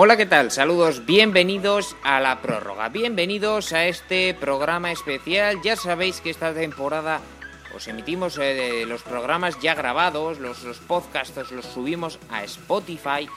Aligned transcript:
Hola, 0.00 0.16
¿qué 0.16 0.26
tal? 0.26 0.52
Saludos, 0.52 1.06
bienvenidos 1.06 1.96
a 2.04 2.20
la 2.20 2.40
prórroga, 2.40 2.88
bienvenidos 2.88 3.72
a 3.72 3.86
este 3.86 4.32
programa 4.32 4.92
especial. 4.92 5.60
Ya 5.64 5.74
sabéis 5.74 6.20
que 6.20 6.30
esta 6.30 6.54
temporada 6.54 7.20
os 7.74 7.88
emitimos 7.88 8.38
eh, 8.40 8.84
los 8.86 9.02
programas 9.02 9.58
ya 9.60 9.74
grabados, 9.74 10.38
los, 10.38 10.62
los 10.62 10.78
podcasts 10.78 11.50
los 11.50 11.66
subimos 11.66 12.20
a 12.30 12.44
Spotify, 12.44 13.28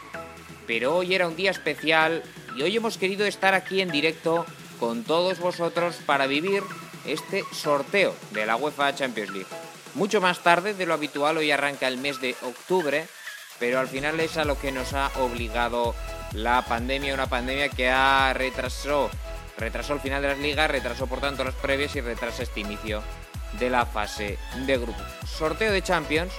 pero 0.68 0.98
hoy 0.98 1.16
era 1.16 1.28
un 1.28 1.36
día 1.36 1.50
especial 1.50 2.22
y 2.56 2.62
hoy 2.62 2.78
hemos 2.78 3.00
querido 3.00 3.26
estar 3.26 3.56
aquí 3.56 3.82
en 3.82 3.90
directo 3.90 4.46
con 4.80 5.04
todos 5.04 5.40
vosotros 5.40 5.96
para 6.06 6.28
vivir 6.28 6.62
este 7.08 7.44
sorteo 7.54 8.14
de 8.34 8.46
la 8.46 8.56
UEFA 8.56 8.94
Champions 8.94 9.32
League. 9.32 9.50
Mucho 9.96 10.22
más 10.22 10.44
tarde 10.44 10.76
de 10.76 10.86
lo 10.86 10.94
habitual, 10.94 11.38
hoy 11.38 11.50
arranca 11.50 11.88
el 11.88 11.98
mes 11.98 12.22
de 12.22 12.36
octubre, 12.44 13.08
pero 13.58 13.80
al 13.80 13.88
final 13.88 14.20
es 14.20 14.38
a 14.38 14.46
lo 14.46 14.60
que 14.60 14.72
nos 14.72 14.94
ha 14.94 15.10
obligado 15.20 15.96
la 16.34 16.64
pandemia, 16.64 17.14
una 17.14 17.28
pandemia 17.28 17.70
que 17.70 17.90
ha 17.90 18.34
retrasó, 18.34 19.10
retrasó 19.58 19.94
el 19.94 20.00
final 20.00 20.22
de 20.22 20.30
las 20.30 20.40
ligas, 20.40 20.72
retrasó 20.72 21.08
por 21.08 21.20
tanto 21.20 21.44
las 21.44 21.56
previas 21.56 21.96
y 21.96 22.02
retrasa 22.02 22.44
este 22.44 22.62
inicio 22.62 23.04
de 23.60 23.70
la 23.70 23.86
fase 23.86 24.38
de 24.66 24.78
grupo. 24.78 25.00
Sorteo 25.26 25.72
de 25.72 25.82
Champions 25.82 26.34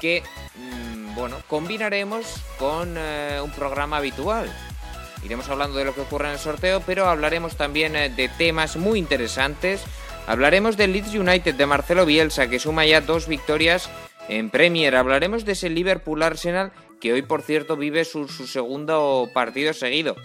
que, 0.00 0.22
mm, 0.56 1.14
bueno, 1.14 1.36
combinaremos 1.48 2.42
con 2.58 2.94
eh, 2.98 3.40
un 3.42 3.50
programa 3.50 3.96
habitual. 3.96 4.52
Iremos 5.24 5.48
hablando 5.48 5.78
de 5.78 5.84
lo 5.84 5.94
que 5.94 6.02
ocurre 6.02 6.26
en 6.26 6.34
el 6.34 6.38
sorteo, 6.38 6.82
pero 6.84 7.08
hablaremos 7.08 7.56
también 7.56 7.96
eh, 7.96 8.10
de 8.10 8.28
temas 8.28 8.76
muy 8.76 8.98
interesantes. 8.98 9.82
Hablaremos 10.26 10.76
del 10.76 10.92
Leeds 10.92 11.14
United 11.14 11.54
de 11.54 11.66
Marcelo 11.66 12.04
Bielsa, 12.04 12.48
que 12.48 12.58
suma 12.58 12.84
ya 12.84 13.00
dos 13.00 13.26
victorias 13.26 13.88
en 14.28 14.50
Premier. 14.50 14.96
Hablaremos 14.96 15.44
de 15.44 15.52
ese 15.52 15.70
Liverpool 15.70 16.22
Arsenal 16.22 16.72
que 17.00 17.12
hoy 17.12 17.22
por 17.22 17.42
cierto 17.42 17.76
vive 17.76 18.04
su, 18.04 18.28
segundo 18.28 19.28
partido 19.32 19.72
seguido. 19.72 20.16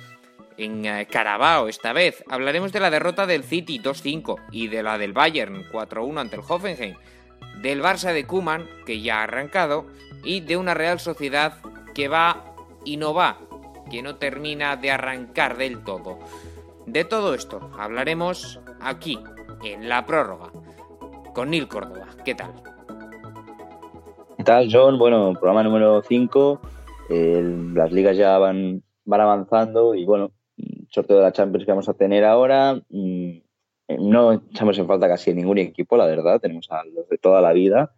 En 0.57 0.85
eh, 0.85 1.07
Carabao 1.09 1.67
esta 1.67 1.93
vez. 1.93 2.23
Hablaremos 2.29 2.71
de 2.71 2.79
la 2.79 2.89
derrota 2.89 3.25
del 3.25 3.43
City 3.43 3.79
2-5 3.79 4.41
y 4.51 4.67
de 4.67 4.83
la 4.83 4.97
del 4.97 5.13
Bayern 5.13 5.63
4-1 5.71 6.19
ante 6.19 6.35
el 6.35 6.43
Hoffenheim. 6.47 6.95
Del 7.61 7.81
Barça 7.81 8.13
de 8.13 8.25
Kuman, 8.25 8.67
que 8.85 9.01
ya 9.01 9.19
ha 9.19 9.23
arrancado, 9.23 9.87
y 10.23 10.41
de 10.41 10.57
una 10.57 10.73
Real 10.73 10.99
Sociedad 10.99 11.57
que 11.93 12.07
va 12.07 12.55
y 12.85 12.97
no 12.97 13.13
va, 13.13 13.39
que 13.89 14.01
no 14.01 14.15
termina 14.15 14.75
de 14.77 14.91
arrancar 14.91 15.57
del 15.57 15.83
todo. 15.83 16.19
De 16.85 17.05
todo 17.05 17.33
esto 17.33 17.71
hablaremos 17.77 18.59
aquí, 18.79 19.19
en 19.63 19.89
la 19.89 20.05
prórroga, 20.05 20.51
con 21.33 21.49
Nil 21.49 21.67
Córdoba. 21.67 22.07
¿Qué 22.25 22.35
tal? 22.35 22.70
¿Qué 24.41 24.45
tal, 24.45 24.69
John? 24.71 24.97
Bueno, 24.97 25.33
programa 25.33 25.61
número 25.61 26.01
5. 26.01 26.61
las 27.75 27.91
ligas 27.91 28.17
ya 28.17 28.39
van, 28.39 28.81
van 29.05 29.21
avanzando 29.21 29.93
y 29.93 30.03
bueno, 30.03 30.31
sorteo 30.89 31.17
de 31.17 31.21
la 31.21 31.31
Champions 31.31 31.63
que 31.63 31.71
vamos 31.71 31.87
a 31.87 31.93
tener 31.93 32.25
ahora. 32.25 32.81
Mm, 32.89 33.37
no 33.99 34.33
echamos 34.33 34.79
en 34.79 34.87
falta 34.87 35.07
casi 35.07 35.31
ningún 35.35 35.59
equipo, 35.59 35.95
la 35.95 36.07
verdad. 36.07 36.41
Tenemos 36.41 36.65
a 36.71 36.83
los 36.85 37.07
de 37.07 37.19
toda 37.19 37.39
la 37.39 37.53
vida. 37.53 37.93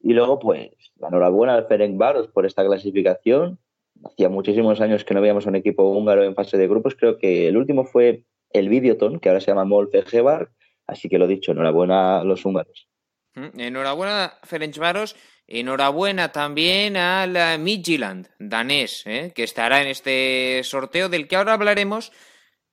Y 0.00 0.14
luego, 0.14 0.38
pues, 0.38 0.70
la 0.96 1.08
enhorabuena 1.08 1.52
al 1.52 1.66
Ferenc 1.66 1.98
Varos 1.98 2.28
por 2.28 2.46
esta 2.46 2.64
clasificación. 2.64 3.58
Hacía 4.06 4.30
muchísimos 4.30 4.80
años 4.80 5.04
que 5.04 5.12
no 5.12 5.20
veíamos 5.20 5.44
un 5.44 5.56
equipo 5.56 5.82
húngaro 5.82 6.24
en 6.24 6.34
fase 6.34 6.56
de 6.56 6.66
grupos. 6.66 6.94
Creo 6.94 7.18
que 7.18 7.46
el 7.46 7.58
último 7.58 7.84
fue 7.84 8.24
el 8.48 8.70
Videoton, 8.70 9.20
que 9.20 9.28
ahora 9.28 9.42
se 9.42 9.48
llama 9.48 9.66
Mol 9.66 9.90
Fejebar. 9.90 10.48
Así 10.86 11.10
que 11.10 11.18
lo 11.18 11.26
dicho, 11.26 11.52
enhorabuena 11.52 12.20
a 12.20 12.24
los 12.24 12.46
húngaros. 12.46 12.88
Mm, 13.34 13.60
enhorabuena, 13.60 14.32
Ferenc 14.44 14.78
Varos. 14.78 15.14
Enhorabuena 15.46 16.32
también 16.32 16.96
al 16.96 17.58
Midtjylland 17.58 18.30
danés, 18.38 19.02
¿eh? 19.06 19.32
que 19.34 19.42
estará 19.42 19.82
en 19.82 19.88
este 19.88 20.62
sorteo 20.64 21.08
del 21.08 21.28
que 21.28 21.36
ahora 21.36 21.52
hablaremos. 21.52 22.12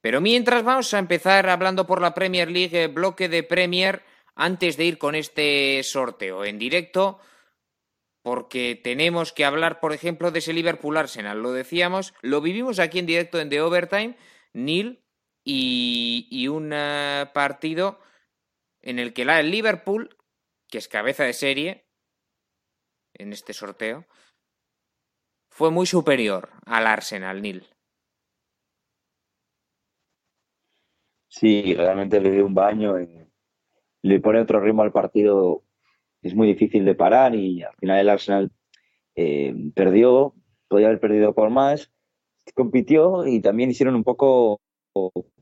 Pero 0.02 0.22
mientras 0.22 0.64
vamos 0.64 0.94
a 0.94 1.00
empezar 1.00 1.50
hablando 1.50 1.86
por 1.86 2.02
la 2.02 2.14
Premier 2.14 2.50
League, 2.50 2.88
bloque 2.88 3.30
de 3.30 3.44
Premier, 3.44 4.04
antes 4.36 4.78
de 4.78 4.86
ir 4.86 4.98
con 4.98 5.16
este 5.16 5.81
sorteo 5.84 6.46
en 6.46 6.58
directo, 6.58 7.20
porque 8.24 8.80
tenemos 8.81 9.34
que 9.34 9.46
hablar, 9.46 9.80
por 9.80 9.94
ejemplo, 9.94 10.31
de 10.31 10.40
ese 10.40 10.54
Liverpool 10.54 10.98
Arsenal. 10.98 11.42
Lo 11.42 11.52
decíamos, 11.52 12.14
lo 12.22 12.42
vivimos 12.42 12.80
aquí 12.80 13.00
en 13.00 13.06
directo 13.06 13.40
en 13.40 13.50
The 13.50 13.62
Overtime, 13.62 14.18
Neil, 14.54 15.02
y, 15.44 16.48
un 16.48 16.72
eh, 16.74 17.26
partido 17.34 18.00
en 18.81 19.00
el 19.00 19.14
que 19.14 19.24
el 19.24 19.52
Liverpool, 19.52 20.18
que 20.70 20.78
es 20.78 20.88
cabeza 20.88 21.24
de 21.24 21.34
serie, 21.34 21.86
en 23.22 23.34
este 23.34 23.54
sorteo, 23.54 24.06
fue 25.50 25.72
muy 25.72 25.86
superior 25.86 26.50
al 26.66 26.88
Arsenal, 26.88 27.42
Nil. 27.42 27.66
Sí, 31.28 31.74
realmente 31.74 32.20
le 32.20 32.31
dio 32.31 32.46
un 32.46 32.54
baño, 32.54 32.96
le 34.02 34.20
pone 34.20 34.42
otro 34.42 34.60
ritmo 34.60 34.84
al 34.84 34.92
partido, 34.92 35.64
es 36.22 36.36
muy 36.36 36.48
difícil 36.48 36.84
de 36.84 36.96
parar 36.96 37.36
y 37.36 37.64
al 37.64 37.76
final 37.76 38.00
el 38.00 38.10
Arsenal 38.10 38.52
eh, 39.16 39.54
perdió, 39.74 40.36
podía 40.68 40.88
haber 40.88 41.00
perdido 41.00 41.34
por 41.34 41.50
más, 41.50 41.92
compitió 42.54 43.26
y 43.26 43.42
también 43.42 43.72
hicieron 43.72 43.96
un 43.96 44.04
poco 44.04 44.60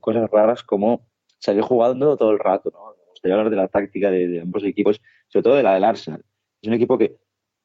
cosas 0.00 0.30
raras 0.30 0.62
como 0.62 1.08
salir 1.38 1.62
jugando 1.62 2.16
todo 2.16 2.30
el 2.30 2.38
rato. 2.38 2.70
¿no? 2.72 2.90
Me 2.90 3.10
gustaría 3.10 3.34
hablar 3.36 3.50
de 3.50 3.56
la 3.56 3.68
táctica 3.68 4.10
de 4.10 4.40
ambos 4.42 4.64
equipos, 4.64 5.00
sobre 5.28 5.42
todo 5.42 5.54
de 5.56 5.62
la 5.62 5.74
del 5.74 5.84
Arsenal. 5.84 6.24
Es 6.62 6.68
un 6.68 6.74
equipo 6.74 6.98
que 6.98 7.16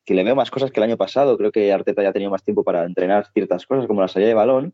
que 0.05 0.13
le 0.13 0.23
veo 0.23 0.35
más 0.35 0.51
cosas 0.51 0.71
que 0.71 0.79
el 0.79 0.83
año 0.83 0.97
pasado. 0.97 1.37
Creo 1.37 1.51
que 1.51 1.71
Arteta 1.73 2.03
ya 2.03 2.09
ha 2.09 2.13
tenido 2.13 2.31
más 2.31 2.43
tiempo 2.43 2.63
para 2.63 2.85
entrenar 2.85 3.27
ciertas 3.33 3.65
cosas, 3.65 3.87
como 3.87 4.01
la 4.01 4.07
salida 4.07 4.29
de 4.29 4.35
balón, 4.35 4.73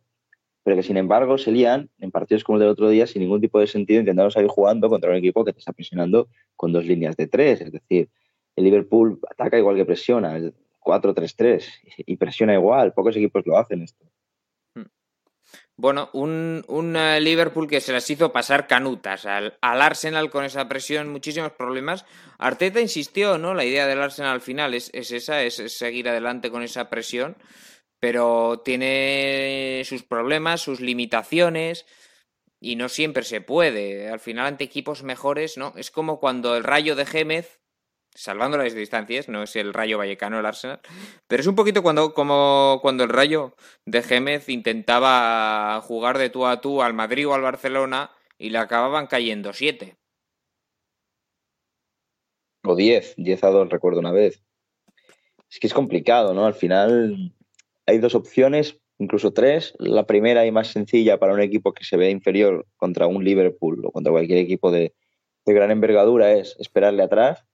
pero 0.64 0.75
que 0.75 0.84
sin 0.84 0.97
embargo 0.97 1.38
se 1.38 1.52
lían 1.52 1.90
en 2.00 2.12
partidos 2.12 2.44
como 2.44 2.58
el 2.58 2.62
del 2.62 2.69
otro 2.69 2.90
día 2.90 3.08
sin 3.08 3.22
ningún 3.22 3.42
tipo 3.42 3.59
de 3.59 3.68
sentido 3.68 4.02
intentando 4.02 4.30
salir 4.30 4.50
jugando 4.50 4.90
contra 4.90 5.09
un 5.09 5.18
equipo 5.18 5.44
que 5.44 5.53
te 5.53 5.59
está 5.59 5.74
presionando 5.74 6.28
con 6.56 6.72
dos 6.72 6.86
líneas 6.86 7.16
de 7.16 7.28
tres. 7.28 7.62
Es 7.62 7.72
decir, 7.72 8.09
el 8.56 8.64
Liverpool 8.66 9.19
ataca 9.30 9.58
igual 9.58 9.75
que 9.78 9.86
presiona, 9.86 10.38
4-3-3, 10.81 11.63
y 12.06 12.18
presiona 12.18 12.53
igual. 12.53 12.94
Pocos 12.94 13.16
equipos 13.16 13.46
lo 13.46 13.58
hacen 13.58 13.81
esto. 13.81 14.06
Bueno, 15.78 16.09
un, 16.13 16.63
un, 16.68 16.94
Liverpool 17.24 17.68
que 17.68 17.81
se 17.81 17.91
las 17.91 18.07
hizo 18.09 18.31
pasar 18.31 18.68
canutas 18.68 19.25
al, 19.25 19.57
Arsenal 19.62 20.29
con 20.29 20.46
esa 20.46 20.69
presión, 20.69 21.09
muchísimos 21.09 21.53
problemas. 21.53 22.06
Arteta 22.38 22.79
insistió, 22.81 23.38
¿no? 23.38 23.53
La 23.53 23.66
idea 23.66 23.88
del 23.88 24.01
Arsenal 24.01 24.34
al 24.34 24.41
final 24.41 24.74
es, 24.74 24.91
esa, 24.94 25.41
es, 25.41 25.56
seguir 25.75 26.07
adelante 26.07 26.51
con 26.51 26.62
esa 26.62 26.90
presión, 26.90 27.35
pero 28.00 28.62
tiene 28.63 29.81
sus 29.85 30.03
problemas, 30.03 30.62
sus 30.62 30.81
limitaciones 30.81 31.85
y 32.59 32.75
no 32.75 32.88
siempre 32.90 33.24
se 33.24 33.41
puede. 33.41 34.09
Al 34.09 34.19
final 34.19 34.46
ante 34.46 34.63
equipos 34.63 35.01
mejores, 35.01 35.57
¿no? 35.57 35.74
Es 35.78 35.90
como 35.90 36.19
cuando 36.19 36.56
el 36.56 36.63
Rayo 36.63 36.96
de 36.96 37.07
Gémez 37.07 37.60
salvando 38.13 38.57
las 38.57 38.73
distancias, 38.75 39.29
no 39.29 39.44
es 39.44 39.55
el 39.55 39.73
Rayo 39.73 39.97
Vallecano 39.97 40.39
el 40.39 40.45
Arsenal, 40.45 40.79
pero 41.27 41.41
es 41.41 41.47
un 41.47 41.55
poquito 41.55 41.81
cuando, 41.81 42.13
como 42.13 42.79
cuando 42.81 43.03
el 43.03 43.09
Rayo 43.09 43.56
de 43.86 44.01
Gémez 44.01 44.50
intentaba 44.50 45.81
jugar 45.81 46.18
de 46.18 46.30
tú 46.30 46.45
a 46.45 46.62
tú 46.62 46.81
al 46.81 46.94
Madrid 46.94 47.27
o 47.27 47.33
al 47.33 47.41
Barcelona 47.41 48.12
y 48.38 48.50
le 48.50 48.57
acababan 48.57 49.07
cayendo 49.07 49.53
siete. 49.53 49.97
O 52.63 52.75
diez, 52.75 53.15
diez 53.18 53.44
a 53.44 53.50
dos, 53.50 53.69
recuerdo 53.69 54.00
una 54.00 54.12
vez. 54.12 54.44
Es 55.50 55.59
que 55.59 55.68
es 55.68 55.74
complicado, 55.74 56.33
¿no? 56.33 56.45
Al 56.45 56.53
final 56.53 57.33
hay 57.88 57.97
dos 57.97 58.15
opciones, 58.15 58.80
incluso 59.00 59.33
tres. 59.33 59.74
La 59.80 60.06
primera 60.06 60.45
y 60.45 60.51
más 60.51 60.68
sencilla 60.68 61.18
para 61.18 61.33
un 61.33 61.41
equipo 61.41 61.74
que 61.74 61.83
se 61.83 61.97
ve 61.97 62.12
inferior 62.12 62.68
contra 62.77 63.07
un 63.07 63.24
Liverpool 63.24 63.83
o 63.86 63.91
contra 63.91 64.12
cualquier 64.12 64.39
equipo 64.39 64.71
de, 64.71 64.94
de 65.45 65.53
gran 65.53 65.71
envergadura 65.71 66.33
es 66.33 66.56
esperarle 66.59 67.03
atrás 67.03 67.45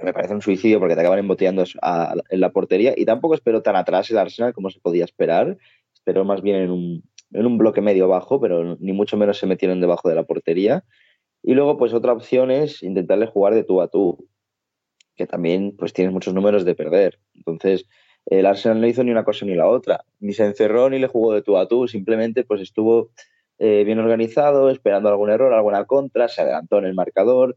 me 0.00 0.12
parece 0.12 0.34
un 0.34 0.42
suicidio 0.42 0.78
porque 0.78 0.94
te 0.94 1.00
acaban 1.00 1.18
embotellando 1.18 1.64
en 1.64 2.40
la 2.40 2.50
portería 2.50 2.94
y 2.96 3.04
tampoco 3.04 3.34
espero 3.34 3.62
tan 3.62 3.76
atrás 3.76 4.10
el 4.10 4.18
Arsenal 4.18 4.54
como 4.54 4.70
se 4.70 4.80
podía 4.80 5.04
esperar. 5.04 5.58
Espero 5.92 6.24
más 6.24 6.42
bien 6.42 6.56
en 6.56 6.70
un, 6.70 7.02
en 7.32 7.46
un 7.46 7.58
bloque 7.58 7.80
medio 7.80 8.08
bajo, 8.08 8.40
pero 8.40 8.76
ni 8.80 8.92
mucho 8.92 9.16
menos 9.16 9.38
se 9.38 9.46
metieron 9.46 9.80
debajo 9.80 10.08
de 10.08 10.14
la 10.14 10.24
portería. 10.24 10.84
Y 11.42 11.54
luego, 11.54 11.76
pues 11.76 11.92
otra 11.92 12.12
opción 12.12 12.50
es 12.50 12.82
intentarle 12.82 13.26
jugar 13.26 13.54
de 13.54 13.64
tú 13.64 13.80
a 13.80 13.88
tú, 13.88 14.28
que 15.16 15.26
también 15.26 15.76
pues 15.76 15.92
tienes 15.92 16.12
muchos 16.12 16.34
números 16.34 16.64
de 16.64 16.74
perder. 16.74 17.18
Entonces, 17.34 17.86
el 18.26 18.46
Arsenal 18.46 18.80
no 18.80 18.86
hizo 18.86 19.02
ni 19.02 19.10
una 19.10 19.24
cosa 19.24 19.44
ni 19.44 19.54
la 19.54 19.68
otra. 19.68 20.04
Ni 20.20 20.32
se 20.32 20.44
encerró 20.44 20.88
ni 20.88 20.98
le 20.98 21.08
jugó 21.08 21.34
de 21.34 21.42
tú 21.42 21.56
a 21.56 21.66
tú, 21.66 21.88
simplemente 21.88 22.44
pues 22.44 22.60
estuvo 22.60 23.10
eh, 23.58 23.84
bien 23.84 23.98
organizado, 23.98 24.70
esperando 24.70 25.08
algún 25.08 25.30
error, 25.30 25.52
alguna 25.52 25.84
contra, 25.84 26.28
se 26.28 26.42
adelantó 26.42 26.78
en 26.78 26.86
el 26.86 26.94
marcador, 26.94 27.56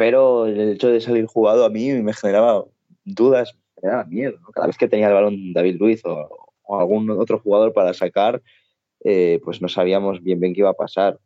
pero 0.00 0.46
el 0.46 0.58
hecho 0.70 0.88
de 0.88 0.98
salir 0.98 1.26
jugado 1.26 1.62
a 1.62 1.68
mí 1.68 1.92
me 1.92 2.14
generaba 2.14 2.64
dudas, 3.04 3.54
me 3.54 3.82
generaba 3.82 4.04
miedo. 4.06 4.38
Cada 4.54 4.68
vez 4.68 4.78
que 4.78 4.88
tenía 4.88 5.08
el 5.08 5.12
balón 5.12 5.52
David 5.52 5.76
Luiz 5.78 6.00
o, 6.06 6.54
algún 6.74 7.10
otro 7.10 7.38
jugador 7.38 7.74
para 7.74 7.92
sacar, 7.92 8.40
eh, 9.04 9.40
pues 9.44 9.60
no 9.60 9.68
sabíamos 9.68 10.22
bien 10.22 10.40
bien 10.40 10.54
qué 10.54 10.60
iba 10.60 10.70
a 10.70 10.72
pasar. 10.72 11.20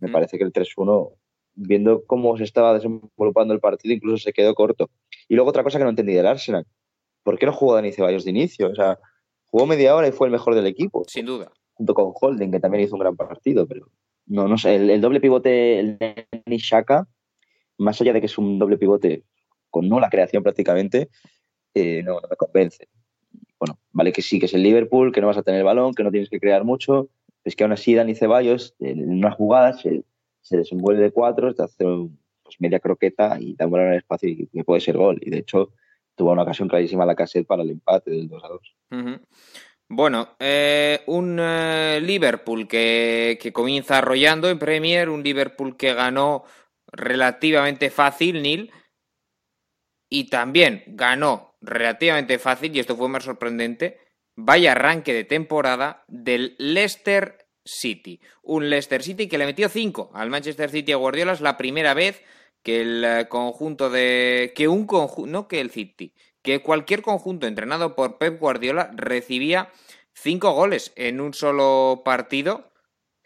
Me 0.00 0.08
mm. 0.08 0.12
parece 0.12 0.36
que 0.36 0.42
el 0.42 0.52
3-1, 0.52 1.12
viendo 1.54 2.04
cómo 2.06 2.36
se 2.36 2.42
estaba 2.42 2.74
desenvolupando 2.74 3.54
el 3.54 3.60
partido, 3.60 3.94
incluso 3.94 4.24
se 4.24 4.32
quedó 4.32 4.52
corto. 4.56 4.90
Y 5.28 5.36
luego 5.36 5.50
otra 5.50 5.62
cosa 5.62 5.78
que 5.78 5.84
no 5.84 5.90
entendí 5.90 6.14
del 6.14 6.26
Arsenal. 6.26 6.66
¿Por 7.22 7.38
qué 7.38 7.46
no 7.46 7.52
jugó 7.52 7.76
Dani 7.76 7.92
Ceballos 7.92 8.24
de 8.24 8.30
inicio? 8.30 8.68
O 8.68 8.74
sea, 8.74 8.98
jugó 9.46 9.64
media 9.64 9.94
hora 9.94 10.08
y 10.08 10.12
fue 10.12 10.26
el 10.26 10.32
mejor 10.32 10.56
del 10.56 10.66
equipo. 10.66 11.04
Sin 11.06 11.26
duda. 11.26 11.52
Junto 11.74 11.94
con 11.94 12.10
Holding, 12.20 12.50
que 12.50 12.58
también 12.58 12.82
hizo 12.82 12.96
un 12.96 13.00
gran 13.00 13.14
partido, 13.14 13.64
pero 13.68 13.86
no, 14.26 14.48
no 14.48 14.58
sé, 14.58 14.74
el, 14.74 15.00
doble 15.00 15.20
pivote, 15.20 15.78
el 15.78 15.98
de 15.98 16.26
Nishaka, 16.46 17.06
más 17.78 18.00
allá 18.00 18.12
de 18.12 18.20
que 18.20 18.26
es 18.26 18.38
un 18.38 18.58
doble 18.58 18.76
pivote 18.76 19.24
con 19.70 19.88
nula 19.88 20.10
creación 20.10 20.42
prácticamente, 20.42 21.08
eh, 21.74 22.02
no, 22.02 22.20
me 22.28 22.36
convence. 22.36 22.88
Bueno, 23.58 23.78
vale 23.92 24.12
que 24.12 24.22
sí, 24.22 24.38
que 24.38 24.46
es 24.46 24.54
el 24.54 24.62
Liverpool, 24.62 25.12
que 25.12 25.20
no 25.20 25.26
vas 25.26 25.36
a 25.36 25.42
tener 25.42 25.60
el 25.60 25.66
balón, 25.66 25.94
que 25.94 26.04
no 26.04 26.10
tienes 26.10 26.30
que 26.30 26.40
crear 26.40 26.64
mucho, 26.64 27.08
es 27.44 27.56
que 27.56 27.64
aún 27.64 27.72
así 27.72 27.94
Dani 27.94 28.14
Ceballos 28.14 28.74
en 28.78 29.08
una 29.10 29.30
jugada 29.30 29.72
se, 29.72 30.04
desenvuelve 30.50 31.02
de 31.02 31.10
cuatro, 31.10 31.54
te 31.54 31.62
hace 31.62 31.84
pues, 32.42 32.60
media 32.60 32.80
croqueta 32.80 33.38
y 33.40 33.54
da 33.54 33.66
un 33.66 33.72
balón 33.72 33.92
el 33.92 33.98
espacio 33.98 34.28
y 34.28 34.46
que 34.46 34.64
puede 34.64 34.80
ser 34.80 34.96
gol. 34.96 35.18
Y 35.20 35.30
de 35.30 35.38
hecho 35.38 35.72
tuvo 36.14 36.32
una 36.32 36.42
ocasión 36.42 36.68
clarísima 36.68 37.06
la 37.06 37.14
cassette 37.14 37.46
para 37.46 37.62
el 37.62 37.70
empate 37.70 38.10
del 38.10 38.28
2 38.28 38.44
a 38.44 38.48
2. 38.48 39.20
Bueno, 39.90 40.36
eh, 40.38 41.00
un 41.06 41.38
eh, 41.40 41.98
Liverpool 42.02 42.68
que, 42.68 43.38
comienza 43.54 43.98
arrollando 43.98 44.50
en 44.50 44.58
Premier, 44.58 45.08
un 45.08 45.22
Liverpool 45.22 45.78
que 45.78 45.94
ganó 45.94 46.44
relativamente 46.92 47.90
fácil, 47.90 48.42
Nil, 48.42 48.72
y 50.10 50.30
también 50.30 50.84
ganó 50.86 51.56
relativamente 51.60 52.38
fácil, 52.38 52.74
y 52.74 52.80
esto 52.80 52.96
fue 52.96 53.08
más 53.08 53.24
sorprendente, 53.24 53.98
vaya 54.36 54.72
arranque 54.72 55.12
de 55.12 55.24
temporada 55.24 56.04
del 56.08 56.54
Leicester 56.58 57.48
City. 57.64 58.20
Un 58.42 58.70
Leicester 58.70 59.02
City 59.02 59.28
que 59.28 59.38
le 59.38 59.46
metió 59.46 59.68
5 59.68 60.12
al 60.14 60.30
Manchester 60.30 60.70
City 60.70 60.92
a 60.92 60.96
Guardiola, 60.96 61.32
es 61.32 61.40
la 61.40 61.56
primera 61.56 61.94
vez 61.94 62.22
que 62.62 62.80
el 62.80 63.04
eh, 63.04 63.28
conjunto 63.28 63.90
de... 63.90 64.52
que 64.54 64.68
un 64.68 64.86
conjunto, 64.86 65.30
no 65.30 65.48
que 65.48 65.60
el 65.60 65.70
City, 65.70 66.14
que 66.42 66.62
cualquier 66.62 67.02
conjunto 67.02 67.46
entrenado 67.46 67.94
por 67.94 68.18
Pep 68.18 68.38
Guardiola 68.38 68.90
recibía 68.94 69.70
cinco 70.14 70.52
goles 70.52 70.92
en 70.96 71.20
un 71.20 71.34
solo 71.34 72.02
partido. 72.04 72.67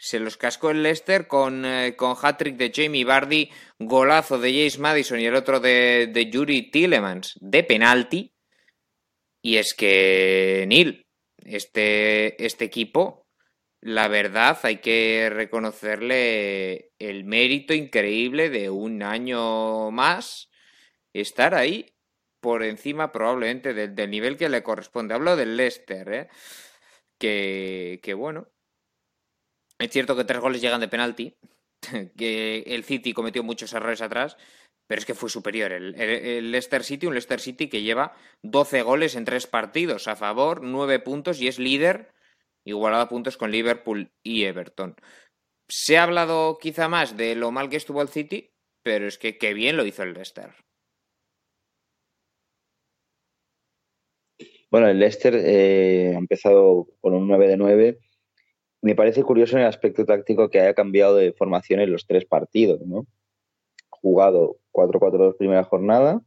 Se 0.02 0.19
los 0.19 0.37
cascó 0.37 0.72
el 0.72 0.82
Leicester 0.82 1.28
con, 1.28 1.64
eh, 1.64 1.94
con 1.96 2.16
hat-trick 2.20 2.56
de 2.56 2.72
Jamie 2.75 3.04
Vardy, 3.04 3.52
golazo 3.78 4.37
de 4.37 4.50
James 4.50 4.81
Madison 4.81 5.20
y 5.20 5.26
el 5.26 5.37
otro 5.37 5.60
de, 5.60 6.10
de 6.12 6.28
Yuri 6.28 6.72
Tillemans 6.72 7.38
de 7.40 7.62
penalti. 7.62 8.34
Y 9.40 9.58
es 9.58 9.75
que, 9.75 10.64
Neil, 10.66 11.06
este, 11.44 12.44
este 12.44 12.64
equipo, 12.64 13.28
la 13.81 14.08
verdad, 14.08 14.58
hay 14.64 14.78
que 14.78 15.31
reconocerle 15.32 16.90
el 16.99 17.22
mérito 17.22 17.72
increíble 17.72 18.50
de 18.50 18.70
un 18.70 19.04
año 19.04 19.93
más 19.93 20.50
estar 21.12 21.54
ahí 21.54 21.94
por 22.40 22.64
encima 22.64 23.12
probablemente 23.12 23.72
del, 23.72 24.10
nivel 24.10 24.37
que 24.37 24.49
le 24.49 24.64
corresponde. 24.64 25.14
Hablo 25.14 25.37
del 25.37 25.56
Leicester, 25.56 26.12
¿eh? 26.12 26.28
que, 27.19 28.00
que 28.02 28.14
bueno. 28.14 28.49
Es 29.82 29.90
cierto 29.90 30.14
que 30.14 30.23
tres 30.23 30.40
goles 30.40 30.62
llegan 30.62 30.81
de 30.81 30.87
penalti, 30.87 31.34
que 32.17 32.62
el 32.67 32.84
City 32.84 33.12
cometió 33.12 33.43
muchos 33.43 33.73
errores 33.73 34.00
atrás, 34.00 34.37
pero 34.87 35.00
es 35.00 35.05
que 35.05 35.14
fue 35.14 35.29
superior. 35.29 35.73
El, 35.73 36.52
Leicester 36.52 36.84
City, 36.84 37.08
un 37.08 37.14
Leicester 37.14 37.40
City 37.40 37.69
que 37.69 37.82
lleva 37.82 38.14
12 38.43 38.82
goles 38.82 39.17
en 39.17 39.25
tres 39.25 39.49
partidos 39.49 40.06
a 40.06 40.14
favor, 40.14 40.62
9 40.62 41.00
puntos 41.00 41.40
y 41.40 41.49
es 41.49 41.58
líder, 41.58 42.12
igualado 42.64 43.02
a 43.02 43.08
puntos 43.08 43.37
con 43.37 43.50
Liverpool 43.50 44.12
y 44.23 44.44
Everton. 44.44 44.94
Se 45.69 45.99
ha 45.99 46.05
hablado 46.05 46.58
quizá 46.58 46.87
más 46.87 47.17
de 47.17 47.35
lo 47.35 47.50
mal 47.50 47.69
que 47.69 47.76
estuvo 47.76 48.02
el 48.02 48.08
City, 48.08 48.52
pero 48.85 49.08
es 49.08 49.19
que 49.19 49.37
qué 49.37 49.52
bien 49.52 49.76
lo 49.76 49.85
hizo 49.85 50.05
el 50.05 50.12
Leicester. 50.12 50.50
Bueno, 54.70 54.88
el 54.88 55.00
Leicester 55.00 55.35
eh, 55.35 56.12
ha 56.14 56.19
empezado 56.19 56.87
con 57.00 57.14
un 57.14 57.26
9 57.26 57.49
de 57.49 57.56
9. 57.56 57.99
Me 58.82 58.96
parece 58.96 59.23
curioso 59.23 59.56
en 59.56 59.62
el 59.62 59.69
aspecto 59.69 60.05
táctico 60.05 60.50
que 60.50 60.61
haya 60.61 60.75
cambiado 60.75 61.14
de 61.14 61.32
formación 61.32 61.79
en 61.81 61.93
los 61.93 62.05
tres 62.05 62.25
partidos, 62.25 62.81
¿no? 62.84 63.06
Jugado 63.90 64.58
4-4-2 64.73 65.37
primera 65.37 65.62
jornada, 65.62 66.20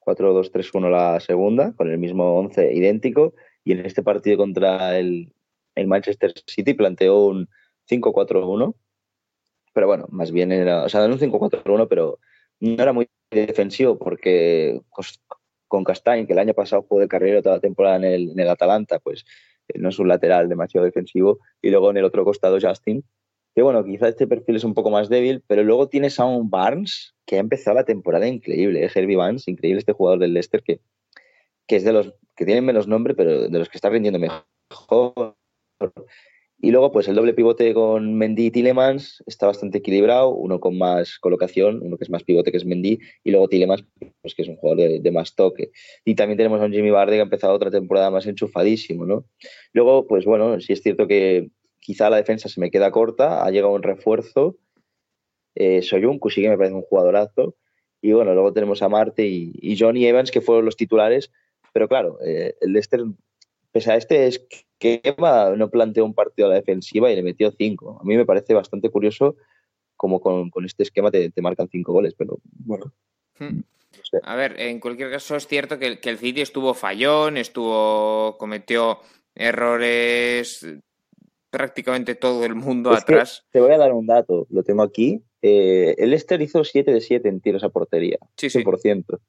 4-2-3-1 0.00 0.90
la 0.90 1.20
segunda, 1.20 1.74
con 1.76 1.90
el 1.90 1.98
mismo 1.98 2.38
11 2.38 2.72
idéntico, 2.72 3.34
y 3.64 3.72
en 3.72 3.84
este 3.84 4.02
partido 4.02 4.38
contra 4.38 4.98
el, 4.98 5.32
Manchester 5.76 6.32
City 6.46 6.72
planteó 6.72 7.26
un 7.26 7.50
5-4-1, 7.90 8.74
pero 9.74 9.86
bueno, 9.86 10.06
más 10.08 10.32
bien 10.32 10.52
era, 10.52 10.84
o 10.84 10.88
sea, 10.88 11.06
no 11.06 11.14
un 11.14 11.20
5-4-1, 11.20 11.86
pero 11.86 12.18
no 12.60 12.82
era 12.82 12.94
muy 12.94 13.10
defensivo 13.30 13.98
porque 13.98 14.80
con 15.68 15.84
Castañ, 15.84 16.26
que 16.26 16.32
el 16.32 16.38
año 16.38 16.54
pasado 16.54 16.86
jugó 16.88 17.00
de 17.00 17.08
carrera 17.08 17.42
toda 17.42 17.56
la 17.56 17.60
temporada 17.60 17.96
en 17.96 18.04
el, 18.04 18.30
en 18.30 18.40
el 18.40 18.48
Atalanta, 18.48 19.00
pues 19.00 19.24
no 19.74 19.88
es 19.88 19.98
un 19.98 20.08
lateral 20.08 20.48
demasiado 20.48 20.84
defensivo. 20.84 21.38
Y 21.62 21.70
luego 21.70 21.90
en 21.90 21.96
el 21.98 22.04
otro 22.04 22.24
costado 22.24 22.58
Justin, 22.60 23.04
que 23.54 23.62
bueno, 23.62 23.84
quizá 23.84 24.08
este 24.08 24.26
perfil 24.26 24.56
es 24.56 24.64
un 24.64 24.74
poco 24.74 24.90
más 24.90 25.08
débil, 25.08 25.42
pero 25.46 25.62
luego 25.62 25.88
tienes 25.88 26.18
a 26.18 26.24
un 26.24 26.50
Barnes 26.50 27.14
que 27.24 27.36
ha 27.36 27.40
empezado 27.40 27.76
la 27.76 27.84
temporada 27.84 28.26
increíble, 28.26 28.84
¿eh? 28.84 28.90
Herbie 28.92 29.16
Barnes, 29.16 29.48
increíble 29.48 29.78
este 29.78 29.92
jugador 29.92 30.18
del 30.18 30.34
Leicester 30.34 30.62
que, 30.62 30.80
que 31.66 31.76
es 31.76 31.84
de 31.84 31.92
los 31.92 32.14
que 32.36 32.44
tienen 32.44 32.64
menos 32.64 32.88
nombre, 32.88 33.14
pero 33.14 33.48
de 33.48 33.58
los 33.58 33.68
que 33.68 33.78
está 33.78 33.90
rindiendo 33.90 34.18
mejor. 34.18 35.36
Y 36.64 36.70
luego, 36.70 36.90
pues 36.90 37.06
el 37.08 37.14
doble 37.14 37.34
pivote 37.34 37.74
con 37.74 38.14
Mendy 38.14 38.46
y 38.46 38.50
Tillemans 38.50 39.22
está 39.26 39.46
bastante 39.46 39.78
equilibrado, 39.78 40.30
uno 40.30 40.60
con 40.60 40.78
más 40.78 41.18
colocación, 41.18 41.80
uno 41.82 41.98
que 41.98 42.04
es 42.04 42.10
más 42.10 42.24
pivote 42.24 42.50
que 42.50 42.56
es 42.56 42.64
Mendy, 42.64 43.00
y 43.22 43.30
luego 43.32 43.48
Tillemans, 43.48 43.84
pues 44.22 44.34
que 44.34 44.40
es 44.40 44.48
un 44.48 44.56
jugador 44.56 45.02
de, 45.02 45.10
más 45.10 45.34
toque. 45.34 45.72
Y 46.06 46.14
también 46.14 46.38
tenemos 46.38 46.62
a 46.62 46.64
un 46.64 46.72
Jimmy 46.72 46.88
Vardy 46.88 47.16
que 47.16 47.20
ha 47.20 47.24
empezado 47.24 47.52
otra 47.52 47.70
temporada 47.70 48.10
más 48.10 48.24
enchufadísimo, 48.24 49.04
¿no? 49.04 49.26
Luego, 49.74 50.06
pues 50.06 50.24
bueno, 50.24 50.58
sí 50.58 50.72
es 50.72 50.80
cierto 50.80 51.06
que 51.06 51.50
quizá 51.80 52.08
la 52.08 52.16
defensa 52.16 52.48
se 52.48 52.58
me 52.58 52.70
queda 52.70 52.90
corta, 52.90 53.44
ha 53.44 53.50
llegado 53.50 53.74
un 53.74 53.82
refuerzo, 53.82 54.56
eh, 55.54 55.82
Soyuncu 55.82 56.30
sí 56.30 56.40
que 56.40 56.48
me 56.48 56.56
parece 56.56 56.76
un 56.76 56.80
jugadorazo, 56.80 57.56
y 58.00 58.12
bueno, 58.12 58.32
luego 58.32 58.54
tenemos 58.54 58.80
a 58.80 58.88
Marte 58.88 59.26
y, 59.26 59.76
Johnny 59.78 60.06
Evans, 60.06 60.30
que 60.30 60.40
fueron 60.40 60.64
los 60.64 60.78
titulares, 60.78 61.30
pero 61.74 61.88
claro, 61.88 62.16
eh, 62.24 62.54
el 62.62 62.72
Leicester, 62.72 63.02
pese 63.74 63.90
a 63.90 63.96
este 63.96 64.28
es 64.28 64.46
Eva 64.80 65.54
no 65.56 65.68
planteó 65.68 66.04
un 66.04 66.14
partido 66.14 66.46
a 66.46 66.50
la 66.50 66.56
defensiva 66.56 67.10
y 67.10 67.16
le 67.16 67.22
metió 67.22 67.50
cinco. 67.50 67.98
A 68.00 68.04
mí 68.04 68.16
me 68.16 68.24
parece 68.24 68.54
bastante 68.54 68.88
curioso 68.88 69.36
cómo 69.96 70.20
con, 70.20 70.50
este 70.64 70.84
esquema 70.84 71.10
te, 71.10 71.32
marcan 71.40 71.68
cinco 71.68 71.92
goles, 71.92 72.14
pero 72.16 72.38
bueno. 72.44 72.92
Hmm. 73.38 73.60
A 74.22 74.36
ver, 74.36 74.60
en 74.60 74.78
cualquier 74.78 75.10
caso 75.10 75.34
es 75.34 75.46
cierto 75.46 75.78
que, 75.78 75.98
el 76.00 76.18
City 76.18 76.40
estuvo 76.40 76.74
fallón, 76.74 77.36
estuvo 77.36 78.36
cometió 78.38 79.00
errores 79.34 80.66
prácticamente 81.50 82.14
todo 82.14 82.44
el 82.44 82.54
mundo 82.54 82.92
atrás. 82.92 83.44
Te 83.50 83.60
voy 83.60 83.72
a 83.72 83.78
dar 83.78 83.92
un 83.92 84.06
dato, 84.06 84.46
lo 84.50 84.62
tengo 84.62 84.82
aquí. 84.82 85.22
Eh, 85.42 85.94
el 85.98 86.10
Leicester 86.10 86.40
hizo 86.42 86.62
7 86.62 86.92
de 86.92 87.00
7 87.00 87.28
en 87.28 87.40
tiros 87.40 87.64
a 87.64 87.70
portería, 87.70 88.18
sí, 88.36 88.48
100%. 88.48 89.20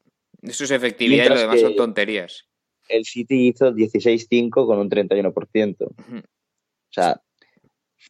Eso 0.42 0.64
es 0.64 0.72
efectividad 0.72 1.26
y 1.26 1.30
lo 1.30 1.40
demás 1.40 1.62
son 1.62 1.76
tonterías 1.76 2.48
el 2.88 3.06
City 3.06 3.48
hizo 3.48 3.72
16-5 3.72 4.50
con 4.66 4.80
un 4.80 4.90
31%. 4.90 5.76
O 5.82 6.22
sea, 6.90 7.22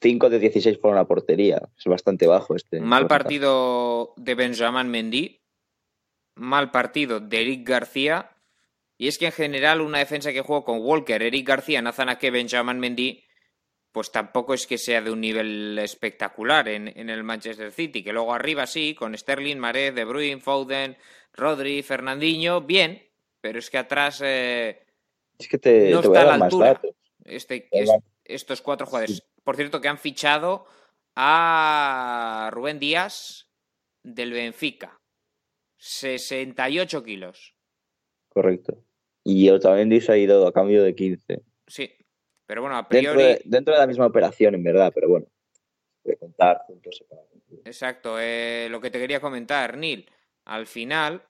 5 0.01 0.29
de 0.29 0.39
16 0.39 0.79
fueron 0.79 0.99
a 0.99 1.05
portería. 1.05 1.61
Es 1.77 1.85
bastante 1.85 2.27
bajo 2.27 2.55
este. 2.55 2.79
Mal 2.81 3.07
partido 3.07 4.13
de 4.17 4.35
Benjamin 4.35 4.89
Mendy. 4.89 5.41
Mal 6.35 6.71
partido 6.71 7.19
de 7.19 7.41
Eric 7.41 7.67
García. 7.67 8.31
Y 8.97 9.07
es 9.07 9.17
que 9.17 9.27
en 9.27 9.31
general 9.31 9.81
una 9.81 9.99
defensa 9.99 10.31
que 10.31 10.41
jugó 10.41 10.63
con 10.63 10.79
Walker, 10.79 11.21
Eric 11.21 11.47
García, 11.47 11.81
Nazana 11.81 12.17
que 12.17 12.31
Benjamin 12.31 12.79
Mendy, 12.79 13.23
pues 13.91 14.11
tampoco 14.11 14.53
es 14.53 14.67
que 14.67 14.77
sea 14.77 15.01
de 15.01 15.11
un 15.11 15.21
nivel 15.21 15.77
espectacular 15.79 16.67
en, 16.69 16.87
en, 16.87 17.09
el 17.09 17.23
Manchester 17.23 17.71
City. 17.71 18.03
Que 18.03 18.13
luego 18.13 18.33
arriba 18.33 18.67
sí, 18.67 18.95
con 18.95 19.17
Sterling, 19.17 19.57
Mares, 19.57 19.95
De 19.95 20.05
Bruyne, 20.05 20.41
Foden, 20.41 20.97
Rodri, 21.33 21.81
Fernandinho, 21.83 22.61
bien, 22.61 23.04
pero 23.45 23.59
es 23.59 23.69
que 23.69 23.77
atrás 23.77 24.23
eh, 24.25 24.87
es 25.37 25.47
que 25.47 25.59
te, 25.59 25.91
no 25.91 25.99
está 25.99 26.21
a, 26.21 26.35
la 26.35 26.45
altura. 26.45 26.81
Este, 27.23 27.69
estos 28.23 28.63
cuatro 28.63 28.87
jugadores. 28.87 29.21
Por 29.43 29.55
cierto, 29.55 29.79
que 29.79 29.87
han 29.87 29.99
fichado 29.99 30.65
a 31.15 32.49
Rubén 32.51 32.79
Díaz 32.79 33.47
del 34.01 34.31
Benfica. 34.31 34.99
68 35.77 37.03
kilos. 37.03 37.55
Correcto. 38.29 38.83
Y 39.23 39.47
Otamendi 39.51 40.01
se 40.01 40.13
ha 40.13 40.17
ido 40.17 40.47
a 40.47 40.51
cambio 40.51 40.81
de 40.81 40.95
15. 40.95 41.43
Sí, 41.67 41.91
pero 42.47 42.61
bueno, 42.61 42.77
a 42.77 42.89
priori... 42.89 43.37
Dentro 43.45 43.75
de, 43.75 43.79
la 43.79 43.85
misma 43.85 44.07
operación, 44.07 44.55
en 44.55 44.63
verdad, 44.63 44.91
pero 44.91 45.07
bueno. 45.07 45.27
De 46.03 46.17
contar 46.17 46.63
Exacto. 47.63 48.17
Eh, 48.19 48.69
lo 48.71 48.81
que 48.81 48.89
te 48.89 48.97
quería 48.97 49.19
comentar, 49.19 49.77
Neil. 49.77 50.09
Al 50.45 50.65
final, 50.65 51.21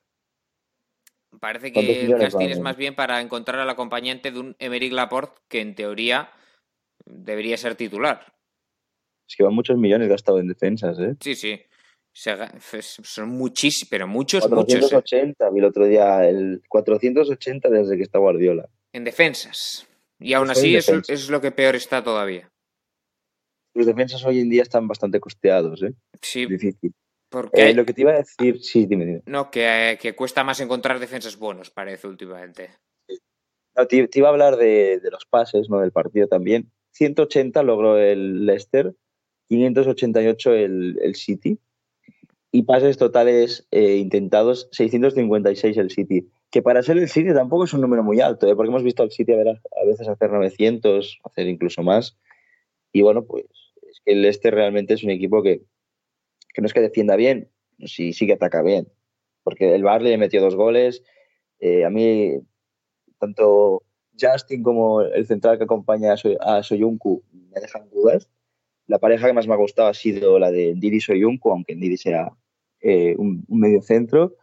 Parece 1.39 1.71
que 1.71 1.79
el 1.79 2.17
casting 2.17 2.47
es 2.47 2.59
más 2.59 2.77
bien 2.77 2.95
para 2.95 3.21
encontrar 3.21 3.59
al 3.59 3.69
acompañante 3.69 4.31
de 4.31 4.39
un 4.39 4.55
Emerick 4.59 4.93
Laporte 4.93 5.41
que 5.47 5.61
en 5.61 5.75
teoría 5.75 6.31
debería 7.05 7.57
ser 7.57 7.75
titular. 7.75 8.33
Es 9.27 9.35
que 9.35 9.43
van 9.43 9.53
muchos 9.53 9.77
millones 9.77 10.07
gastados 10.07 10.41
en 10.41 10.47
defensas, 10.47 10.99
¿eh? 10.99 11.15
Sí, 11.19 11.35
sí. 11.35 11.59
son 12.13 13.29
muchísimos, 13.29 13.89
pero 13.89 14.07
muchos, 14.07 14.47
480, 14.47 14.95
muchos. 14.95 15.13
¿eh? 15.13 15.49
vi 15.51 15.59
el 15.59 15.65
otro 15.65 15.85
día, 15.85 16.27
el 16.27 16.61
480 16.69 17.69
desde 17.69 17.97
que 17.97 18.03
está 18.03 18.19
Guardiola. 18.19 18.69
En 18.93 19.03
defensas. 19.03 19.87
Y 20.19 20.33
aún 20.33 20.49
así 20.49 20.75
eso, 20.75 21.01
es 21.07 21.29
lo 21.29 21.41
que 21.41 21.51
peor 21.51 21.75
está 21.75 22.03
todavía. 22.03 22.49
Los 23.73 23.85
defensas 23.85 24.23
hoy 24.23 24.39
en 24.39 24.49
día 24.49 24.61
están 24.61 24.87
bastante 24.87 25.19
costeados, 25.19 25.83
¿eh? 25.83 25.93
Sí. 26.21 26.45
Difícil. 26.45 26.93
Porque... 27.35 27.69
Eh, 27.69 27.73
lo 27.73 27.85
que 27.85 27.91
te 27.91 28.01
iba 28.01 28.11
a 28.11 28.17
decir, 28.17 28.63
sí, 28.63 28.85
dime, 28.85 29.05
dime. 29.05 29.21
No, 29.25 29.51
que, 29.51 29.97
que 30.01 30.15
cuesta 30.15 30.45
más 30.45 30.61
encontrar 30.61 30.99
defensas 30.99 31.37
buenos, 31.37 31.69
parece, 31.69 32.07
últimamente. 32.07 32.69
No, 33.75 33.85
te, 33.87 34.07
iba 34.13 34.29
a 34.29 34.31
hablar 34.31 34.55
de, 34.55 35.01
de, 35.01 35.11
los 35.11 35.25
pases, 35.25 35.69
¿no? 35.69 35.81
Del 35.81 35.91
partido 35.91 36.29
también. 36.29 36.71
180 36.91 37.61
logró 37.63 37.97
el 37.97 38.45
Leicester, 38.45 38.93
588 39.49 40.53
el, 40.53 40.97
el 41.01 41.15
City 41.15 41.59
y 42.53 42.63
pases 42.63 42.97
totales 42.97 43.67
eh, 43.71 43.97
intentados 43.97 44.69
656 44.71 45.75
el 45.75 45.91
City. 45.91 46.29
Que 46.49 46.61
para 46.61 46.83
ser 46.83 46.97
el 46.97 47.09
City 47.09 47.33
tampoco 47.33 47.65
es 47.65 47.73
un 47.73 47.81
número 47.81 48.01
muy 48.01 48.21
alto, 48.21 48.47
¿eh? 48.47 48.55
porque 48.55 48.69
hemos 48.69 48.83
visto 48.83 49.03
al 49.03 49.11
City 49.11 49.33
a, 49.33 49.35
ver, 49.35 49.49
a 49.49 49.85
veces 49.85 50.07
hacer 50.07 50.31
900, 50.31 51.19
hacer 51.25 51.47
incluso 51.47 51.83
más. 51.83 52.17
Y 52.93 53.01
bueno, 53.01 53.25
pues 53.25 53.43
es 53.91 53.99
que 54.05 54.13
el 54.13 54.21
Leicester 54.21 54.55
realmente 54.55 54.93
es 54.93 55.03
un 55.03 55.09
equipo 55.09 55.43
que, 55.43 55.63
que 56.55 56.61
no 56.61 56.67
es 56.67 56.73
que 56.73 56.79
defienda 56.79 57.17
bien, 57.17 57.51
sí, 57.79 58.13
sí 58.13 58.25
que 58.25 58.33
ataca 58.33 58.61
bien. 58.61 58.87
Porque 59.43 59.75
el 59.75 59.83
Barley 59.83 60.11
le 60.11 60.17
metió 60.17 60.41
dos 60.41 60.55
goles. 60.55 61.03
Eh, 61.59 61.83
a 61.83 61.89
mí, 61.89 62.31
tanto 63.19 63.83
Justin 64.19 64.63
como 64.63 65.01
el 65.01 65.27
central 65.27 65.57
que 65.57 65.65
acompaña 65.65 66.15
a, 66.39 66.63
Soyuncu 66.63 67.23
me 67.31 67.59
dejan 67.59 67.89
dudas. 67.89 68.29
La 68.87 68.99
pareja 68.99 69.27
que 69.27 69.33
más 69.33 69.47
me 69.47 69.53
ha 69.53 69.57
gustado 69.57 69.89
ha 69.89 69.93
sido 69.93 70.39
la 70.39 70.49
de 70.49 70.73
Didi 70.75 71.01
Soyuncu, 71.01 71.51
aunque 71.51 71.75
Didi 71.75 71.97
sea 71.97 72.31
eh, 72.79 73.15
un, 73.17 73.43
medio 73.49 73.81
centro. 73.81 74.35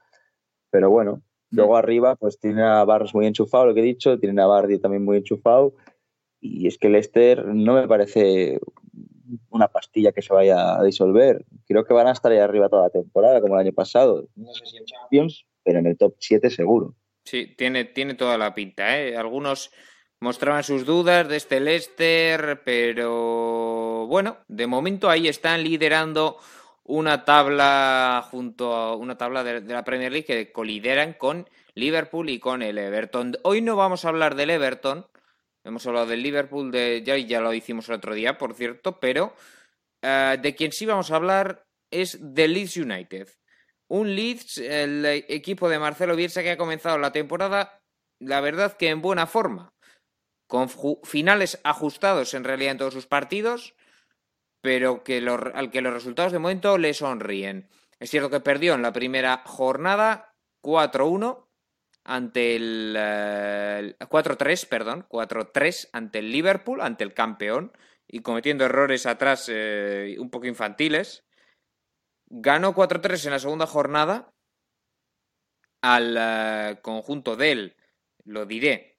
Pero 0.70 0.90
bueno, 0.90 1.22
luego 1.50 1.76
arriba 1.76 2.16
pues 2.16 2.38
tiene 2.38 2.62
a 2.62 2.84
Barros 2.84 3.14
muy 3.14 3.26
enchufado, 3.26 3.66
lo 3.66 3.74
que 3.74 3.80
he 3.80 3.84
dicho, 3.84 4.18
tiene 4.18 4.42
a 4.42 4.46
Bardi 4.46 4.78
también 4.78 5.04
muy 5.04 5.16
enchufado. 5.16 5.74
Y 6.40 6.66
es 6.66 6.76
que 6.76 6.90
Leicester 6.90 7.46
no 7.46 7.74
me 7.74 7.88
parece 7.88 8.58
una 9.50 9.68
pastilla 9.68 10.12
que 10.12 10.22
se 10.22 10.32
vaya 10.32 10.76
a 10.76 10.82
disolver. 10.82 11.44
Creo 11.66 11.84
que 11.84 11.94
van 11.94 12.06
a 12.06 12.12
estar 12.12 12.32
ahí 12.32 12.38
arriba 12.38 12.68
toda 12.68 12.84
la 12.84 12.90
temporada, 12.90 13.40
como 13.40 13.54
el 13.54 13.66
año 13.66 13.72
pasado. 13.72 14.28
No 14.36 14.52
sé 14.54 14.66
si 14.66 14.76
en 14.76 14.84
Champions, 14.84 15.46
pero 15.62 15.78
en 15.78 15.86
el 15.86 15.96
top 15.96 16.14
7 16.18 16.50
seguro. 16.50 16.94
Sí, 17.24 17.54
tiene, 17.56 17.84
tiene 17.84 18.14
toda 18.14 18.36
la 18.36 18.54
pinta. 18.54 18.98
¿eh? 18.98 19.16
Algunos 19.16 19.70
mostraban 20.20 20.62
sus 20.62 20.86
dudas 20.86 21.28
de 21.28 21.36
este 21.36 21.60
Leicester, 21.60 22.62
pero 22.64 24.06
bueno, 24.06 24.38
de 24.48 24.66
momento 24.66 25.10
ahí 25.10 25.28
están 25.28 25.62
liderando 25.62 26.38
una 26.84 27.24
tabla 27.24 28.26
junto 28.30 28.74
a 28.74 28.96
una 28.96 29.16
tabla 29.16 29.44
de, 29.44 29.60
la 29.60 29.84
Premier 29.84 30.12
League 30.12 30.26
que 30.26 30.52
colideran 30.52 31.14
con 31.14 31.48
Liverpool 31.74 32.28
y 32.28 32.38
con 32.38 32.62
el 32.62 32.78
Everton. 32.78 33.36
Hoy 33.42 33.62
no 33.62 33.76
vamos 33.76 34.04
a 34.04 34.08
hablar 34.08 34.34
del 34.34 34.50
Everton, 34.50 35.06
hemos 35.64 35.86
hablado 35.86 36.06
del 36.06 36.22
Liverpool 36.22 36.70
de 36.70 37.02
ya 37.04 37.16
ya 37.16 37.40
lo 37.40 37.52
hicimos 37.52 37.88
el 37.88 37.96
otro 37.96 38.14
día, 38.14 38.38
por 38.38 38.54
cierto, 38.54 38.98
pero 39.00 39.34
uh, 40.02 40.40
de 40.40 40.54
quien 40.56 40.72
sí 40.72 40.86
vamos 40.86 41.10
a 41.10 41.16
hablar 41.16 41.64
es 41.90 42.18
del 42.20 42.54
Leeds 42.54 42.76
United. 42.76 43.28
Un 43.88 44.14
Leeds, 44.14 44.58
el 44.58 45.04
equipo 45.04 45.68
de 45.68 45.78
Marcelo 45.78 46.16
Bielsa 46.16 46.42
que 46.42 46.52
ha 46.52 46.56
comenzado 46.56 46.96
la 46.98 47.12
temporada, 47.12 47.78
la 48.18 48.40
verdad 48.40 48.76
que 48.76 48.88
en 48.88 49.02
buena 49.02 49.26
forma, 49.26 49.74
con 50.46 50.68
finales 51.04 51.60
ajustados 51.64 52.32
en 52.34 52.44
realidad 52.44 52.72
en 52.72 52.78
todos 52.78 52.94
sus 52.94 53.06
partidos 53.06 53.74
pero 54.62 55.02
que 55.02 55.18
al 55.54 55.70
que 55.70 55.82
los 55.82 55.92
resultados 55.92 56.32
de 56.32 56.38
momento 56.38 56.78
le 56.78 56.94
sonríen. 56.94 57.68
Es 57.98 58.10
cierto 58.10 58.30
que 58.30 58.40
perdió 58.40 58.74
en 58.74 58.82
la 58.82 58.92
primera 58.92 59.42
jornada 59.44 60.34
4-1 60.62 61.44
ante 62.04 62.56
el 62.56 62.96
4-3, 62.96 64.68
perdón, 64.68 65.06
4-3 65.08 65.90
ante 65.92 66.18
el 66.18 66.32
Liverpool, 66.32 66.80
ante 66.80 67.04
el 67.04 67.14
campeón 67.14 67.72
y 68.08 68.20
cometiendo 68.20 68.64
errores 68.64 69.06
atrás 69.06 69.48
eh, 69.52 70.16
un 70.18 70.30
poco 70.30 70.46
infantiles. 70.46 71.24
Ganó 72.28 72.74
4-3 72.74 73.26
en 73.26 73.30
la 73.32 73.38
segunda 73.38 73.66
jornada 73.66 74.32
al 75.82 76.16
eh, 76.18 76.78
conjunto 76.82 77.36
del, 77.36 77.76
lo 78.24 78.46
diré, 78.46 78.92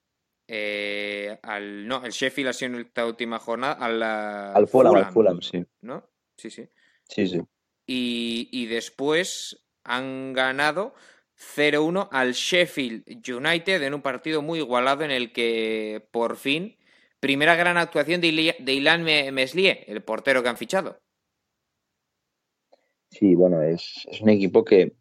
eh, 0.46 1.38
al 1.42 1.86
no, 1.86 2.04
el 2.04 2.12
Sheffield 2.12 2.50
ha 2.50 2.52
sido 2.52 2.74
en 2.74 2.86
esta 2.86 3.06
última 3.06 3.38
jornada 3.38 3.74
al, 3.74 4.02
al 4.02 4.68
Fulham, 4.68 4.96
al 4.96 5.12
Fulham, 5.12 5.40
sí. 5.40 5.64
¿No? 5.80 6.10
Sí, 6.36 6.50
sí. 6.50 6.68
Sí, 7.08 7.26
sí. 7.26 7.40
Y, 7.86 8.48
y 8.52 8.66
después 8.66 9.66
han 9.84 10.32
ganado 10.32 10.94
0-1 11.38 12.08
al 12.10 12.32
Sheffield 12.32 13.04
United 13.08 13.82
en 13.82 13.94
un 13.94 14.02
partido 14.02 14.42
muy 14.42 14.58
igualado 14.58 15.04
en 15.04 15.10
el 15.10 15.32
que 15.32 16.06
por 16.10 16.36
fin 16.36 16.76
primera 17.20 17.56
gran 17.56 17.76
actuación 17.76 18.20
de, 18.20 18.54
de 18.58 18.72
Ilan 18.72 19.02
Meslier, 19.02 19.84
el 19.86 20.02
portero 20.02 20.42
que 20.42 20.48
han 20.50 20.58
fichado. 20.58 21.00
Sí, 23.10 23.34
bueno, 23.34 23.62
es, 23.62 24.06
es 24.10 24.20
un 24.20 24.28
equipo 24.28 24.64
que, 24.64 24.92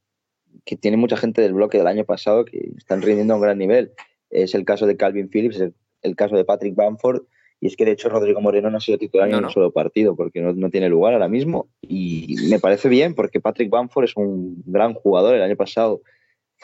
que 0.64 0.78
tiene 0.78 0.98
mucha 0.98 1.18
gente 1.18 1.42
del 1.42 1.54
bloque 1.54 1.78
del 1.78 1.88
año 1.88 2.06
pasado 2.06 2.46
que 2.46 2.72
están 2.78 3.02
rindiendo 3.02 3.34
a 3.34 3.38
un 3.38 3.44
gran 3.44 3.58
nivel 3.58 3.94
es 4.34 4.56
el 4.56 4.66
caso 4.66 4.86
de 4.86 4.98
Calvin 4.98 5.30
Phillips, 5.30 5.60
el, 5.60 5.74
el 6.02 6.16
caso 6.16 6.36
de 6.36 6.44
Patrick 6.44 6.76
Bamford, 6.76 7.24
y 7.62 7.68
es 7.68 7.78
que 7.78 7.86
de 7.86 7.92
hecho 7.92 8.10
Rodrigo 8.10 8.42
Moreno 8.42 8.70
no 8.70 8.78
ha 8.78 8.82
sido 8.82 8.98
titular 8.98 9.30
en 9.30 9.36
un 9.36 9.50
solo 9.50 9.72
partido 9.72 10.18
porque 10.18 10.42
no, 10.42 10.52
no, 10.52 10.70
tiene 10.70 10.90
lugar 10.90 11.14
ahora 11.14 11.30
mismo. 11.30 11.70
Y 11.82 12.36
me 12.50 12.60
parece 12.60 12.90
bien 12.90 13.16
porque 13.16 13.40
Patrick 13.40 13.70
Bamford 13.70 14.04
es 14.04 14.18
un 14.18 14.62
gran 14.66 14.94
jugador. 14.94 15.36
El 15.36 15.44
año 15.44 15.56
pasado 15.56 16.02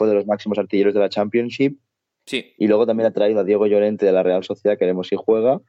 fue 0.00 0.08
de 0.08 0.14
los 0.14 0.26
máximos 0.26 0.58
artilleros 0.58 0.94
de 0.94 1.00
la 1.00 1.10
Championship. 1.10 1.78
Sí. 2.24 2.54
Y 2.56 2.66
luego 2.68 2.86
también 2.86 3.06
ha 3.06 3.12
traído 3.12 3.40
a 3.40 3.44
Diego 3.44 3.66
Llorente 3.66 4.06
de 4.06 4.12
la 4.12 4.22
Real 4.22 4.42
Sociedad, 4.42 4.78
que 4.78 4.86
veremos 4.86 5.08
si 5.08 5.16
juega. 5.16 5.60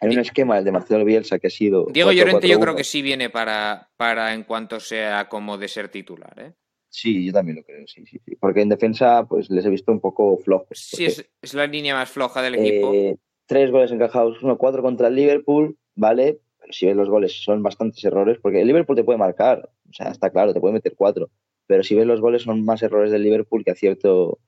Hay 0.00 0.08
un 0.08 0.20
esquema, 0.20 0.56
el 0.56 0.64
de 0.64 0.72
Marcelo 0.72 1.04
Bielsa, 1.04 1.38
que 1.38 1.48
ha 1.48 1.50
sido. 1.50 1.86
Diego 1.92 2.12
Llorente, 2.12 2.48
yo 2.48 2.58
creo 2.58 2.74
que 2.74 2.82
sí 2.82 3.02
viene 3.02 3.28
para, 3.28 3.90
para 3.98 4.32
en 4.32 4.44
cuanto 4.44 4.80
sea 4.80 5.28
como 5.28 5.58
de 5.58 5.68
ser 5.68 5.90
titular. 5.90 6.32
¿eh? 6.38 6.54
Sí, 6.88 7.26
yo 7.26 7.32
también 7.34 7.56
lo 7.56 7.62
creo, 7.62 7.86
sí, 7.86 8.06
sí, 8.06 8.18
sí. 8.24 8.36
Porque 8.36 8.62
en 8.62 8.70
defensa, 8.70 9.26
pues 9.28 9.50
les 9.50 9.66
he 9.66 9.68
visto 9.68 9.92
un 9.92 10.00
poco 10.00 10.38
flojos. 10.38 10.78
Sí, 10.78 11.04
es, 11.04 11.28
es, 11.42 11.52
la 11.52 11.66
línea 11.66 11.94
más 11.94 12.08
floja 12.08 12.40
del 12.40 12.54
equipo. 12.54 12.94
Eh, 12.94 13.18
tres 13.44 13.70
goles 13.70 13.92
encajados, 13.92 14.42
uno, 14.42 14.56
cuatro 14.56 14.80
contra 14.80 15.08
el 15.08 15.14
Liverpool, 15.14 15.76
¿vale? 15.94 16.40
Pero 16.58 16.72
si 16.72 16.86
ves 16.86 16.96
los 16.96 17.10
goles, 17.10 17.44
son 17.44 17.62
bastantes 17.62 18.02
errores, 18.02 18.38
porque 18.40 18.62
el 18.62 18.66
Liverpool 18.66 18.96
te 18.96 19.04
puede 19.04 19.18
marcar, 19.18 19.68
o 19.90 19.92
sea, 19.92 20.10
está 20.10 20.30
claro, 20.30 20.54
te 20.54 20.60
puede 20.60 20.72
meter 20.72 20.94
cuatro. 20.96 21.28
Pero 21.66 21.82
si 21.82 21.94
ves 21.94 22.06
los 22.06 22.20
goles, 22.20 22.42
son 22.42 22.64
más 22.64 22.82
errores 22.82 23.10
del 23.10 23.22
Liverpool 23.22 23.64
que 23.64 23.70
acierto. 23.70 24.40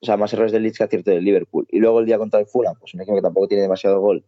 O 0.00 0.06
sea, 0.06 0.16
más 0.16 0.32
errores 0.32 0.52
del 0.52 0.62
Leeds 0.62 0.78
que 0.78 0.84
acierto 0.84 1.10
del 1.10 1.24
Liverpool. 1.24 1.66
Y 1.70 1.78
luego 1.78 2.00
el 2.00 2.06
día 2.06 2.18
contra 2.18 2.40
el 2.40 2.46
Fulham, 2.46 2.76
pues 2.78 2.94
un 2.94 3.00
equipo 3.00 3.16
que 3.16 3.22
tampoco 3.22 3.48
tiene 3.48 3.62
demasiado 3.62 4.00
gol, 4.00 4.24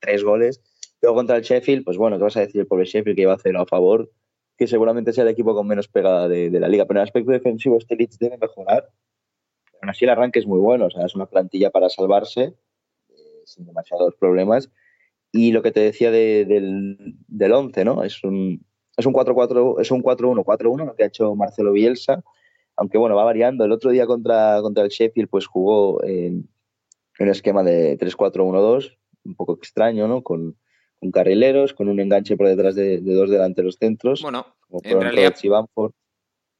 tres 0.00 0.24
goles. 0.24 0.62
Luego 1.02 1.16
contra 1.16 1.36
el 1.36 1.42
Sheffield, 1.42 1.84
pues 1.84 1.96
bueno, 1.96 2.16
¿qué 2.18 2.24
vas 2.24 2.36
a 2.36 2.40
decir 2.40 2.60
el 2.60 2.66
pobre 2.66 2.84
Sheffield 2.84 3.16
que 3.16 3.22
iba 3.22 3.32
a 3.32 3.36
hacerlo 3.36 3.60
a 3.60 3.66
favor? 3.66 4.10
que 4.60 4.66
seguramente 4.66 5.14
sea 5.14 5.24
el 5.24 5.30
equipo 5.30 5.54
con 5.54 5.66
menos 5.66 5.88
pegada 5.88 6.28
de, 6.28 6.50
la 6.50 6.68
liga. 6.68 6.84
Pero 6.84 6.98
en 6.98 7.00
el 7.00 7.08
aspecto 7.08 7.32
defensivo 7.32 7.78
este 7.78 7.96
Leeds 7.96 8.18
debe 8.18 8.36
mejorar. 8.36 8.90
Aún 9.80 9.88
así 9.88 10.04
el 10.04 10.10
arranque 10.10 10.38
es 10.38 10.46
muy 10.46 10.58
bueno, 10.58 10.84
o 10.84 10.90
sea, 10.90 11.06
es 11.06 11.14
una 11.14 11.24
plantilla 11.24 11.70
para 11.70 11.88
salvarse 11.88 12.54
eh, 13.08 13.42
sin 13.46 13.64
demasiados 13.64 14.14
problemas. 14.16 14.70
Y 15.32 15.52
lo 15.52 15.62
que 15.62 15.72
te 15.72 15.80
decía 15.80 16.10
del, 16.10 17.16
del 17.26 17.52
11, 17.52 17.84
¿no? 17.86 18.04
Es 18.04 18.22
un, 18.22 18.66
es 19.00 19.06
un 19.06 19.12
4-4, 19.12 19.80
es 19.80 19.90
un 19.90 20.02
4-1, 20.02 20.44
4-1 20.44 20.86
lo 20.86 20.94
que 20.94 21.04
ha 21.04 21.08
hecho 21.08 21.34
Marcelo 21.34 21.72
Bielsa, 21.72 22.22
aunque 22.76 22.98
bueno, 22.98 23.16
va 23.16 23.24
variando. 23.24 23.64
El 23.64 23.72
otro 23.72 23.90
día 23.90 24.06
contra, 24.06 24.60
contra 24.62 24.84
el 24.84 24.90
Sheffield 24.90 25.28
pues 25.28 25.46
jugó 25.46 26.02
en, 26.04 26.48
en 27.18 27.26
un 27.26 27.28
esquema 27.28 27.62
de 27.62 27.98
3-4-1-2, 27.98 28.96
un 29.24 29.34
poco 29.34 29.54
extraño, 29.54 30.08
¿no? 30.08 30.22
Con, 30.22 30.56
con 30.98 31.10
carrileros, 31.10 31.74
con 31.74 31.88
un 31.88 32.00
enganche 32.00 32.36
por 32.36 32.46
detrás 32.46 32.74
de, 32.74 33.00
dos 33.00 33.30
delanteros 33.30 33.76
centros. 33.76 34.22
Bueno, 34.22 34.46
en 34.82 35.00
realidad 35.00 35.34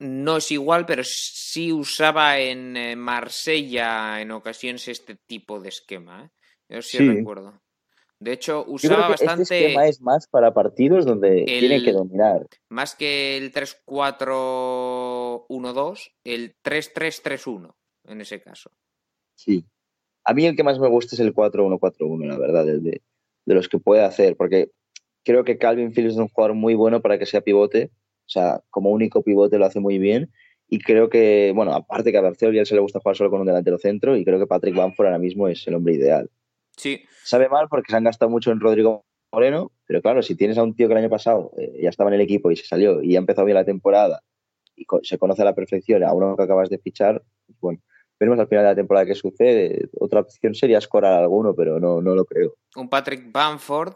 no 0.00 0.38
es 0.38 0.50
igual, 0.50 0.86
pero 0.86 1.02
sí 1.04 1.72
usaba 1.72 2.38
en 2.38 2.76
eh, 2.76 2.96
Marsella 2.96 4.20
en 4.20 4.30
ocasiones 4.30 4.88
este 4.88 5.14
tipo 5.14 5.60
de 5.60 5.68
esquema. 5.68 6.24
¿eh? 6.24 6.30
Yo 6.76 6.82
sí, 6.82 6.98
recuerdo. 6.98 7.60
De 8.20 8.32
hecho, 8.32 8.64
usaba 8.68 9.14
este 9.14 9.24
bastante. 9.24 9.42
Este 9.42 9.66
esquema 9.66 9.86
es 9.86 10.00
más 10.02 10.28
para 10.28 10.52
partidos 10.52 11.06
donde 11.06 11.44
tiene 11.46 11.82
que 11.82 11.92
dominar. 11.92 12.46
Más 12.68 12.94
que 12.94 13.38
el 13.38 13.50
3-4-1-2, 13.52 16.12
el 16.24 16.54
3-3-3-1 16.62 17.74
en 18.08 18.20
ese 18.20 18.42
caso. 18.42 18.70
Sí. 19.34 19.64
A 20.24 20.34
mí 20.34 20.44
el 20.44 20.54
que 20.54 20.64
más 20.64 20.78
me 20.78 20.88
gusta 20.88 21.16
es 21.16 21.20
el 21.20 21.34
4-1-4-1, 21.34 22.26
la 22.26 22.38
verdad, 22.38 22.68
el 22.68 22.82
de, 22.82 23.00
de 23.46 23.54
los 23.54 23.70
que 23.70 23.78
puede 23.78 24.04
hacer, 24.04 24.36
porque 24.36 24.70
creo 25.24 25.44
que 25.44 25.56
Calvin 25.56 25.92
Phillips 25.92 26.12
es 26.14 26.20
un 26.20 26.28
jugador 26.28 26.54
muy 26.54 26.74
bueno 26.74 27.00
para 27.00 27.18
que 27.18 27.24
sea 27.24 27.40
pivote, 27.40 27.90
o 27.94 28.28
sea, 28.28 28.60
como 28.68 28.90
único 28.90 29.22
pivote 29.22 29.58
lo 29.58 29.64
hace 29.64 29.80
muy 29.80 29.98
bien. 29.98 30.30
Y 30.68 30.78
creo 30.78 31.08
que, 31.08 31.52
bueno, 31.54 31.72
aparte 31.72 32.12
que 32.12 32.18
a 32.18 32.20
Barcelona 32.20 32.64
se 32.64 32.74
le 32.74 32.80
gusta 32.80 33.00
jugar 33.00 33.16
solo 33.16 33.30
con 33.30 33.40
un 33.40 33.46
delantero 33.46 33.78
centro, 33.78 34.16
y 34.16 34.24
creo 34.24 34.38
que 34.38 34.46
Patrick 34.46 34.76
Bamford 34.76 35.06
ahora 35.06 35.18
mismo 35.18 35.48
es 35.48 35.66
el 35.66 35.74
hombre 35.74 35.94
ideal. 35.94 36.30
Sí. 36.80 37.04
Sabe 37.22 37.48
mal 37.48 37.68
porque 37.68 37.90
se 37.90 37.96
han 37.96 38.04
gastado 38.04 38.30
mucho 38.30 38.50
en 38.50 38.60
Rodrigo 38.60 39.04
Moreno, 39.32 39.70
pero 39.86 40.00
claro, 40.00 40.22
si 40.22 40.34
tienes 40.34 40.58
a 40.58 40.62
un 40.62 40.74
tío 40.74 40.88
que 40.88 40.94
el 40.94 40.98
año 40.98 41.10
pasado 41.10 41.52
eh, 41.58 41.80
ya 41.82 41.90
estaba 41.90 42.10
en 42.10 42.14
el 42.14 42.22
equipo 42.22 42.50
y 42.50 42.56
se 42.56 42.64
salió 42.64 43.02
y 43.02 43.16
ha 43.16 43.18
empezado 43.18 43.44
bien 43.44 43.56
la 43.56 43.64
temporada 43.64 44.22
y 44.74 44.86
se 45.02 45.18
conoce 45.18 45.42
a 45.42 45.44
la 45.44 45.54
perfección 45.54 46.02
a 46.02 46.14
uno 46.14 46.36
que 46.36 46.42
acabas 46.42 46.70
de 46.70 46.78
fichar, 46.78 47.22
pues 47.46 47.58
bueno. 47.60 47.80
veremos 48.18 48.38
al 48.40 48.48
final 48.48 48.64
de 48.64 48.70
la 48.70 48.74
temporada 48.74 49.06
qué 49.06 49.14
sucede. 49.14 49.88
Otra 50.00 50.20
opción 50.20 50.54
sería 50.54 50.78
escorar 50.78 51.20
alguno, 51.20 51.54
pero 51.54 51.78
no, 51.78 52.00
no 52.00 52.14
lo 52.14 52.24
creo. 52.24 52.54
Un 52.76 52.88
Patrick 52.88 53.30
Bamford 53.30 53.94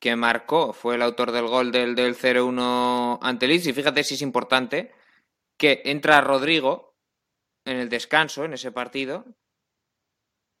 que 0.00 0.16
marcó, 0.16 0.72
fue 0.72 0.94
el 0.94 1.02
autor 1.02 1.30
del 1.30 1.46
gol 1.46 1.70
del, 1.70 1.94
del 1.94 2.16
0-1 2.16 3.18
ante 3.20 3.46
Leeds. 3.46 3.66
Y 3.66 3.72
fíjate 3.72 4.02
si 4.02 4.14
es 4.14 4.22
importante 4.22 4.92
que 5.58 5.82
entra 5.84 6.22
Rodrigo 6.22 6.94
en 7.66 7.76
el 7.76 7.90
descanso, 7.90 8.44
en 8.44 8.54
ese 8.54 8.72
partido, 8.72 9.26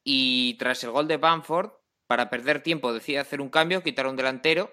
y 0.04 0.54
tras 0.54 0.82
el 0.84 0.90
gol 0.90 1.08
de 1.08 1.16
Bamford, 1.16 1.70
para 2.06 2.30
perder 2.30 2.62
tiempo, 2.62 2.92
decide 2.92 3.18
hacer 3.18 3.40
un 3.40 3.50
cambio, 3.50 3.82
quitar 3.82 4.06
un 4.06 4.16
delantero, 4.16 4.70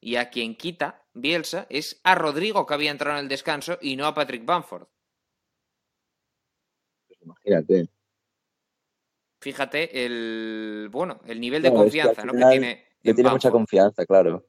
y 0.00 0.16
a 0.16 0.28
quien 0.28 0.54
quita 0.54 1.02
Bielsa 1.14 1.66
es 1.70 2.00
a 2.04 2.14
Rodrigo 2.14 2.66
que 2.66 2.74
había 2.74 2.90
entrado 2.90 3.18
en 3.18 3.24
el 3.24 3.28
descanso 3.28 3.78
y 3.80 3.96
no 3.96 4.06
a 4.06 4.14
Patrick 4.14 4.44
Bamford. 4.44 4.86
Pues 7.06 7.22
imagínate. 7.22 7.88
Fíjate 9.40 10.04
el 10.04 10.88
bueno, 10.90 11.20
el 11.26 11.40
nivel 11.40 11.62
de 11.62 11.72
confianza 11.72 12.22
que, 12.22 12.32
¿no? 12.32 12.50
tiene. 12.50 12.84
Mucha 13.30 13.50
confianza, 13.50 14.04
claro. 14.04 14.46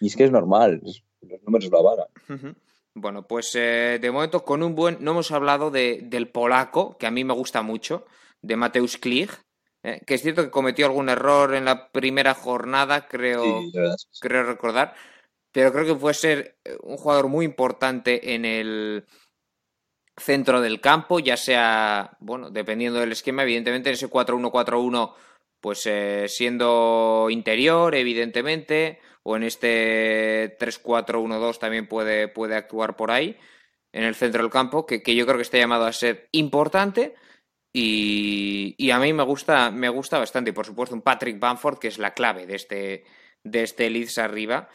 Y 0.00 0.08
es 0.08 0.16
que 0.16 0.24
es 0.24 0.30
normal, 0.30 0.80
los 0.82 1.42
números 1.42 1.70
lo 1.70 1.78
avalan. 1.78 2.56
Bueno, 2.94 3.26
pues 3.26 3.54
eh, 3.54 3.98
de 4.00 4.10
momento 4.10 4.44
con 4.44 4.62
un 4.62 4.74
buen. 4.74 4.98
No 5.00 5.12
hemos 5.12 5.30
hablado 5.30 5.70
de, 5.70 6.00
del 6.02 6.28
polaco, 6.28 6.98
que 6.98 7.06
a 7.06 7.10
mí 7.10 7.24
me 7.24 7.34
gusta 7.34 7.62
mucho, 7.62 8.06
de 8.42 8.56
Mateusz 8.56 8.98
Klich, 8.98 9.30
eh, 9.84 10.00
que 10.06 10.14
es 10.14 10.22
cierto 10.22 10.44
que 10.44 10.50
cometió 10.50 10.86
algún 10.86 11.08
error 11.08 11.54
en 11.54 11.64
la 11.64 11.90
primera 11.90 12.34
jornada, 12.34 13.08
creo, 13.08 13.62
creo 14.20 14.44
recordar, 14.44 14.94
pero 15.50 15.72
creo 15.72 15.86
que 15.86 15.94
puede 15.94 16.14
ser 16.14 16.58
eh, 16.64 16.76
un 16.82 16.96
jugador 16.96 17.28
muy 17.28 17.44
importante 17.44 18.34
en 18.34 18.44
el 18.44 19.04
centro 20.16 20.60
del 20.60 20.80
campo, 20.80 21.18
ya 21.18 21.36
sea, 21.36 22.16
bueno, 22.20 22.50
dependiendo 22.50 23.00
del 23.00 23.12
esquema, 23.12 23.42
evidentemente 23.42 23.88
en 23.88 23.94
ese 23.94 24.08
4-1-4-1, 24.08 25.14
pues 25.60 25.84
eh, 25.86 26.26
siendo 26.28 27.26
interior, 27.30 27.94
evidentemente, 27.96 29.00
o 29.24 29.36
en 29.36 29.42
este 29.42 30.56
3-4-1-2 30.58 31.58
también 31.58 31.88
puede, 31.88 32.28
puede 32.28 32.54
actuar 32.54 32.94
por 32.96 33.10
ahí, 33.10 33.36
en 33.92 34.04
el 34.04 34.14
centro 34.14 34.42
del 34.42 34.52
campo, 34.52 34.86
que, 34.86 35.02
que 35.02 35.16
yo 35.16 35.26
creo 35.26 35.38
que 35.38 35.42
está 35.42 35.58
llamado 35.58 35.86
a 35.86 35.92
ser 35.92 36.28
importante 36.30 37.14
y, 37.72 38.90
a 38.90 38.98
mí 38.98 39.12
me 39.12 39.22
gusta, 39.22 39.70
me 39.70 39.88
gusta 39.88 40.18
bastante. 40.18 40.50
Y 40.50 40.52
por 40.52 40.66
supuesto, 40.66 40.94
un 40.94 41.02
Patrick 41.02 41.38
Bamford, 41.38 41.78
que 41.78 41.88
es 41.88 41.98
la 41.98 42.12
clave 42.12 42.46
de 42.46 42.56
este, 42.56 43.04
de 43.42 43.62
este 43.62 43.88
Leeds 43.88 44.18
arriba, 44.18 44.68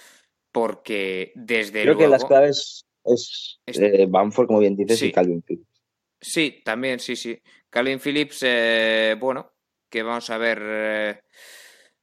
porque 0.52 1.32
desde 1.36 1.84
Creo 1.84 1.98
que 1.98 2.08
las 2.08 2.26
claves 2.26 2.86
es 3.06 3.60
este 3.66 4.04
eh, 4.04 4.06
Bamford, 4.08 4.48
como 4.48 4.60
bien 4.60 4.76
dices, 4.76 5.02
y 5.04 5.12
Calvin 5.12 5.44
Phillips. 5.44 5.84
Sí, 6.20 6.62
también, 6.66 7.00
sí, 7.00 7.16
sí. 7.16 7.40
Calvin 7.70 8.00
Phillips, 8.00 8.40
eh, 8.42 9.16
bueno, 9.20 9.54
que 9.90 10.02
vamos 10.02 10.30
a 10.30 10.38
ver. 10.38 10.60
Eh, 10.64 11.22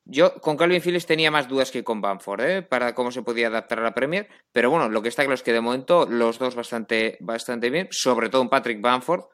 yo 0.07 0.35
con 0.41 0.57
Calvin 0.57 0.83
Phillips 0.83 1.07
tenía 1.07 1.31
más 1.31 1.49
dudas 1.49 1.71
que 1.71 1.83
con 1.83 2.01
Bamford, 2.03 2.41
¿eh? 2.43 2.63
para 2.63 2.95
cómo 2.95 3.11
se 3.11 3.23
podía 3.23 3.47
adaptar 3.47 3.81
a 3.81 3.85
la 3.85 3.95
Premier. 3.95 4.29
Pero 4.53 4.71
bueno, 4.71 4.89
lo 4.91 5.03
que 5.03 5.09
está 5.09 5.23
claro 5.23 5.35
es 5.35 5.43
que 5.43 5.53
de 5.53 5.63
momento 5.63 6.07
los 6.07 6.39
dos 6.39 6.55
bastante, 6.55 7.17
bastante 7.21 7.71
bien, 7.71 7.89
sobre 7.91 8.29
todo 8.29 8.43
un 8.43 8.51
Patrick 8.51 8.83
Bamford, 8.83 9.25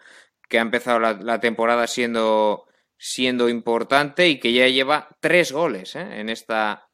que 0.50 0.58
ha 0.58 0.62
empezado 0.62 0.98
la, 0.98 1.40
temporada 1.40 1.86
siendo, 1.86 2.66
siendo 2.98 3.48
importante 3.48 4.28
y 4.28 4.40
que 4.40 4.52
ya 4.52 4.66
lleva 4.66 5.08
tres 5.20 5.52
goles 5.52 5.94
¿eh? 5.96 6.20
en 6.20 6.28
esta 6.28 6.88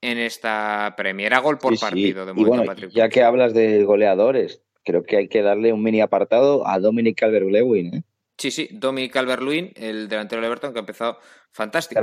en 0.00 0.18
esta 0.18 0.94
Premier. 0.96 1.32
gol 1.40 1.58
por 1.58 1.78
partido 1.78 2.26
de 2.26 2.32
momento, 2.32 2.88
Ya 2.88 3.08
que 3.08 3.22
hablas 3.22 3.54
de 3.54 3.84
goleadores, 3.84 4.62
creo 4.82 5.04
que 5.04 5.18
hay 5.18 5.28
que 5.28 5.42
darle 5.42 5.72
un 5.72 5.82
mini 5.82 6.00
apartado 6.00 6.66
a 6.66 6.80
Dominic 6.80 7.20
Calvert-Lewin. 7.20 7.94
¿eh? 7.94 8.02
Sí, 8.36 8.50
sí, 8.50 8.68
Dominic 8.72 9.12
Calvert-Lewin, 9.12 9.72
el 9.76 10.08
delantero 10.08 10.40
de 10.40 10.48
Everton, 10.48 10.72
que 10.72 10.80
ha 10.80 10.80
empezado 10.80 11.18
fantástico 11.52 12.00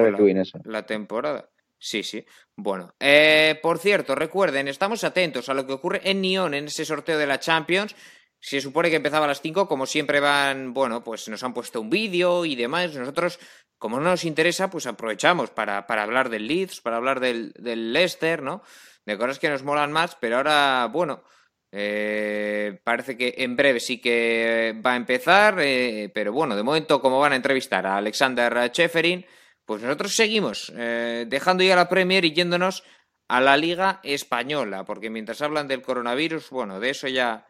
la, 0.64 0.86
temporada. 0.86 1.50
Sí, 1.78 2.04
sí. 2.04 2.24
Bueno, 2.56 2.94
eh, 3.00 3.60
por 3.62 3.80
cierto, 3.80 4.16
recuerden, 4.16 4.70
estamos 4.70 5.04
atentos 5.04 5.50
a 5.50 5.54
lo 5.54 5.66
que 5.66 5.74
ocurre 5.74 6.02
en 6.06 6.22
Nyon 6.22 6.54
en 6.54 6.66
ese 6.66 6.86
sorteo 6.86 7.18
de 7.18 7.28
la 7.28 7.40
Champions. 7.40 7.96
Se 8.40 8.62
supone 8.62 8.90
que 8.90 8.96
empezaba 8.96 9.26
a 9.26 9.28
las 9.28 9.42
5, 9.42 9.68
como 9.68 9.86
siempre 9.86 10.20
van, 10.20 10.74
bueno, 10.74 11.04
pues 11.04 11.28
nos 11.28 11.44
han 11.44 11.54
puesto 11.54 11.82
un 11.82 11.90
vídeo 11.90 12.46
y 12.46 12.56
demás. 12.56 12.96
Nosotros, 12.96 13.40
como 13.78 13.98
no 14.00 14.10
nos 14.10 14.24
interesa, 14.24 14.70
pues 14.70 14.86
aprovechamos 14.86 15.50
para, 15.50 15.86
para 15.88 16.04
hablar 16.04 16.30
del 16.30 16.48
Leeds, 16.48 16.82
para 16.82 16.98
hablar 16.98 17.20
del, 17.20 17.52
del, 17.58 17.92
Leicester, 17.92 18.42
¿no? 18.42 18.64
De 19.06 19.18
cosas 19.18 19.40
que 19.40 19.50
nos 19.50 19.64
molan 19.64 19.92
más, 19.92 20.16
pero 20.16 20.38
ahora, 20.38 20.88
bueno, 20.92 21.24
eh, 21.72 22.80
parece 22.84 23.18
que 23.18 23.36
en 23.38 23.56
breve 23.56 23.80
sí 23.80 24.00
que 24.00 24.80
va 24.86 24.94
a 24.94 24.98
empezar, 24.98 25.58
eh, 25.60 26.10
pero 26.14 26.32
bueno, 26.32 26.56
de 26.56 26.64
momento, 26.64 27.02
como 27.02 27.20
van 27.20 27.34
a 27.34 27.36
entrevistar 27.36 27.86
a 27.86 27.98
Alexander 27.98 28.72
Cheferin, 28.72 29.26
pues 29.66 29.84
nosotros 29.84 30.16
seguimos 30.16 30.72
eh, 30.76 31.26
dejando 31.28 31.64
ya 31.64 31.76
la 31.76 31.90
Premier 31.90 32.26
y 32.26 32.34
yéndonos 32.34 32.84
a 33.28 33.42
la 33.42 33.56
Liga 33.58 34.00
Española, 34.04 34.84
porque 34.86 35.10
mientras 35.10 35.42
hablan 35.42 35.68
del 35.68 35.84
coronavirus, 35.84 36.50
bueno, 36.50 36.80
de 36.80 36.90
eso 36.90 37.08
ya 37.08 37.46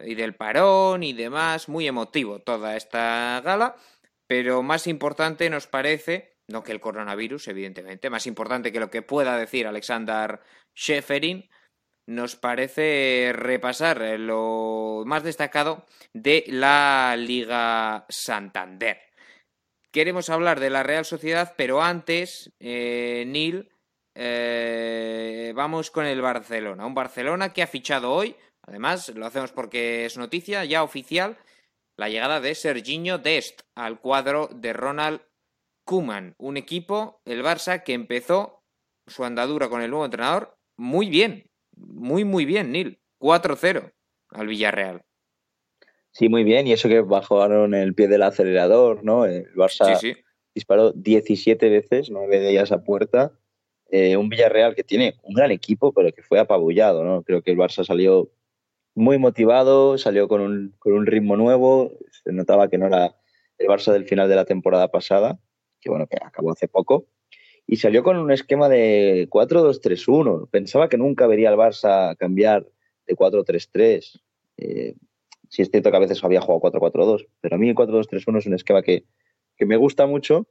y 0.00 0.14
del 0.14 0.34
parón 0.34 1.02
y 1.02 1.12
demás, 1.12 1.68
muy 1.68 1.86
emotivo 1.86 2.40
toda 2.40 2.76
esta 2.76 3.40
gala, 3.44 3.76
pero 4.26 4.62
más 4.62 4.86
importante 4.86 5.48
nos 5.50 5.66
parece, 5.66 6.36
no 6.48 6.62
que 6.62 6.72
el 6.72 6.80
coronavirus, 6.80 7.48
evidentemente, 7.48 8.10
más 8.10 8.26
importante 8.26 8.72
que 8.72 8.80
lo 8.80 8.90
que 8.90 9.02
pueda 9.02 9.36
decir 9.36 9.66
Alexander 9.66 10.40
Schäferin, 10.76 11.48
nos 12.06 12.36
parece 12.36 13.32
repasar 13.34 14.00
lo 14.18 15.04
más 15.06 15.22
destacado 15.22 15.86
de 16.12 16.44
la 16.48 17.16
Liga 17.16 18.04
Santander. 18.08 19.00
Queremos 19.90 20.28
hablar 20.28 20.60
de 20.60 20.70
la 20.70 20.82
Real 20.82 21.04
Sociedad, 21.04 21.54
pero 21.56 21.82
antes, 21.82 22.52
eh, 22.58 23.24
Neil, 23.26 23.70
eh, 24.16 25.52
vamos 25.54 25.90
con 25.90 26.04
el 26.04 26.20
Barcelona. 26.20 26.84
Un 26.84 26.94
Barcelona 26.94 27.52
que 27.52 27.62
ha 27.62 27.66
fichado 27.66 28.12
hoy 28.12 28.36
Además, 28.66 29.08
lo 29.14 29.26
hacemos 29.26 29.52
porque 29.52 30.06
es 30.06 30.16
noticia 30.16 30.64
ya 30.64 30.82
oficial 30.82 31.36
la 31.96 32.08
llegada 32.08 32.40
de 32.40 32.54
Serginho 32.54 33.18
Dest 33.18 33.60
al 33.74 34.00
cuadro 34.00 34.48
de 34.52 34.72
Ronald 34.72 35.20
Koeman, 35.84 36.34
un 36.38 36.56
equipo, 36.56 37.20
el 37.24 37.42
Barça, 37.42 37.82
que 37.82 37.92
empezó 37.92 38.62
su 39.06 39.24
andadura 39.24 39.68
con 39.68 39.82
el 39.82 39.90
nuevo 39.90 40.04
entrenador 40.04 40.56
muy 40.76 41.08
bien, 41.08 41.50
muy, 41.76 42.24
muy 42.24 42.44
bien, 42.44 42.72
Nil. 42.72 42.98
4-0 43.20 43.92
al 44.30 44.46
Villarreal. 44.46 45.02
Sí, 46.10 46.28
muy 46.28 46.44
bien, 46.44 46.66
y 46.66 46.72
eso 46.72 46.88
que 46.88 47.00
bajaron 47.00 47.74
el 47.74 47.94
pie 47.94 48.08
del 48.08 48.22
acelerador, 48.22 49.02
¿no? 49.02 49.24
El 49.24 49.52
Barça 49.54 49.98
disparó 50.54 50.92
17 50.92 51.68
veces, 51.68 52.10
9 52.10 52.40
de 52.40 52.50
ellas 52.50 52.70
a 52.70 52.84
puerta. 52.84 53.32
Eh, 53.90 54.16
un 54.16 54.28
Villarreal 54.28 54.74
que 54.74 54.84
tiene 54.84 55.14
un 55.22 55.34
gran 55.34 55.50
equipo, 55.50 55.92
pero 55.92 56.12
que 56.12 56.22
fue 56.22 56.38
apabullado, 56.38 57.04
¿no? 57.04 57.22
Creo 57.22 57.42
que 57.42 57.50
el 57.50 57.56
Barça 57.56 57.84
salió 57.84 58.30
muy 58.94 59.18
motivado, 59.18 59.98
salió 59.98 60.28
con 60.28 60.40
un, 60.40 60.74
con 60.78 60.92
un 60.92 61.06
ritmo 61.06 61.36
nuevo, 61.36 61.92
se 62.10 62.32
notaba 62.32 62.68
que 62.68 62.78
no 62.78 62.86
era 62.86 63.16
el 63.58 63.66
Barça 63.66 63.92
del 63.92 64.06
final 64.06 64.28
de 64.28 64.36
la 64.36 64.44
temporada 64.44 64.88
pasada, 64.88 65.38
que 65.80 65.90
bueno, 65.90 66.06
que 66.06 66.16
acabó 66.20 66.52
hace 66.52 66.68
poco, 66.68 67.06
y 67.66 67.76
salió 67.76 68.02
con 68.02 68.16
un 68.16 68.30
esquema 68.30 68.68
de 68.68 69.28
4-2-3-1. 69.30 70.48
Pensaba 70.50 70.88
que 70.88 70.98
nunca 70.98 71.26
vería 71.26 71.48
al 71.48 71.56
Barça 71.56 72.16
cambiar 72.16 72.66
de 73.06 73.16
4-3-3. 73.16 74.20
Eh, 74.58 74.94
sí 75.48 75.62
es 75.62 75.70
cierto 75.70 75.90
que 75.90 75.96
a 75.96 76.00
veces 76.00 76.22
había 76.22 76.40
jugado 76.40 76.78
4-4-2, 76.78 77.26
pero 77.40 77.56
a 77.56 77.58
mí 77.58 77.68
el 77.68 77.74
4-2-3-1 77.74 78.38
es 78.38 78.46
un 78.46 78.54
esquema 78.54 78.82
que, 78.82 79.04
que, 79.56 79.66
me 79.66 79.76
gusta 79.76 80.06
mucho. 80.06 80.46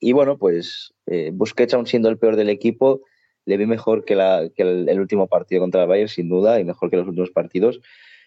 Y 0.00 0.12
bueno, 0.12 0.38
pues 0.38 0.94
eh, 1.06 1.30
Busquets, 1.32 1.74
aún 1.74 1.86
siendo 1.86 2.08
el 2.08 2.18
peor 2.18 2.36
del 2.36 2.50
equipo, 2.50 3.02
le 3.48 3.56
vi 3.56 3.64
mejor 3.64 4.04
que, 4.04 4.12
el, 4.12 5.00
último 5.00 5.26
partido 5.26 5.62
contra 5.62 5.82
el 5.82 5.88
Bayern, 5.88 6.08
sin 6.08 6.28
duda, 6.28 6.60
y 6.60 6.64
mejor 6.64 6.90
que 6.90 6.98
los 6.98 7.08
últimos 7.08 7.30
partidos, 7.30 7.80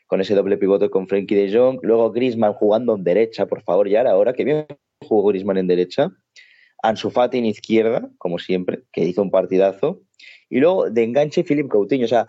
con 0.07 0.19
ese 0.19 0.33
doble 0.33 0.57
pivote 0.57 0.89
con 0.89 1.07
Frenkie 1.07 1.35
de 1.35 1.55
Jong. 1.55 1.79
Luego 1.83 2.11
Grisman 2.11 2.53
jugando 2.53 2.95
en 2.95 3.03
derecha, 3.03 3.45
por 3.45 3.61
favor, 3.61 3.87
ya 3.87 4.01
era 4.01 4.17
hora, 4.17 4.33
que 4.33 4.43
bien 4.43 4.65
jugó 4.99 5.29
Grisman 5.29 5.57
en 5.57 5.67
derecha. 5.67 6.11
Ansu 6.81 7.11
Fati 7.11 7.37
en 7.37 7.45
izquierda, 7.45 8.09
como 8.17 8.39
siempre, 8.39 8.81
que 8.91 9.03
hizo 9.03 9.21
un 9.21 9.29
partidazo. 9.29 10.01
Y 10.49 10.59
luego 10.59 10.89
de 10.89 11.03
enganche 11.03 11.43
Philip 11.43 11.69
Coutinho. 11.69 12.05
O 12.05 12.09
sea, 12.09 12.25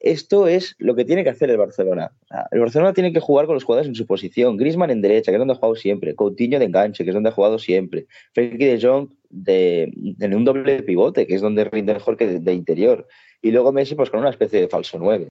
esto 0.00 0.48
es 0.48 0.74
lo 0.78 0.94
que 0.94 1.04
tiene 1.04 1.24
que 1.24 1.30
hacer 1.30 1.50
el 1.50 1.58
Barcelona. 1.58 2.12
el 2.50 2.60
Barcelona 2.60 2.94
tiene 2.94 3.12
que 3.12 3.20
jugar 3.20 3.44
con 3.44 3.54
los 3.54 3.64
jugadores 3.64 3.88
en 3.88 3.94
su 3.94 4.06
posición. 4.06 4.56
Grisman 4.56 4.90
en 4.90 5.02
derecha, 5.02 5.30
que 5.30 5.36
es 5.36 5.38
donde 5.38 5.52
ha 5.52 5.56
jugado 5.56 5.76
siempre. 5.76 6.14
Coutinho 6.14 6.58
de 6.58 6.64
enganche, 6.64 7.04
que 7.04 7.10
es 7.10 7.14
donde 7.14 7.28
ha 7.28 7.32
jugado 7.32 7.58
siempre. 7.58 8.06
Frenkie 8.32 8.64
de 8.64 8.80
Jong 8.80 9.10
de, 9.32 9.92
en 10.20 10.34
un 10.34 10.44
doble 10.44 10.82
pivote, 10.82 11.26
que 11.26 11.34
es 11.34 11.40
donde 11.40 11.64
rinde 11.64 11.94
mejor 11.94 12.16
que 12.16 12.26
de, 12.26 12.52
interior. 12.52 13.08
Y 13.40 13.50
luego 13.50 13.72
Messi, 13.72 13.96
pues 13.96 14.10
con 14.10 14.20
una 14.20 14.30
especie 14.30 14.60
de 14.60 14.68
falso 14.68 14.98
9. 14.98 15.28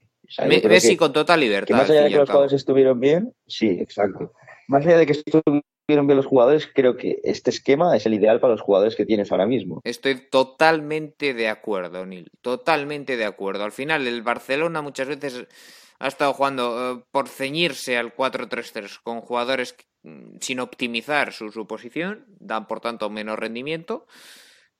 Messi 0.64 0.96
con 0.96 1.12
total 1.12 1.40
libertad. 1.40 1.76
más 1.76 1.88
allá 1.88 2.02
de 2.02 2.10
que 2.10 2.16
los 2.16 2.28
jugadores 2.28 2.52
estuvieron 2.52 3.00
bien, 3.00 3.32
sí, 3.46 3.68
exacto. 3.68 4.32
Más 4.68 4.84
allá 4.84 4.98
de 4.98 5.06
que 5.06 5.12
estuvieron 5.12 5.62
bien 6.06 6.16
los 6.16 6.26
jugadores, 6.26 6.68
creo 6.72 6.96
que 6.96 7.20
este 7.24 7.50
esquema 7.50 7.96
es 7.96 8.06
el 8.06 8.14
ideal 8.14 8.40
para 8.40 8.52
los 8.52 8.60
jugadores 8.60 8.96
que 8.96 9.06
tienes 9.06 9.30
ahora 9.32 9.46
mismo. 9.46 9.80
Estoy 9.84 10.28
totalmente 10.30 11.34
de 11.34 11.48
acuerdo, 11.48 12.04
Neil. 12.06 12.30
Totalmente 12.40 13.16
de 13.16 13.24
acuerdo. 13.24 13.64
Al 13.64 13.72
final, 13.72 14.06
el 14.06 14.22
Barcelona 14.22 14.82
muchas 14.82 15.08
veces 15.08 15.46
ha 16.02 16.08
estado 16.08 16.34
jugando 16.34 16.64
eh, 16.92 17.04
por 17.12 17.28
ceñirse 17.28 17.96
al 17.96 18.12
4-3-3 18.12 19.00
con 19.04 19.20
jugadores 19.20 19.76
mm, 20.02 20.38
sin 20.40 20.58
optimizar 20.58 21.32
su, 21.32 21.52
su, 21.52 21.68
posición, 21.68 22.26
dan 22.40 22.66
por 22.66 22.80
tanto 22.80 23.08
menos 23.08 23.38
rendimiento. 23.38 24.06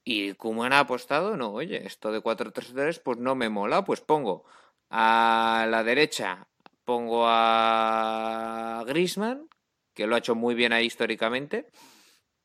Y 0.04 0.34
como 0.34 0.64
han 0.64 0.72
apostado, 0.72 1.36
no, 1.36 1.52
oye, 1.52 1.86
esto 1.86 2.10
de 2.10 2.20
4-3-3 2.20 3.00
pues 3.04 3.18
no 3.18 3.36
me 3.36 3.48
mola, 3.48 3.84
pues 3.84 4.00
pongo 4.00 4.44
a 4.90 5.64
la 5.70 5.84
derecha, 5.84 6.48
pongo 6.84 7.24
a 7.28 8.82
Grisman, 8.84 9.48
que 9.94 10.08
lo 10.08 10.16
ha 10.16 10.18
hecho 10.18 10.34
muy 10.34 10.56
bien 10.56 10.72
ahí 10.72 10.86
históricamente, 10.86 11.70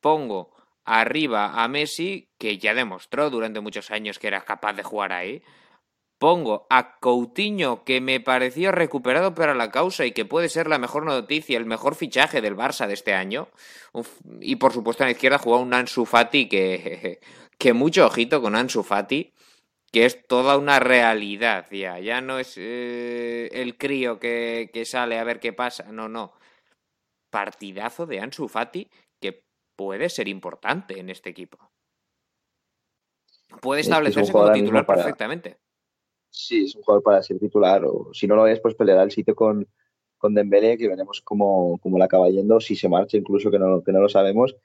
pongo 0.01 0.55
arriba 0.85 1.63
a 1.63 1.67
Messi, 1.67 2.29
que 2.37 2.59
ya 2.59 2.75
demostró 2.75 3.31
durante 3.31 3.59
muchos 3.59 3.89
años 3.89 4.19
que 4.19 4.27
era 4.27 4.45
capaz 4.45 4.73
de 4.73 4.83
jugar 4.83 5.13
ahí, 5.13 5.41
Pongo 6.19 6.65
a 6.71 6.97
Coutinho, 6.99 7.84
que 7.84 8.01
me 8.01 8.19
pareció 8.19 8.71
recuperado 8.71 9.36
para 9.36 9.53
la 9.53 9.69
causa 9.69 10.03
y 10.06 10.13
que 10.13 10.25
puede 10.25 10.49
ser 10.49 10.67
la 10.67 10.80
mejor 10.80 11.06
noticia, 11.06 11.58
el 11.58 11.67
mejor 11.67 11.93
fichaje 11.93 12.41
del 12.41 12.56
Barça 12.56 12.88
de 12.88 12.95
este 12.95 13.13
año. 13.13 13.49
y 14.41 14.56
por 14.56 14.73
supuesto 14.73 15.03
en 15.03 15.08
la 15.10 15.12
izquierda 15.12 15.38
juega 15.38 15.60
un 15.60 15.73
Ansu 15.75 16.06
Fati 16.06 16.49
que, 16.49 17.19
que 17.60 17.73
mucho 17.73 18.08
ojito 18.08 18.41
con 18.41 18.56
Ansu 18.56 18.82
Fati, 18.82 19.32
que 19.91 20.06
es 20.06 20.25
toda 20.27 20.58
una 20.58 20.80
realidad 20.80 21.67
ya. 21.71 21.99
Ya 21.99 22.19
no 22.21 22.39
es 22.39 22.56
eh, 22.58 23.49
el 23.53 23.77
crío 23.77 24.19
que, 24.19 24.71
que 24.73 24.86
sale 24.86 25.19
a 25.19 25.23
ver 25.23 25.39
qué 25.39 25.53
pasa. 25.53 25.91
No, 25.91 26.10
no. 26.10 26.34
Partidazo 27.30 28.08
de 28.08 28.21
Ansu 28.21 28.47
Fati 28.47 28.89
que 29.21 29.43
puede 29.75 30.10
ser 30.10 30.27
importante 30.27 30.99
en 30.99 31.12
este 31.12 31.30
equipo. 31.30 31.60
Puede 33.62 33.82
establecerse 33.82 34.32
como 34.32 34.51
titular 34.51 34.86
perfectamente 34.86 35.58
sí, 36.29 36.65
es 36.65 36.75
un 36.75 36.83
jugador 36.83 37.03
para 37.03 37.23
ser 37.23 37.39
titular 37.39 37.83
o 37.85 38.09
si 38.13 38.27
no 38.27 38.35
lo 38.35 38.47
es, 38.47 38.59
pues 38.59 38.75
peleará 38.75 39.03
el 39.03 39.11
sitio 39.11 39.35
con, 39.35 39.67
con 40.17 40.33
Dembélé, 40.33 40.77
que 40.77 40.87
veremos 40.87 41.21
cómo, 41.21 41.77
cómo 41.81 41.97
le 41.97 42.03
acaba 42.03 42.29
yendo, 42.29 42.59
si 42.59 42.75
se 42.75 42.89
marcha 42.89 43.17
incluso, 43.17 43.51
que 43.51 43.59
no, 43.59 43.83
que 43.83 43.91
no 43.91 44.01
lo 44.01 44.09
sabemos. 44.09 44.55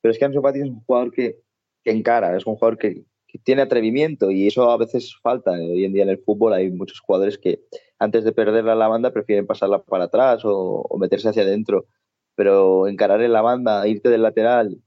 Pero 0.00 0.12
es 0.12 0.18
que 0.18 0.24
Ansu 0.24 0.40
Fati 0.40 0.60
es 0.60 0.68
un 0.68 0.80
jugador 0.80 1.12
que, 1.12 1.40
que 1.82 1.90
encara, 1.90 2.36
es 2.36 2.46
un 2.46 2.56
jugador 2.56 2.78
que, 2.78 3.04
tiene 3.44 3.62
atrevimiento 3.62 4.32
y 4.32 4.48
eso 4.48 4.72
a 4.72 4.76
veces 4.76 5.14
falta. 5.22 5.52
Hoy 5.52 5.84
en 5.84 5.92
día 5.92 6.02
en 6.02 6.08
el 6.08 6.18
fútbol 6.18 6.52
hay 6.52 6.68
muchos 6.68 6.98
jugadores 6.98 7.38
que 7.38 7.60
antes 7.96 8.24
de 8.24 8.32
perderla 8.32 8.74
la 8.74 8.88
banda 8.88 9.12
prefieren 9.12 9.46
pasarla 9.46 9.84
para 9.84 10.06
atrás 10.06 10.44
o, 10.44 10.82
o 10.82 10.98
meterse 10.98 11.28
hacia 11.28 11.44
adentro. 11.44 11.86
Pero 12.34 12.88
encarar 12.88 13.22
en 13.22 13.32
la 13.32 13.40
banda, 13.40 13.86
irte 13.86 14.08
del 14.08 14.22
lateral, 14.22 14.82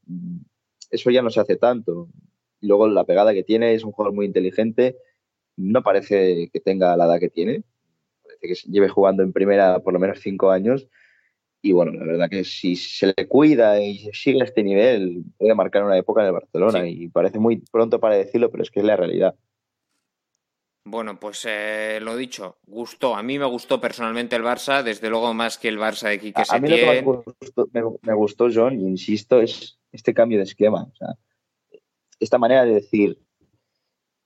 eso 0.92 1.10
ya 1.10 1.22
no 1.22 1.30
se 1.30 1.40
hace 1.40 1.56
tanto. 1.56 2.10
Y 2.60 2.68
luego 2.68 2.90
la 2.90 3.06
pegada 3.06 3.34
que 3.34 3.44
tiene 3.44 3.76
es 3.76 3.86
un 3.86 3.94
jugador 3.94 4.14
muy 4.14 4.26
inteligente 4.26 4.98
no 5.58 5.84
parece 5.84 6.50
que 6.52 6.60
tenga 6.60 6.96
la 6.98 7.06
edad 7.06 7.20
que 7.20 7.30
tiene. 7.30 7.64
Parece 8.24 8.48
que 8.48 8.72
lleve 8.72 8.90
jugando 8.90 9.24
en 9.24 9.34
primera 9.34 9.80
por 9.80 9.94
lo 9.94 10.00
menos 10.00 10.20
cinco 10.20 10.52
años. 10.52 10.88
Y 11.62 11.72
bueno, 11.72 11.94
la 11.94 12.06
verdad 12.06 12.30
que 12.30 12.44
si 12.44 12.76
se 12.76 13.14
le 13.16 13.28
cuida 13.28 13.82
y 13.82 14.10
sigue 14.12 14.44
este 14.44 14.64
nivel, 14.64 15.24
puede 15.38 15.56
marcar 15.56 15.84
una 15.84 15.98
época 15.98 16.22
en 16.22 16.28
el 16.28 16.34
Barcelona. 16.34 16.88
Y 16.88 17.08
parece 17.08 17.40
muy 17.40 17.58
pronto 17.58 18.00
para 18.00 18.16
decirlo, 18.16 18.52
pero 18.52 18.64
es 18.64 18.70
que 18.70 18.82
es 18.82 18.86
la 18.86 18.98
realidad. 18.98 19.36
Bueno, 20.86 21.18
pues 21.18 21.46
eh, 21.48 22.00
lo 22.02 22.18
dicho, 22.18 22.58
gustó. 22.68 23.16
A 23.16 23.24
mí 23.24 23.40
me 23.40 23.46
gustó 23.46 23.80
personalmente 23.80 24.36
el 24.36 24.44
Barça, 24.44 24.84
desde 24.84 25.10
luego 25.10 25.34
más 25.34 25.58
que 25.58 25.70
el 25.70 25.80
Barça 25.80 26.10
de 26.10 26.20
Quique 26.20 26.42
A, 26.42 26.56
a 26.56 26.60
mí 26.60 26.68
lo 26.68 26.76
que 26.76 26.86
me 26.86 27.02
gustó, 27.02 27.70
me, 27.72 27.82
me 28.02 28.14
gustó, 28.14 28.48
John, 28.54 28.82
y 28.82 28.84
insisto, 28.84 29.40
es 29.40 29.80
este 29.94 30.14
cambio 30.14 30.40
de 30.40 30.44
esquema. 30.44 30.84
O 30.84 30.96
sea, 30.96 31.16
esta 32.20 32.38
manera 32.38 32.66
de 32.66 32.74
decir, 32.74 33.18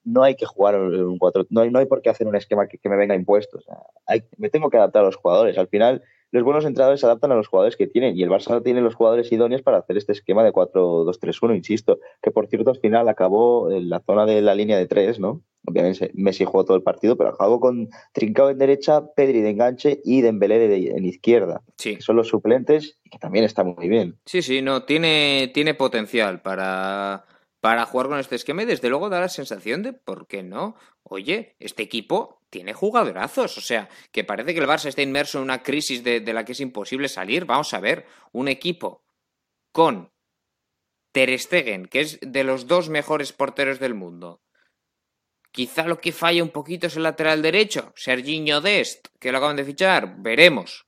no 0.08 0.22
hay 0.22 0.34
que 0.34 0.46
jugar 0.46 0.78
un 0.80 1.18
4, 1.18 1.46
no 1.50 1.60
hay, 1.60 1.70
no 1.70 1.78
hay 1.78 1.86
por 1.86 2.02
qué 2.02 2.10
hacer 2.10 2.26
un 2.26 2.36
esquema 2.36 2.66
que, 2.66 2.78
que 2.78 2.88
me 2.88 2.96
venga 2.96 3.14
impuesto. 3.14 3.58
O 3.58 3.60
sea, 3.60 3.76
hay, 4.06 4.22
me 4.36 4.48
tengo 4.50 4.70
que 4.70 4.76
adaptar 4.76 5.02
a 5.02 5.06
los 5.06 5.16
jugadores. 5.16 5.58
Al 5.58 5.68
final, 5.68 6.02
los 6.30 6.44
buenos 6.44 6.64
entrenadores 6.64 7.00
se 7.00 7.06
adaptan 7.06 7.32
a 7.32 7.36
los 7.36 7.48
jugadores 7.48 7.76
que 7.76 7.86
tienen 7.86 8.16
y 8.16 8.22
el 8.22 8.28
Barça 8.28 8.62
tiene 8.62 8.80
los 8.80 8.94
jugadores 8.94 9.32
idóneos 9.32 9.62
para 9.62 9.78
hacer 9.78 9.96
este 9.96 10.12
esquema 10.12 10.44
de 10.44 10.52
4-2-3-1, 10.52 11.56
insisto, 11.56 12.00
que 12.22 12.30
por 12.30 12.48
cierto 12.48 12.70
al 12.70 12.78
final 12.78 13.08
acabó 13.08 13.70
en 13.70 13.88
la 13.88 14.00
zona 14.00 14.26
de 14.26 14.42
la 14.42 14.54
línea 14.54 14.76
de 14.76 14.86
3, 14.86 15.20
¿no? 15.20 15.42
Obviamente 15.66 16.10
Messi 16.14 16.44
jugó 16.44 16.64
todo 16.64 16.76
el 16.76 16.82
partido, 16.82 17.16
pero 17.16 17.30
acabó 17.30 17.60
con 17.60 17.88
Trincao 18.12 18.50
en 18.50 18.58
derecha, 18.58 19.06
Pedri 19.14 19.40
de 19.40 19.50
enganche 19.50 20.00
y 20.04 20.22
Dembélé 20.22 20.58
de, 20.58 20.68
de, 20.68 20.90
en 20.90 21.04
izquierda. 21.04 21.62
Sí. 21.76 21.96
Que 21.96 22.02
son 22.02 22.16
los 22.16 22.28
suplentes 22.28 22.98
y 23.04 23.10
que 23.10 23.18
también 23.18 23.44
está 23.44 23.64
muy 23.64 23.88
bien. 23.88 24.18
Sí, 24.24 24.42
sí, 24.42 24.62
no, 24.62 24.84
tiene, 24.84 25.50
tiene 25.52 25.74
potencial 25.74 26.40
para 26.40 27.24
para 27.68 27.84
jugar 27.84 28.08
con 28.08 28.18
este 28.18 28.36
esquema 28.36 28.64
desde 28.64 28.88
luego 28.88 29.10
da 29.10 29.20
la 29.20 29.28
sensación 29.28 29.82
de, 29.82 29.92
¿por 29.92 30.26
qué 30.26 30.42
no? 30.42 30.74
Oye, 31.02 31.54
este 31.58 31.82
equipo 31.82 32.40
tiene 32.48 32.72
jugadorazos, 32.72 33.58
o 33.58 33.60
sea, 33.60 33.90
que 34.10 34.24
parece 34.24 34.54
que 34.54 34.60
el 34.60 34.66
Barça 34.66 34.86
está 34.86 35.02
inmerso 35.02 35.36
en 35.36 35.44
una 35.44 35.62
crisis 35.62 36.02
de, 36.02 36.20
de 36.20 36.32
la 36.32 36.46
que 36.46 36.52
es 36.52 36.60
imposible 36.60 37.10
salir. 37.10 37.44
Vamos 37.44 37.74
a 37.74 37.80
ver, 37.80 38.06
un 38.32 38.48
equipo 38.48 39.04
con 39.70 40.10
Ter 41.12 41.38
Stegen, 41.38 41.84
que 41.88 42.00
es 42.00 42.18
de 42.22 42.42
los 42.42 42.66
dos 42.68 42.88
mejores 42.88 43.34
porteros 43.34 43.78
del 43.78 43.92
mundo. 43.92 44.40
Quizá 45.52 45.86
lo 45.86 46.00
que 46.00 46.12
falla 46.12 46.42
un 46.42 46.48
poquito 46.48 46.86
es 46.86 46.96
el 46.96 47.02
lateral 47.02 47.42
derecho, 47.42 47.92
Serginho 47.96 48.62
Dest, 48.62 49.08
que 49.20 49.30
lo 49.30 49.36
acaban 49.36 49.56
de 49.56 49.66
fichar, 49.66 50.16
veremos. 50.22 50.86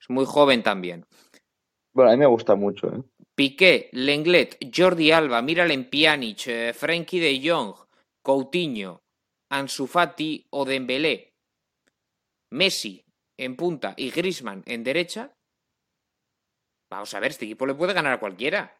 Es 0.00 0.08
muy 0.08 0.26
joven 0.26 0.62
también. 0.62 1.06
Bueno, 1.92 2.12
a 2.12 2.14
mí 2.14 2.20
me 2.20 2.26
gusta 2.26 2.54
mucho, 2.54 2.86
¿eh? 2.86 3.02
Piqué, 3.40 3.88
Lenglet, 3.92 4.58
Jordi 4.70 5.12
Alba, 5.12 5.40
Miralem 5.40 5.88
Pjanic, 5.88 6.46
eh, 6.48 6.74
Frenkie 6.74 7.20
de 7.20 7.40
Jong, 7.40 7.72
Coutinho, 8.22 9.00
Ansu 9.48 9.86
Fati 9.86 10.46
o 10.50 10.66
Dembélé, 10.66 11.32
Messi 12.52 13.02
en 13.38 13.56
punta 13.56 13.94
y 13.96 14.10
Griezmann 14.10 14.62
en 14.66 14.84
derecha. 14.84 15.32
Vamos 16.90 17.14
a 17.14 17.20
ver, 17.20 17.30
este 17.30 17.46
equipo 17.46 17.64
le 17.64 17.74
puede 17.74 17.94
ganar 17.94 18.12
a 18.12 18.20
cualquiera. 18.20 18.78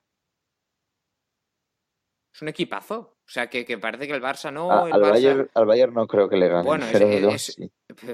Es 2.34 2.42
un 2.42 2.48
equipazo. 2.48 3.16
O 3.26 3.32
sea, 3.32 3.48
que, 3.48 3.64
que 3.64 3.78
parece 3.78 4.06
que 4.06 4.12
el 4.12 4.20
Barça 4.22 4.52
no. 4.52 4.70
A, 4.70 4.88
el 4.88 4.92
al, 4.92 5.00
Barça... 5.00 5.12
Bayern, 5.12 5.50
al, 5.54 5.66
Bayern, 5.66 5.94
no 5.94 6.06
creo 6.06 6.28
que 6.28 6.36
le 6.36 6.48
gane. 6.48 6.64
Bueno, 6.64 6.84
pero 6.92 7.06
es, 7.06 7.48
es, 7.48 7.54
sí. 7.54 7.70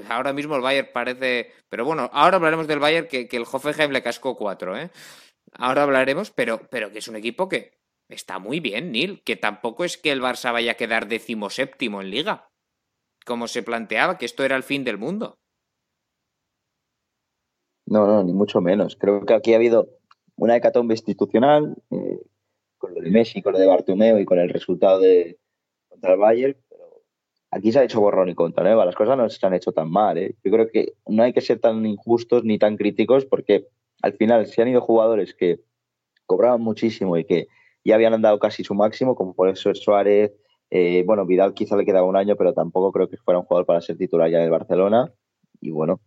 ahora 0.07 0.31
mismo 0.31 0.55
el 0.55 0.61
Bayern 0.61 0.91
parece. 0.93 1.51
Pero 1.67 1.83
bueno, 1.83 2.09
ahora 2.13 2.37
hablaremos 2.37 2.67
del 2.67 2.79
Bayern 2.79 3.09
que, 3.09 3.27
que 3.27 3.35
el 3.35 3.43
Hoffenheim 3.51 3.91
le 3.91 4.01
cascó 4.01 4.37
cuatro, 4.37 4.77
¿eh? 4.77 4.89
Ahora 5.53 5.83
hablaremos, 5.83 6.31
pero, 6.31 6.67
pero 6.69 6.91
que 6.91 6.99
es 6.99 7.07
un 7.07 7.15
equipo 7.15 7.47
que 7.49 7.77
está 8.09 8.39
muy 8.39 8.59
bien, 8.59 8.91
Neil. 8.91 9.21
Que 9.23 9.35
tampoco 9.35 9.83
es 9.83 9.97
que 9.97 10.11
el 10.11 10.21
Barça 10.21 10.51
vaya 10.51 10.73
a 10.73 10.77
quedar 10.77 11.07
decimoséptimo 11.07 12.01
en 12.01 12.11
liga. 12.11 12.49
Como 13.25 13.47
se 13.47 13.63
planteaba, 13.63 14.17
que 14.17 14.25
esto 14.25 14.43
era 14.43 14.55
el 14.55 14.63
fin 14.63 14.83
del 14.83 14.97
mundo. 14.97 15.39
No, 17.85 18.05
no, 18.05 18.23
ni 18.23 18.33
mucho 18.33 18.61
menos. 18.61 18.97
Creo 18.97 19.25
que 19.25 19.33
aquí 19.33 19.53
ha 19.53 19.57
habido 19.57 19.89
una 20.35 20.55
hecatombe 20.55 20.93
institucional, 20.93 21.75
eh, 21.89 22.19
con 22.77 22.93
lo 22.93 23.01
de 23.01 23.09
Messi, 23.09 23.41
con 23.41 23.53
lo 23.53 23.59
de 23.59 23.65
Bartomeu 23.65 24.19
y 24.19 24.25
con 24.25 24.39
el 24.39 24.49
resultado 24.49 24.99
de 24.99 25.39
contra 25.87 26.13
el 26.13 26.19
Bayern, 26.19 26.57
pero 26.69 27.03
aquí 27.49 27.71
se 27.71 27.79
ha 27.79 27.83
hecho 27.83 28.01
borrón 28.01 28.29
y 28.29 28.35
contra 28.35 28.63
nueva. 28.63 28.85
Las 28.85 28.95
cosas 28.95 29.17
no 29.17 29.27
se 29.29 29.45
han 29.45 29.53
hecho 29.53 29.71
tan 29.71 29.89
mal. 29.89 30.17
¿eh? 30.17 30.35
Yo 30.43 30.51
creo 30.51 30.69
que 30.69 30.93
no 31.07 31.23
hay 31.23 31.33
que 31.33 31.41
ser 31.41 31.59
tan 31.59 31.85
injustos 31.85 32.43
ni 32.43 32.59
tan 32.59 32.77
críticos 32.77 33.25
porque 33.25 33.67
al 34.01 34.13
final 34.13 34.45
se 34.47 34.61
han 34.61 34.67
ido 34.67 34.81
jugadores 34.81 35.33
que 35.33 35.61
cobraban 36.25 36.61
muchísimo 36.61 37.17
y 37.17 37.25
que 37.25 37.47
ya 37.83 37.95
habían 37.95 38.21
dado 38.21 38.39
casi 38.39 38.63
su 38.63 38.75
máximo, 38.75 39.15
como 39.15 39.33
por 39.33 39.49
eso 39.49 39.73
Suárez, 39.73 40.33
eh, 40.69 41.03
bueno, 41.05 41.25
Vidal 41.25 41.53
quizá 41.53 41.77
le 41.77 41.85
quedaba 41.85 42.05
un 42.05 42.17
año, 42.17 42.35
pero 42.35 42.53
tampoco 42.53 42.91
creo 42.91 43.09
que 43.09 43.17
fuera 43.17 43.39
un 43.39 43.45
jugador 43.45 43.65
para 43.65 43.81
ser 43.81 43.97
titular 43.97 44.29
ya 44.29 44.39
en 44.39 44.45
el 44.45 44.51
Barcelona. 44.51 45.13
Y 45.61 45.71
bueno, 45.71 46.01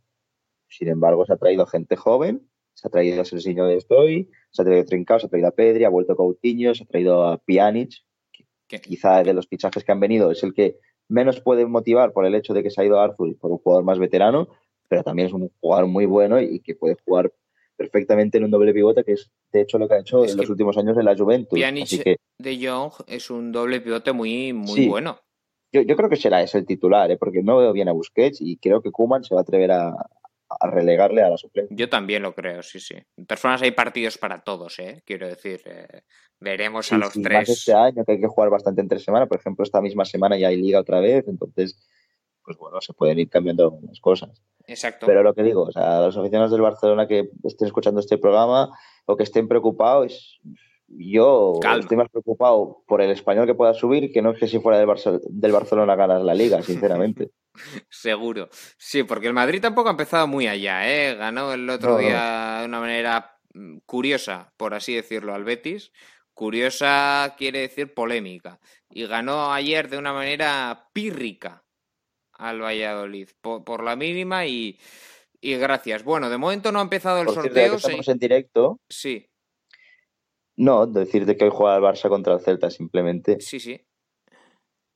sin 0.68 0.88
embargo, 0.88 1.24
se 1.24 1.32
ha 1.32 1.36
traído 1.36 1.66
gente 1.66 1.96
joven, 1.96 2.48
se 2.74 2.86
ha 2.86 2.90
traído 2.90 3.22
a 3.22 3.24
Serginho 3.24 3.66
de 3.66 3.76
Estoy, 3.76 4.30
se 4.50 4.62
ha 4.62 4.64
traído 4.64 4.82
a 4.82 4.86
Trincao, 4.86 5.18
se 5.18 5.26
ha 5.26 5.30
traído 5.30 5.48
a 5.48 5.52
Pedri, 5.52 5.84
ha 5.84 5.88
vuelto 5.88 6.16
Coutinho, 6.16 6.74
se 6.74 6.84
ha 6.84 6.86
traído 6.86 7.26
a 7.26 7.38
Pjanic, 7.38 7.94
que 8.68 8.80
quizá 8.80 9.22
de 9.22 9.32
los 9.32 9.48
fichajes 9.48 9.82
que 9.82 9.92
han 9.92 10.00
venido 10.00 10.30
es 10.30 10.42
el 10.42 10.54
que 10.54 10.78
menos 11.08 11.40
puede 11.40 11.66
motivar 11.66 12.12
por 12.12 12.24
el 12.24 12.34
hecho 12.34 12.54
de 12.54 12.62
que 12.62 12.70
se 12.70 12.80
ha 12.80 12.84
ido 12.84 13.00
a 13.00 13.04
Arthur 13.04 13.36
por 13.38 13.50
un 13.50 13.58
jugador 13.58 13.84
más 13.84 13.98
veterano, 13.98 14.48
pero 14.88 15.02
también 15.02 15.28
es 15.28 15.34
un 15.34 15.50
jugador 15.60 15.86
muy 15.86 16.06
bueno 16.06 16.40
y 16.40 16.60
que 16.60 16.74
puede 16.74 16.96
jugar 17.04 17.32
perfectamente 17.80 18.36
en 18.36 18.44
un 18.44 18.50
doble 18.50 18.74
pivote, 18.74 19.02
que 19.04 19.12
es 19.12 19.30
de 19.52 19.62
hecho 19.62 19.78
lo 19.78 19.88
que 19.88 19.94
ha 19.94 20.00
hecho 20.00 20.22
es 20.22 20.32
en 20.32 20.36
los 20.36 20.50
últimos 20.50 20.76
años 20.76 20.98
en 20.98 21.06
la 21.06 21.16
Juventus. 21.16 21.58
Pjanic 21.58 21.84
Así 21.84 21.98
que, 21.98 22.16
de 22.38 22.66
Jong 22.68 22.92
es 23.06 23.30
un 23.30 23.52
doble 23.52 23.80
pivote 23.80 24.12
muy, 24.12 24.52
muy 24.52 24.74
Sí. 24.74 24.86
bueno. 24.86 25.18
yo, 25.72 25.80
yo 25.80 25.96
creo 25.96 26.10
que 26.10 26.16
será 26.16 26.42
ese 26.42 26.58
el 26.58 26.66
titular, 26.66 27.10
¿eh? 27.10 27.16
porque 27.16 27.42
no 27.42 27.56
veo 27.56 27.72
bien 27.72 27.88
a 27.88 27.92
Busquets 27.92 28.42
y 28.42 28.58
creo 28.58 28.82
que 28.82 28.90
Kuman 28.90 29.24
se 29.24 29.34
va 29.34 29.40
a 29.40 29.44
atrever 29.44 29.70
a, 29.72 29.94
a 29.94 30.70
relegarle 30.70 31.22
a 31.22 31.30
la 31.30 31.38
suplencia. 31.38 31.74
Yo 31.74 31.88
también 31.88 32.22
lo 32.22 32.34
creo, 32.34 32.62
sí, 32.62 32.80
sí. 32.80 32.96
En 33.16 33.24
personas 33.24 33.62
hay 33.62 33.70
partidos 33.70 34.18
para 34.18 34.42
todos, 34.42 34.78
¿eh? 34.78 35.02
Quiero 35.06 35.26
decir, 35.26 35.62
eh, 35.64 36.02
veremos 36.38 36.84
Sí, 36.86 36.94
a 36.96 36.98
los 36.98 37.14
sí, 37.14 37.22
tres. 37.22 37.38
Más 37.38 37.48
este 37.48 37.72
año 37.72 38.04
que 38.04 38.12
hay 38.12 38.20
que 38.20 38.26
jugar 38.26 38.50
bastante 38.50 38.82
entre 38.82 38.98
semana, 38.98 39.24
por 39.26 39.38
ejemplo, 39.38 39.62
esta 39.62 39.80
misma 39.80 40.04
semana 40.04 40.36
ya 40.36 40.48
hay 40.48 40.60
liga 40.60 40.80
otra 40.80 41.00
vez, 41.00 41.26
entonces, 41.28 41.78
pues 42.44 42.58
bueno, 42.58 42.78
se 42.82 42.92
pueden 42.92 43.18
ir 43.20 43.30
cambiando 43.30 43.62
algunas 43.64 43.98
cosas. 44.00 44.42
Exacto. 44.70 45.04
Pero 45.06 45.22
lo 45.22 45.34
que 45.34 45.42
digo, 45.42 45.62
o 45.64 45.72
sea, 45.72 45.98
a 45.98 46.00
los 46.00 46.16
aficionados 46.16 46.52
del 46.52 46.60
Barcelona 46.62 47.06
que 47.06 47.28
estén 47.44 47.66
escuchando 47.66 48.00
este 48.00 48.18
programa 48.18 48.70
o 49.06 49.16
que 49.16 49.24
estén 49.24 49.48
preocupados, 49.48 50.40
yo 50.86 51.58
Calma. 51.60 51.80
estoy 51.80 51.96
más 51.96 52.08
preocupado 52.08 52.82
por 52.86 53.00
el 53.02 53.10
español 53.10 53.46
que 53.46 53.54
pueda 53.54 53.74
subir 53.74 54.12
que 54.12 54.22
no 54.22 54.30
es 54.32 54.38
que 54.40 54.48
si 54.48 54.58
fuera 54.58 54.78
del, 54.78 54.88
Barce- 54.88 55.20
del 55.28 55.52
Barcelona 55.52 55.94
ganas 55.96 56.22
la 56.22 56.34
liga, 56.34 56.62
sinceramente. 56.62 57.30
Seguro. 57.88 58.48
Sí, 58.78 59.02
porque 59.04 59.26
el 59.26 59.32
Madrid 59.34 59.60
tampoco 59.60 59.88
ha 59.88 59.92
empezado 59.92 60.26
muy 60.26 60.46
allá, 60.46 60.88
¿eh? 60.88 61.14
Ganó 61.16 61.52
el 61.52 61.68
otro 61.68 61.90
No, 61.90 61.94
no. 61.96 62.00
día 62.00 62.58
de 62.60 62.66
una 62.66 62.80
manera 62.80 63.36
mm, 63.54 63.78
curiosa, 63.86 64.52
por 64.56 64.74
así 64.74 64.94
decirlo, 64.94 65.34
al 65.34 65.44
Betis. 65.44 65.92
Curiosa 66.32 67.34
quiere 67.36 67.60
decir 67.60 67.92
polémica. 67.94 68.58
Y 68.88 69.06
ganó 69.06 69.52
ayer 69.52 69.88
de 69.88 69.98
una 69.98 70.12
manera 70.12 70.88
pírrica 70.92 71.62
al 72.40 72.60
Valladolid, 72.62 73.28
por, 73.40 73.64
por 73.64 73.82
la 73.84 73.96
mínima 73.96 74.46
y, 74.46 74.78
y 75.40 75.54
gracias. 75.56 76.02
Bueno, 76.04 76.28
de 76.30 76.38
momento 76.38 76.72
no 76.72 76.78
ha 76.78 76.82
empezado 76.82 77.20
el 77.20 77.26
Por 77.26 77.34
sorteo. 77.34 77.74
estamos 77.74 78.08
en 78.08 78.18
directo, 78.18 78.80
Sí, 78.88 79.26
no, 80.56 80.86
decirte 80.86 81.36
que 81.36 81.44
hoy 81.44 81.50
juega 81.52 81.76
el 81.76 81.82
Barça 81.82 82.08
contra 82.08 82.34
el 82.34 82.40
Celta 82.40 82.70
simplemente. 82.70 83.40
sí, 83.40 83.58
sí. 83.60 83.80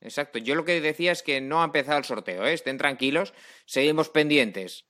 Exacto. 0.00 0.38
Yo 0.38 0.54
lo 0.54 0.66
que 0.66 0.82
decía 0.82 1.12
es 1.12 1.22
que 1.22 1.40
no 1.40 1.62
ha 1.62 1.64
empezado 1.64 1.96
el 1.96 2.04
sorteo, 2.04 2.44
¿eh? 2.44 2.52
Estén 2.52 2.76
tranquilos. 2.76 3.32
Seguimos 3.64 4.10
pendientes 4.10 4.84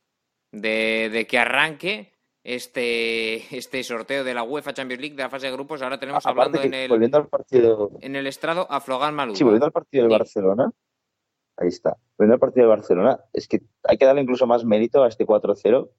de, 0.50 1.08
de 1.12 1.26
que 1.28 1.38
arranque 1.38 2.12
este, 2.42 3.56
este 3.56 3.84
sorteo 3.84 4.24
de 4.24 4.34
la 4.34 4.42
UEFA 4.42 4.74
Champions 4.74 5.00
League 5.00 5.14
de 5.14 5.22
la 5.22 5.30
fase 5.30 5.46
de 5.46 5.52
grupos. 5.52 5.82
Ahora 5.82 6.00
tenemos 6.00 6.26
Aparte 6.26 6.40
hablando 6.40 6.60
que, 6.62 6.66
en 6.66 6.74
el, 6.74 6.88
volviendo 6.88 7.18
al 7.18 7.28
partido, 7.28 7.92
en 8.00 8.16
el 8.16 8.26
estrado 8.26 8.66
a 8.68 8.80
Flogan 8.80 9.14
Malú. 9.14 9.36
sí, 9.36 9.44
volviendo 9.44 9.66
al 9.66 9.72
partido 9.72 10.02
del 10.02 10.10
Sí. 10.12 10.18
Barcelona, 10.18 10.70
ahí 11.56 11.68
está. 11.68 11.96
Al 12.18 12.38
partido 12.38 12.68
del 12.68 12.76
Barcelona, 12.76 13.20
es 13.32 13.48
que 13.48 13.62
hay 13.84 13.98
que 13.98 14.06
darle 14.06 14.22
incluso 14.22 14.46
más 14.46 14.64
mérito 14.64 15.02
a 15.02 15.08
este 15.08 15.26
4-0, 15.26 15.90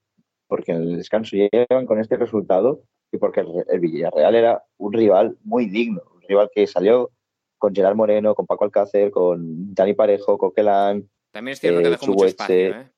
porque 0.47 0.71
en 0.71 0.81
el 0.83 0.97
descanso 0.97 1.35
llegan 1.35 1.85
con 1.85 1.99
este 1.99 2.17
resultado 2.17 2.83
y 3.11 3.17
porque 3.17 3.41
el, 3.41 3.79
Villarreal 3.79 4.35
era 4.35 4.63
un 4.77 4.93
rival 4.93 5.37
muy 5.43 5.67
digno, 5.67 6.01
un 6.13 6.21
rival 6.21 6.49
que 6.53 6.67
salió 6.67 7.11
con 7.57 7.73
Gerard 7.73 7.95
Moreno, 7.95 8.35
con 8.35 8.45
Paco 8.45 8.65
Alcácer, 8.65 9.11
con 9.11 9.73
Dani 9.73 9.93
Parejo, 9.93 10.37
Coquelán, 10.37 11.09
También 11.31 11.53
es 11.53 11.59
cierto 11.59 11.81
que 11.81 11.87
eh, 11.87 11.91
dejó 11.91 12.05
mucho 12.07 12.19
Chuguete, 12.19 12.67
espacio, 12.67 12.81
¿eh? 12.81 12.91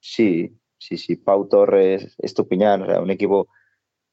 Sí, 0.00 0.56
sí, 0.78 0.96
sí. 0.98 1.16
Pau 1.16 1.48
Torres, 1.48 2.14
Estupiñán, 2.18 2.82
o 2.82 2.86
sea, 2.86 3.00
un 3.00 3.10
equipo, 3.10 3.48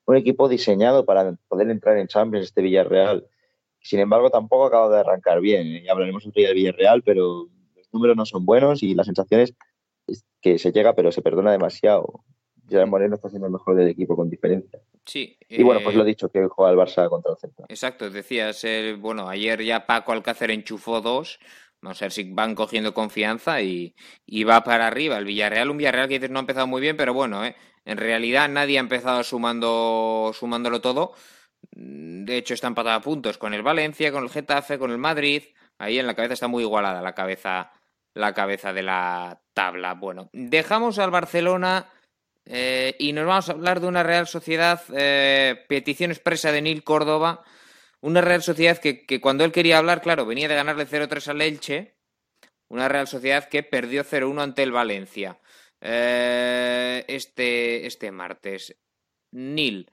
un 0.05 0.15
equipo 0.15 0.49
diseñado 0.49 1.05
para 1.05 1.35
poder 1.47 1.69
entrar 1.69 1.97
en 1.97 2.07
Champions, 2.07 2.47
este 2.47 2.61
Villarreal. 2.61 3.27
Sin 3.83 3.99
embargo, 3.99 4.29
tampoco 4.29 4.65
acaba 4.65 4.89
de 4.89 5.01
arrancar 5.01 5.41
bien. 5.41 5.67
¿eh? 5.67 5.83
Ya 5.85 5.91
hablaremos 5.91 6.25
otro 6.25 6.39
día 6.39 6.47
del 6.47 6.55
Villarreal, 6.55 7.03
pero 7.03 7.49
los 7.75 7.87
números 7.91 8.15
no 8.15 8.25
son 8.25 8.45
buenos 8.45 8.81
y 8.81 8.95
las 8.95 9.05
sensaciones 9.05 9.53
es 10.07 10.25
que 10.41 10.57
se 10.57 10.71
llega, 10.71 10.95
pero 10.95 11.11
se 11.11 11.21
perdona 11.21 11.51
demasiado. 11.51 12.23
Gerard 12.67 12.87
Moreno 12.87 13.15
está 13.15 13.29
siendo 13.29 13.47
el 13.47 13.53
mejor 13.53 13.75
del 13.75 13.89
equipo 13.89 14.15
con 14.15 14.29
diferencia. 14.29 14.79
Sí. 15.05 15.37
Y 15.49 15.63
bueno, 15.63 15.81
pues 15.83 15.95
eh, 15.95 15.97
lo 15.97 16.05
dicho, 16.05 16.29
que 16.29 16.47
juega 16.47 16.71
el 16.71 16.77
Barça 16.77 17.09
contra 17.09 17.33
el 17.33 17.37
Celta. 17.37 17.65
Exacto, 17.67 18.09
decías, 18.09 18.63
eh, 18.63 18.95
bueno, 18.97 19.27
ayer 19.27 19.61
ya 19.63 19.85
Paco 19.85 20.13
Alcácer 20.13 20.49
enchufó 20.51 21.01
dos. 21.01 21.39
Vamos 21.81 22.01
a 22.01 22.05
ver 22.05 22.13
si 22.13 22.31
van 22.31 22.55
cogiendo 22.55 22.93
confianza 22.93 23.61
y, 23.61 23.93
y 24.25 24.45
va 24.45 24.63
para 24.63 24.87
arriba. 24.87 25.17
El 25.17 25.25
Villarreal, 25.25 25.69
un 25.69 25.77
Villarreal 25.77 26.07
que 26.07 26.13
dices 26.15 26.31
no 26.31 26.39
ha 26.39 26.41
empezado 26.41 26.67
muy 26.67 26.79
bien, 26.79 26.95
pero 26.95 27.13
bueno, 27.13 27.43
eh, 27.43 27.55
en 27.83 27.97
realidad 27.97 28.47
nadie 28.47 28.77
ha 28.77 28.81
empezado 28.81 29.21
sumando, 29.23 30.31
sumándolo 30.33 30.79
todo. 30.79 31.13
Mm, 31.71 32.25
De 32.25 32.37
hecho, 32.37 32.53
está 32.53 32.67
empatado 32.67 32.95
a 32.97 33.01
puntos 33.01 33.37
con 33.37 33.53
el 33.53 33.63
Valencia, 33.63 34.11
con 34.11 34.23
el 34.23 34.29
Getafe, 34.29 34.77
con 34.77 34.91
el 34.91 34.97
Madrid. 34.97 35.43
Ahí 35.77 35.99
en 35.99 36.07
la 36.07 36.15
cabeza 36.15 36.33
está 36.35 36.47
muy 36.47 36.63
igualada 36.63 37.01
la 37.01 37.13
cabeza, 37.13 37.71
la 38.13 38.33
cabeza 38.33 38.73
de 38.73 38.83
la 38.83 39.41
tabla. 39.53 39.93
Bueno, 39.95 40.29
dejamos 40.33 40.99
al 40.99 41.11
Barcelona 41.11 41.89
eh, 42.45 42.95
y 42.99 43.13
nos 43.13 43.25
vamos 43.25 43.49
a 43.49 43.53
hablar 43.53 43.79
de 43.79 43.87
una 43.87 44.03
Real 44.03 44.27
Sociedad, 44.27 44.81
eh, 44.93 45.65
petición 45.67 46.11
expresa 46.11 46.51
de 46.51 46.61
Nil 46.61 46.83
Córdoba, 46.83 47.43
una 48.01 48.21
Real 48.21 48.43
Sociedad 48.43 48.77
que, 48.77 49.05
que 49.05 49.21
cuando 49.21 49.45
él 49.45 49.51
quería 49.51 49.77
hablar, 49.77 50.01
claro, 50.01 50.25
venía 50.25 50.47
de 50.47 50.55
ganarle 50.55 50.87
0-3 50.87 51.27
al 51.29 51.41
Elche, 51.41 51.95
una 52.69 52.87
Real 52.87 53.07
Sociedad 53.07 53.47
que 53.47 53.63
perdió 53.63 54.03
0-1 54.03 54.41
ante 54.41 54.63
el 54.63 54.71
Valencia 54.71 55.39
eh, 55.81 57.03
este, 57.07 57.85
este 57.85 58.11
martes. 58.11 58.75
Nil, 59.31 59.89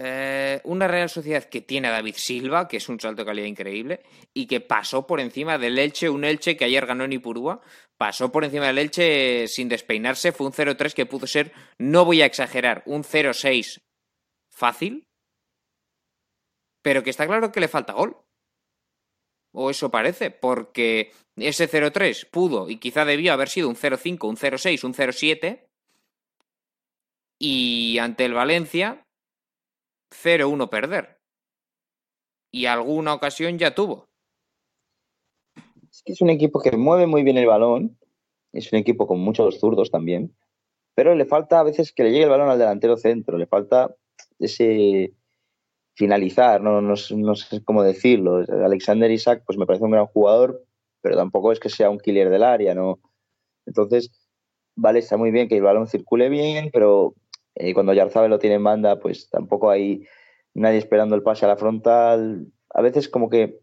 eh, 0.00 0.60
una 0.62 0.86
Real 0.86 1.10
Sociedad 1.10 1.42
que 1.42 1.60
tiene 1.60 1.88
a 1.88 1.90
David 1.90 2.14
Silva, 2.16 2.68
que 2.68 2.76
es 2.76 2.88
un 2.88 3.00
salto 3.00 3.22
de 3.22 3.26
calidad 3.26 3.48
increíble, 3.48 4.04
y 4.32 4.46
que 4.46 4.60
pasó 4.60 5.08
por 5.08 5.18
encima 5.18 5.58
del 5.58 5.76
Elche, 5.76 6.08
un 6.08 6.24
Elche 6.24 6.56
que 6.56 6.66
ayer 6.66 6.86
ganó 6.86 7.02
en 7.02 7.14
Ipurúa, 7.14 7.60
pasó 7.96 8.30
por 8.30 8.44
encima 8.44 8.68
del 8.68 8.78
Elche 8.78 9.48
sin 9.48 9.68
despeinarse, 9.68 10.30
fue 10.30 10.46
un 10.46 10.52
0-3 10.52 10.94
que 10.94 11.06
pudo 11.06 11.26
ser, 11.26 11.52
no 11.78 12.04
voy 12.04 12.22
a 12.22 12.26
exagerar, 12.26 12.84
un 12.86 13.02
0-6 13.02 13.80
fácil, 14.48 15.08
pero 16.80 17.02
que 17.02 17.10
está 17.10 17.26
claro 17.26 17.50
que 17.50 17.58
le 17.58 17.66
falta 17.66 17.92
gol. 17.92 18.18
O 19.52 19.70
eso 19.70 19.90
parece, 19.90 20.30
porque 20.30 21.10
ese 21.34 21.68
0-3 21.68 22.30
pudo 22.30 22.70
y 22.70 22.76
quizá 22.76 23.04
debió 23.04 23.32
haber 23.32 23.48
sido 23.48 23.68
un 23.68 23.74
0-5, 23.74 24.28
un 24.28 24.36
0-6, 24.36 24.84
un 24.84 24.94
0-7. 24.94 25.64
Y 27.40 27.98
ante 27.98 28.26
el 28.26 28.34
Valencia, 28.34 29.07
0-1 30.10 30.68
perder. 30.68 31.18
Y 32.50 32.66
alguna 32.66 33.14
ocasión 33.14 33.58
ya 33.58 33.74
tuvo. 33.74 34.08
Es 35.90 36.02
que 36.04 36.12
es 36.12 36.20
un 36.20 36.30
equipo 36.30 36.60
que 36.60 36.76
mueve 36.76 37.06
muy 37.06 37.22
bien 37.22 37.38
el 37.38 37.46
balón, 37.46 37.98
es 38.52 38.72
un 38.72 38.78
equipo 38.78 39.06
con 39.06 39.20
muchos 39.20 39.58
zurdos 39.58 39.90
también, 39.90 40.34
pero 40.94 41.14
le 41.14 41.26
falta 41.26 41.60
a 41.60 41.64
veces 41.64 41.92
que 41.92 42.04
le 42.04 42.10
llegue 42.10 42.24
el 42.24 42.30
balón 42.30 42.48
al 42.48 42.58
delantero 42.58 42.96
centro, 42.96 43.38
le 43.38 43.46
falta 43.46 43.94
ese 44.38 45.12
finalizar, 45.94 46.60
no, 46.60 46.80
no, 46.80 46.94
no 47.16 47.34
sé 47.34 47.64
cómo 47.64 47.82
decirlo. 47.82 48.44
Alexander 48.64 49.10
Isaac, 49.10 49.42
pues 49.44 49.58
me 49.58 49.66
parece 49.66 49.84
un 49.84 49.90
gran 49.90 50.06
jugador, 50.06 50.64
pero 51.00 51.16
tampoco 51.16 51.52
es 51.52 51.60
que 51.60 51.68
sea 51.68 51.90
un 51.90 51.98
killer 51.98 52.30
del 52.30 52.44
área, 52.44 52.74
¿no? 52.74 53.00
Entonces, 53.66 54.10
vale, 54.76 55.00
está 55.00 55.16
muy 55.16 55.30
bien 55.30 55.48
que 55.48 55.56
el 55.56 55.62
balón 55.62 55.88
circule 55.88 56.28
bien, 56.28 56.70
pero 56.72 57.14
eh, 57.58 57.74
cuando 57.74 57.92
Yarzabel 57.92 58.30
lo 58.30 58.38
tiene 58.38 58.56
en 58.56 58.64
banda, 58.64 58.98
pues 59.00 59.28
tampoco 59.30 59.70
hay 59.70 60.06
nadie 60.54 60.78
esperando 60.78 61.16
el 61.16 61.22
pase 61.22 61.44
a 61.44 61.48
la 61.48 61.56
frontal. 61.56 62.46
A 62.70 62.82
veces 62.82 63.08
como 63.08 63.28
que 63.28 63.60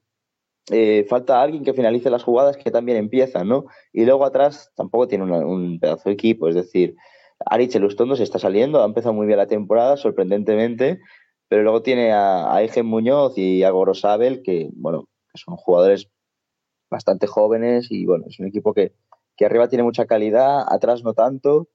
eh, 0.72 1.06
falta 1.08 1.42
alguien 1.42 1.64
que 1.64 1.74
finalice 1.74 2.10
las 2.10 2.24
jugadas 2.24 2.58
que 2.58 2.72
también 2.72 2.98
empiezan, 2.98 3.48
¿no? 3.48 3.66
Y 3.94 4.06
luego 4.06 4.26
atrás 4.26 4.72
tampoco 4.76 5.08
tiene 5.08 5.24
un 5.24 5.80
pedazo 5.80 6.10
de 6.10 6.14
equipo, 6.14 6.50
es 6.50 6.56
decir, 6.56 6.96
Aritz 7.46 7.76
Elustondo 7.76 8.16
se 8.16 8.24
está 8.24 8.40
saliendo, 8.40 8.82
ha 8.82 8.86
empezado 8.86 9.14
muy 9.14 9.28
bien 9.28 9.38
la 9.38 9.48
temporada, 9.48 9.98
sorprendentemente, 9.98 11.00
pero 11.48 11.64
luego 11.64 11.82
tiene 11.82 12.12
a, 12.12 12.54
a 12.54 12.62
Eigen 12.62 12.86
Muñoz 12.86 13.38
y 13.38 13.64
a 13.64 13.70
Gorosabel, 13.70 14.42
que, 14.42 14.70
bueno, 14.74 15.08
son 15.36 15.56
jugadores 15.58 16.10
bastante 16.90 17.28
jóvenes 17.28 17.92
y, 17.92 18.06
bueno, 18.06 18.26
es 18.28 18.40
un 18.40 18.48
equipo 18.48 18.74
que, 18.74 18.94
que 19.38 19.46
arriba 19.46 19.68
tiene 19.68 19.84
mucha 19.84 20.06
calidad, 20.06 20.66
atrás 20.68 21.04
no 21.04 21.14
tanto, 21.14 21.68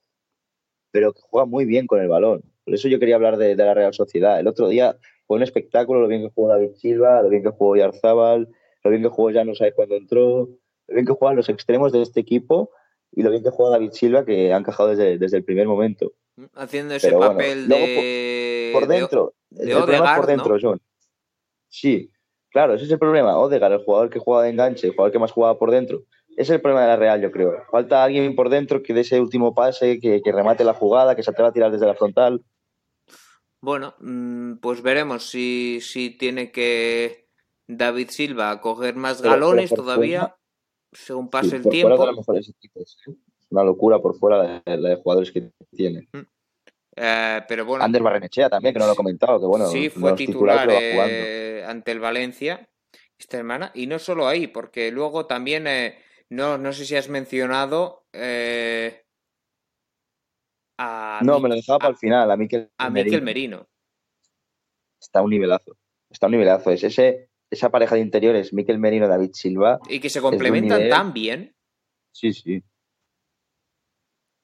pero 0.91 1.13
que 1.13 1.21
juega 1.23 1.47
muy 1.47 1.65
bien 1.65 1.87
con 1.87 2.01
el 2.01 2.09
balón. 2.09 2.43
Por 2.65 2.75
eso 2.75 2.89
yo 2.89 2.99
quería 2.99 3.17
hablar 3.17 3.37
de, 3.37 3.57
de 3.57 3.65
la 3.65 3.75
Real 3.75 3.95
Sociedad. 3.95 4.39
El 4.41 4.47
otro 4.47 4.69
día 4.69 4.97
fue 5.27 5.37
un 5.37 5.43
espectáculo, 5.43 6.01
lo 6.01 6.09
bien 6.09 6.23
que 6.23 6.31
jugó 6.35 6.49
David 6.49 6.73
Silva, 6.77 7.23
lo 7.23 7.29
bien 7.29 7.43
que 7.43 7.51
jugó 7.51 7.77
Yarzábal, 7.77 8.49
lo 8.85 8.91
bien 8.91 9.03
que 9.03 9.09
jugó 9.09 9.31
ya 9.31 9.45
no 9.45 9.55
sabe 9.55 9.73
cuándo 9.73 9.95
entró, 9.97 10.49
lo 10.89 10.95
bien 10.95 11.07
que 11.07 11.13
juegan 11.13 11.37
los 11.37 11.49
extremos 11.49 11.93
de 11.93 12.03
este 12.03 12.21
equipo 12.21 12.71
y 13.13 13.23
lo 13.23 13.31
bien 13.31 13.43
que 13.43 13.51
juega 13.51 13.73
David 13.73 13.91
Silva, 13.93 14.25
que 14.25 14.53
ha 14.53 14.57
encajado 14.57 14.91
desde, 14.91 15.19
desde 15.19 15.37
el 15.37 15.45
primer 15.45 15.67
momento. 15.67 16.13
Haciendo 16.55 16.95
ese 16.95 17.09
Pero 17.09 17.19
bueno, 17.19 17.33
papel 17.35 17.69
luego 17.69 17.85
de. 17.87 18.71
Por 18.73 18.87
de- 18.87 18.95
dentro, 19.01 19.35
de 19.51 19.65
el 19.65 19.77
problema 19.77 19.95
es 19.97 20.01
Odegaard, 20.01 20.17
por 20.21 20.27
dentro, 20.27 20.55
¿no? 20.55 20.61
John. 20.63 20.81
Sí, 21.69 22.11
claro, 22.51 22.75
ese 22.75 22.85
es 22.85 22.91
el 22.91 22.99
problema. 22.99 23.39
Odegaard, 23.39 23.73
el 23.75 23.85
jugador 23.85 24.11
que 24.11 24.19
juega 24.19 24.43
de 24.45 24.51
enganche, 24.51 24.87
el 24.87 24.93
jugador 24.95 25.13
que 25.13 25.19
más 25.19 25.33
jugaba 25.33 25.59
por 25.59 25.71
dentro. 25.71 26.05
Es 26.37 26.49
el 26.51 26.61
problema 26.61 26.83
de 26.83 26.89
la 26.89 26.97
Real, 26.97 27.21
yo 27.21 27.31
creo. 27.31 27.65
Falta 27.71 28.03
alguien 28.03 28.35
por 28.35 28.49
dentro 28.49 28.83
que 28.83 28.95
dé 28.95 29.01
ese 29.03 29.21
último 29.21 29.55
pase, 29.55 29.99
que, 30.01 30.23
que 30.23 30.33
remate 30.33 30.65
la 30.65 30.75
jugada, 30.75 31.15
que 31.15 31.23
se 31.23 31.31
atreva 31.31 31.51
a 31.51 31.53
tirar 31.53 31.71
desde 31.71 31.87
la 31.87 31.95
frontal. 31.95 32.43
Bueno, 33.61 33.95
mm, 34.01 34.55
pues 34.57 34.81
veremos 34.83 35.29
si, 35.29 35.81
si 35.83 36.11
tiene 36.11 36.51
que 36.51 37.29
David 37.67 38.09
Silva 38.09 38.59
coger 38.61 38.97
más 38.97 39.21
galones 39.21 39.73
todavía, 39.73 40.21
fuera- 40.21 40.37
según 40.93 41.29
pase 41.29 41.51
Sí, 41.51 41.57
el 41.57 41.63
tiempo. 41.69 42.05
¿eh? 42.35 42.41
Es 42.77 42.97
una 43.51 43.65
locura 43.65 43.99
por 43.99 44.17
fuera 44.17 44.63
la, 44.65 44.77
la 44.77 44.89
de 44.91 44.97
jugadores 44.97 45.31
que 45.31 45.51
tiene. 45.77 46.09
Eh, 46.97 47.43
pero 47.47 47.65
bueno, 47.65 47.85
Ander 47.85 48.03
Barrenechea 48.03 48.49
también, 48.49 48.75
que 48.75 48.81
no 48.81 48.87
lo 48.87 48.93
he 48.95 48.97
comentado, 48.97 49.39
que 49.41 49.47
bueno, 49.47 49.67
sí, 49.67 49.91
fue 49.91 50.15
titular 50.15 50.69
eh, 50.71 51.65
ante 51.67 51.93
el 51.93 52.01
Valencia 52.01 52.69
esta 53.19 53.37
semana. 53.37 53.71
Y 53.75 53.87
no 53.87 53.99
solo 53.99 54.27
ahí, 54.27 54.47
porque 54.47 54.91
luego 54.91 55.27
también, 55.27 55.67
eh, 55.67 55.99
no, 56.31 56.59
no 56.59 56.73
sé 56.73 56.85
si 56.85 56.97
has 56.97 57.09
mencionado 57.09 58.07
eh, 58.13 59.05
a, 60.79 61.21
No, 61.23 61.41
me 61.41 61.49
lo 61.49 61.57
dejaba 61.57 61.81
para 61.81 61.91
el 61.91 61.97
final, 61.97 62.31
a 62.31 62.37
Miquel 62.37 62.71
a 62.79 62.89
Merino. 62.89 63.05
Miquel 63.05 63.23
Merino. 63.23 63.69
Está 65.01 65.19
a 65.19 65.23
un 65.23 65.31
nivelazo. 65.31 65.77
Está 66.09 66.27
a 66.27 66.29
un 66.29 66.33
nivelazo. 66.33 66.71
Es 66.71 66.85
ese, 66.85 67.31
esa 67.51 67.71
pareja 67.71 67.97
de 67.97 68.03
interiores, 68.03 68.53
Miquel 68.53 68.79
Merino, 68.79 69.09
David 69.09 69.31
Silva. 69.33 69.81
Y 69.89 70.01
que 70.01 70.09
se 70.09 70.21
complementan 70.21 70.89
tan 70.89 71.13
bien. 71.13 71.57
Sí, 72.13 72.33
sí. 72.33 72.63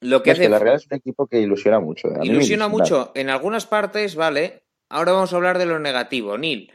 Lo 0.01 0.23
que 0.23 0.31
Es 0.31 0.39
que 0.39 0.45
hace 0.45 0.51
la 0.51 0.59
Real 0.59 0.77
es 0.77 0.87
un 0.87 0.97
equipo 0.97 1.27
que 1.27 1.41
ilusiona 1.41 1.81
mucho. 1.81 2.09
¿eh? 2.09 2.19
A 2.21 2.25
Ilusiona 2.25 2.69
mucho 2.69 3.13
en 3.15 3.31
algunas 3.31 3.67
partes, 3.67 4.15
vale, 4.15 4.65
ahora 4.91 5.13
vamos 5.13 5.33
a 5.33 5.37
hablar 5.37 5.59
de 5.59 5.67
lo 5.67 5.79
negativo, 5.79 6.37
Neil. 6.37 6.71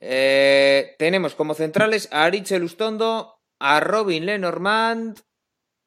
Eh, 0.00 0.96
tenemos 0.98 1.34
como 1.34 1.54
centrales 1.54 2.08
a 2.10 2.24
Aritz 2.24 2.52
Lustondo, 2.52 3.42
a 3.66 3.80
Robin 3.80 4.26
Lenormand 4.26 5.20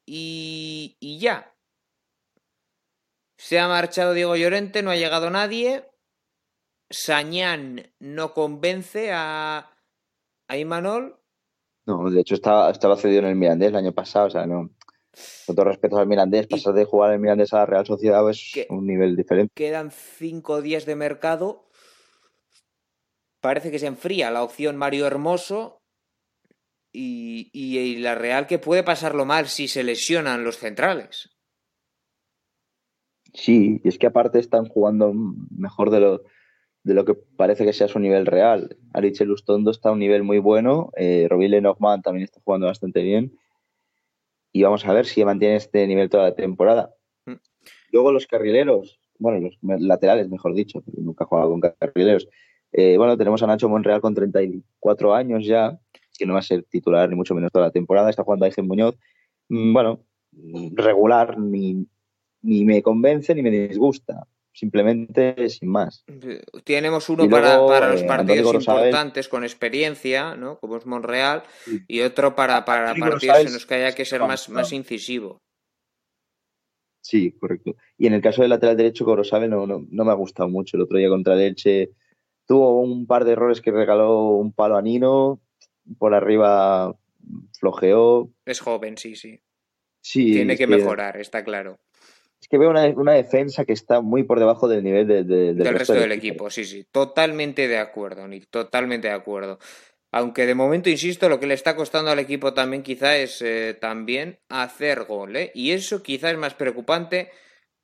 y, 0.03 0.97
y 0.99 1.19
ya. 1.19 1.53
Se 3.37 3.59
ha 3.59 3.67
marchado 3.67 4.13
Diego 4.13 4.35
Llorente, 4.35 4.81
no 4.81 4.89
ha 4.89 4.95
llegado 4.95 5.29
nadie. 5.29 5.87
Sañán 6.89 7.93
no 7.99 8.33
convence 8.33 9.11
a, 9.13 9.77
a 10.47 10.57
Imanol. 10.57 11.21
No, 11.85 12.09
de 12.09 12.19
hecho 12.19 12.33
estaba, 12.33 12.71
estaba 12.71 12.97
cedido 12.97 13.19
en 13.19 13.25
el 13.25 13.35
Mirandés 13.35 13.69
el 13.69 13.75
año 13.75 13.93
pasado, 13.93 14.25
o 14.25 14.31
sea, 14.31 14.47
no. 14.47 14.71
Con 15.45 15.55
todo 15.55 15.65
respeto 15.65 15.99
al 15.99 16.07
Mirandés, 16.07 16.47
pasar 16.47 16.73
de 16.73 16.85
jugar 16.85 17.13
el 17.13 17.19
Mirandés 17.19 17.53
a 17.53 17.57
la 17.59 17.65
Real 17.67 17.85
Sociedad 17.85 18.27
es 18.27 18.53
un 18.69 18.87
nivel 18.87 19.15
diferente. 19.15 19.53
Quedan 19.53 19.91
cinco 19.91 20.63
días 20.63 20.87
de 20.87 20.95
mercado. 20.95 21.69
Parece 23.39 23.69
que 23.69 23.77
se 23.77 23.85
enfría 23.85 24.31
la 24.31 24.41
opción 24.41 24.77
Mario 24.77 25.05
Hermoso. 25.05 25.76
Y, 26.99 27.51
y, 27.53 27.77
y 27.77 27.97
la 27.97 28.15
Real 28.15 28.47
que 28.47 28.57
puede 28.57 28.81
pasarlo 28.81 29.23
mal 29.23 29.47
si 29.47 29.67
se 29.67 29.83
lesionan 29.83 30.43
los 30.43 30.57
centrales. 30.57 31.29
Sí, 33.35 33.81
y 33.83 33.87
es 33.87 33.99
que 33.99 34.07
aparte 34.07 34.39
están 34.39 34.65
jugando 34.65 35.13
mejor 35.51 35.91
de 35.91 35.99
lo, 35.99 36.23
de 36.83 36.93
lo 36.95 37.05
que 37.05 37.13
parece 37.13 37.65
que 37.65 37.73
sea 37.73 37.87
su 37.87 37.99
nivel 37.99 38.25
real. 38.25 38.77
Ariche 38.93 39.25
Lustondo 39.25 39.69
está 39.69 39.89
a 39.89 39.91
un 39.91 39.99
nivel 39.99 40.23
muy 40.23 40.39
bueno, 40.39 40.89
eh, 40.95 41.27
Robin 41.29 41.51
Lenormand 41.51 42.01
también 42.01 42.23
está 42.23 42.41
jugando 42.43 42.65
bastante 42.65 43.03
bien 43.03 43.37
y 44.51 44.63
vamos 44.63 44.85
a 44.85 44.93
ver 44.93 45.05
si 45.05 45.23
mantiene 45.23 45.57
este 45.57 45.85
nivel 45.85 46.09
toda 46.09 46.23
la 46.23 46.35
temporada. 46.35 46.95
Mm. 47.25 47.35
Luego 47.91 48.11
los 48.11 48.25
carrileros, 48.25 48.99
bueno, 49.19 49.39
los 49.39 49.81
laterales, 49.81 50.29
mejor 50.29 50.55
dicho, 50.55 50.81
porque 50.81 51.01
nunca 51.01 51.25
he 51.25 51.27
jugado 51.27 51.51
con 51.51 51.61
carrileros. 51.61 52.27
Eh, 52.71 52.97
bueno, 52.97 53.17
tenemos 53.17 53.43
a 53.43 53.47
Nacho 53.47 53.69
Monreal 53.69 54.01
con 54.01 54.15
34 54.15 55.13
años 55.13 55.45
ya, 55.45 55.79
que 56.17 56.25
no 56.25 56.33
va 56.33 56.39
a 56.39 56.43
ser 56.43 56.63
titular 56.63 57.09
ni 57.09 57.15
mucho 57.15 57.35
menos 57.35 57.51
toda 57.51 57.65
la 57.65 57.71
temporada. 57.71 58.09
Está 58.09 58.23
jugando 58.23 58.45
Aigen 58.45 58.67
Muñoz. 58.67 58.95
Mm, 59.49 59.73
bueno, 59.73 60.03
regular, 60.73 61.39
ni, 61.39 61.87
ni 62.41 62.65
me 62.65 62.81
convence 62.81 63.33
ni 63.35 63.41
me 63.41 63.51
disgusta. 63.51 64.27
Simplemente 64.53 65.49
sin 65.49 65.69
más. 65.69 66.03
Tenemos 66.63 67.09
uno 67.09 67.29
para, 67.29 67.63
para, 67.67 67.91
los 67.91 68.01
eh, 68.01 68.05
partidos 68.07 68.55
importantes 68.55 69.27
con 69.27 69.43
experiencia, 69.43 70.35
¿no? 70.35 70.57
como 70.57 70.77
es 70.77 70.85
Monreal, 70.87 71.43
sí. 71.63 71.83
y 71.87 72.01
otro 72.01 72.33
para, 72.33 72.65
para 72.65 72.95
partidos 72.95 73.37
en 73.37 73.53
los 73.53 73.67
que 73.67 73.75
haya 73.75 73.93
que 73.93 74.03
ser 74.03 74.21
más, 74.21 74.49
más 74.49 74.73
incisivo. 74.73 75.43
Sí, 77.01 77.33
correcto. 77.33 77.75
Y 77.99 78.07
en 78.07 78.13
el 78.13 78.21
caso 78.21 78.41
del 78.41 78.49
lateral 78.49 78.75
derecho, 78.75 79.05
Corosave 79.05 79.47
no, 79.47 79.67
no, 79.67 79.85
no 79.89 80.03
me 80.03 80.11
ha 80.11 80.15
gustado 80.15 80.49
mucho. 80.49 80.75
El 80.75 80.83
otro 80.83 80.97
día 80.97 81.07
contra 81.07 81.35
el 81.35 81.41
Elche 81.41 81.91
tuvo 82.47 82.81
un 82.81 83.05
par 83.05 83.25
de 83.25 83.33
errores 83.33 83.61
que 83.61 83.71
regaló 83.71 84.31
un 84.31 84.53
palo 84.53 84.75
a 84.75 84.81
Nino, 84.81 85.39
por 85.97 86.13
arriba 86.13 86.95
flojeó. 87.59 88.31
Es 88.45 88.59
joven, 88.59 88.97
sí, 88.97 89.15
sí. 89.15 89.39
Sí. 90.01 90.31
Tiene 90.33 90.55
que, 90.55 90.65
que 90.65 90.67
mejorar, 90.67 91.17
está 91.17 91.43
claro 91.43 91.79
es 92.41 92.47
que 92.47 92.57
veo 92.57 92.69
una, 92.69 92.85
una, 92.89 93.13
defensa 93.13 93.65
que 93.65 93.73
está 93.73 94.01
muy 94.01 94.23
por 94.23 94.39
debajo 94.39 94.67
del 94.67 94.83
nivel 94.83 95.07
de, 95.07 95.23
de, 95.23 95.53
del, 95.53 95.57
del, 95.57 95.73
resto, 95.73 95.93
del, 95.93 96.11
equipo. 96.11 96.47
equipo. 96.47 96.49
Sí, 96.49 96.65
sí, 96.65 96.85
totalmente 96.91 97.67
de 97.67 97.77
acuerdo, 97.77 98.27
Nick, 98.27 98.47
totalmente 98.49 99.07
de 99.07 99.13
acuerdo. 99.13 99.59
Aunque 100.11 100.45
de 100.45 100.55
momento, 100.55 100.89
insisto, 100.89 101.29
lo 101.29 101.39
que 101.39 101.47
le 101.47 101.53
está 101.53 101.75
costando 101.75 102.11
al 102.11 102.19
equipo 102.19 102.53
también 102.53 102.83
quizá 102.83 103.17
es 103.17 103.41
eh, 103.41 103.77
también 103.79 104.39
hacer 104.49 105.03
gol. 105.03 105.35
¿eh? 105.35 105.51
Y 105.53 105.71
eso 105.71 106.01
quizá 106.01 106.31
es 106.31 106.37
más 106.37 106.53
preocupante 106.53 107.31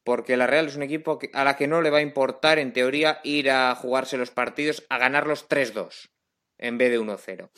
porque 0.04 0.38
la 0.38 0.48
Real 0.48 0.68
es 0.68 0.76
un 0.76 0.84
equipo 0.84 1.20
a 1.34 1.44
la 1.44 1.56
que 1.58 1.68
no 1.68 1.82
le 1.82 1.90
va 1.90 1.98
a 1.98 2.02
importar, 2.02 2.60
en 2.60 2.74
teoría, 2.74 3.20
ir 3.24 3.50
a 3.50 3.74
jugarse 3.76 4.18
los 4.18 4.32
partidos 4.32 4.86
a 4.90 4.98
ganarlos 4.98 5.50
3-2 5.50 6.10
en 6.58 6.78
vez 6.78 6.92
de 6.92 7.00
1-0. 7.00 7.50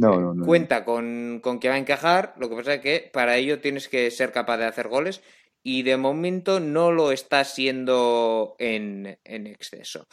No, 0.00 0.18
no, 0.18 0.34
no. 0.34 0.46
Cuenta 0.46 0.84
con, 0.84 1.40
con, 1.42 1.60
que 1.60 1.68
va 1.68 1.74
a 1.74 1.78
encajar, 1.78 2.34
lo 2.38 2.48
que 2.48 2.56
pasa 2.56 2.74
es 2.74 2.80
que 2.80 3.10
para 3.12 3.36
ello 3.36 3.60
tienes 3.60 3.88
que 3.88 4.10
ser 4.10 4.32
capaz 4.32 4.56
de 4.56 4.64
hacer 4.64 4.88
goles 4.88 5.22
y 5.62 5.82
de 5.82 5.96
momento 5.98 6.58
no 6.58 6.90
lo 6.90 7.12
está 7.12 7.44
siendo 7.44 8.56
en, 8.58 9.18
en 9.24 9.46
exceso. 9.46 10.06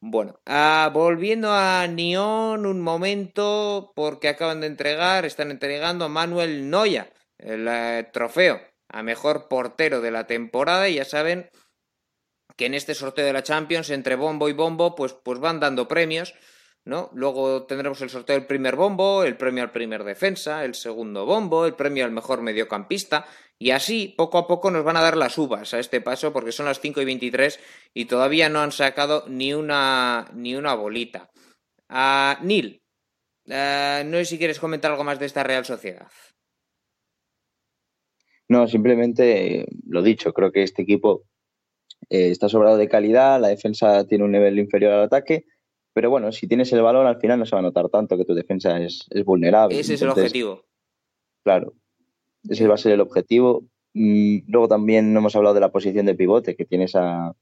Bueno, 0.00 0.40
ah, 0.46 0.90
volviendo 0.92 1.52
a 1.52 1.86
Nyon 1.86 2.64
un 2.64 2.80
momento, 2.80 3.92
porque 3.94 4.28
acaban 4.28 4.60
de 4.60 4.68
entregar, 4.68 5.24
están 5.26 5.50
entregando 5.50 6.04
a 6.04 6.08
Manuel 6.08 6.70
Noya 6.70 7.10
el 7.38 7.66
eh, 7.68 8.08
trofeo 8.12 8.60
a 8.88 9.02
mejor 9.02 9.48
portero 9.48 10.00
de 10.00 10.10
la 10.10 10.26
temporada 10.26 10.88
y 10.88 10.94
ya 10.94 11.04
saben 11.04 11.50
que 12.56 12.66
en 12.66 12.74
este 12.74 12.94
sorteo 12.94 13.26
de 13.26 13.32
la 13.32 13.42
Champions 13.42 13.90
entre 13.90 14.16
bombo 14.16 14.48
y 14.48 14.52
bombo 14.52 14.94
pues, 14.94 15.12
pues 15.12 15.40
van 15.40 15.60
dando 15.60 15.88
premios, 15.88 16.34
¿no? 16.86 17.10
Luego 17.14 17.64
tendremos 17.64 18.00
el 18.00 18.10
sorteo 18.10 18.36
del 18.36 18.46
primer 18.46 18.76
bombo, 18.76 19.24
el 19.24 19.36
premio 19.36 19.62
al 19.62 19.72
primer 19.72 20.04
defensa, 20.04 20.64
el 20.64 20.74
segundo 20.74 21.26
bombo, 21.26 21.66
el 21.66 21.74
premio 21.74 22.04
al 22.04 22.12
mejor 22.12 22.40
mediocampista 22.40 23.26
y 23.58 23.70
así, 23.70 24.14
poco 24.16 24.38
a 24.38 24.46
poco, 24.46 24.70
nos 24.70 24.84
van 24.84 24.96
a 24.96 25.02
dar 25.02 25.16
las 25.16 25.36
uvas 25.36 25.74
a 25.74 25.80
este 25.80 26.00
paso, 26.00 26.32
porque 26.32 26.52
son 26.52 26.66
las 26.66 26.80
5 26.80 27.00
y 27.00 27.04
23 27.04 27.58
y 27.94 28.04
todavía 28.04 28.48
no 28.48 28.60
han 28.60 28.70
sacado 28.70 29.24
ni 29.28 29.52
una, 29.52 30.30
ni 30.34 30.54
una 30.54 30.74
bolita. 30.74 31.30
Uh, 31.88 32.44
Neil, 32.44 32.82
uh, 33.46 34.04
no 34.04 34.18
sé 34.18 34.24
si 34.26 34.38
quieres 34.38 34.60
comentar 34.60 34.90
algo 34.90 35.04
más 35.04 35.18
de 35.18 35.26
esta 35.26 35.42
Real 35.42 35.64
Sociedad. 35.64 36.08
No, 38.48 38.68
simplemente 38.68 39.66
lo 39.88 40.02
dicho, 40.02 40.32
creo 40.32 40.52
que 40.52 40.62
este 40.62 40.82
equipo 40.82 41.24
eh, 42.10 42.30
está 42.30 42.48
sobrado 42.48 42.76
de 42.76 42.88
calidad, 42.88 43.40
la 43.40 43.48
defensa 43.48 44.06
tiene 44.06 44.24
un 44.24 44.32
nivel 44.32 44.58
inferior 44.58 44.92
al 44.92 45.04
ataque, 45.04 45.46
pero 45.96 46.10
bueno, 46.10 46.30
si 46.30 46.46
tienes 46.46 46.70
el 46.74 46.82
balón 46.82 47.06
al 47.06 47.18
final 47.18 47.38
no 47.38 47.46
se 47.46 47.56
va 47.56 47.60
a 47.60 47.62
notar 47.62 47.88
tanto 47.88 48.18
que 48.18 48.26
tu 48.26 48.34
defensa 48.34 48.78
es, 48.78 49.06
es 49.08 49.24
vulnerable. 49.24 49.80
Ese 49.80 49.94
Entonces, 49.94 49.94
es 49.94 50.02
el 50.02 50.10
objetivo. 50.10 50.64
Claro, 51.42 51.72
ese 52.46 52.68
va 52.68 52.74
a 52.74 52.76
ser 52.76 52.92
el 52.92 53.00
objetivo. 53.00 53.64
Y 53.94 54.42
luego 54.42 54.68
también 54.68 55.14
no 55.14 55.20
hemos 55.20 55.34
hablado 55.36 55.54
de 55.54 55.62
la 55.62 55.72
posición 55.72 56.04
de 56.04 56.14
pivote, 56.14 56.54
que 56.54 56.66
tienes 56.66 56.94
a, 56.96 57.34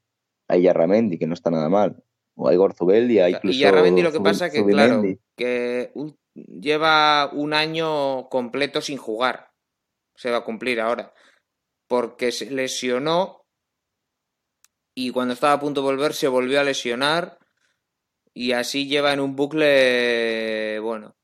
a 0.47 0.57
Iyarramendi, 0.57 1.19
que 1.19 1.27
no 1.27 1.35
está 1.35 1.51
nada 1.51 1.69
mal. 1.69 2.05
O 2.37 2.47
a 2.47 2.55
Igor 2.55 2.75
Zubeldia, 2.75 3.29
incluso... 3.29 3.59
Iyarramendi 3.59 4.03
lo 4.03 4.13
que 4.13 4.21
pasa 4.21 4.49
que, 4.49 4.65
claro, 4.65 5.03
que 5.37 5.91
lleva 6.33 7.33
un 7.33 7.55
año 7.55 8.29
completo 8.29 8.81
sin 8.81 8.99
jugar. 8.99 9.51
Se 10.15 10.31
va 10.31 10.37
a 10.37 10.45
cumplir 10.45 10.81
ahora. 10.81 11.13
Porque 11.89 12.31
se 12.31 12.53
lesionó 12.53 13.47
y 14.95 15.11
cuando 15.11 15.35
estaba 15.35 15.55
a 15.55 15.61
punto 15.61 15.81
de 15.81 15.87
volver 15.87 16.15
se 16.15 16.29
volvió 16.29 16.61
a 16.61 16.63
lesionar 16.63 17.41
y 18.35 18.53
así 18.53 18.89
lleva 18.89 19.13
en 19.13 19.21
un 19.21 19.37
bucle, 19.37 20.79
bueno, 20.81 21.15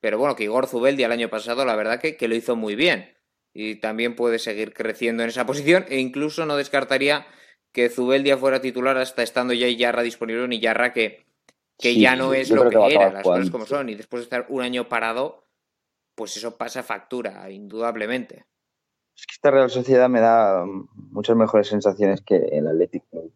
pero 0.00 0.18
bueno, 0.18 0.34
que 0.34 0.44
Igor 0.44 0.66
Zubeldi 0.66 1.02
el 1.04 1.12
año 1.12 1.28
pasado, 1.28 1.64
la 1.64 1.76
verdad 1.76 2.00
que, 2.00 2.16
que 2.16 2.28
lo 2.28 2.34
hizo 2.34 2.56
muy 2.56 2.74
bien. 2.74 3.14
Y 3.52 3.76
también 3.76 4.16
puede 4.16 4.38
seguir 4.38 4.72
creciendo 4.72 5.22
en 5.22 5.28
esa 5.28 5.44
posición. 5.44 5.84
E 5.88 5.98
incluso 5.98 6.46
no 6.46 6.56
descartaría 6.56 7.26
que 7.72 7.88
Zubeldia 7.88 8.38
fuera 8.38 8.60
titular 8.60 8.96
hasta 8.96 9.22
estando 9.22 9.52
ya 9.52 9.68
Yarra 9.68 10.02
disponible, 10.02 10.48
ni 10.48 10.60
Yarra 10.60 10.92
que, 10.92 11.26
que 11.78 11.92
sí, 11.92 12.00
ya 12.00 12.16
no 12.16 12.32
es 12.32 12.50
lo 12.50 12.70
que, 12.70 12.76
que 12.76 12.94
era, 12.94 13.12
las 13.12 13.22
cosas 13.22 13.50
como 13.50 13.66
son. 13.66 13.88
Y 13.88 13.94
después 13.94 14.20
de 14.20 14.24
estar 14.24 14.46
un 14.48 14.62
año 14.62 14.88
parado, 14.88 15.44
pues 16.14 16.36
eso 16.36 16.56
pasa 16.56 16.82
factura, 16.82 17.50
indudablemente. 17.50 18.46
Es 19.16 19.26
que 19.26 19.34
esta 19.34 19.50
Real 19.50 19.68
Sociedad 19.68 20.08
me 20.08 20.20
da 20.20 20.64
muchas 20.94 21.36
mejores 21.36 21.68
sensaciones 21.68 22.22
que 22.22 22.36
el 22.36 22.66
Atlético. 22.66 23.30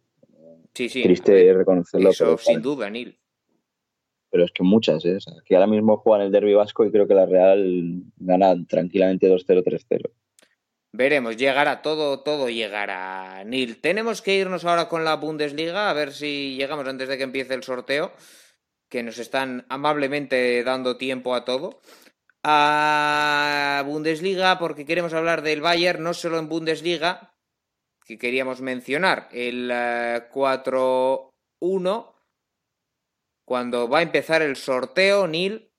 Sí, 0.74 0.88
sí. 0.88 1.02
Triste 1.02 1.54
reconocerlo. 1.54 2.10
Eso 2.10 2.36
sin 2.38 2.60
duda, 2.60 2.90
Nil 2.90 3.18
pero 4.34 4.46
es 4.46 4.50
que 4.50 4.64
muchas, 4.64 5.04
¿eh? 5.04 5.14
O 5.14 5.20
sea, 5.20 5.34
que 5.44 5.54
ahora 5.54 5.68
mismo 5.68 5.96
juegan 5.96 6.26
el 6.26 6.32
derby 6.32 6.54
vasco 6.54 6.84
y 6.84 6.90
creo 6.90 7.06
que 7.06 7.14
la 7.14 7.24
Real 7.24 8.02
gana 8.16 8.56
tranquilamente 8.66 9.30
2-0, 9.30 9.62
3-0. 9.62 10.10
Veremos, 10.90 11.36
llegará, 11.36 11.82
todo, 11.82 12.18
todo 12.18 12.48
llegará. 12.48 13.44
Nil, 13.44 13.80
tenemos 13.80 14.22
que 14.22 14.34
irnos 14.34 14.64
ahora 14.64 14.88
con 14.88 15.04
la 15.04 15.14
Bundesliga, 15.14 15.88
a 15.88 15.92
ver 15.92 16.12
si 16.12 16.56
llegamos 16.56 16.88
antes 16.88 17.08
de 17.08 17.16
que 17.16 17.22
empiece 17.22 17.54
el 17.54 17.62
sorteo, 17.62 18.10
que 18.88 19.04
nos 19.04 19.18
están 19.18 19.66
amablemente 19.68 20.64
dando 20.64 20.96
tiempo 20.96 21.36
a 21.36 21.44
todo. 21.44 21.80
A 22.42 23.84
Bundesliga, 23.86 24.58
porque 24.58 24.84
queremos 24.84 25.14
hablar 25.14 25.42
del 25.42 25.60
Bayern, 25.60 26.02
no 26.02 26.12
solo 26.12 26.40
en 26.40 26.48
Bundesliga, 26.48 27.33
que 28.04 28.18
queríamos 28.18 28.60
mencionar, 28.60 29.28
el 29.32 29.70
4-1 29.70 31.30
eh, 31.60 32.14
cuando 33.44 33.88
va 33.88 33.98
a 33.98 34.02
empezar 34.02 34.42
el 34.42 34.56
sorteo, 34.56 35.26
Neil, 35.26 35.70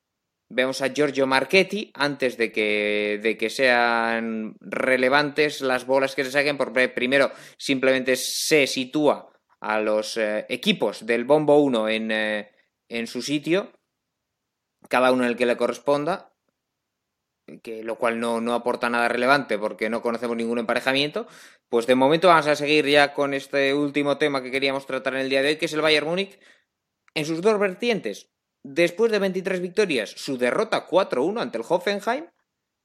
vemos 0.50 0.82
a 0.82 0.90
Giorgio 0.90 1.26
Marchetti 1.28 1.92
antes 1.96 2.38
de 2.38 2.52
que, 2.52 3.20
de 3.22 3.38
que 3.38 3.50
sean 3.50 4.56
relevantes 4.60 5.62
las 5.62 5.86
bolas 5.86 6.16
que 6.16 6.24
se 6.24 6.32
saquen, 6.32 6.58
porque 6.58 6.90
primero 6.90 7.32
simplemente 7.58 8.16
se 8.16 8.68
sitúa 8.68 9.32
a 9.60 9.80
los 9.80 10.18
eh, 10.18 10.46
equipos 10.50 11.06
del 11.06 11.26
Bombo 11.26 11.58
1 11.58 11.90
en, 11.90 12.12
eh, 12.12 12.52
en 12.88 13.08
su 13.08 13.22
sitio, 13.22 13.72
cada 14.90 15.12
uno 15.12 15.24
en 15.24 15.30
el 15.30 15.38
que 15.38 15.48
le 15.48 15.58
corresponda, 15.58 16.32
que 17.62 17.84
lo 17.84 17.98
cual 17.98 18.20
no, 18.20 18.42
no 18.42 18.54
aporta 18.54 18.90
nada 18.90 19.08
relevante 19.08 19.58
porque 19.58 19.90
no 19.90 20.02
conocemos 20.02 20.36
ningún 20.36 20.60
emparejamiento, 20.60 21.28
pues 21.70 21.88
de 21.88 21.96
momento 21.96 22.28
vamos 22.28 22.48
a 22.48 22.56
seguir 22.56 22.86
ya 22.88 23.14
con 23.14 23.34
este 23.34 23.74
último 23.74 24.18
tema 24.18 24.42
que 24.42 24.52
queríamos 24.52 24.86
tratar 24.86 25.16
en 25.16 25.22
el 25.22 25.30
día 25.30 25.42
de 25.42 25.50
hoy, 25.50 25.56
que 25.58 25.66
es 25.66 25.74
el 25.74 25.82
Bayern 25.82 26.08
Múnich 26.08 26.40
en 27.14 27.26
sus 27.26 27.42
dos 27.42 27.60
vertientes. 27.60 28.30
Después 28.64 29.12
de 29.12 29.20
23 29.20 29.62
victorias, 29.62 30.12
su 30.12 30.38
derrota 30.38 30.88
4-1 30.88 31.42
ante 31.42 31.58
el 31.58 31.64
Hoffenheim 31.68 32.26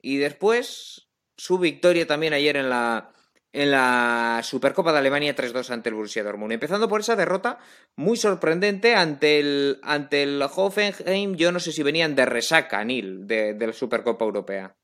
y 0.03 0.19
después 0.19 1.11
su 1.37 1.59
victoria 1.59 2.07
también 2.07 2.35
ayer 2.35 2.57
en 2.57 2.69
la, 2.69 3.13
en 3.53 3.71
la 3.71 4.41
Supercopa 4.45 4.93
de 4.93 4.99
Alemania 4.99 5.35
3-2 5.35 5.71
ante 5.71 5.89
el 5.89 5.95
Borussia 5.95 6.23
Dortmund. 6.23 6.53
Empezando 6.53 6.89
por 6.89 7.01
esa 7.01 7.17
derrota 7.17 7.59
muy 7.97 8.17
sorprendente 8.17 8.95
ante 8.95 9.41
el, 9.41 9.79
ante 9.83 10.23
el 10.23 10.43
Hoffenheim. 10.43 11.35
Yo 11.37 11.51
no 11.51 11.61
sé 11.61 11.73
si 11.73 11.83
venían 11.83 12.15
de 12.15 12.27
resaca, 12.27 12.85
Nil, 12.85 13.27
de, 13.27 13.55
de 13.55 13.67
la 13.67 13.73
Supercopa 13.73 14.25
Europea. 14.25 14.77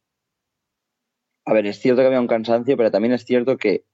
A 1.46 1.52
ver, 1.52 1.66
es 1.66 1.78
cierto 1.78 2.02
que 2.02 2.06
había 2.08 2.20
un 2.20 2.26
cansancio, 2.26 2.76
pero 2.76 2.90
también 2.90 3.14
es 3.14 3.24
cierto 3.24 3.56
que 3.56 3.84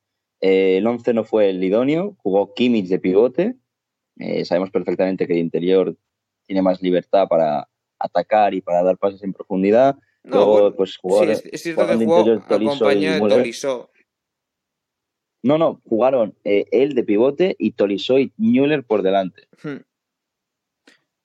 eh, 0.40 0.78
el 0.78 0.86
11 0.86 1.12
no 1.12 1.24
fue 1.24 1.50
el 1.50 1.62
idóneo. 1.62 2.16
Jugó 2.22 2.54
Kimmich 2.54 2.88
de 2.88 2.98
pivote. 2.98 3.56
Eh, 4.18 4.44
sabemos 4.44 4.70
perfectamente 4.70 5.26
que 5.26 5.34
el 5.34 5.38
interior 5.38 5.96
tiene 6.46 6.62
más 6.62 6.80
libertad 6.80 7.28
para 7.28 7.68
atacar 7.98 8.54
y 8.54 8.62
para 8.62 8.82
dar 8.82 8.96
pases 8.96 9.22
en 9.22 9.34
profundidad. 9.34 9.96
No, 10.24 10.36
Luego, 10.36 10.52
bueno, 10.52 10.76
pues 10.76 10.96
jugó 10.96 11.24
sí, 11.24 11.30
es, 11.30 11.44
es 11.52 11.62
cierto 11.62 11.86
que 11.86 11.94
jugó 11.94 12.32
acompañado 12.32 13.28
de. 13.28 13.34
Tolisso. 13.34 13.90
No, 15.42 15.58
no, 15.58 15.82
jugaron 15.84 16.36
eh, 16.44 16.66
él 16.70 16.94
de 16.94 17.02
pivote 17.02 17.56
y 17.58 17.72
Tolisso 17.72 18.18
y 18.18 18.32
Müller 18.36 18.84
por 18.84 19.02
delante. 19.02 19.48
Hmm. 19.62 19.82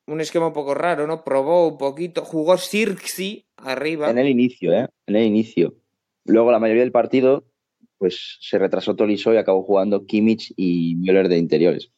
Un 0.07 0.21
esquema 0.21 0.47
un 0.47 0.53
poco 0.53 0.73
raro, 0.73 1.05
¿no? 1.05 1.23
Probó 1.23 1.67
un 1.67 1.77
poquito, 1.77 2.23
jugó 2.23 2.57
Sirksi 2.57 3.45
arriba. 3.57 4.09
En 4.09 4.17
el 4.17 4.27
inicio, 4.27 4.73
¿eh? 4.73 4.87
En 5.05 5.15
el 5.15 5.23
inicio. 5.23 5.75
Luego 6.27 6.51
la 6.51 6.59
mayoría 6.59 6.83
del 6.83 6.91
partido, 6.91 7.45
pues 7.97 8.37
se 8.41 8.59
retrasó 8.59 8.95
Tolisso 8.95 9.33
y 9.33 9.37
acabó 9.37 9.63
jugando 9.63 10.05
Kimmich 10.05 10.53
y 10.55 10.95
Müller 10.97 11.29
de 11.29 11.37
interiores. 11.37 11.91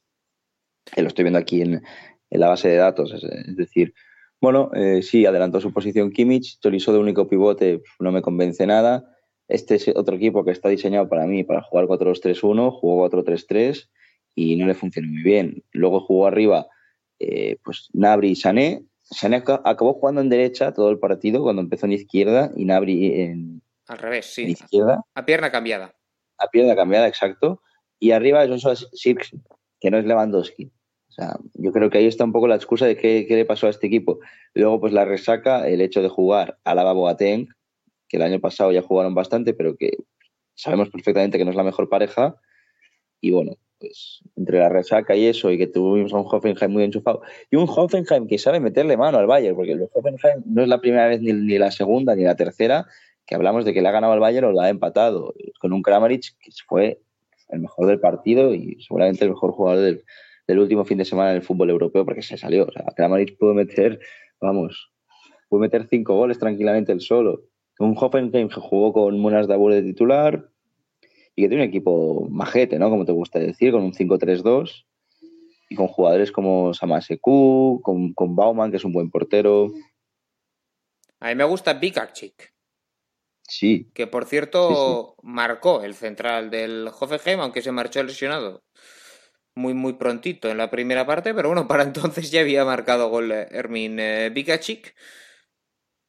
Que 0.86 1.02
lo 1.02 1.08
estoy 1.10 1.24
viendo 1.24 1.40
aquí 1.40 1.62
en, 1.62 1.82
la 2.30 2.48
base 2.48 2.70
de 2.70 2.76
datos. 2.78 3.14
Es, 3.14 3.56
decir, 3.56 3.94
bueno, 4.40 4.72
eh, 4.74 5.02
sí, 5.02 5.26
adelantó 5.26 5.60
su 5.60 5.74
posición 5.74 6.12
Kimmich, 6.12 6.60
Tolisso 6.60 6.94
de 6.94 7.00
único 7.00 7.28
pivote 7.28 7.80
pf, 7.80 7.96
no 8.00 8.12
me 8.12 8.22
convence 8.22 8.66
nada. 8.66 9.06
Este 9.48 9.76
es 9.76 9.88
otro 9.96 10.16
equipo 10.16 10.46
que 10.46 10.52
está 10.52 10.70
diseñado 10.70 11.10
para 11.10 11.26
mí 11.26 11.44
para 11.44 11.64
jugar 11.64 11.86
4-2-3-1, 11.88 12.72
jugó 12.72 13.10
4-3-3 13.10 13.90
y 14.36 14.56
no 14.56 14.68
le 14.68 14.76
funcionó 14.76 15.08
muy 15.10 15.24
bien. 15.24 15.64
Luego 15.72 16.02
jugó 16.02 16.28
arriba 16.28 16.68
eh, 17.20 17.58
pues 17.64 17.90
Nabri 17.94 18.30
y 18.30 18.36
Sané. 18.36 18.84
Sané 19.02 19.44
ac- 19.44 19.62
acabó 19.66 19.96
jugando 19.96 20.22
en 20.22 20.30
derecha 20.30 20.72
todo 20.72 20.92
el 20.92 21.00
partido 21.00 21.42
cuando 21.42 21.64
empezó 21.64 21.88
en 21.88 21.94
izquierda 21.94 22.52
y 22.56 22.66
Nabri 22.66 23.22
en, 23.22 23.62
Al 23.90 23.98
revés, 23.98 24.28
sí. 24.28 24.44
izquierda, 24.44 25.02
A 25.16 25.26
pierna 25.26 25.52
cambiada. 25.52 25.94
a 26.38 26.48
pierna 26.48 26.76
cambiada, 26.76 27.08
exacto. 27.08 27.62
Y 28.00 28.12
arriba 28.12 28.44
es 28.44 28.50
Joshua 28.50 28.76
Sirks, 28.94 29.32
que 29.80 29.92
no 29.92 29.98
es 29.98 30.06
Lewandowski. 30.06 30.72
O 31.10 31.12
sea, 31.12 31.38
yo 31.56 31.72
creo 31.74 31.90
que 31.90 31.98
ahí 31.98 32.06
está 32.06 32.24
un 32.24 32.32
poco 32.32 32.48
la 32.48 32.56
excusa 32.56 32.86
de 32.86 32.96
qué, 32.96 33.26
qué 33.28 33.36
le 33.36 33.46
pasó 33.46 33.68
a 33.68 33.72
este 33.72 33.88
equipo. 33.88 34.20
Luego, 34.54 34.80
pues 34.80 34.94
la 34.94 35.06
resaca, 35.06 35.68
el 35.68 35.82
hecho 35.82 36.02
de 36.02 36.08
jugar 36.08 36.60
a 36.64 36.76
la 36.76 36.94
Boateng, 36.94 37.50
que 38.08 38.18
el 38.18 38.24
año 38.24 38.40
pasado 38.40 38.72
ya 38.72 38.82
jugaron 38.82 39.16
bastante, 39.16 39.54
pero 39.54 39.76
que 39.76 39.98
sabemos 40.56 40.90
perfectamente 40.90 41.38
que 41.38 41.46
no 41.46 41.52
es 41.52 41.58
la 41.58 41.64
mejor 41.64 41.90
pareja. 41.90 42.36
Y 43.22 43.32
bueno, 43.32 43.54
pues 43.80 44.20
entre 44.36 44.60
la 44.60 44.70
resaca 44.70 45.16
y 45.16 45.26
eso, 45.26 45.52
y 45.52 45.58
que 45.58 45.68
tuvimos 45.68 46.14
a 46.14 46.18
un 46.18 46.28
Hoffenheim 46.30 46.72
muy 46.72 46.84
enchufado, 46.84 47.22
y 47.50 47.56
un 47.56 47.68
Hoffenheim 47.68 48.28
que 48.28 48.38
sabe 48.38 48.60
meterle 48.60 48.96
mano 48.98 49.18
al 49.18 49.28
Bayern, 49.28 49.56
porque 49.56 49.74
el 49.74 49.90
Hoffenheim 49.94 50.44
no 50.46 50.62
es 50.62 50.68
la 50.68 50.80
primera 50.80 51.08
vez, 51.08 51.22
ni, 51.22 51.34
ni 51.34 51.58
la 51.58 51.72
segunda, 51.72 52.16
ni 52.16 52.24
la 52.24 52.36
tercera, 52.36 52.86
que 53.30 53.36
hablamos 53.36 53.64
de 53.64 53.76
que 53.76 53.84
le 53.84 53.88
ha 53.88 53.92
ganado 53.92 54.14
al 54.14 54.20
Bayern 54.20 54.48
o 54.48 54.52
la 54.52 54.64
ha 54.64 54.70
empatado, 54.70 55.36
con 55.60 55.72
un 55.72 55.84
Kramaric 55.84 56.36
que 56.40 56.52
fue 56.66 57.00
el 57.50 57.60
mejor 57.60 57.86
del 57.86 58.00
partido 58.00 58.56
y 58.56 58.82
seguramente 58.82 59.24
el 59.24 59.30
mejor 59.30 59.52
jugador 59.52 59.84
del, 59.84 60.04
del 60.48 60.58
último 60.58 60.84
fin 60.84 60.98
de 60.98 61.06
semana 61.06 61.30
en 61.30 61.36
el 61.36 61.44
fútbol 61.44 61.70
europeo, 61.70 62.06
porque 62.06 62.24
se 62.24 62.38
salió. 62.38 62.66
O 62.66 62.72
sea, 62.72 62.86
Kramaric 62.96 63.38
pudo 63.38 63.54
meter, 63.54 64.00
vamos, 64.42 64.92
pudo 65.48 65.60
meter 65.60 65.86
cinco 65.88 66.16
goles 66.16 66.40
tranquilamente 66.40 66.92
él 66.92 67.02
solo. 67.02 67.44
Un 67.78 67.96
Hoffenheim 67.96 68.50
que 68.50 68.60
jugó 68.60 68.94
con 68.94 69.20
Munas 69.20 69.48
Dabur 69.48 69.74
de 69.74 69.84
titular 69.84 70.50
y 71.36 71.44
que 71.44 71.50
tiene 71.50 71.66
un 71.66 71.70
equipo 71.70 72.28
majete, 72.32 72.80
¿no? 72.80 72.90
Como 72.90 73.06
te 73.06 73.12
gusta 73.12 73.38
decir, 73.38 73.72
con 73.72 73.84
un 73.84 73.94
5-3-2 73.94 74.86
y 75.70 75.76
con 75.76 75.88
jugadores 75.88 76.32
como 76.32 76.74
Samaseku, 76.74 77.80
con, 77.84 78.12
con 78.16 78.36
Bauman, 78.36 78.72
que 78.72 78.78
es 78.78 78.86
un 78.86 78.92
buen 78.92 79.12
portero. 79.12 79.68
A 81.20 81.28
mí 81.28 81.36
me 81.36 81.44
gusta 81.44 81.76
Bikakchik, 81.76 82.54
Sí, 83.50 83.90
que 83.94 84.08
por 84.08 84.26
cierto 84.26 85.16
marcó 85.24 85.84
el 85.84 85.96
central 85.96 86.50
del 86.50 86.88
Hoffenheim, 86.88 87.40
aunque 87.40 87.62
se 87.62 87.72
marchó 87.72 88.04
lesionado 88.04 88.64
muy 89.56 89.74
muy 89.74 89.94
prontito 89.94 90.50
en 90.50 90.58
la 90.58 90.72
primera 90.72 91.06
parte, 91.06 91.34
pero 91.34 91.50
bueno, 91.50 91.68
para 91.68 91.84
entonces 91.84 92.32
ya 92.32 92.42
había 92.42 92.66
marcado 92.66 93.10
gol 93.10 93.32
eh, 93.32 93.48
Ermin 93.52 94.00
eh, 94.00 94.30
Bikachik. 94.34 94.96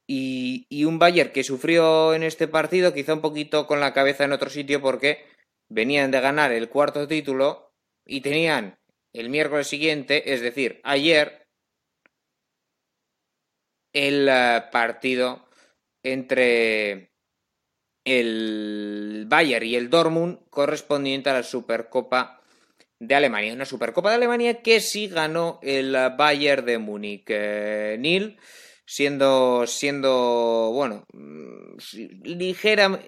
Y, 0.07 0.65
y 0.69 0.83
un 0.85 0.99
Bayern 0.99 1.31
que 1.31 1.43
sufrió 1.43 2.13
en 2.13 2.23
este 2.23 2.47
partido, 2.47 2.93
quizá 2.93 3.13
un 3.13 3.21
poquito 3.21 3.65
con 3.65 3.79
la 3.79 3.93
cabeza 3.93 4.25
en 4.25 4.33
otro 4.33 4.49
sitio, 4.49 4.81
porque 4.81 5.25
venían 5.69 6.11
de 6.11 6.19
ganar 6.19 6.51
el 6.51 6.67
cuarto 6.69 7.07
título 7.07 7.73
y 8.05 8.19
tenían 8.21 8.77
el 9.13 9.29
miércoles 9.29 9.67
siguiente, 9.67 10.33
es 10.33 10.41
decir, 10.41 10.81
ayer, 10.83 11.47
el 13.93 14.27
eh, 14.29 14.63
partido 14.71 15.47
entre 16.03 17.10
el 18.05 19.25
Bayern 19.27 19.65
y 19.65 19.75
el 19.75 19.89
Dortmund 19.89 20.39
correspondiente 20.49 21.29
a 21.29 21.33
la 21.33 21.43
Supercopa 21.43 22.41
de 22.99 23.15
Alemania. 23.15 23.53
Una 23.53 23.65
Supercopa 23.65 24.09
de 24.09 24.15
Alemania 24.15 24.61
que 24.61 24.79
sí 24.79 25.07
ganó 25.07 25.59
el 25.63 25.93
Bayern 26.17 26.65
de 26.65 26.77
Múnich. 26.77 27.25
Eh, 27.27 27.97
Nil, 27.99 28.37
siendo, 28.85 29.65
siendo, 29.67 30.71
bueno, 30.73 31.05
mm, 31.13 31.77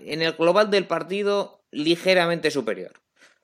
en 0.06 0.22
el 0.22 0.34
global 0.34 0.72
del 0.72 0.88
partido, 0.88 1.64
ligeramente 1.72 2.52
superior. 2.52 2.94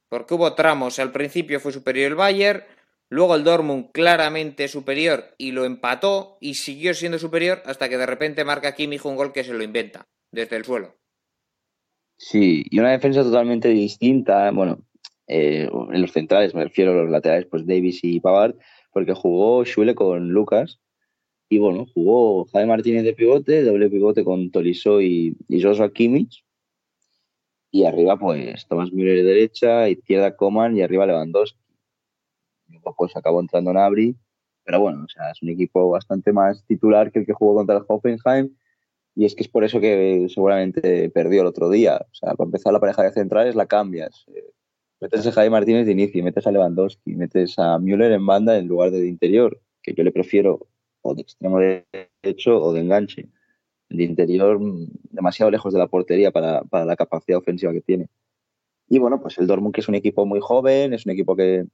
Porque 0.07 0.33
hubo 0.33 0.55
tramos, 0.55 0.99
al 0.99 1.11
principio 1.11 1.59
fue 1.59 1.71
superior 1.71 2.07
el 2.07 2.15
Bayern, 2.15 2.63
luego 3.09 3.35
el 3.35 3.43
Dortmund 3.43 3.91
claramente 3.91 4.67
superior 4.67 5.35
y 5.37 5.51
lo 5.51 5.65
empató 5.65 6.37
y 6.39 6.55
siguió 6.55 6.93
siendo 6.93 7.19
superior 7.19 7.61
hasta 7.65 7.89
que 7.89 7.97
de 7.97 8.05
repente 8.05 8.43
marca 8.43 8.73
Kimmich 8.73 9.05
un 9.05 9.15
gol 9.15 9.33
que 9.33 9.43
se 9.43 9.53
lo 9.53 9.63
inventa 9.63 10.07
desde 10.31 10.55
el 10.55 10.65
suelo. 10.65 10.95
Sí, 12.19 12.65
y 12.69 12.79
una 12.79 12.91
defensa 12.91 13.23
totalmente 13.23 13.69
distinta. 13.69 14.51
Bueno, 14.51 14.85
eh, 15.27 15.69
en 15.91 16.01
los 16.01 16.11
centrales, 16.11 16.53
me 16.53 16.65
refiero 16.65 16.91
a 16.91 17.03
los 17.03 17.09
laterales, 17.09 17.47
pues 17.49 17.65
Davis 17.65 18.03
y 18.03 18.19
Pavard, 18.19 18.55
porque 18.91 19.13
jugó 19.13 19.65
Schule 19.65 19.95
con 19.95 20.29
Lucas. 20.29 20.79
Y 21.49 21.57
bueno, 21.57 21.87
jugó 21.93 22.45
Jaime 22.45 22.67
Martínez 22.67 23.03
de 23.03 23.13
pivote, 23.13 23.63
doble 23.63 23.89
pivote 23.89 24.23
con 24.23 24.51
Tolisso 24.51 25.01
y, 25.01 25.35
y 25.47 25.61
Joshua 25.61 25.91
Kimmich. 25.91 26.45
Y 27.71 27.85
arriba, 27.85 28.17
pues 28.17 28.67
Tomás 28.67 28.91
Müller 28.91 29.17
de 29.17 29.23
derecha, 29.23 29.89
izquierda 29.89 30.35
Coman 30.35 30.77
y 30.77 30.81
arriba 30.81 31.05
Lewandowski. 31.05 31.59
Luego, 32.67 32.95
pues 32.97 33.15
acabó 33.15 33.39
entrando 33.39 33.73
Nabri. 33.73 34.15
Pero 34.63 34.79
bueno, 34.81 35.03
o 35.03 35.07
sea, 35.07 35.31
es 35.31 35.41
un 35.41 35.49
equipo 35.49 35.89
bastante 35.89 36.31
más 36.31 36.63
titular 36.65 37.11
que 37.11 37.19
el 37.19 37.25
que 37.25 37.33
jugó 37.33 37.55
contra 37.55 37.77
el 37.77 37.83
Hoffenheim. 37.87 38.55
Y 39.15 39.25
es 39.25 39.35
que 39.35 39.43
es 39.43 39.49
por 39.49 39.63
eso 39.63 39.79
que 39.79 40.27
seguramente 40.29 41.09
perdió 41.09 41.41
el 41.41 41.47
otro 41.47 41.69
día. 41.69 41.97
O 42.01 42.15
sea, 42.15 42.35
para 42.35 42.47
empezar 42.47 42.73
la 42.73 42.79
pareja 42.79 43.03
de 43.03 43.11
centrales 43.11 43.55
la 43.55 43.65
cambias. 43.65 44.25
Eh, 44.33 44.51
metes 45.01 45.25
a 45.27 45.31
Jaime 45.31 45.51
Martínez 45.51 45.85
de 45.85 45.91
inicio, 45.91 46.23
metes 46.23 46.47
a 46.47 46.51
Lewandowski, 46.51 47.15
metes 47.15 47.57
a 47.57 47.79
Müller 47.79 48.11
en 48.11 48.25
banda 48.25 48.57
en 48.57 48.67
lugar 48.67 48.91
de 48.91 49.01
de 49.01 49.07
interior, 49.07 49.59
que 49.81 49.93
yo 49.93 50.03
le 50.03 50.11
prefiero 50.11 50.67
o 51.01 51.15
de 51.15 51.21
extremo 51.21 51.59
derecho 51.59 52.61
o 52.61 52.73
de 52.73 52.81
enganche. 52.81 53.29
De 53.89 54.03
interior 54.03 54.59
mm, 54.59 54.87
demasiado 55.11 55.51
lejos 55.51 55.73
de 55.73 55.79
la 55.79 55.87
portería 55.87 56.31
para, 56.31 56.63
para 56.63 56.85
la 56.85 56.95
capacidad 56.95 57.39
ofensiva 57.39 57.73
que 57.73 57.81
tiene. 57.81 58.07
Y 58.87 58.99
bueno, 58.99 59.21
pues 59.21 59.37
el 59.37 59.47
Dortmund 59.47 59.73
que 59.73 59.81
es 59.81 59.87
un 59.87 59.95
equipo 59.95 60.25
muy 60.25 60.39
joven, 60.41 60.93
es 60.93 61.05
un 61.05 61.11
equipo 61.11 61.35
que 61.35 61.65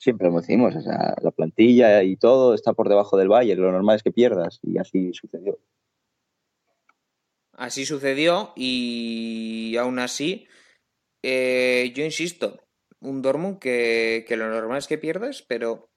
siempre 0.00 0.28
lo 0.28 0.36
decimos, 0.36 0.74
o 0.74 0.80
sea, 0.80 1.14
la 1.22 1.30
plantilla 1.30 2.02
y 2.02 2.16
todo 2.16 2.54
está 2.54 2.72
por 2.72 2.88
debajo 2.88 3.16
del 3.16 3.28
Bayern, 3.28 3.60
lo 3.60 3.70
normal 3.70 3.96
es 3.96 4.02
que 4.02 4.10
pierdas 4.10 4.58
y 4.62 4.78
así 4.78 5.12
sucedió. 5.12 5.58
Así 7.60 7.84
sucedió 7.84 8.54
y 8.56 9.76
aún 9.76 9.98
así, 9.98 10.48
eh, 11.22 11.92
yo 11.94 12.06
insisto, 12.06 12.66
un 13.00 13.20
Dortmund 13.20 13.58
que, 13.58 14.24
que, 14.26 14.38
lo 14.38 14.48
normal 14.48 14.78
es 14.78 14.86
que 14.86 14.96
pierdas, 14.96 15.42
pero 15.42 15.90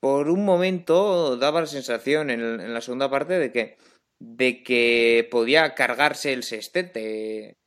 por 0.00 0.30
un 0.30 0.42
momento 0.42 1.36
daba 1.36 1.60
la 1.60 1.66
sensación 1.66 2.30
en, 2.30 2.72
la 2.72 2.80
segunda 2.80 3.10
parte 3.10 3.38
de 3.38 3.52
que, 3.52 3.76
de 4.18 4.62
que 4.62 5.28
podía 5.30 5.74
cargarse 5.74 6.32
el 6.32 6.42
sextete 6.42 7.58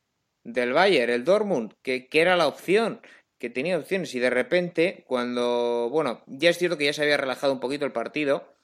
del 0.42 0.72
Bayern, 0.72 1.12
el 1.12 1.22
Dortmund, 1.22 1.74
que, 1.82 2.08
que 2.08 2.20
era 2.20 2.36
la 2.36 2.48
opción, 2.48 3.00
que 3.38 3.48
tenía 3.48 3.78
opciones. 3.78 4.12
Y 4.16 4.18
de 4.18 4.30
repente 4.30 5.04
cuando, 5.06 5.88
bueno, 5.92 6.24
ya 6.26 6.50
es 6.50 6.58
cierto 6.58 6.76
que 6.76 6.86
ya 6.86 6.92
se 6.92 7.02
había 7.02 7.16
relajado 7.16 7.52
un 7.52 7.60
poquito 7.60 7.84
el 7.84 7.92
partido 7.92 8.56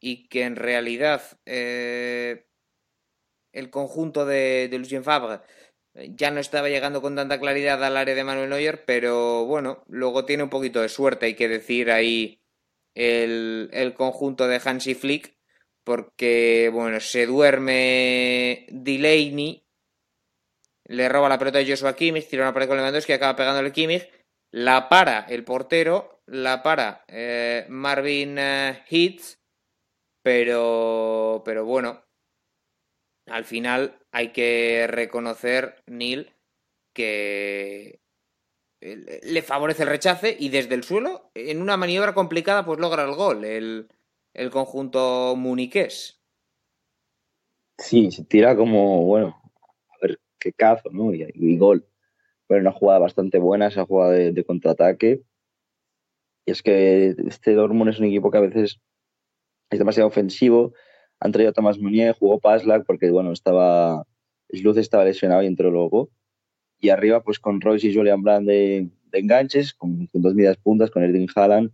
y 0.00 0.28
que 0.28 0.44
en 0.44 0.56
realidad... 0.56 1.20
Eh, 1.44 2.46
el 3.56 3.70
conjunto 3.70 4.26
de, 4.26 4.68
de 4.70 4.78
Lucien 4.78 5.04
Favre 5.04 5.40
ya 6.14 6.30
no 6.30 6.40
estaba 6.40 6.68
llegando 6.68 7.00
con 7.00 7.16
tanta 7.16 7.40
claridad 7.40 7.82
al 7.82 7.96
área 7.96 8.14
de 8.14 8.24
Manuel 8.24 8.50
Neuer, 8.50 8.84
pero 8.84 9.44
bueno, 9.46 9.82
luego 9.88 10.24
tiene 10.24 10.42
un 10.42 10.50
poquito 10.50 10.82
de 10.82 10.88
suerte, 10.88 11.26
hay 11.26 11.34
que 11.34 11.48
decir 11.48 11.90
ahí 11.90 12.42
el, 12.94 13.70
el 13.72 13.94
conjunto 13.94 14.46
de 14.46 14.60
Hansi 14.62 14.94
Flick, 14.94 15.36
porque 15.84 16.70
bueno, 16.72 17.00
se 17.00 17.26
duerme 17.26 18.66
Delaney, 18.70 19.64
le 20.84 21.08
roba 21.08 21.28
la 21.28 21.38
pelota 21.38 21.58
a 21.58 21.64
Joshua 21.66 21.96
Kimmich, 21.96 22.28
tira 22.28 22.42
una 22.42 22.52
pared 22.52 22.68
con 22.68 22.76
Lewandowski, 22.76 23.12
acaba 23.12 23.36
pegándole 23.36 23.72
Kimmich, 23.72 24.08
la 24.50 24.88
para 24.88 25.20
el 25.20 25.44
portero, 25.44 26.22
la 26.26 26.62
para 26.62 27.04
eh, 27.08 27.66
Marvin 27.68 28.36
eh, 28.38 28.84
pero, 30.22 31.42
pero 31.44 31.64
bueno, 31.64 32.05
al 33.26 33.44
final 33.44 33.98
hay 34.12 34.32
que 34.32 34.86
reconocer, 34.88 35.82
Neil, 35.86 36.32
que 36.92 38.00
le 38.80 39.42
favorece 39.42 39.82
el 39.82 39.88
rechace 39.88 40.36
y 40.38 40.48
desde 40.48 40.74
el 40.74 40.84
suelo, 40.84 41.30
en 41.34 41.60
una 41.60 41.76
maniobra 41.76 42.14
complicada, 42.14 42.64
pues 42.64 42.78
logra 42.78 43.04
el 43.04 43.14
gol, 43.14 43.44
el, 43.44 43.88
el 44.34 44.50
conjunto 44.50 45.34
muniqués. 45.36 46.20
Sí, 47.78 48.10
se 48.10 48.24
tira 48.24 48.56
como, 48.56 49.04
bueno, 49.04 49.40
a 49.88 50.06
ver 50.06 50.18
qué 50.38 50.52
cazo, 50.52 50.90
¿no? 50.90 51.12
Y, 51.12 51.56
gol. 51.58 51.86
Pero 52.46 52.60
una 52.60 52.72
jugada 52.72 53.00
bastante 53.00 53.38
buena, 53.38 53.68
esa 53.68 53.84
jugada 53.84 54.12
de, 54.12 54.44
contraataque. 54.44 55.22
Y 56.46 56.50
es 56.52 56.62
que 56.62 57.14
este 57.26 57.54
Dortmund 57.54 57.90
es 57.90 57.98
un 57.98 58.06
equipo 58.06 58.30
que 58.30 58.38
a 58.38 58.42
veces 58.42 58.80
es 59.70 59.78
demasiado 59.78 60.08
ofensivo. 60.08 60.74
Han 61.26 61.32
traído 61.32 61.50
a 61.50 61.52
Tomás 61.52 61.78
Munier, 61.78 62.14
jugó 62.16 62.38
Paslak 62.38 62.86
porque, 62.86 63.10
bueno, 63.10 63.32
estaba. 63.32 64.06
Sluz 64.48 64.76
estaba 64.76 65.04
lesionado 65.04 65.42
y 65.42 65.46
entró 65.46 65.72
luego. 65.72 66.08
Y 66.78 66.90
arriba, 66.90 67.22
pues 67.22 67.40
con 67.40 67.60
Royce 67.60 67.88
y 67.88 67.94
Julian 67.94 68.22
Brand 68.22 68.46
de, 68.46 68.88
enganches, 69.10 69.74
con, 69.74 70.08
dos 70.12 70.34
medias 70.34 70.56
puntas, 70.56 70.90
con 70.90 71.02
Erding 71.02 71.28
Haaland. 71.34 71.72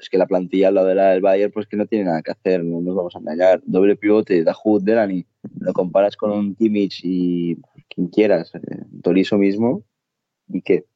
Es 0.00 0.10
que 0.10 0.18
la 0.18 0.26
plantilla 0.26 0.68
al 0.68 0.74
lado 0.74 0.88
de 0.88 0.96
la 0.96 1.10
del 1.10 1.20
Bayern, 1.20 1.52
pues 1.52 1.68
que 1.68 1.76
no 1.76 1.86
tiene 1.86 2.06
nada 2.06 2.22
que 2.22 2.32
hacer, 2.32 2.64
no 2.64 2.80
nos 2.80 2.96
vamos 2.96 3.14
a 3.14 3.20
engañar. 3.20 3.62
Doble 3.64 3.94
pivote, 3.94 4.42
Dahoud, 4.42 4.82
Delany, 4.82 5.24
lo 5.60 5.72
comparas 5.72 6.16
con 6.16 6.32
un 6.32 6.56
Kimmich 6.56 7.02
y 7.04 7.56
quien 7.88 8.08
quieras, 8.08 8.52
eh, 8.56 9.36
mismo, 9.36 9.84
y 10.48 10.60
que 10.62 10.86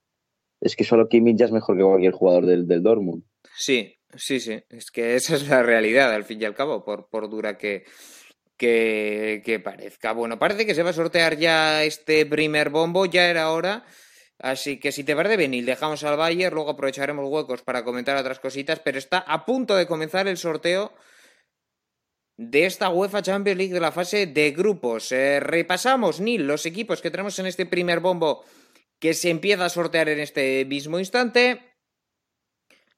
es 0.61 0.75
que 0.75 0.83
solo 0.83 1.09
Kimmich 1.09 1.37
ya 1.37 1.45
es 1.45 1.53
mejor 1.53 1.77
que 1.77 1.85
cualquier 1.85 2.13
jugador 2.13 2.47
del, 2.47 2.67
del 2.67 2.83
Dortmund. 2.83 3.23
Sí, 3.57 3.96
sí, 4.17 4.41
sí, 4.41 4.63
es 4.71 4.91
que 4.91 5.15
esa 5.15 5.37
es 5.37 5.49
la 5.49 5.63
realidad, 5.63 6.13
al 6.13 6.25
fin 6.25 6.41
y 6.41 6.45
al 6.45 6.55
cabo, 6.55 6.85
por, 6.85 7.09
por 7.09 7.29
dura 7.29 7.57
que, 7.57 7.85
que, 8.57 9.61
parezca. 9.63 10.13
Bueno, 10.13 10.39
parece 10.39 10.67
que 10.67 10.75
se 10.75 10.83
va 10.83 10.91
a 10.91 10.95
sortear 10.95 11.37
ya 11.37 11.85
este 11.85 12.27
primer 12.27 12.71
bombo, 12.71 13.07
ya 13.07 13.29
era 13.29 13.51
hora. 13.51 13.85
Así 14.39 14.79
que 14.79 14.93
si 14.93 15.05
te 15.05 15.17
parece 15.17 15.37
bien, 15.37 15.65
dejamos 15.65 16.05
al 16.05 16.17
Bayern, 16.17 16.55
luego 16.55 16.71
aprovecharemos 16.71 17.29
huecos 17.29 17.63
para 17.63 17.85
comentar 17.85 18.17
otras 18.17 18.39
cositas, 18.39 18.81
pero 18.81 18.99
está 18.99 19.19
a 19.19 19.47
punto 19.47 19.75
de 19.77 19.87
comenzar 19.87 20.29
el 20.29 20.37
sorteo 20.37 20.93
de 22.37 22.67
esta 22.67 22.91
UEFA 22.91 23.23
Champions 23.23 23.57
League 23.57 23.73
de 23.73 23.81
la 23.81 23.93
fase 23.93 24.27
de 24.27 24.51
grupos. 24.51 25.11
Eh, 25.13 25.41
repasamos, 25.41 26.21
Nil, 26.21 26.47
los 26.47 26.67
equipos 26.67 27.01
que 27.01 27.11
tenemos 27.11 27.39
en 27.39 27.47
este 27.47 27.65
primer 27.65 28.01
bombo 28.01 28.45
que 28.99 29.15
se 29.15 29.31
empieza 29.31 29.65
a 29.65 29.71
sortear 29.71 30.11
en 30.11 30.21
este 30.21 30.65
mismo 30.67 30.99
instante. 30.99 31.76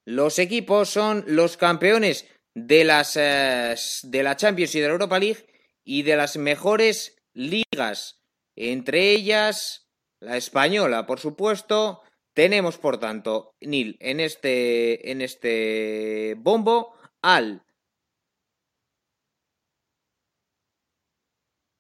Los 0.09 0.38
equipos 0.38 0.88
son 0.88 1.22
los 1.26 1.59
campeones 1.59 2.26
de 2.54 2.82
las 2.82 3.14
eh, 3.16 3.74
de 4.04 4.22
la 4.22 4.36
Champions 4.36 4.74
y 4.74 4.80
de 4.80 4.86
la 4.86 4.92
Europa 4.94 5.18
League 5.18 5.44
y 5.84 6.02
de 6.02 6.16
las 6.16 6.38
mejores 6.38 7.18
ligas, 7.34 8.22
entre 8.56 9.11
ellas 9.11 9.90
la 10.18 10.38
española, 10.38 11.04
por 11.04 11.20
supuesto. 11.20 12.00
Tenemos, 12.32 12.78
por 12.78 12.98
tanto, 12.98 13.54
Nil, 13.61 13.98
en 14.00 14.20
este, 14.20 15.11
en 15.11 15.20
este 15.20 16.36
bombo 16.38 16.94
al 17.20 17.66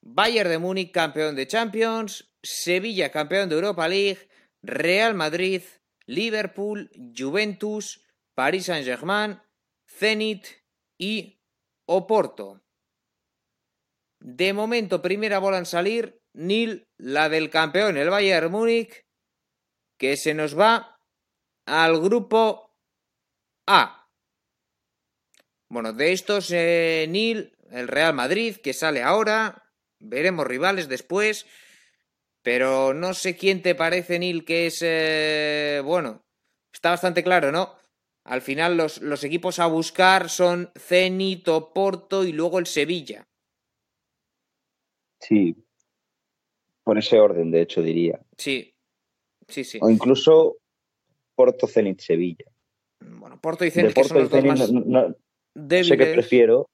Bayern 0.02 0.50
de 0.50 0.58
Múnich, 0.58 0.92
campeón 0.92 1.34
de 1.34 1.46
Champions, 1.46 2.30
Sevilla, 2.42 3.10
campeón 3.10 3.48
de 3.48 3.54
Europa 3.54 3.88
League, 3.88 4.28
Real 4.60 5.14
Madrid, 5.14 5.62
Liverpool, 6.04 6.90
Juventus, 7.16 8.04
Paris 8.38 8.66
Saint-Germain, 8.66 9.42
Zenit 9.84 10.46
y 10.96 11.42
Oporto. 11.86 12.62
De 14.20 14.52
momento, 14.52 15.02
primera 15.02 15.40
bola 15.40 15.58
en 15.58 15.66
salir, 15.66 16.22
Nil, 16.34 16.88
la 16.98 17.28
del 17.28 17.50
campeón, 17.50 17.96
el 17.96 18.10
Bayern 18.10 18.52
Múnich, 18.52 19.08
que 19.98 20.16
se 20.16 20.34
nos 20.34 20.56
va 20.56 21.00
al 21.66 22.00
grupo 22.00 22.76
A. 23.66 24.08
Bueno, 25.68 25.92
de 25.92 26.12
estos, 26.12 26.52
eh, 26.52 27.06
Nil, 27.08 27.56
el 27.72 27.88
Real 27.88 28.14
Madrid, 28.14 28.58
que 28.62 28.72
sale 28.72 29.02
ahora, 29.02 29.68
veremos 29.98 30.46
rivales 30.46 30.88
después, 30.88 31.44
pero 32.42 32.94
no 32.94 33.14
sé 33.14 33.36
quién 33.36 33.62
te 33.62 33.74
parece, 33.74 34.20
Nil, 34.20 34.44
que 34.44 34.68
es, 34.68 34.78
eh, 34.82 35.82
bueno, 35.84 36.24
está 36.72 36.90
bastante 36.90 37.24
claro, 37.24 37.50
¿no? 37.50 37.76
Al 38.28 38.42
final 38.42 38.76
los, 38.76 39.00
los 39.00 39.24
equipos 39.24 39.58
a 39.58 39.66
buscar 39.66 40.28
son 40.28 40.70
Zenit, 40.78 41.48
Porto 41.74 42.24
y 42.24 42.32
luego 42.32 42.58
el 42.58 42.66
Sevilla. 42.66 43.26
Sí, 45.18 45.56
por 46.84 46.98
ese 46.98 47.18
orden, 47.18 47.50
de 47.50 47.62
hecho, 47.62 47.80
diría. 47.80 48.20
Sí, 48.36 48.74
sí, 49.48 49.64
sí. 49.64 49.78
O 49.80 49.88
incluso 49.88 50.58
Porto, 51.34 51.66
Zenit, 51.66 52.00
Sevilla. 52.00 52.44
Bueno, 53.00 53.40
Porto 53.40 53.64
y 53.64 53.70
Zenit, 53.70 53.94
que 53.94 54.04
son 54.04 54.18
los 54.18 54.30
dos 54.30 54.44
más 54.44 54.72
no, 54.72 55.14
Sé 55.54 55.96
que 55.96 56.06
prefiero, 56.12 56.68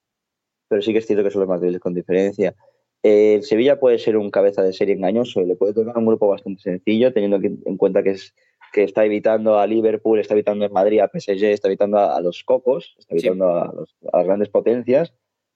pero 0.67 0.81
sí 0.81 0.91
que 0.91 0.99
es 0.99 1.07
cierto 1.07 1.23
que 1.23 1.31
son 1.31 1.39
los 1.39 1.49
más 1.49 1.61
débiles 1.61 1.79
con 1.79 1.93
diferencia. 1.93 2.53
el 3.01 3.43
Sevilla 3.43 3.79
puede 3.79 3.97
ser 3.97 4.17
un 4.17 4.29
cabeza 4.29 4.61
de 4.61 4.73
serie 4.73 4.95
engañoso 4.95 5.39
y 5.39 5.45
le 5.45 5.55
puede 5.55 5.73
tocar 5.73 5.97
un 5.97 6.05
grupo 6.05 6.27
bastante 6.27 6.61
sencillo, 6.61 7.13
teniendo 7.13 7.37
en 7.37 7.77
cuenta 7.77 8.03
que 8.03 8.11
es 8.11 8.35
que 8.75 8.83
está 8.83 9.05
evitando 9.05 9.57
a 9.57 9.65
Liverpool, 9.65 10.19
está 10.19 10.33
evitando 10.33 10.65
a 10.65 10.69
Madrid, 10.69 10.99
a 10.99 11.07
PSG, 11.07 11.45
está 11.45 11.69
evitando 11.69 11.97
a, 11.97 12.19
los 12.19 12.43
cocos, 12.43 12.93
está 12.99 13.15
evitando 13.15 13.47
a, 13.47 13.73
las 14.11 14.25
grandes 14.25 14.49
potencias 14.49 15.13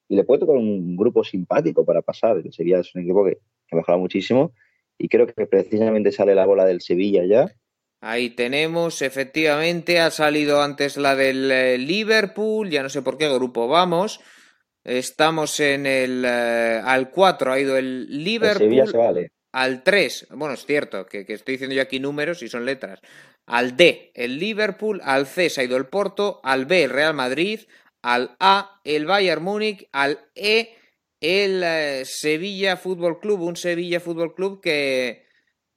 y 0.08 0.16
le 0.16 0.24
puede 0.24 0.40
tocar 0.40 0.56
un 0.56 0.96
grupo 0.96 1.26
simpático 1.26 1.84
para 1.84 2.02
pasar. 2.02 2.38
El 2.38 2.54
Sevilla 2.54 2.80
es 2.80 2.96
un 2.96 3.02
equipo 3.02 3.26
que, 3.26 3.40
ha 3.72 3.76
mejorado 3.76 4.00
muchísimo 4.00 4.54
y 4.98 5.10
creo 5.10 5.28
que 5.28 5.46
precisamente 5.46 6.14
sale 6.14 6.34
la 6.34 6.46
bola 6.46 6.64
del 6.64 6.80
Sevilla 6.80 7.26
ya. 7.26 7.54
Ahí 8.00 8.30
tenemos, 8.30 9.02
efectivamente, 9.02 10.00
ha 10.00 10.12
salido 10.12 10.62
antes 10.62 10.96
la 10.96 11.18
del 11.18 11.52
eh, 11.52 11.78
Liverpool, 11.78 12.70
ya 12.70 12.84
no 12.84 12.88
sé 12.88 13.02
por 13.02 13.18
qué 13.18 13.28
grupo 13.28 13.68
vamos. 13.68 14.22
Estamos 14.86 15.60
en 15.60 15.86
el 15.86 16.24
eh, 16.26 16.82
al 16.82 17.12
4 17.12 17.52
ha 17.52 17.60
ido 17.60 17.76
el 17.76 18.24
Liverpool. 18.24 18.64
El 18.64 18.70
Sevilla 18.70 18.88
se 18.88 18.98
vale 18.98 19.32
al 19.52 19.84
3, 19.84 20.28
bueno, 20.32 20.54
es 20.54 20.66
cierto 20.66 21.06
que, 21.06 21.26
estoy 21.28 21.54
diciendo 21.54 21.76
yo 21.76 21.82
aquí 21.82 22.00
números 22.00 22.44
y 22.44 22.50
son 22.50 22.66
letras, 22.66 23.00
al 23.46 23.76
D 23.76 24.12
el 24.14 24.38
Liverpool, 24.38 25.02
al 25.04 25.26
C 25.26 25.50
se 25.50 25.62
ha 25.62 25.64
ido 25.64 25.78
el 25.78 25.88
Porto, 25.88 26.40
al 26.44 26.66
B 26.66 26.84
el 26.84 26.92
Real 26.92 27.14
Madrid, 27.14 27.62
al 28.02 28.36
A 28.40 28.80
el 28.84 29.06
Bayern 29.06 29.44
Múnich, 29.44 29.88
al 29.92 30.30
E 30.36 30.76
el 31.20 31.64
eh, 31.64 32.04
Sevilla 32.06 32.78
Fútbol 32.78 33.20
Club, 33.20 33.42
un 33.42 33.56
Sevilla 33.56 34.00
Fútbol 34.00 34.36
Club 34.36 34.62
que, 34.62 35.26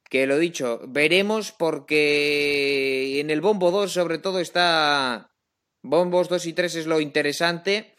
que 0.09 0.27
lo 0.27 0.37
dicho, 0.37 0.81
veremos 0.87 1.51
porque 1.51 3.19
en 3.19 3.31
el 3.31 3.41
bombo 3.41 3.71
2 3.71 3.91
sobre 3.91 4.19
todo 4.19 4.39
está 4.39 5.31
bombos 5.81 6.29
2 6.29 6.45
y 6.45 6.53
3 6.53 6.75
es 6.75 6.85
lo 6.85 7.01
interesante 7.01 7.95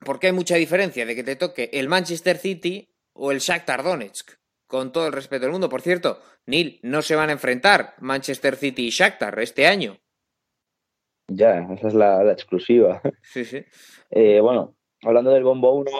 porque 0.00 0.28
hay 0.28 0.32
mucha 0.32 0.56
diferencia 0.56 1.04
de 1.04 1.14
que 1.14 1.22
te 1.22 1.36
toque 1.36 1.68
el 1.74 1.88
Manchester 1.88 2.38
City 2.38 2.89
o 3.20 3.30
el 3.32 3.38
Shakhtar 3.38 3.82
Donetsk. 3.82 4.32
Con 4.66 4.92
todo 4.92 5.06
el 5.06 5.12
respeto 5.12 5.42
del 5.42 5.52
mundo. 5.52 5.68
Por 5.68 5.82
cierto, 5.82 6.20
Neil, 6.46 6.80
no 6.82 7.02
se 7.02 7.16
van 7.16 7.28
a 7.28 7.32
enfrentar 7.32 7.94
Manchester 7.98 8.56
City 8.56 8.86
y 8.86 8.90
Shakhtar 8.90 9.38
este 9.40 9.66
año. 9.66 9.98
Ya, 11.28 11.58
esa 11.74 11.88
es 11.88 11.94
la, 11.94 12.32
exclusiva. 12.32 13.02
Sí, 13.22 13.44
sí. 13.44 13.62
Eh, 14.10 14.40
bueno, 14.40 14.74
hablando 15.02 15.32
del 15.32 15.44
Bombo 15.44 15.74
1, 15.74 15.90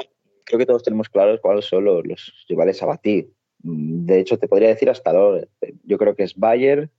creo 0.44 0.58
que 0.58 0.66
todos 0.66 0.82
tenemos 0.82 1.08
claros 1.08 1.40
cuáles 1.40 1.66
son 1.66 1.84
los, 1.84 2.02
rivales 2.48 2.82
a 2.82 2.86
batir. 2.86 3.30
De 3.58 4.18
hecho, 4.18 4.38
te 4.38 4.48
podría 4.48 4.68
decir 4.68 4.88
hasta 4.88 5.10
ahora. 5.10 5.46
Yo 5.82 5.98
creo 5.98 6.16
que 6.16 6.22
es 6.22 6.34
Bayern, 6.36 6.90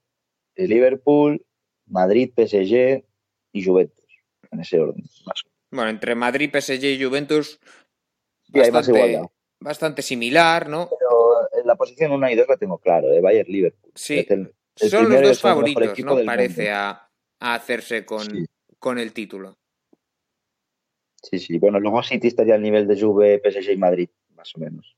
Liverpool, 0.55 1.43
Madrid, 1.87 2.31
PSG 2.35 3.03
y 3.53 3.65
Juventus. 3.65 4.05
En 4.51 4.59
ese 4.59 4.79
orden. 4.79 5.03
Bueno, 5.71 5.89
entre 5.89 6.13
Madrid, 6.13 6.51
PSG 6.51 6.83
y 6.83 7.03
Juventus. 7.03 7.59
hay 8.53 8.71
más 8.71 8.87
igualdad 8.87 9.27
bastante 9.61 10.01
similar, 10.01 10.67
¿no? 10.67 10.89
Pero 10.89 11.47
en 11.59 11.67
la 11.67 11.75
posición 11.75 12.11
1 12.11 12.29
y 12.31 12.35
2 12.35 12.47
la 12.49 12.57
tengo 12.57 12.77
claro, 12.79 13.07
de 13.07 13.21
Bayern 13.21 13.49
Liverpool. 13.49 13.91
Sí, 13.95 14.25
son 14.75 15.09
los 15.09 15.21
dos 15.21 15.39
favoritos, 15.39 15.97
¿no? 15.99 16.23
Parece 16.25 16.71
a, 16.71 17.07
hacerse 17.39 18.05
con, 18.05 18.27
con, 18.79 18.97
el 18.97 19.13
título. 19.13 19.57
Sí, 21.21 21.39
sí. 21.39 21.57
Bueno, 21.59 21.79
luego 21.79 22.03
City 22.03 22.27
estaría 22.27 22.55
al 22.55 22.61
nivel 22.61 22.87
de 22.87 22.99
Juve, 22.99 23.41
PSG 23.43 23.71
y 23.71 23.77
Madrid, 23.77 24.09
más 24.35 24.55
o 24.55 24.59
menos. 24.59 24.95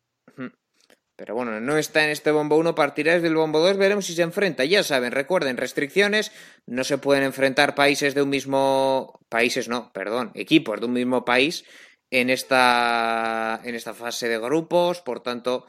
Pero 1.16 1.36
bueno, 1.36 1.60
no 1.60 1.78
está 1.78 2.04
en 2.04 2.10
este 2.10 2.32
bombo 2.32 2.58
1, 2.58 2.74
partirá 2.74 3.14
desde 3.14 3.28
el 3.28 3.36
bombo 3.36 3.60
2, 3.60 3.78
veremos 3.78 4.06
si 4.06 4.14
se 4.14 4.24
enfrenta. 4.24 4.66
Ya 4.66 4.82
saben, 4.82 5.12
recuerden, 5.12 5.58
restricciones, 5.58 6.32
no 6.66 6.84
se 6.84 6.98
pueden 6.98 7.24
enfrentar 7.24 7.76
países 7.76 8.16
de 8.16 8.24
un 8.24 8.30
mismo... 8.30 9.20
Países 9.30 9.70
no, 9.70 9.92
perdón, 9.94 10.32
equipos 10.34 10.80
de 10.80 10.88
un 10.88 10.94
mismo 10.94 11.24
país 11.24 11.66
en 12.14 12.30
esta, 12.30 13.60
en 13.64 13.74
esta 13.74 13.96
fase 13.96 14.30
de 14.30 14.38
grupos, 14.38 15.02
por 15.02 15.22
tanto, 15.22 15.66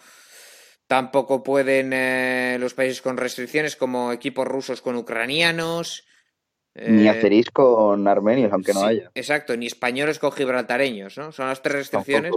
tampoco 0.86 1.42
pueden 1.42 1.94
eh, 1.94 2.58
los 2.60 2.74
países 2.74 3.00
con 3.00 3.16
restricciones 3.16 3.76
como 3.76 4.12
equipos 4.12 4.46
rusos 4.46 4.82
con 4.82 4.96
ucranianos. 4.96 6.06
Ni 6.74 7.06
eh, 7.06 7.08
acerís 7.08 7.50
con 7.50 8.06
armenios, 8.06 8.52
aunque 8.52 8.74
no 8.74 8.84
haya. 8.84 9.10
Exacto, 9.14 9.56
ni 9.56 9.64
españoles 9.64 10.18
con 10.18 10.32
gibraltareños, 10.32 11.16
¿no? 11.16 11.32
Son 11.32 11.48
las 11.48 11.62
tres 11.62 11.76
restricciones. 11.76 12.34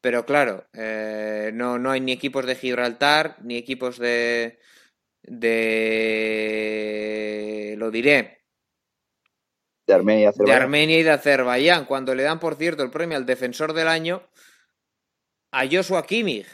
Pero 0.00 0.24
claro, 0.24 0.64
eh, 0.72 1.50
no, 1.52 1.78
no 1.78 1.90
hay 1.90 2.00
ni 2.00 2.12
equipos 2.12 2.46
de 2.46 2.56
Gibraltar, 2.56 3.36
ni 3.42 3.58
equipos 3.58 3.98
de. 3.98 4.58
de. 5.22 6.14
lo 7.76 7.90
diré. 7.90 8.43
De 9.86 9.94
Armenia, 9.94 10.32
de 10.34 10.52
Armenia 10.52 10.98
y 10.98 11.02
de 11.02 11.10
Azerbaiyán, 11.10 11.84
cuando 11.84 12.14
le 12.14 12.22
dan, 12.22 12.40
por 12.40 12.54
cierto, 12.54 12.82
el 12.82 12.90
premio 12.90 13.18
al 13.18 13.26
defensor 13.26 13.74
del 13.74 13.88
año 13.88 14.22
a 15.52 15.66
Joshua 15.70 16.04
Kimmich. 16.06 16.46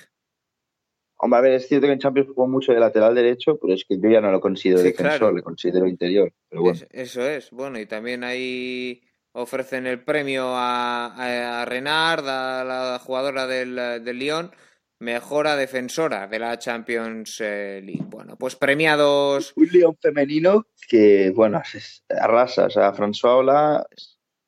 Hombre, 1.17 1.39
a 1.39 1.43
ver, 1.43 1.53
es 1.53 1.69
cierto 1.69 1.87
que 1.87 1.93
en 1.93 1.99
Champions 1.99 2.29
jugó 2.29 2.49
mucho 2.49 2.73
de 2.73 2.81
lateral 2.81 3.15
derecho, 3.15 3.59
pero 3.61 3.75
es 3.75 3.85
que 3.85 3.99
yo 4.01 4.11
ya 4.11 4.21
no 4.21 4.33
lo 4.33 4.41
considero 4.41 4.83
defensor, 4.83 5.35
le 5.35 5.43
considero 5.43 5.87
interior. 5.87 6.33
eso 6.91 7.23
es, 7.23 7.51
bueno, 7.51 7.79
y 7.79 7.87
también 7.87 8.25
hay 8.25 9.03
ofrecen 9.33 9.87
el 9.87 10.03
premio 10.03 10.53
a, 10.55 11.65
Renard, 11.67 12.27
a 12.27 12.65
la 12.65 12.99
jugadora 12.99 13.47
del, 13.47 13.77
del 14.03 14.19
Lyon, 14.19 14.51
mejora 15.01 15.57
defensora 15.57 16.29
de 16.29 16.39
la 16.39 16.59
Champions 16.59 17.41
eh, 17.41 17.81
League. 17.83 18.05
Bueno, 18.07 18.37
pues 18.37 18.55
premiados. 18.55 19.53
Un 19.57 19.69
Lyon 19.69 19.97
femenino 20.01 20.67
que, 20.89 21.33
bueno, 21.35 21.61
arrasa. 22.09 22.67
O 22.67 22.71
sea, 22.71 22.93
François 22.93 23.39
Ola, 23.39 23.87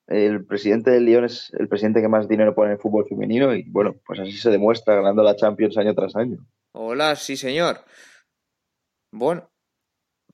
el 0.07 0.45
presidente 0.45 0.91
del 0.91 1.07
Lyon 1.07 1.25
es 1.25 1.51
el 1.59 1.69
presidente 1.69 2.01
que 2.01 2.09
más 2.09 2.29
dinero 2.29 2.55
pone 2.55 2.69
en 2.69 2.73
el 2.75 2.81
fútbol 2.81 3.07
femenino 3.09 3.55
y, 3.55 3.65
bueno, 3.65 3.97
pues 4.07 4.21
así 4.21 4.33
se 4.33 4.51
demuestra 4.51 4.95
ganando 4.95 5.23
la 5.23 5.37
Champions 5.37 5.77
año 5.79 5.95
tras 5.95 6.15
año. 6.15 6.39
Hola, 6.73 7.17
sí, 7.17 7.37
señor. 7.37 7.85
Bueno, 9.11 9.51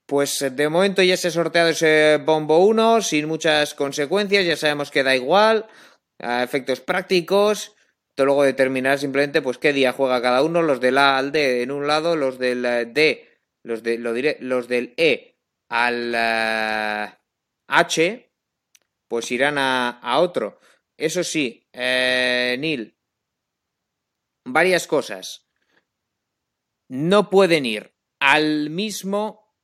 pues 0.05 0.43
eh, 0.43 0.51
de 0.51 0.69
momento 0.69 1.03
ya 1.03 1.17
se 1.17 1.29
ha 1.29 1.31
sorteado 1.31 1.69
ese 1.69 2.19
bombo 2.25 2.67
1 2.67 3.03
sin 3.03 3.29
muchas 3.29 3.75
consecuencias, 3.75 4.45
ya 4.45 4.57
sabemos 4.57 4.91
que 4.91 5.05
da 5.05 5.15
igual, 5.15 5.67
a 6.19 6.43
efectos 6.43 6.81
prácticos, 6.81 7.77
luego 8.25 8.43
determinar 8.43 8.99
simplemente 8.99 9.43
pues 9.43 9.59
qué 9.59 9.73
día 9.73 9.93
juega 9.93 10.23
cada 10.23 10.43
uno, 10.43 10.63
los 10.63 10.81
del 10.81 10.99
A 10.99 11.19
al 11.19 11.33
D 11.33 11.63
en 11.63 11.71
un 11.71 11.87
lado, 11.87 12.17
los 12.17 12.39
del 12.39 12.65
eh, 12.65 12.87
D, 12.87 13.41
los 13.63 13.83
de, 13.83 13.99
lo 13.99 14.13
diré, 14.13 14.37
los 14.41 14.69
del 14.69 14.95
E 14.97 15.39
al 15.69 16.13
eh, 16.15 17.15
H, 17.69 18.33
pues 19.09 19.31
irán 19.31 19.57
a, 19.59 20.19
otro. 20.19 20.59
Eso 20.97 21.23
sí, 21.23 21.69
eh, 21.73 22.57
Neil, 22.59 22.97
varias 24.45 24.87
cosas. 24.87 25.49
No 26.89 27.31
pueden 27.31 27.67
ir 27.67 27.95
al 28.21 28.71
mismo 28.71 29.55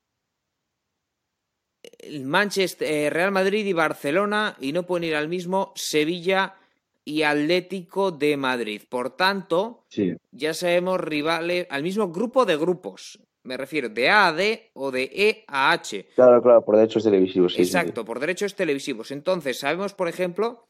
Manchester, 2.22 3.12
Real 3.12 3.32
Madrid 3.32 3.64
y 3.66 3.72
Barcelona 3.72 4.56
y 4.60 4.72
no 4.72 4.84
pueden 4.84 5.08
ir 5.08 5.16
al 5.16 5.28
mismo 5.28 5.72
Sevilla 5.74 6.56
y 7.04 7.22
Atlético 7.22 8.10
de 8.10 8.36
Madrid. 8.36 8.82
Por 8.88 9.16
tanto, 9.16 9.84
ya 10.32 10.54
sabemos 10.54 11.00
rivales 11.00 11.66
al 11.70 11.82
mismo 11.82 12.10
grupo 12.10 12.44
de 12.44 12.56
grupos. 12.56 13.20
Me 13.42 13.58
refiero 13.58 13.90
de 13.90 14.08
A 14.08 14.28
a 14.28 14.32
D 14.32 14.70
o 14.72 14.90
de 14.90 15.10
E 15.12 15.44
a 15.48 15.72
H. 15.72 16.06
Claro, 16.14 16.42
claro, 16.42 16.64
por 16.64 16.76
derechos 16.76 17.04
televisivos. 17.04 17.58
Exacto, 17.58 18.04
por 18.04 18.18
derechos 18.18 18.54
televisivos. 18.54 19.10
Entonces, 19.10 19.58
sabemos, 19.58 19.92
por 19.92 20.08
ejemplo, 20.08 20.66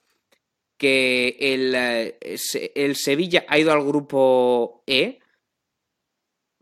que 0.77 1.37
el, 1.39 1.73
eh, 1.77 2.19
el 2.75 2.97
Sevilla 2.97 3.45
ha 3.49 3.59
ido 3.59 3.73
al 3.73 3.85
grupo 3.85 4.83
E. 4.87 5.21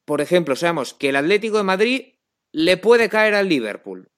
Por 0.04 0.20
ejemplo, 0.20 0.54
sabemos 0.54 0.92
que 0.92 1.08
el 1.08 1.16
Atlético 1.16 1.56
de 1.56 1.62
Madrid 1.62 2.14
le 2.52 2.76
puede 2.76 3.08
caer 3.08 3.34
al 3.34 3.48
Liverpool. 3.48 4.10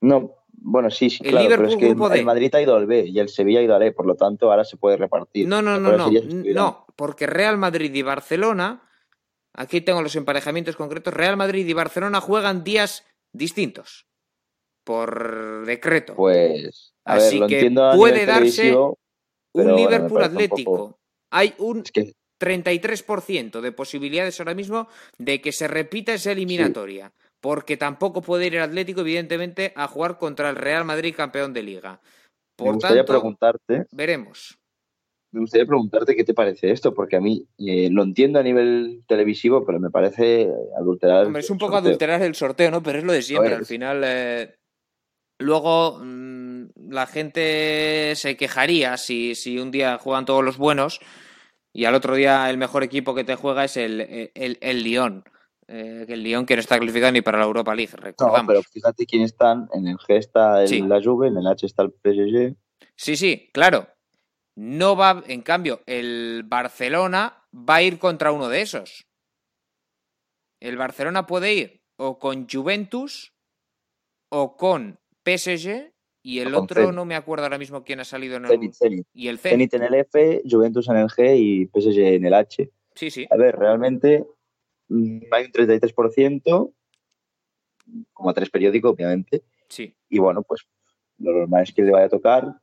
No, 0.00 0.34
bueno, 0.62 0.90
sí, 0.90 1.08
sí, 1.08 1.24
claro, 1.24 1.48
pero 1.48 1.68
es 1.68 1.76
que 1.76 1.88
el, 1.88 2.24
Madrid 2.24 2.54
ha 2.54 2.60
ido 2.60 2.76
al 2.76 2.86
B 2.86 3.06
y 3.06 3.18
el 3.18 3.28
Sevilla 3.28 3.60
ha 3.60 3.62
ido 3.62 3.74
al 3.74 3.82
E, 3.82 3.92
por 3.92 4.06
lo 4.06 4.14
tanto 4.14 4.50
ahora 4.50 4.64
se 4.64 4.76
puede 4.76 4.96
repartir. 4.96 5.48
No, 5.48 5.62
no, 5.62 5.80
no, 5.80 5.96
no, 5.96 6.10
no, 6.10 6.86
porque 6.96 7.26
Real 7.26 7.56
Madrid 7.56 7.92
y 7.94 8.02
Barcelona, 8.02 8.88
aquí 9.54 9.80
tengo 9.80 10.02
los 10.02 10.16
emparejamientos 10.16 10.76
concretos, 10.76 11.14
Real 11.14 11.36
Madrid 11.36 11.66
y 11.66 11.72
Barcelona 11.72 12.20
juegan 12.20 12.62
días 12.62 13.06
distintos, 13.32 14.06
por 14.84 15.64
decreto. 15.64 16.14
Pues, 16.14 16.92
a 17.04 17.14
Así 17.14 17.36
ver, 17.36 17.40
lo 17.40 17.46
que 17.48 17.54
entiendo 17.54 17.92
puede 17.96 18.26
darse 18.26 18.76
un 18.76 19.76
Liverpool 19.76 20.22
Atlético. 20.22 20.98
Hay 21.30 21.54
un 21.58 21.84
33% 22.40 23.60
de 23.60 23.72
posibilidades 23.72 24.40
ahora 24.40 24.54
mismo 24.54 24.88
de 25.18 25.40
que 25.40 25.52
se 25.52 25.68
repita 25.68 26.12
esa 26.12 26.32
eliminatoria 26.32 27.12
porque 27.40 27.76
tampoco 27.76 28.22
puede 28.22 28.46
ir 28.46 28.56
el 28.56 28.62
Atlético, 28.62 29.00
evidentemente, 29.00 29.72
a 29.74 29.88
jugar 29.88 30.18
contra 30.18 30.50
el 30.50 30.56
Real 30.56 30.84
Madrid 30.84 31.14
campeón 31.16 31.52
de 31.52 31.62
liga. 31.62 32.00
Por 32.56 32.68
me 32.68 32.74
gustaría 32.74 33.04
preguntarte. 33.04 33.86
Veremos. 33.90 34.58
Me 35.32 35.40
gustaría 35.40 35.66
preguntarte 35.66 36.16
qué 36.16 36.24
te 36.24 36.34
parece 36.34 36.72
esto, 36.72 36.92
porque 36.92 37.16
a 37.16 37.20
mí 37.20 37.46
eh, 37.58 37.88
lo 37.90 38.02
entiendo 38.02 38.38
a 38.38 38.42
nivel 38.42 39.04
televisivo, 39.06 39.64
pero 39.64 39.78
me 39.78 39.90
parece 39.90 40.50
adulterar. 40.76 41.26
Hombre, 41.26 41.40
es 41.40 41.50
un 41.50 41.58
poco 41.58 41.76
adulterar 41.76 42.20
el 42.22 42.34
sorteo, 42.34 42.70
¿no? 42.70 42.82
Pero 42.82 42.98
es 42.98 43.04
lo 43.04 43.12
de 43.12 43.22
siempre. 43.22 43.54
Al 43.54 43.64
final, 43.64 44.02
eh, 44.04 44.56
luego 45.38 46.00
mm, 46.02 46.64
la 46.90 47.06
gente 47.06 48.12
se 48.16 48.36
quejaría 48.36 48.96
si, 48.96 49.36
si 49.36 49.58
un 49.58 49.70
día 49.70 49.98
juegan 49.98 50.24
todos 50.24 50.44
los 50.44 50.58
buenos 50.58 51.00
y 51.72 51.84
al 51.84 51.94
otro 51.94 52.16
día 52.16 52.50
el 52.50 52.58
mejor 52.58 52.82
equipo 52.82 53.14
que 53.14 53.22
te 53.22 53.36
juega 53.36 53.64
es 53.64 53.76
el, 53.76 54.30
el, 54.34 54.58
el 54.60 54.82
Lyon. 54.82 55.24
Eh, 55.72 56.02
que 56.04 56.14
el 56.14 56.24
Lyon 56.24 56.46
que 56.46 56.56
no 56.56 56.60
está 56.60 56.80
clasificado 56.80 57.12
ni 57.12 57.20
para 57.20 57.38
la 57.38 57.44
Europa 57.44 57.72
League, 57.76 57.92
recordamos. 57.94 58.42
No, 58.42 58.46
pero 58.48 58.62
fíjate 58.64 59.06
quién 59.06 59.22
están, 59.22 59.68
en 59.72 59.86
el 59.86 59.98
G 59.98 60.16
está 60.16 60.64
el, 60.64 60.88
la 60.88 61.00
Juve, 61.00 61.28
en 61.28 61.36
el 61.36 61.46
H 61.46 61.64
está 61.64 61.84
el 61.84 61.92
PSG. 61.92 62.56
Sí, 62.96 63.16
sí, 63.16 63.48
claro. 63.52 63.86
No 64.56 64.96
va, 64.96 65.22
en 65.28 65.42
cambio, 65.42 65.82
el 65.86 66.42
Barcelona 66.44 67.44
va 67.54 67.76
a 67.76 67.82
ir 67.82 68.00
contra 68.00 68.32
uno 68.32 68.48
de 68.48 68.62
esos. 68.62 69.06
El 70.58 70.76
Barcelona 70.76 71.28
puede 71.28 71.54
ir 71.54 71.82
o 71.96 72.18
con 72.18 72.48
Juventus 72.48 73.32
o 74.28 74.56
con 74.56 74.98
PSG 75.24 75.92
y 76.24 76.40
el 76.40 76.52
otro 76.52 76.90
no 76.90 77.04
me 77.04 77.14
acuerdo 77.14 77.44
ahora 77.44 77.58
mismo 77.58 77.84
quién 77.84 78.00
ha 78.00 78.04
salido 78.04 78.38
en 78.38 78.46
el 78.46 78.74
Zenit, 78.74 79.06
y 79.14 79.28
el 79.28 79.38
Zenit 79.38 79.72
en 79.74 79.84
el 79.84 79.94
F, 79.94 80.42
Juventus 80.50 80.88
en 80.88 80.96
el 80.96 81.06
G 81.06 81.36
y 81.38 81.66
PSG 81.66 81.98
en 82.16 82.26
el 82.26 82.34
H. 82.34 82.70
Sí, 82.96 83.10
sí. 83.10 83.26
A 83.30 83.36
ver, 83.36 83.56
realmente 83.56 84.26
hay 84.90 85.44
un 85.44 85.52
33%, 85.52 86.72
como 88.12 88.30
a 88.30 88.34
tres 88.34 88.50
periódicos, 88.50 88.92
obviamente. 88.92 89.42
Sí. 89.68 89.94
Y 90.08 90.18
bueno, 90.18 90.42
pues 90.42 90.62
lo 91.18 91.32
normal 91.32 91.62
es 91.62 91.72
que 91.72 91.82
le 91.82 91.92
vaya 91.92 92.06
a 92.06 92.10
tocar 92.10 92.56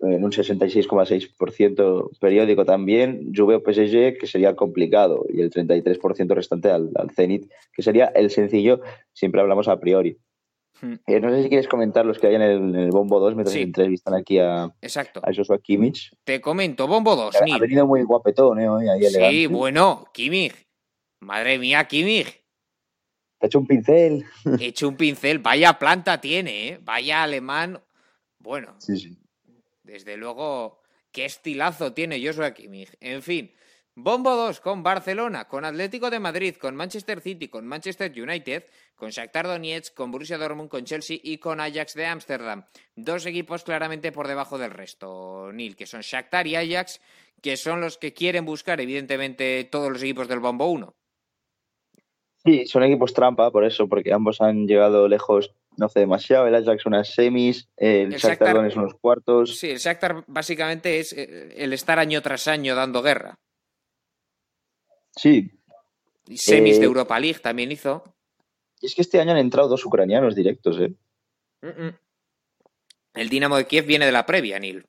en 0.00 0.24
un 0.24 0.30
66,6% 0.30 2.18
periódico 2.20 2.64
también, 2.64 3.32
Juve 3.34 3.56
o 3.56 3.60
PSG, 3.60 4.18
que 4.18 4.26
sería 4.26 4.54
complicado, 4.54 5.26
y 5.28 5.40
el 5.40 5.50
33% 5.50 6.34
restante 6.34 6.70
al, 6.70 6.90
al 6.94 7.10
Zenit, 7.10 7.50
que 7.72 7.82
sería 7.82 8.06
el 8.06 8.30
sencillo, 8.30 8.80
siempre 9.12 9.40
hablamos 9.40 9.66
a 9.68 9.80
priori. 9.80 10.16
Hmm. 10.80 10.94
Eh, 11.08 11.18
no 11.18 11.30
sé 11.30 11.42
si 11.42 11.48
quieres 11.48 11.66
comentar 11.66 12.06
los 12.06 12.20
que 12.20 12.28
hay 12.28 12.36
en 12.36 12.42
el, 12.42 12.90
Bombo 12.90 13.18
2 13.18 13.34
mientras 13.34 13.56
entrevistan 13.56 14.14
aquí 14.14 14.38
a, 14.38 14.72
Exacto. 14.80 15.20
a 15.24 15.34
Joshua 15.34 15.58
Kimmich. 15.58 16.12
Te 16.22 16.40
comento, 16.40 16.86
Bombo 16.86 17.16
2. 17.16 17.34
Ha, 17.34 17.58
venido 17.58 17.84
muy 17.84 18.04
guapetón, 18.04 18.60
¿eh? 18.60 18.68
Hoy, 18.68 18.86
sí, 19.10 19.46
bueno, 19.46 20.04
Kimmich 20.12 20.67
Madre 21.20 21.58
mía, 21.58 21.86
Kimmich. 21.86 22.42
Te 23.38 23.46
hecho 23.46 23.60
un 23.60 23.66
pincel. 23.66 24.24
He 24.60 24.66
hecho 24.66 24.88
un 24.88 24.96
pincel. 24.96 25.38
Vaya 25.38 25.78
planta 25.78 26.20
tiene, 26.20 26.68
¿eh? 26.68 26.80
Vaya 26.82 27.22
alemán. 27.22 27.82
Bueno. 28.38 28.76
Sí, 28.78 28.98
sí. 28.98 29.18
Desde 29.82 30.16
luego, 30.16 30.80
qué 31.12 31.24
estilazo 31.24 31.92
tiene 31.92 32.24
Joshua 32.24 32.52
Kimmich. 32.52 32.96
En 33.00 33.22
fin. 33.22 33.52
Bombo 34.00 34.36
2 34.36 34.60
con 34.60 34.84
Barcelona, 34.84 35.48
con 35.48 35.64
Atlético 35.64 36.08
de 36.08 36.20
Madrid, 36.20 36.54
con 36.54 36.76
Manchester 36.76 37.20
City, 37.20 37.48
con 37.48 37.66
Manchester 37.66 38.12
United, 38.12 38.64
con 38.94 39.10
Shakhtar 39.10 39.48
Donetsk, 39.48 39.92
con 39.92 40.12
Borussia 40.12 40.38
Dortmund, 40.38 40.68
con 40.68 40.84
Chelsea 40.84 41.18
y 41.20 41.38
con 41.38 41.58
Ajax 41.58 41.94
de 41.94 42.06
Ámsterdam. 42.06 42.64
Dos 42.94 43.26
equipos 43.26 43.64
claramente 43.64 44.12
por 44.12 44.28
debajo 44.28 44.56
del 44.56 44.70
resto, 44.70 45.50
Nil, 45.52 45.74
que 45.74 45.86
son 45.86 46.02
Shakhtar 46.02 46.46
y 46.46 46.54
Ajax, 46.54 47.00
que 47.42 47.56
son 47.56 47.80
los 47.80 47.98
que 47.98 48.12
quieren 48.12 48.44
buscar, 48.44 48.80
evidentemente, 48.80 49.64
todos 49.64 49.90
los 49.90 50.00
equipos 50.00 50.28
del 50.28 50.38
Bombo 50.38 50.70
1. 50.70 50.94
Sí, 52.44 52.66
son 52.66 52.82
equipos 52.84 53.12
trampa, 53.12 53.50
por 53.50 53.64
eso, 53.64 53.88
porque 53.88 54.12
ambos 54.12 54.40
han 54.40 54.66
llegado 54.66 55.08
lejos 55.08 55.52
no 55.76 55.86
hace 55.86 56.00
demasiado, 56.00 56.46
el 56.46 56.54
Ajax 56.54 56.86
unas 56.86 57.12
semis, 57.14 57.68
el, 57.76 58.12
El 58.14 58.18
Shakhtar 58.18 58.48
Shakhtar- 58.48 58.54
Donetsk 58.54 58.76
unos 58.78 58.94
cuartos. 58.94 59.58
Sí, 59.58 59.70
el 59.70 59.78
Shakhtar 59.78 60.24
básicamente 60.26 60.98
es 60.98 61.12
eh, 61.12 61.54
el 61.56 61.72
estar 61.72 61.98
año 61.98 62.20
tras 62.22 62.48
año 62.48 62.74
dando 62.74 63.02
guerra. 63.02 63.34
Sí, 65.16 65.50
Y 66.26 66.36
semis 66.38 66.76
Eh, 66.76 66.80
de 66.80 66.86
Europa 66.86 67.18
League 67.18 67.38
también 67.40 67.72
hizo. 67.72 68.02
y 68.80 68.86
es 68.86 68.94
que 68.94 69.02
este 69.02 69.20
año 69.20 69.32
han 69.32 69.38
entrado 69.38 69.68
dos 69.68 69.84
ucranianos 69.84 70.34
directos, 70.36 70.78
¿eh? 70.80 70.94
El 73.14 73.28
Dinamo 73.28 73.56
de 73.56 73.66
Kiev 73.66 73.86
viene 73.86 74.06
de 74.06 74.12
la 74.12 74.26
previa, 74.26 74.58
Neil. 74.60 74.84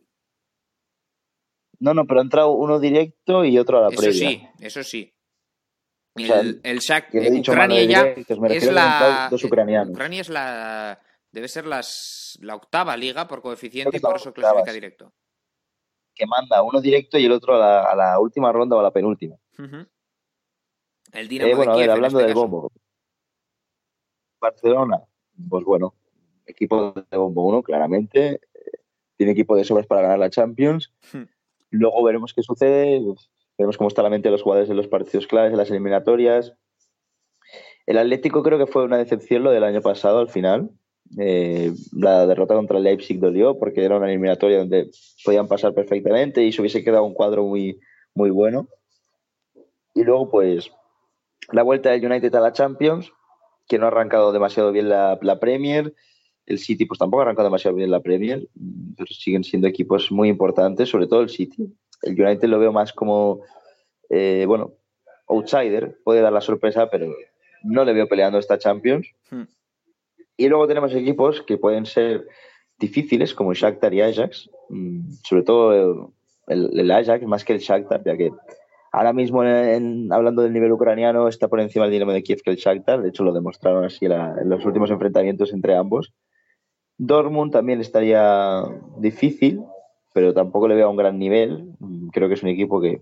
No, 1.79 1.93
no, 1.93 2.05
pero 2.05 2.19
ha 2.19 2.23
entrado 2.23 2.51
uno 2.51 2.79
directo 2.79 3.45
y 3.45 3.57
otro 3.57 3.77
a 3.79 3.81
la 3.81 3.87
Eso 3.89 3.97
previa. 4.01 4.29
sí, 4.29 4.47
eso 4.59 4.83
sí. 4.83 5.13
O 6.15 6.19
sea, 6.19 6.39
El, 6.41 6.59
he 6.63 7.31
dicho 7.31 7.51
Ucrania 7.51 7.83
ya 7.85 8.03
directos, 8.03 8.37
es 8.51 8.71
la. 8.71 9.27
dos 9.31 9.43
ucranianos. 9.43 9.91
Ucrania 9.93 10.21
es 10.21 10.29
la. 10.29 10.99
Debe 11.31 11.47
ser 11.47 11.65
las, 11.67 12.37
la 12.41 12.55
octava 12.55 12.97
liga 12.97 13.27
por 13.27 13.41
coeficiente 13.41 13.97
y 13.97 13.99
por 13.99 14.15
eso 14.15 14.29
octavas. 14.29 14.51
clasifica 14.53 14.73
directo. 14.73 15.13
Que 16.15 16.25
manda 16.25 16.61
uno 16.63 16.81
directo 16.81 17.17
y 17.19 17.25
el 17.25 17.31
otro 17.31 17.55
a 17.55 17.59
la, 17.59 17.83
a 17.83 17.95
la 17.95 18.19
última 18.19 18.51
ronda 18.51 18.75
o 18.75 18.79
a 18.79 18.83
la 18.83 18.91
penúltima. 18.91 19.35
El 21.11 21.27
Dinamo 21.27 21.51
Eh, 21.51 21.55
bueno, 21.55 21.71
de 21.77 21.77
a 21.77 21.81
ver, 21.81 21.91
hablando 21.91 22.19
este 22.19 22.27
del 22.27 22.35
bombo. 22.35 22.71
Barcelona, 24.41 25.01
pues 25.49 25.63
bueno, 25.65 25.93
equipo 26.45 26.93
de 26.93 27.17
bombo 27.17 27.45
1, 27.47 27.63
claramente. 27.63 28.41
eh, 28.53 28.71
Tiene 29.17 29.33
equipo 29.33 29.55
de 29.55 29.63
sobras 29.65 29.85
para 29.85 30.01
ganar 30.01 30.19
la 30.19 30.29
Champions. 30.29 30.91
Hmm. 31.13 31.23
Luego 31.71 32.03
veremos 32.03 32.33
qué 32.33 32.41
sucede. 32.41 33.01
Veremos 33.59 33.77
cómo 33.77 33.89
está 33.89 34.01
la 34.01 34.09
mente 34.09 34.29
de 34.29 34.31
los 34.31 34.41
jugadores 34.41 34.69
en 34.69 34.77
los 34.77 34.87
partidos 34.87 35.27
claves, 35.27 35.51
en 35.51 35.57
las 35.57 35.69
eliminatorias. 35.69 36.53
El 37.85 37.97
Atlético 37.97 38.41
creo 38.41 38.57
que 38.57 38.71
fue 38.71 38.85
una 38.85 38.97
decepción 38.97 39.43
lo 39.43 39.51
del 39.51 39.65
año 39.65 39.81
pasado 39.81 40.19
al 40.19 40.29
final. 40.29 40.69
Eh, 41.19 41.73
la 41.91 42.25
derrota 42.25 42.55
contra 42.55 42.77
el 42.77 42.85
Leipzig 42.85 43.19
dolió 43.19 43.59
porque 43.59 43.83
era 43.83 43.97
una 43.97 44.07
eliminatoria 44.07 44.59
donde 44.59 44.89
podían 45.25 45.49
pasar 45.49 45.73
perfectamente 45.73 46.41
y 46.41 46.53
se 46.53 46.61
hubiese 46.61 46.85
quedado 46.85 47.03
un 47.03 47.13
cuadro 47.13 47.43
muy, 47.43 47.81
muy 48.15 48.29
bueno. 48.29 48.69
Y 49.93 50.03
luego, 50.05 50.29
pues, 50.31 50.71
la 51.51 51.63
vuelta 51.63 51.89
del 51.89 52.05
United 52.05 52.33
a 52.35 52.39
la 52.39 52.53
Champions, 52.53 53.11
que 53.67 53.77
no 53.77 53.85
ha 53.85 53.89
arrancado 53.89 54.31
demasiado 54.31 54.71
bien 54.71 54.87
la, 54.87 55.19
la 55.21 55.37
Premier. 55.37 55.93
El 56.45 56.59
City, 56.59 56.85
pues 56.85 56.97
tampoco 56.97 57.19
ha 57.19 57.23
arrancado 57.25 57.49
demasiado 57.49 57.75
bien 57.75 57.91
la 57.91 57.99
Premier, 57.99 58.47
pero 58.95 59.07
siguen 59.07 59.43
siendo 59.43 59.67
equipos 59.67 60.13
muy 60.13 60.29
importantes, 60.29 60.87
sobre 60.87 61.07
todo 61.07 61.19
el 61.19 61.29
City. 61.29 61.73
El 62.01 62.19
United 62.21 62.47
lo 62.47 62.59
veo 62.59 62.71
más 62.71 62.93
como, 62.93 63.41
eh, 64.09 64.45
bueno, 64.47 64.71
outsider, 65.27 65.97
puede 66.03 66.21
dar 66.21 66.33
la 66.33 66.41
sorpresa, 66.41 66.89
pero 66.89 67.13
no 67.63 67.83
le 67.83 67.93
veo 67.93 68.07
peleando 68.07 68.39
esta 68.39 68.57
Champions. 68.57 69.07
Hmm. 69.29 69.43
Y 70.37 70.47
luego 70.47 70.67
tenemos 70.67 70.93
equipos 70.95 71.41
que 71.41 71.57
pueden 71.57 71.85
ser 71.85 72.25
difíciles, 72.79 73.33
como 73.33 73.53
Shakhtar 73.53 73.93
y 73.93 74.01
Ajax, 74.01 74.49
mm, 74.69 75.11
sobre 75.27 75.43
todo 75.43 76.13
el, 76.47 76.79
el 76.79 76.91
Ajax 76.91 77.25
más 77.25 77.43
que 77.43 77.53
el 77.53 77.59
Shakhtar, 77.59 78.03
ya 78.05 78.15
que 78.15 78.31
ahora 78.93 79.11
mismo, 79.11 79.43
en- 79.43 80.11
hablando 80.13 80.41
del 80.41 80.53
nivel 80.53 80.71
ucraniano, 80.71 81.27
está 81.27 81.49
por 81.49 81.59
encima 81.59 81.85
el 81.85 81.91
Dinamo 81.91 82.13
de 82.13 82.23
Kiev 82.23 82.41
que 82.41 82.51
el 82.51 82.55
Shakhtar, 82.57 83.01
de 83.01 83.09
hecho 83.09 83.23
lo 83.25 83.33
demostraron 83.33 83.83
así 83.83 84.07
la- 84.07 84.35
en 84.41 84.47
los 84.49 84.65
últimos 84.65 84.89
enfrentamientos 84.91 85.51
entre 85.53 85.75
ambos. 85.75 86.13
Dortmund 86.97 87.51
también 87.51 87.81
estaría 87.81 88.63
difícil, 88.97 89.61
pero 90.13 90.33
tampoco 90.33 90.67
le 90.67 90.75
veo 90.75 90.87
a 90.87 90.89
un 90.89 90.97
gran 90.97 91.19
nivel. 91.19 91.73
Creo 92.11 92.27
que 92.27 92.33
es 92.33 92.43
un 92.43 92.49
equipo 92.49 92.81
que 92.81 93.01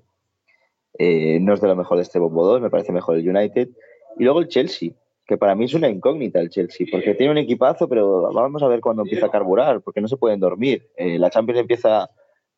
eh, 0.99 1.39
no 1.39 1.53
es 1.53 1.61
de 1.61 1.67
lo 1.67 1.75
mejor 1.75 1.97
de 1.97 2.03
este 2.03 2.19
Bombo 2.19 2.45
2, 2.45 2.61
me 2.61 2.69
parece 2.69 2.91
mejor 2.91 3.17
el 3.17 3.29
United. 3.29 3.69
Y 4.17 4.23
luego 4.23 4.39
el 4.39 4.47
Chelsea, 4.47 4.91
que 5.25 5.37
para 5.37 5.55
mí 5.55 5.65
es 5.65 5.73
una 5.73 5.89
incógnita 5.89 6.39
el 6.39 6.49
Chelsea, 6.49 6.87
porque 6.91 7.13
tiene 7.13 7.31
un 7.31 7.37
equipazo, 7.37 7.87
pero 7.87 8.31
vamos 8.33 8.63
a 8.63 8.67
ver 8.67 8.81
cuándo 8.81 9.03
empieza 9.03 9.27
a 9.27 9.31
carburar, 9.31 9.81
porque 9.81 10.01
no 10.01 10.07
se 10.07 10.17
pueden 10.17 10.39
dormir. 10.39 10.89
Eh, 10.95 11.19
la 11.19 11.29
Champions 11.29 11.61
empieza 11.61 12.09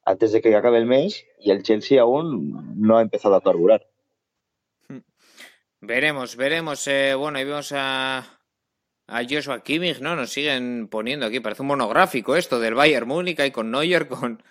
antes 0.06 0.32
de 0.32 0.42
que 0.42 0.56
acabe 0.56 0.78
el 0.78 0.86
mes 0.86 1.26
y 1.40 1.52
el 1.52 1.64
Chelsea 1.64 2.02
aún 2.02 2.76
no 2.76 2.98
ha 2.98 3.02
empezado 3.02 3.36
a 3.36 3.42
carburar. 3.42 3.86
Veremos, 5.82 6.36
veremos. 6.36 6.88
eh, 6.88 7.16
bueno, 7.16 7.38
ahí 7.38 7.46
vemos 7.46 7.72
a, 7.74 8.39
a 9.10 9.24
Joshua 9.30 9.64
Kimmich, 9.64 10.00
¿no? 10.00 10.16
Nos 10.16 10.32
siguen 10.32 10.88
poniendo 10.88 11.26
aquí, 11.26 11.40
parece 11.40 11.62
un 11.62 11.70
monográfico 11.70 12.36
esto 12.36 12.60
del 12.60 12.76
Bayern 12.76 13.08
Múnich, 13.08 13.40
ahí 13.40 13.52
con 13.52 13.72
Neuer, 13.72 14.08
con, 14.08 14.44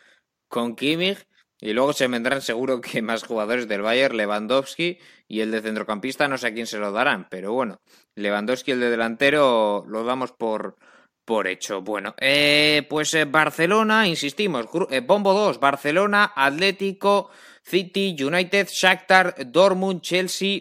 con 0.49 0.77
Kimmich. 0.77 1.27
Y 1.61 1.73
luego 1.73 1.93
se 1.93 2.07
vendrán 2.07 2.41
seguro 2.41 2.81
que 2.81 3.03
más 3.03 3.25
jugadores 3.25 3.67
del 3.67 3.83
Bayern, 3.83 4.17
Lewandowski 4.17 4.99
y 5.27 5.41
el 5.41 5.51
de 5.51 5.61
centrocampista, 5.61 6.29
no 6.29 6.39
sé 6.39 6.49
a 6.49 6.55
quién 6.55 6.67
se 6.67 6.79
lo 6.79 6.93
darán, 6.93 7.29
pero 7.29 7.53
bueno, 7.53 7.81
Lewandowski, 8.15 8.71
el 8.71 8.81
de 8.81 8.91
delantero, 8.91 9.85
lo 9.89 10.05
damos 10.05 10.33
por, 10.33 10.77
por 11.25 11.49
hecho. 11.49 11.83
Bueno, 11.83 12.15
eh, 12.19 12.87
pues 12.89 13.13
eh, 13.15 13.25
Barcelona, 13.25 14.07
insistimos, 14.07 14.67
eh, 14.91 15.01
Bombo 15.01 15.35
2, 15.35 15.59
Barcelona, 15.59 16.33
Atlético, 16.35 17.31
City, 17.63 18.17
United, 18.19 18.69
Shakhtar, 18.71 19.35
Dortmund, 19.47 20.01
Chelsea 20.01 20.61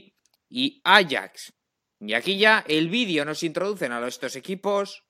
y 0.50 0.82
Ajax. 0.84 1.54
Y 2.00 2.14
aquí 2.14 2.38
ya 2.38 2.64
el 2.68 2.90
vídeo 2.90 3.26
nos 3.26 3.44
introducen 3.44 3.92
a 3.92 4.06
estos 4.08 4.36
equipos. 4.36 5.04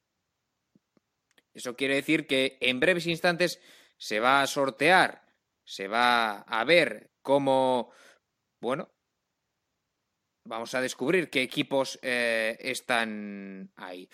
Eso 1.53 1.75
quiere 1.75 1.95
decir 1.95 2.27
que 2.27 2.57
en 2.61 2.79
breves 2.79 3.07
instantes 3.07 3.59
se 3.97 4.19
va 4.19 4.41
a 4.41 4.47
sortear, 4.47 5.25
se 5.63 5.87
va 5.87 6.41
a 6.41 6.63
ver 6.63 7.11
cómo, 7.21 7.91
bueno, 8.61 8.89
vamos 10.45 10.73
a 10.75 10.81
descubrir 10.81 11.29
qué 11.29 11.41
equipos 11.41 11.99
eh, 12.01 12.57
están 12.59 13.71
ahí. 13.75 14.09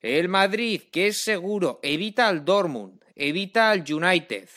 El 0.00 0.28
Madrid, 0.28 0.82
que 0.92 1.08
es 1.08 1.22
seguro, 1.22 1.80
evita 1.82 2.28
al 2.28 2.44
Dortmund, 2.44 3.02
evita 3.16 3.70
al 3.70 3.84
United. 3.90 4.48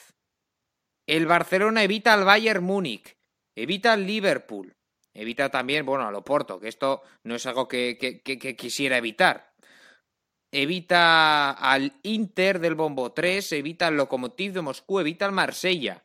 El 1.08 1.26
Barcelona 1.26 1.84
evita 1.84 2.14
al 2.14 2.24
Bayern 2.24 2.64
Múnich, 2.64 3.18
evita 3.56 3.94
al 3.94 4.06
Liverpool, 4.06 4.76
evita 5.14 5.50
también, 5.50 5.86
bueno, 5.86 6.08
al 6.08 6.16
Oporto, 6.16 6.60
que 6.60 6.68
esto 6.68 7.02
no 7.24 7.36
es 7.36 7.46
algo 7.46 7.68
que 7.68 8.56
quisiera 8.58 8.98
evitar. 8.98 9.54
Evita 10.54 11.52
al 11.52 11.94
Inter 12.04 12.60
del 12.60 12.76
Bombo 12.76 13.14
3, 13.14 13.54
evita 13.54 13.88
al 13.88 13.96
Lokomotiv 13.96 14.54
de 14.54 14.62
Moscú, 14.62 15.00
evita 15.00 15.26
al 15.26 15.32
Marsella. 15.32 16.04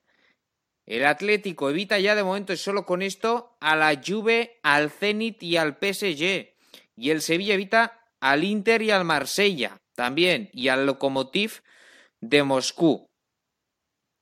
El 0.87 1.05
Atlético 1.05 1.69
evita 1.69 1.99
ya 1.99 2.15
de 2.15 2.23
momento, 2.23 2.53
y 2.53 2.57
solo 2.57 2.87
con 2.87 3.03
esto, 3.03 3.57
a 3.61 3.75
la 3.75 4.01
Juve, 4.01 4.61
al 4.63 4.91
Zenit 4.91 5.43
y 5.43 5.57
al 5.57 5.79
PSG. 5.81 6.55
Y 6.95 7.11
el 7.11 7.23
Sevilla 7.23 7.55
evita 7.55 8.05
al 8.21 8.45
Inter 8.45 8.83
y 8.83 8.93
al 8.93 9.05
Marsella 9.05 9.79
también, 9.97 10.49
y 10.53 10.69
al 10.69 10.87
Lokomotiv 10.87 11.63
de 12.21 12.45
Moscú. 12.45 13.07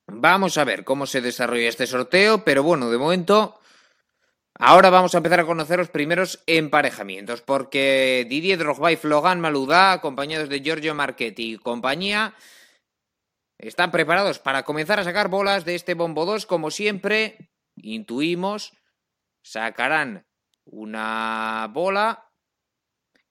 Vamos 0.06 0.56
a 0.56 0.64
ver 0.64 0.84
cómo 0.84 1.06
se 1.06 1.20
desarrolla 1.20 1.68
este 1.68 1.86
sorteo, 1.86 2.44
pero 2.44 2.62
bueno, 2.62 2.90
de 2.90 2.98
momento, 2.98 3.60
ahora 4.58 4.90
vamos 4.90 5.14
a 5.14 5.18
empezar 5.18 5.40
a 5.40 5.46
conocer 5.46 5.78
los 5.78 5.88
primeros 5.88 6.42
emparejamientos, 6.46 7.42
porque 7.42 8.26
Didier 8.28 8.58
Drogba 8.58 8.92
y 8.92 8.96
Flogan 8.96 9.40
Maludá, 9.40 9.92
acompañados 9.92 10.48
de 10.48 10.60
Giorgio 10.60 10.94
Marchetti 10.94 11.54
y 11.54 11.58
compañía, 11.58 12.34
están 13.58 13.90
preparados 13.90 14.38
para 14.38 14.64
comenzar 14.64 15.00
a 15.00 15.04
sacar 15.04 15.28
bolas 15.28 15.64
de 15.64 15.74
este 15.74 15.94
bombo 15.94 16.26
2, 16.26 16.46
como 16.46 16.70
siempre, 16.70 17.50
intuimos, 17.76 18.72
sacarán 19.42 20.26
una 20.64 21.68
bola 21.72 22.30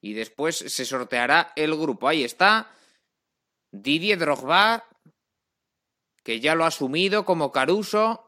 y 0.01 0.13
después 0.13 0.57
se 0.57 0.85
sorteará 0.85 1.53
el 1.55 1.75
grupo. 1.75 2.07
Ahí 2.07 2.23
está 2.23 2.71
Didier 3.71 4.19
Drogba, 4.19 4.85
que 6.23 6.39
ya 6.39 6.55
lo 6.55 6.63
ha 6.63 6.67
asumido 6.67 7.25
como 7.25 7.51
Caruso. 7.51 8.22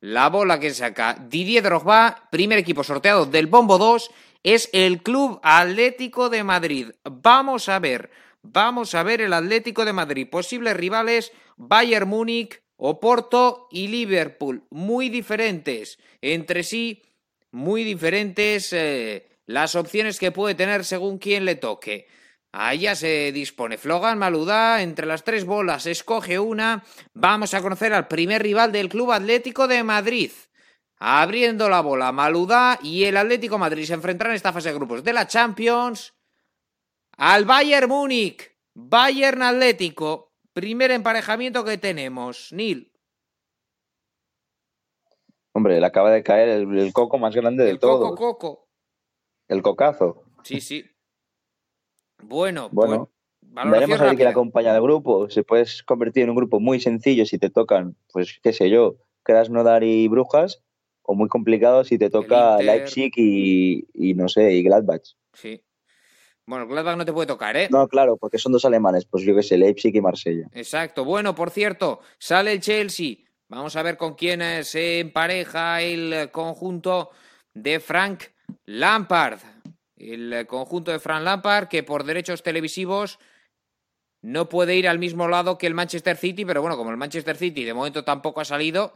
La 0.00 0.28
bola 0.28 0.60
que 0.60 0.72
saca 0.72 1.18
Didier 1.28 1.64
Drogba, 1.64 2.28
primer 2.30 2.58
equipo 2.58 2.84
sorteado 2.84 3.26
del 3.26 3.48
Bombo 3.48 3.78
2, 3.78 4.10
es 4.44 4.70
el 4.72 5.02
Club 5.02 5.40
Atlético 5.42 6.30
de 6.30 6.44
Madrid. 6.44 6.90
Vamos 7.04 7.68
a 7.68 7.80
ver, 7.80 8.10
vamos 8.42 8.94
a 8.94 9.02
ver 9.02 9.20
el 9.20 9.32
Atlético 9.32 9.84
de 9.84 9.92
Madrid. 9.92 10.28
Posibles 10.30 10.76
rivales, 10.76 11.32
Bayern 11.56 12.08
Múnich, 12.08 12.62
Oporto 12.76 13.66
y 13.72 13.88
Liverpool. 13.88 14.62
Muy 14.70 15.08
diferentes 15.08 15.98
entre 16.22 16.62
sí, 16.62 17.02
muy 17.50 17.82
diferentes 17.82 18.72
eh, 18.72 19.28
las 19.46 19.74
opciones 19.74 20.20
que 20.20 20.30
puede 20.30 20.54
tener 20.54 20.84
según 20.84 21.18
quien 21.18 21.44
le 21.44 21.56
toque. 21.56 22.06
Allá 22.52 22.94
se 22.94 23.30
dispone 23.32 23.76
Flogan 23.76 24.18
Maludá, 24.18 24.82
entre 24.82 25.06
las 25.06 25.22
tres 25.22 25.44
bolas 25.44 25.86
escoge 25.86 26.38
una. 26.38 26.82
Vamos 27.12 27.52
a 27.52 27.60
conocer 27.60 27.92
al 27.92 28.08
primer 28.08 28.42
rival 28.42 28.72
del 28.72 28.88
Club 28.88 29.12
Atlético 29.12 29.68
de 29.68 29.84
Madrid. 29.84 30.30
Abriendo 30.98 31.68
la 31.68 31.80
bola, 31.80 32.10
Maludá 32.10 32.78
y 32.82 33.04
el 33.04 33.16
Atlético 33.16 33.56
de 33.56 33.60
Madrid 33.60 33.84
se 33.84 33.94
enfrentarán 33.94 34.32
en 34.32 34.36
esta 34.36 34.52
fase 34.52 34.70
de 34.70 34.74
grupos 34.74 35.04
de 35.04 35.12
la 35.12 35.26
Champions 35.26 36.14
al 37.16 37.44
Bayern 37.44 37.88
Múnich. 37.88 38.56
Bayern 38.74 39.42
Atlético. 39.42 40.32
Primer 40.52 40.90
emparejamiento 40.90 41.64
que 41.64 41.78
tenemos. 41.78 42.52
Nil. 42.52 42.92
Hombre, 45.52 45.80
le 45.80 45.86
acaba 45.86 46.10
de 46.10 46.22
caer 46.22 46.48
el, 46.48 46.78
el 46.78 46.92
coco 46.92 47.18
más 47.18 47.34
grande 47.34 47.64
de 47.64 47.70
El 47.70 47.78
todos. 47.78 48.10
Coco 48.10 48.38
Coco. 48.38 48.68
El 49.48 49.62
cocazo. 49.62 50.24
Sí, 50.44 50.60
sí. 50.60 50.84
Bueno, 52.22 52.68
Bueno, 52.72 53.10
pues, 53.40 53.70
veremos 53.70 54.00
a 54.00 54.04
ver 54.04 54.16
quién 54.16 54.28
acompaña 54.28 54.74
al 54.74 54.82
grupo. 54.82 55.30
Se 55.30 55.42
puedes 55.44 55.82
convertir 55.82 56.24
en 56.24 56.30
un 56.30 56.36
grupo 56.36 56.60
muy 56.60 56.80
sencillo 56.80 57.24
si 57.26 57.38
te 57.38 57.50
tocan, 57.50 57.96
pues 58.12 58.38
qué 58.42 58.52
sé 58.52 58.70
yo, 58.70 58.96
Krasnodar 59.22 59.84
y 59.84 60.08
Brujas, 60.08 60.62
o 61.02 61.14
muy 61.14 61.28
complicado 61.28 61.84
si 61.84 61.98
te 61.98 62.10
toca 62.10 62.60
Inter. 62.60 62.66
Leipzig 62.66 63.12
y, 63.16 63.86
y 63.94 64.14
no 64.14 64.28
sé, 64.28 64.52
y 64.52 64.62
Gladbach. 64.62 65.02
Sí. 65.32 65.62
Bueno, 66.46 66.66
Gladbach 66.66 66.96
no 66.96 67.04
te 67.04 67.12
puede 67.12 67.26
tocar, 67.26 67.56
¿eh? 67.56 67.68
No, 67.70 67.86
claro, 67.88 68.16
porque 68.16 68.38
son 68.38 68.52
dos 68.52 68.64
alemanes, 68.64 69.04
pues 69.04 69.22
yo 69.22 69.34
qué 69.34 69.42
sé, 69.42 69.58
Leipzig 69.58 69.94
y 69.94 70.00
Marsella. 70.00 70.48
Exacto. 70.52 71.04
Bueno, 71.04 71.34
por 71.34 71.50
cierto, 71.50 72.00
sale 72.18 72.52
el 72.52 72.60
Chelsea. 72.60 73.16
Vamos 73.48 73.76
a 73.76 73.82
ver 73.82 73.96
con 73.96 74.14
quién 74.14 74.42
se 74.64 75.00
empareja 75.00 75.80
el 75.82 76.30
conjunto 76.30 77.10
de 77.54 77.80
Frank 77.80 78.24
Lampard. 78.64 79.40
El 79.98 80.46
conjunto 80.46 80.90
de 80.92 81.00
Frank 81.00 81.24
Lampard 81.24 81.68
que 81.68 81.82
por 81.82 82.04
derechos 82.04 82.42
televisivos 82.42 83.18
no 84.22 84.48
puede 84.48 84.76
ir 84.76 84.88
al 84.88 84.98
mismo 84.98 85.28
lado 85.28 85.58
que 85.58 85.66
el 85.66 85.74
Manchester 85.74 86.16
City, 86.16 86.44
pero 86.44 86.60
bueno, 86.60 86.76
como 86.76 86.90
el 86.90 86.96
Manchester 86.96 87.36
City 87.36 87.64
de 87.64 87.74
momento 87.74 88.04
tampoco 88.04 88.40
ha 88.40 88.44
salido, 88.44 88.94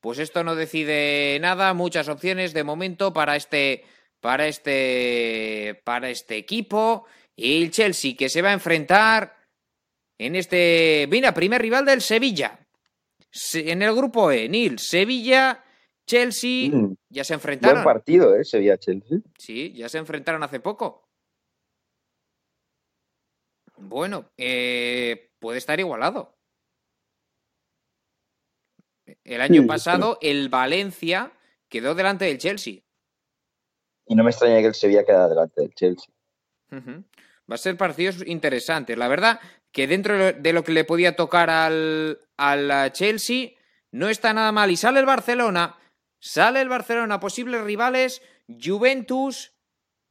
pues 0.00 0.18
esto 0.18 0.44
no 0.44 0.54
decide 0.54 1.38
nada, 1.40 1.74
muchas 1.74 2.08
opciones 2.08 2.52
de 2.54 2.64
momento 2.64 3.12
para 3.12 3.36
este 3.36 3.84
para 4.20 4.46
este 4.46 5.80
para 5.84 6.10
este 6.10 6.36
equipo 6.36 7.06
y 7.36 7.62
el 7.62 7.70
Chelsea 7.70 8.14
que 8.16 8.28
se 8.28 8.42
va 8.42 8.50
a 8.50 8.54
enfrentar 8.54 9.36
en 10.18 10.34
este, 10.34 11.06
mira, 11.10 11.32
primer 11.32 11.62
rival 11.62 11.84
del 11.84 12.00
Sevilla. 12.02 12.58
Se- 13.30 13.70
En 13.70 13.82
el 13.82 13.94
grupo 13.94 14.32
E, 14.32 14.48
Nil, 14.48 14.78
Sevilla, 14.80 15.62
Chelsea, 16.08 16.70
Mm, 16.70 16.96
ya 17.10 17.22
se 17.22 17.34
Buen 17.34 17.38
enfrentaron. 17.38 17.84
partido, 17.84 18.34
¿eh? 18.34 18.42
Sevilla-Chelsea. 18.44 19.18
Sí, 19.38 19.72
ya 19.74 19.88
se 19.90 19.98
enfrentaron 19.98 20.42
hace 20.42 20.58
poco. 20.58 21.06
Bueno, 23.76 24.30
eh, 24.38 25.30
puede 25.38 25.58
estar 25.58 25.78
igualado. 25.78 26.34
El 29.24 29.40
año 29.40 29.62
Sí, 29.62 29.68
pasado 29.68 30.18
el 30.22 30.48
Valencia 30.48 31.32
quedó 31.68 31.94
delante 31.94 32.24
del 32.24 32.38
Chelsea. 32.38 32.80
Y 34.06 34.14
no 34.14 34.24
me 34.24 34.30
extraña 34.30 34.60
que 34.60 34.66
el 34.68 34.74
Sevilla 34.74 35.04
queda 35.04 35.28
delante 35.28 35.60
del 35.60 35.74
Chelsea. 35.74 36.12
Va 36.72 37.54
a 37.54 37.58
ser 37.58 37.76
partidos 37.76 38.26
interesantes. 38.26 38.96
La 38.98 39.08
verdad 39.08 39.40
que 39.72 39.86
dentro 39.86 40.16
de 40.32 40.52
lo- 40.52 40.64
que 40.64 40.72
le 40.72 40.84
podía 40.84 41.14
tocar 41.16 41.50
al, 41.50 42.18
al 42.38 42.92
Chelsea 42.92 43.50
no 43.92 44.08
está 44.08 44.32
nada 44.34 44.50
mal. 44.52 44.70
Y 44.70 44.76
sale 44.76 45.00
el 45.00 45.06
Barcelona. 45.06 45.76
Sale 46.20 46.60
el 46.60 46.68
Barcelona. 46.68 47.20
Posibles 47.20 47.62
rivales 47.62 48.22
Juventus, 48.48 49.52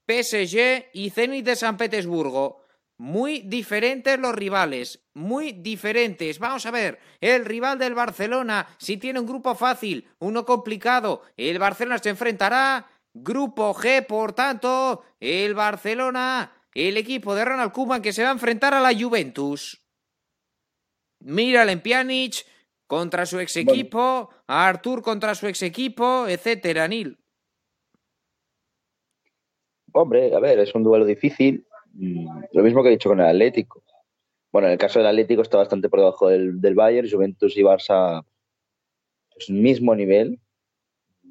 PSG 0.08 0.90
y 0.94 1.10
Zenit 1.10 1.46
de 1.46 1.56
San 1.56 1.78
Petersburgo. 1.78 2.64
Muy 3.00 3.42
diferentes 3.42 4.18
los 4.20 4.34
rivales, 4.34 5.04
muy 5.14 5.52
diferentes. 5.52 6.40
Vamos 6.40 6.66
a 6.66 6.72
ver, 6.72 7.00
el 7.22 7.46
rival 7.46 7.78
del 7.78 7.94
Barcelona, 7.94 8.68
si 8.80 8.98
tiene 8.98 9.20
un 9.20 9.28
grupo 9.28 9.54
fácil, 9.54 10.10
uno 10.18 10.46
complicado, 10.46 11.22
el 11.38 11.60
Barcelona 11.60 12.00
se 12.00 12.10
enfrentará. 12.10 12.88
Grupo 13.14 13.74
G, 13.76 14.06
por 14.06 14.34
tanto, 14.34 15.04
el 15.20 15.54
Barcelona, 15.54 16.52
el 16.74 16.98
equipo 16.98 17.36
de 17.36 17.46
Ronald 17.46 17.72
Koeman 17.72 18.02
que 18.02 18.14
se 18.14 18.24
va 18.24 18.30
a 18.30 18.34
enfrentar 18.34 18.74
a 18.74 18.80
la 18.80 18.94
Juventus. 18.94 19.84
Miralem 21.20 21.82
Pjanic 21.82 22.46
contra 22.88 23.26
su 23.26 23.40
ex 23.40 23.58
equipo, 23.58 24.30
a 24.48 24.68
Artur 24.68 25.02
contra 25.02 25.36
su 25.36 25.48
ex 25.48 25.62
equipo, 25.62 26.26
etcétera, 26.28 26.88
Nil. 26.88 27.18
Hombre, 29.94 30.34
a 30.34 30.40
ver, 30.40 30.60
es 30.60 30.74
un 30.74 30.84
duelo 30.84 31.06
difícil. 31.06 31.68
Mm, 31.94 32.44
Lo 32.54 32.64
mismo 32.64 32.82
que 32.82 32.90
he 32.90 32.92
dicho 32.92 33.10
con 33.10 33.20
el 33.20 33.28
Atlético. 33.28 33.84
Bueno, 34.52 34.68
en 34.68 34.74
el 34.74 34.80
caso 34.80 35.00
del 35.00 35.08
Atlético 35.08 35.42
está 35.42 35.58
bastante 35.58 35.90
por 35.90 36.00
debajo 36.00 36.30
del, 36.30 36.62
del 36.62 36.76
Bayern, 36.76 37.10
Juventus 37.10 37.58
y 37.58 37.62
Barça, 37.62 38.24
pues 39.34 39.50
mismo 39.50 39.94
nivel. 39.94 40.40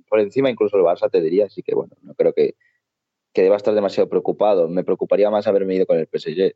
Por 0.09 0.21
encima 0.21 0.51
incluso 0.51 0.77
el 0.77 0.85
Barça 0.85 1.11
te 1.11 1.21
diría, 1.21 1.47
así 1.47 1.63
que 1.63 1.75
bueno, 1.75 1.97
no 2.03 2.15
creo 2.15 2.33
que, 2.33 2.55
que 3.33 3.43
deba 3.43 3.57
estar 3.57 3.75
demasiado 3.75 4.09
preocupado. 4.09 4.69
Me 4.69 4.85
preocuparía 4.85 5.31
más 5.31 5.47
haberme 5.47 5.75
ido 5.75 5.87
con 5.87 5.99
el 5.99 6.07
PSG. 6.07 6.55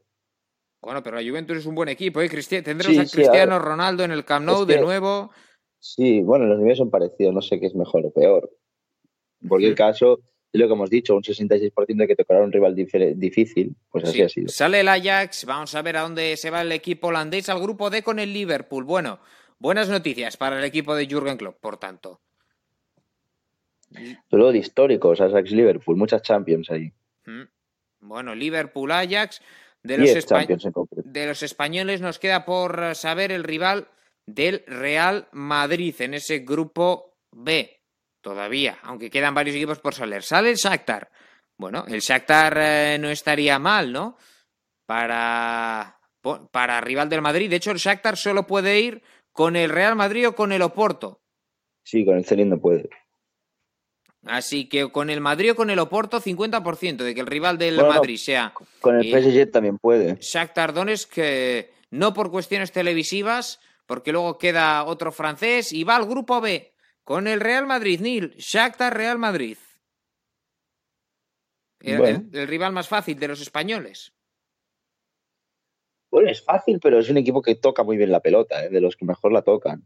Bueno, 0.82 1.02
pero 1.02 1.16
la 1.20 1.28
Juventus 1.28 1.58
es 1.58 1.66
un 1.66 1.74
buen 1.74 1.88
equipo, 1.90 2.20
¿eh? 2.22 2.28
Cristi- 2.30 2.62
Tendremos 2.62 2.94
Sí, 2.96 2.98
a 2.98 3.06
sí, 3.06 3.16
Cristiano 3.16 3.56
a. 3.56 3.58
Ronaldo 3.58 4.02
en 4.04 4.12
el 4.12 4.24
Camp 4.24 4.46
Nou 4.46 4.62
Es 4.62 4.66
de 4.68 4.80
nuevo. 4.80 5.30
Sí, 5.78 6.22
bueno, 6.22 6.46
los 6.46 6.58
niveles 6.58 6.78
son 6.78 6.90
parecidos, 6.90 7.34
no 7.34 7.42
sé 7.42 7.58
qué 7.60 7.66
es 7.66 7.74
mejor 7.74 8.06
o 8.06 8.10
peor. 8.12 8.50
En 9.42 9.48
cualquier 9.48 9.74
caso, 9.74 10.20
es 10.52 10.60
lo 10.60 10.66
que 10.66 10.72
hemos 10.74 10.90
dicho, 10.90 11.14
un 11.14 11.22
66% 11.22 11.96
de 11.96 12.06
que 12.06 12.16
tocará 12.16 12.42
un 12.42 12.52
rival 12.52 12.74
difícil, 12.74 13.74
pues 13.90 14.04
así 14.04 14.14
Sí, 14.18 14.22
ha 14.22 14.28
sido. 14.28 14.48
Sale 14.48 14.80
el 14.80 14.88
Ajax, 14.88 15.44
vamos 15.46 15.74
a 15.74 15.82
ver 15.82 15.96
a 15.96 16.02
dónde 16.02 16.36
se 16.36 16.50
va 16.50 16.62
el 16.62 16.72
equipo 16.72 17.08
holandés 17.08 17.48
al 17.48 17.60
grupo 17.60 17.88
D 17.90 18.02
con 18.02 18.18
el 18.18 18.32
Liverpool. 18.32 18.84
Bueno, 18.84 19.20
buenas 19.58 19.88
noticias 19.88 20.36
para 20.36 20.58
el 20.58 20.64
equipo 20.64 20.94
de 20.94 21.06
Jürgen 21.06 21.36
Klopp, 21.38 21.60
por 21.60 21.76
tanto. 21.78 22.20
Duelo 24.30 24.52
de 24.52 24.58
históricos, 24.58 25.20
Ajax-Liverpool, 25.20 25.96
muchas 25.96 26.22
Champions 26.22 26.70
ahí. 26.70 26.92
Mm. 27.26 27.42
Bueno, 28.00 28.34
Liverpool, 28.34 28.92
Ajax. 28.92 29.42
De 29.82 29.96
los, 29.98 30.06
10 30.06 30.18
espa- 30.26 30.38
Champions 30.40 30.64
en 30.66 30.72
concreto. 30.72 31.08
de 31.08 31.26
los 31.26 31.42
españoles 31.42 32.00
nos 32.00 32.18
queda 32.18 32.44
por 32.44 32.94
saber 32.94 33.32
el 33.32 33.44
rival 33.44 33.88
del 34.26 34.62
Real 34.66 35.28
Madrid 35.32 35.94
en 36.00 36.14
ese 36.14 36.40
grupo 36.40 37.14
B. 37.32 37.80
Todavía, 38.22 38.78
aunque 38.82 39.08
quedan 39.10 39.34
varios 39.34 39.56
equipos 39.56 39.78
por 39.78 39.94
salir. 39.94 40.22
Sale 40.22 40.50
el 40.50 40.56
Shakhtar. 40.56 41.10
Bueno, 41.58 41.84
el 41.88 42.00
Shakhtar 42.00 42.58
eh, 42.60 42.98
no 43.00 43.08
estaría 43.08 43.58
mal, 43.58 43.92
¿no? 43.92 44.16
Para, 44.86 45.98
para 46.50 46.80
rival 46.80 47.08
del 47.08 47.22
Madrid. 47.22 47.48
De 47.48 47.56
hecho, 47.56 47.70
el 47.70 47.78
Shakhtar 47.78 48.16
solo 48.16 48.46
puede 48.46 48.80
ir 48.80 49.02
con 49.32 49.56
el 49.56 49.70
Real 49.70 49.94
Madrid 49.96 50.28
o 50.28 50.34
con 50.34 50.52
el 50.52 50.62
Oporto. 50.62 51.20
Sí, 51.84 52.04
con 52.04 52.16
el 52.16 52.24
Zenit 52.24 52.46
no 52.46 52.60
puede. 52.60 52.90
Así 54.26 54.68
que 54.68 54.90
con 54.92 55.08
el 55.08 55.20
Madrid 55.20 55.52
o 55.52 55.56
con 55.56 55.70
el 55.70 55.78
Oporto, 55.78 56.20
50% 56.20 57.04
de 57.04 57.14
que 57.14 57.20
el 57.20 57.26
rival 57.26 57.56
del 57.56 57.76
Bueno. 57.76 57.90
Madrid 57.94 58.16
sea 58.18 58.52
Con 58.80 58.96
el 58.98 59.06
Y- 59.06 59.10
PSG 59.12 59.50
también 59.50 59.78
puede. 59.78 60.16
Shakhtar 60.20 60.74
Donetsk, 60.74 61.10
que 61.10 61.72
no 61.90 62.12
por 62.12 62.30
cuestiones 62.30 62.70
televisivas, 62.70 63.60
porque 63.86 64.12
luego 64.12 64.36
queda 64.36 64.84
otro 64.84 65.10
francés 65.10 65.72
y 65.72 65.84
va 65.84 65.96
al 65.96 66.04
grupo 66.06 66.40
B 66.40 66.72
con 67.02 67.26
el 67.26 67.40
Real 67.40 67.66
Madrid, 67.66 68.00
Nil, 68.00 68.34
Shakhtar 68.36 68.94
Real 68.94 69.18
Madrid. 69.18 69.56
El, 71.80 71.96
Bueno. 71.98 72.24
el- 72.30 72.38
el 72.40 72.46
rival 72.48 72.72
más 72.72 72.88
fácil 72.88 73.18
de 73.18 73.28
los 73.28 73.40
españoles. 73.40 74.12
Bueno, 76.10 76.28
es 76.30 76.42
fácil, 76.44 76.78
pero 76.80 76.98
es 76.98 77.08
un 77.08 77.16
equipo 77.16 77.40
que 77.40 77.54
toca 77.54 77.84
muy 77.84 77.96
bien 77.96 78.10
la 78.12 78.20
pelota, 78.20 78.64
¿eh? 78.64 78.68
de 78.68 78.80
los 78.80 78.96
que 78.96 79.04
mejor 79.06 79.32
la 79.32 79.42
tocan. 79.42 79.82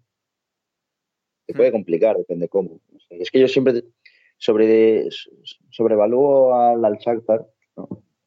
Se 1.47 1.53
puede 1.55 1.69
Hmm. 1.71 1.75
complicar, 1.75 2.17
depende 2.17 2.49
cómo. 2.49 2.81
No 2.91 2.99
sé, 2.99 3.17
Es 3.21 3.31
que 3.31 3.39
yo 3.39 3.47
siempre 3.47 3.85
sobre, 4.39 5.09
sobrevalúo 5.71 6.55
al, 6.55 6.85
al 6.85 6.99
Shakhtar, 6.99 7.47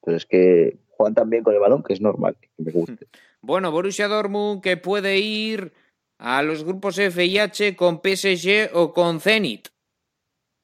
pero 0.03 0.18
es 0.18 0.26
que 0.26 0.80
juegan 0.89 1.16
tan 1.16 1.30
bien 1.30 1.43
con 1.43 1.53
el 1.53 1.60
balón 1.60 1.84
que 1.84 1.93
es 1.93 2.01
normal 2.01 2.36
que 2.39 2.49
me 2.58 2.72
guste. 2.72 3.08
Bueno, 3.39 3.72
Borussia 3.72 4.08
Dortmund 4.08 4.62
que 4.62 4.78
puede 4.78 5.20
ir 5.20 5.72
a 6.18 6.41
los 6.41 6.64
grupos 6.64 6.97
F 6.97 7.24
y 7.24 7.38
H 7.38 7.76
con 7.76 8.01
PSG 8.03 8.72
o 8.74 8.91
con 8.91 9.22
Zenit. 9.22 9.70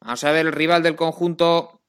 A 0.02 0.16
ver 0.32 0.48
el 0.48 0.52
rival 0.52 0.84
del 0.84 0.96
conjunto 0.96 1.82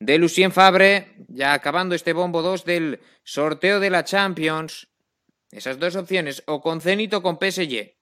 de 0.00 0.18
Lucien 0.18 0.50
Fabre, 0.50 1.14
ya 1.28 1.52
acabando 1.52 1.94
este 1.94 2.12
bombo 2.12 2.42
2 2.42 2.64
del 2.64 3.00
sorteo 3.22 3.78
de 3.78 3.90
la 3.90 4.02
Champions. 4.02 4.88
Esas 5.50 5.78
dos 5.78 5.94
opciones, 5.94 6.42
o 6.46 6.60
con 6.60 6.80
Zenit 6.80 7.14
o 7.14 7.22
con 7.22 7.38
PSG. 7.38 7.94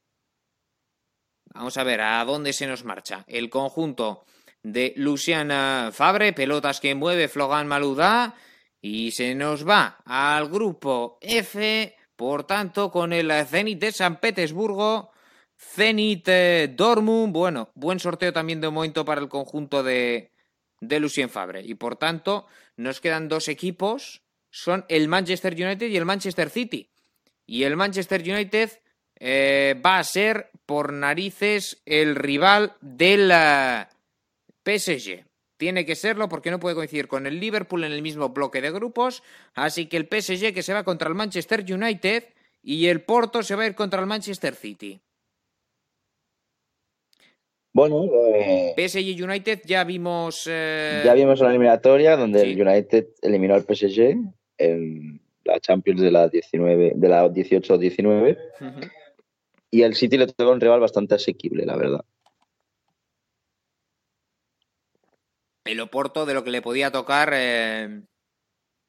Vamos 1.52 1.76
a 1.76 1.84
ver 1.84 2.00
a 2.00 2.24
dónde 2.24 2.52
se 2.52 2.66
nos 2.66 2.84
marcha. 2.84 3.24
El 3.26 3.50
conjunto 3.50 4.24
de 4.62 4.92
Lucien 4.96 5.50
eh, 5.50 5.90
Fabre, 5.92 6.32
pelotas 6.32 6.80
que 6.80 6.94
mueve 6.94 7.28
Flogan 7.28 7.66
Malouda. 7.66 8.34
Y 8.82 9.10
se 9.10 9.34
nos 9.34 9.68
va 9.68 9.98
al 10.06 10.48
grupo 10.48 11.18
F, 11.20 11.94
por 12.16 12.44
tanto, 12.44 12.90
con 12.90 13.12
el 13.12 13.30
Zenit 13.46 13.78
de 13.78 13.92
San 13.92 14.18
Petersburgo, 14.20 15.10
Zenit 15.58 16.26
eh, 16.28 16.72
Dortmund. 16.74 17.32
Bueno, 17.32 17.70
buen 17.74 18.00
sorteo 18.00 18.32
también 18.32 18.60
de 18.60 18.70
momento 18.70 19.04
para 19.04 19.20
el 19.20 19.28
conjunto 19.28 19.82
de, 19.82 20.32
de 20.80 21.00
Lucien 21.00 21.28
Fabre. 21.28 21.62
Y 21.62 21.74
por 21.74 21.96
tanto, 21.96 22.46
nos 22.76 23.00
quedan 23.00 23.28
dos 23.28 23.48
equipos: 23.48 24.22
son 24.50 24.86
el 24.88 25.08
Manchester 25.08 25.52
United 25.52 25.88
y 25.88 25.96
el 25.96 26.06
Manchester 26.06 26.48
City. 26.48 26.90
Y 27.46 27.64
el 27.64 27.76
Manchester 27.76 28.22
United 28.22 28.70
eh, 29.16 29.78
va 29.84 29.98
a 29.98 30.04
ser 30.04 30.50
por 30.64 30.92
narices 30.94 31.82
el 31.84 32.16
rival 32.16 32.76
del 32.80 33.30
eh, 33.30 33.86
PSG. 34.78 35.24
Tiene 35.56 35.84
que 35.84 35.94
serlo 35.94 36.28
porque 36.28 36.50
no 36.50 36.58
puede 36.58 36.74
coincidir 36.74 37.06
con 37.06 37.26
el 37.26 37.38
Liverpool 37.38 37.84
en 37.84 37.92
el 37.92 38.02
mismo 38.02 38.30
bloque 38.30 38.62
de 38.62 38.70
grupos. 38.70 39.22
Así 39.54 39.86
que 39.86 39.96
el 39.96 40.04
PSG 40.06 40.54
que 40.54 40.62
se 40.62 40.72
va 40.72 40.84
contra 40.84 41.08
el 41.08 41.14
Manchester 41.14 41.64
United 41.70 42.24
y 42.62 42.86
el 42.86 43.02
Porto 43.02 43.42
se 43.42 43.54
va 43.54 43.64
a 43.64 43.66
ir 43.66 43.74
contra 43.74 44.00
el 44.00 44.06
Manchester 44.06 44.54
City. 44.54 45.00
Bueno, 47.72 48.04
eh, 48.34 48.74
PSG 48.76 48.98
y 49.00 49.22
United 49.22 49.60
ya 49.64 49.84
vimos. 49.84 50.48
eh, 50.50 51.02
ya 51.04 51.14
vimos 51.14 51.40
una 51.40 51.50
eliminatoria 51.50 52.16
donde 52.16 52.40
sí. 52.40 52.52
el 52.52 52.66
United 52.66 53.06
eliminó 53.22 53.54
al 53.54 53.62
PSG 53.62 54.16
en 54.58 55.20
la 55.44 55.60
Champions 55.60 56.00
de 56.00 56.10
la 56.10 56.28
19, 56.28 56.94
de 56.96 57.08
la 57.08 57.28
18-19. 57.28 58.38
Y 59.70 59.82
al 59.84 59.94
City 59.94 60.18
le 60.18 60.26
toca 60.26 60.50
un 60.50 60.60
rival 60.60 60.80
bastante 60.80 61.14
asequible, 61.14 61.64
la 61.64 61.76
verdad. 61.76 62.04
El 65.64 65.80
Oporto 65.80 66.26
de 66.26 66.34
lo 66.34 66.44
que 66.44 66.50
le 66.50 66.62
podía 66.62 66.90
tocar 66.90 67.30
eh, 67.34 68.02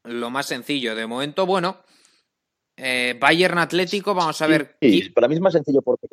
lo 0.04 0.30
más 0.30 0.46
sencillo. 0.48 0.96
De 0.96 1.08
momento, 1.08 1.46
bueno, 1.46 1.84
eh, 2.78 3.18
Bayern 3.20 3.58
Atlético, 3.58 4.14
vamos 4.14 4.42
a 4.42 4.48
ver. 4.48 4.78
Sí, 4.82 5.10
para 5.10 5.28
mí 5.28 5.36
es 5.36 5.42
más 5.42 5.54
sencillo 5.54 5.82
porque 5.82 6.08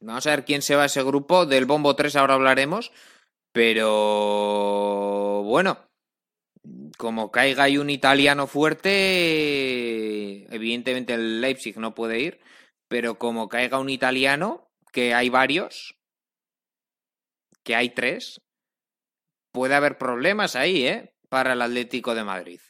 Vamos 0.00 0.26
a 0.26 0.30
ver 0.30 0.44
quién 0.44 0.60
se 0.62 0.76
va 0.76 0.82
a 0.82 0.86
ese 0.86 1.02
grupo. 1.02 1.46
Del 1.46 1.64
Bombo 1.64 1.96
3 1.96 2.16
ahora 2.16 2.34
hablaremos. 2.34 2.92
Pero 3.52 5.42
bueno, 5.44 5.78
como 6.98 7.30
caiga 7.30 7.64
ahí 7.64 7.78
un 7.78 7.88
italiano 7.90 8.46
fuerte, 8.46 8.92
evidentemente 10.54 11.14
el 11.14 11.40
Leipzig 11.40 11.78
no 11.78 11.94
puede 11.94 12.20
ir, 12.20 12.40
pero 12.88 13.18
como 13.18 13.48
caiga 13.48 13.78
un 13.78 13.90
italiano, 13.90 14.68
que 14.92 15.14
hay 15.14 15.28
varios, 15.28 15.94
que 17.64 17.74
hay 17.74 17.90
tres, 17.90 18.40
puede 19.52 19.74
haber 19.74 19.98
problemas 19.98 20.54
ahí, 20.54 20.86
¿eh? 20.86 21.14
Para 21.28 21.54
el 21.54 21.62
Atlético 21.62 22.14
de 22.14 22.24
Madrid. 22.24 22.60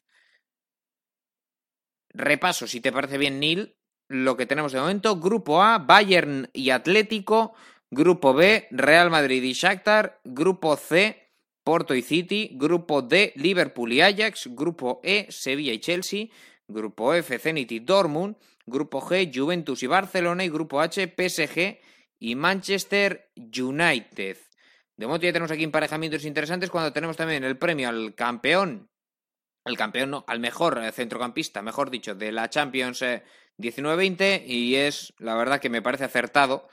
Repaso, 2.10 2.66
si 2.66 2.80
te 2.80 2.92
parece 2.92 3.18
bien, 3.18 3.40
Neil, 3.40 3.76
lo 4.08 4.36
que 4.36 4.46
tenemos 4.46 4.72
de 4.72 4.80
momento. 4.80 5.16
Grupo 5.16 5.62
A, 5.62 5.78
Bayern 5.78 6.48
y 6.52 6.70
Atlético. 6.70 7.54
Grupo 7.90 8.34
B, 8.34 8.68
Real 8.70 9.10
Madrid 9.10 9.42
y 9.42 9.52
Shakhtar. 9.52 10.20
Grupo 10.24 10.76
C, 10.76 11.32
Porto 11.64 11.94
y 11.94 12.02
City. 12.02 12.50
Grupo 12.52 13.02
D, 13.02 13.32
Liverpool 13.36 13.92
y 13.92 14.00
Ajax. 14.00 14.48
Grupo 14.52 15.00
E, 15.02 15.26
Sevilla 15.30 15.72
y 15.72 15.80
Chelsea. 15.80 16.26
Grupo 16.68 17.14
F, 17.14 17.38
Zenit 17.38 17.72
y 17.72 17.80
Dortmund. 17.80 18.36
Grupo 18.66 19.00
G, 19.00 19.30
Juventus 19.34 19.82
y 19.82 19.86
Barcelona. 19.86 20.44
Y 20.44 20.50
Grupo 20.50 20.80
H, 20.80 21.14
PSG 21.16 21.78
y 22.20 22.34
Manchester 22.36 23.30
United. 23.36 24.38
De 24.96 25.06
momento 25.06 25.26
ya 25.26 25.32
tenemos 25.32 25.50
aquí 25.50 25.64
emparejamientos 25.64 26.24
interesantes 26.24 26.70
cuando 26.70 26.92
tenemos 26.92 27.16
también 27.16 27.42
el 27.44 27.58
premio 27.58 27.88
al 27.88 28.14
campeón, 28.14 28.88
al 29.64 29.76
campeón 29.76 30.10
no, 30.10 30.24
al 30.26 30.40
mejor 30.40 30.78
eh, 30.82 30.92
centrocampista, 30.92 31.62
mejor 31.62 31.90
dicho, 31.90 32.14
de 32.14 32.30
la 32.30 32.48
Champions 32.48 33.02
19-20 33.02 34.20
eh, 34.20 34.44
y 34.46 34.76
es 34.76 35.12
la 35.18 35.34
verdad 35.34 35.60
que 35.60 35.70
me 35.70 35.82
parece 35.82 36.04
acertado 36.04 36.68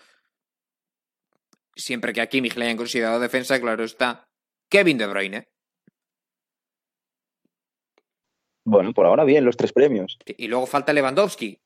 siempre 1.76 2.14
que 2.14 2.22
aquí 2.22 2.42
le 2.42 2.66
hayan 2.66 2.78
considerado 2.78 3.20
defensa, 3.20 3.60
claro 3.60 3.84
está, 3.84 4.28
Kevin 4.70 4.98
De 4.98 5.08
Bruyne. 5.08 5.48
Bueno, 8.64 8.94
por 8.94 9.06
ahora 9.06 9.24
bien, 9.24 9.44
los 9.44 9.58
tres 9.58 9.74
premios. 9.74 10.18
Y 10.38 10.48
luego 10.48 10.68
falta 10.68 10.94
Lewandowski. 10.94 11.60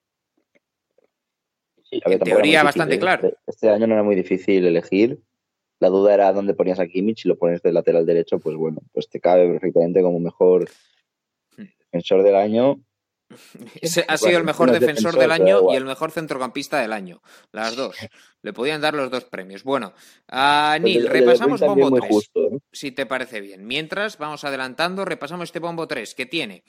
Sí, 1.83 2.01
en 2.03 2.19
teoría 2.19 2.63
bastante 2.63 2.95
¿eh? 2.95 2.99
claro. 2.99 3.27
Este, 3.27 3.39
este, 3.47 3.69
año 3.69 3.85
no 3.85 3.93
era 3.93 4.03
muy 4.03 4.15
difícil 4.15 4.65
elegir. 4.65 5.19
La 5.85 5.91
duda 5.91 6.15
era 6.15 6.33
dónde 6.33 6.55
ponías 6.55 6.79
a 6.79 6.87
Kimmich. 6.87 7.21
Si 7.21 7.27
lo 7.27 7.37
pones 7.37 7.61
de 7.61 7.71
lateral 7.71 8.07
derecho, 8.07 8.39
pues 8.39 8.55
bueno, 8.55 8.81
pues 8.91 9.07
te 9.07 9.19
cabe 9.19 9.47
perfectamente 9.47 10.01
como 10.01 10.19
mejor 10.19 10.67
defensor 11.55 12.23
del 12.23 12.35
año 12.35 12.79
ha 14.07 14.17
sido 14.17 14.39
el 14.39 14.43
mejor 14.43 14.71
defensor, 14.71 15.15
del 15.15 15.29
año 15.29 15.71
y 15.71 15.75
el 15.75 15.85
mejor 15.85 16.09
centrocampista 16.09 16.81
del 16.81 16.91
año. 16.91 17.21
Las 17.51 17.75
dos. 17.75 17.95
Le 18.41 18.51
podían 18.51 18.81
dar 18.81 18.95
los 18.95 19.11
dos 19.11 19.25
premios. 19.25 19.63
Bueno, 19.63 19.93
a 20.27 20.79
Neil, 20.81 21.07
repasamos 21.07 21.61
Bombo 21.61 21.91
3. 21.91 22.31
Si 22.71 22.91
te 22.91 23.05
parece 23.05 23.41
bien. 23.41 23.67
Mientras, 23.67 24.17
vamos 24.17 24.43
adelantando, 24.43 25.05
repasamos 25.05 25.49
este 25.49 25.59
Bombo 25.59 25.87
3 25.87 26.15
que 26.15 26.25
tiene 26.25 26.63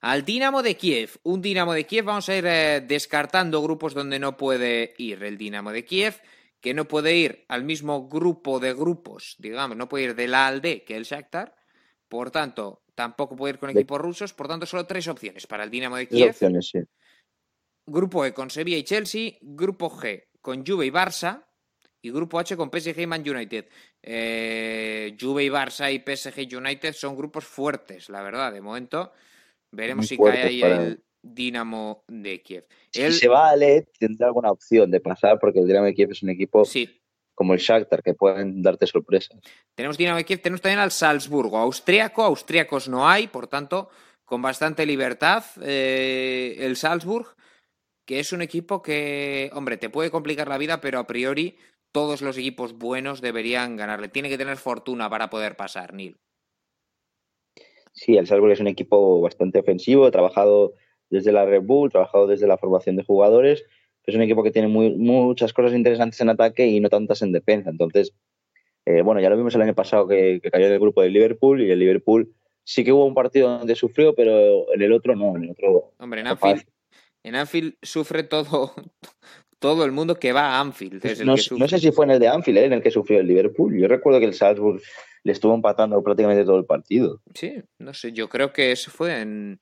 al 0.00 0.24
Dinamo 0.24 0.62
de 0.62 0.74
Kiev. 0.74 1.18
Un 1.22 1.42
Dinamo 1.42 1.74
de 1.74 1.84
Kiev, 1.84 2.06
vamos 2.06 2.30
a 2.30 2.34
ir 2.34 2.46
eh, 2.46 2.80
descartando 2.80 3.62
grupos 3.62 3.92
donde 3.92 4.18
no 4.18 4.38
puede 4.38 4.94
ir 4.96 5.22
el 5.22 5.36
Dinamo 5.36 5.70
de 5.70 5.84
Kiev, 5.84 6.14
que 6.64 6.72
no 6.72 6.88
puede 6.88 7.14
ir 7.14 7.44
al 7.48 7.62
mismo 7.62 8.08
grupo 8.08 8.58
de 8.58 8.72
grupos, 8.72 9.36
digamos, 9.38 9.76
no 9.76 9.86
puede 9.86 10.04
ir 10.04 10.14
de 10.14 10.26
la 10.26 10.46
ALDE 10.46 10.82
que 10.82 10.96
el 10.96 11.04
Shakhtar. 11.04 11.54
Por 12.08 12.30
tanto, 12.30 12.84
Tampoco 12.94 13.34
puede 13.34 13.54
ir 13.54 13.58
con 13.58 13.70
equipos 13.70 14.00
rusos, 14.00 14.32
por 14.32 14.46
tanto, 14.46 14.66
solo 14.66 14.86
tres 14.86 15.08
opciones 15.08 15.46
para 15.46 15.64
el 15.64 15.70
Dinamo 15.70 15.96
de 15.96 16.06
Kiev. 16.06 16.30
Opciones, 16.30 16.68
sí. 16.68 16.78
Grupo 17.86 18.24
E 18.24 18.32
con 18.32 18.50
Sevilla 18.50 18.78
y 18.78 18.84
Chelsea, 18.84 19.32
Grupo 19.40 19.90
G 19.90 20.28
con 20.40 20.64
Juve 20.64 20.86
y 20.86 20.90
Barça, 20.90 21.44
y 22.00 22.10
Grupo 22.10 22.38
H 22.38 22.56
con 22.56 22.70
PSG 22.70 23.00
y 23.00 23.06
Man 23.06 23.28
United. 23.28 23.66
Eh, 24.02 25.16
Juve 25.18 25.44
y 25.44 25.48
Barça 25.48 25.92
y 25.92 25.98
PSG 25.98 26.56
United 26.56 26.92
son 26.92 27.16
grupos 27.16 27.44
fuertes, 27.44 28.08
la 28.10 28.22
verdad. 28.22 28.52
De 28.52 28.60
momento, 28.60 29.12
veremos 29.72 30.06
si 30.06 30.16
cae 30.16 30.42
ahí 30.42 30.62
el 30.62 31.02
Dinamo 31.24 32.04
de 32.06 32.42
Kiev. 32.42 32.66
Si 32.90 33.12
se 33.12 33.28
va 33.28 33.50
a 33.50 33.56
LED, 33.56 33.84
tendrá 33.98 34.26
alguna 34.26 34.50
opción 34.50 34.90
de 34.90 35.00
pasar, 35.00 35.38
porque 35.40 35.60
el 35.60 35.66
Dinamo 35.66 35.86
de 35.86 35.94
Kiev 35.94 36.10
es 36.12 36.22
un 36.22 36.30
equipo 36.30 36.64
sí 36.64 37.00
como 37.34 37.52
el 37.52 37.60
Shakhtar, 37.60 38.02
que 38.02 38.14
pueden 38.14 38.62
darte 38.62 38.86
sorpresas. 38.86 39.40
Tenemos 39.74 39.98
Dinamo 39.98 40.22
Kiev, 40.24 40.40
tenemos 40.40 40.60
también 40.60 40.78
al 40.78 40.90
Salzburgo, 40.90 41.58
austriaco, 41.58 42.22
austriacos 42.22 42.88
no 42.88 43.08
hay, 43.08 43.26
por 43.26 43.48
tanto, 43.48 43.90
con 44.24 44.40
bastante 44.40 44.86
libertad 44.86 45.44
eh, 45.62 46.56
el 46.60 46.76
Salzburg, 46.76 47.26
que 48.06 48.20
es 48.20 48.32
un 48.32 48.42
equipo 48.42 48.82
que, 48.82 49.50
hombre, 49.54 49.76
te 49.76 49.90
puede 49.90 50.10
complicar 50.10 50.48
la 50.48 50.58
vida, 50.58 50.80
pero 50.80 50.98
a 50.98 51.06
priori 51.06 51.56
todos 51.92 52.22
los 52.22 52.36
equipos 52.38 52.74
buenos 52.74 53.20
deberían 53.20 53.76
ganarle. 53.76 54.08
Tiene 54.08 54.28
que 54.28 54.38
tener 54.38 54.56
fortuna 54.56 55.08
para 55.10 55.30
poder 55.30 55.56
pasar, 55.56 55.94
Neil. 55.94 56.16
Sí, 57.92 58.16
el 58.16 58.26
Salzburg 58.26 58.52
es 58.52 58.60
un 58.60 58.66
equipo 58.66 59.20
bastante 59.20 59.60
ofensivo, 59.60 60.10
trabajado 60.10 60.74
desde 61.10 61.32
la 61.32 61.44
Red 61.44 61.62
Bull, 61.62 61.90
trabajado 61.90 62.26
desde 62.26 62.46
la 62.46 62.58
formación 62.58 62.96
de 62.96 63.04
jugadores 63.04 63.64
es 64.06 64.14
un 64.14 64.22
equipo 64.22 64.42
que 64.42 64.50
tiene 64.50 64.68
muchas 64.68 65.52
cosas 65.52 65.72
interesantes 65.72 66.20
en 66.20 66.28
ataque 66.28 66.66
y 66.66 66.80
no 66.80 66.88
tantas 66.88 67.22
en 67.22 67.32
defensa. 67.32 67.70
Entonces, 67.70 68.12
eh, 68.84 69.02
bueno, 69.02 69.20
ya 69.20 69.30
lo 69.30 69.36
vimos 69.36 69.54
el 69.54 69.62
año 69.62 69.74
pasado 69.74 70.06
que, 70.06 70.40
cayó 70.52 70.68
del 70.68 70.78
grupo 70.78 71.02
del 71.02 71.12
Liverpool 71.12 71.62
y 71.62 71.70
el 71.70 71.78
Liverpool 71.78 72.34
sí 72.62 72.84
que 72.84 72.92
hubo 72.92 73.06
un 73.06 73.14
partido 73.14 73.58
donde 73.58 73.74
sufrió, 73.74 74.14
pero 74.14 74.72
en 74.72 74.82
el 74.82 74.92
otro 74.92 75.16
no, 75.16 75.36
en 75.36 75.44
el 75.44 75.50
otro. 75.50 75.92
Hombre, 75.98 76.20
en 76.20 76.26
Anfield, 76.26 76.64
en 77.22 77.34
Anfield 77.34 77.74
sufre 77.80 78.24
todo, 78.24 78.74
todo 79.58 79.84
el 79.84 79.92
mundo 79.92 80.18
que 80.18 80.32
va 80.32 80.56
a 80.56 80.60
Anfield. 80.60 81.02
no, 81.24 81.68
sé 81.68 81.78
si 81.78 81.90
fue 81.90 82.04
en 82.04 82.12
el 82.12 82.18
de 82.18 82.28
Anfield, 82.28 82.58
¿eh? 82.58 82.64
en 82.66 82.72
el 82.74 82.82
que 82.82 82.90
sufrió 82.90 83.20
el 83.20 83.26
Liverpool. 83.26 83.78
Yo 83.78 83.88
recuerdo 83.88 84.20
que 84.20 84.26
el 84.26 84.34
Salzburg 84.34 84.82
le 85.22 85.32
estuvo 85.32 85.54
empatando 85.54 86.02
prácticamente 86.02 86.44
todo 86.44 86.58
el 86.58 86.66
partido. 86.66 87.22
Sí, 87.34 87.54
no 87.78 87.94
sé, 87.94 88.12
yo 88.12 88.28
creo 88.28 88.52
que 88.52 88.72
eso 88.72 88.90
fue 88.90 89.22
en, 89.22 89.58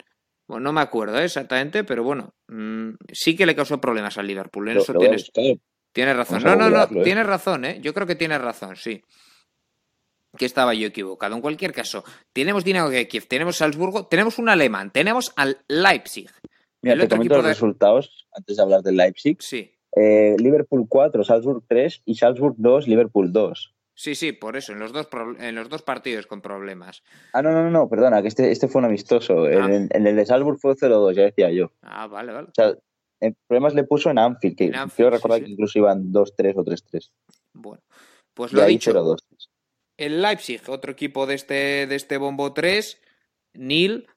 no 0.60 0.72
me 0.72 0.80
acuerdo 0.80 1.18
¿eh? 1.18 1.24
exactamente, 1.24 1.84
pero 1.84 2.02
bueno, 2.02 2.34
mm, 2.48 2.90
sí 3.12 3.36
que 3.36 3.46
le 3.46 3.54
causó 3.54 3.80
problemas 3.80 4.18
al 4.18 4.26
Liverpool. 4.26 4.68
En 4.68 4.78
eso 4.78 4.94
tienes, 4.94 5.30
tienes, 5.92 6.16
razón. 6.16 6.42
No, 6.42 6.56
no, 6.56 6.70
no, 6.70 6.82
¿eh? 6.82 7.02
tienes 7.02 7.26
razón, 7.26 7.64
¿eh? 7.64 7.78
Yo 7.80 7.94
creo 7.94 8.06
que 8.06 8.14
tienes 8.14 8.40
razón, 8.40 8.76
sí. 8.76 9.02
Que 10.36 10.46
estaba 10.46 10.74
yo 10.74 10.86
equivocado. 10.86 11.34
En 11.34 11.42
cualquier 11.42 11.72
caso, 11.72 12.04
tenemos 12.32 12.64
Dinamo 12.64 12.88
de 12.90 13.06
Kiev, 13.06 13.26
tenemos 13.26 13.56
Salzburgo, 13.56 14.06
tenemos 14.06 14.38
un 14.38 14.48
alemán, 14.48 14.90
tenemos 14.90 15.32
al 15.36 15.58
Leipzig. 15.68 16.30
Mira, 16.80 16.98
te 16.98 17.08
comento 17.08 17.36
los 17.36 17.44
resultados 17.44 18.26
antes 18.32 18.56
de 18.56 18.62
hablar 18.62 18.82
del 18.82 18.96
Leipzig. 18.96 19.36
Sí. 19.40 19.70
Eh, 19.94 20.36
Liverpool 20.38 20.86
4, 20.88 21.22
Salzburg 21.22 21.62
3 21.68 22.02
y 22.06 22.14
Salzburg 22.14 22.54
2, 22.56 22.88
Liverpool 22.88 23.32
2. 23.32 23.74
Sí, 24.02 24.16
sí, 24.16 24.32
por 24.32 24.56
eso, 24.56 24.72
en 24.72 24.80
los 24.80 24.92
dos, 24.92 25.06
en 25.38 25.54
los 25.54 25.68
dos 25.68 25.82
partidos 25.82 26.26
con 26.26 26.40
problemas. 26.40 27.04
Ah, 27.32 27.40
no, 27.40 27.52
no, 27.52 27.70
no, 27.70 27.88
perdona, 27.88 28.20
que 28.20 28.26
este, 28.26 28.50
este 28.50 28.66
fue 28.66 28.80
un 28.80 28.86
amistoso. 28.86 29.46
En, 29.46 29.62
ah. 29.62 29.96
el 29.96 30.16
de 30.16 30.26
Salzburg 30.26 30.58
fue 30.58 30.74
0-2, 30.74 31.14
ya 31.14 31.22
decía 31.22 31.52
yo. 31.52 31.70
Ah, 31.82 32.08
vale, 32.08 32.32
vale. 32.32 32.48
O 32.48 32.52
sea, 32.52 32.74
problemas 33.46 33.74
le 33.74 33.84
puso 33.84 34.10
en 34.10 34.18
Anfield, 34.18 34.56
que 34.56 34.72
quiero 34.96 35.12
recordar 35.12 35.44
que 35.44 35.50
incluso 35.50 35.78
iban 35.78 36.12
2-3 36.12 36.52
o 36.56 36.64
3-3. 36.64 37.10
Bueno, 37.52 37.80
pues 38.34 38.52
lo 38.52 38.64
he 38.64 38.66
dicho. 38.66 38.90
0 38.90 39.04
-2. 39.04 39.48
El 39.96 40.20
Leipzig, 40.20 40.62
otro 40.66 40.90
equipo 40.90 41.24
de 41.24 41.34
este, 41.34 41.86
de 41.86 41.94
este 41.94 42.16
Bombo 42.16 42.52
3, 42.52 43.00
Nil, 43.52 44.08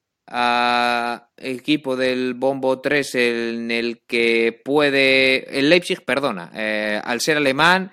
equipo 1.38 1.96
del 1.96 2.34
Bombo 2.34 2.82
3 2.82 3.16
en 3.16 3.70
el 3.70 4.02
que 4.08 4.60
puede... 4.66 5.60
El 5.60 5.70
Leipzig, 5.70 6.04
perdona, 6.04 6.50
eh, 6.56 7.00
al 7.04 7.22
ser 7.22 7.38
alemán 7.38 7.92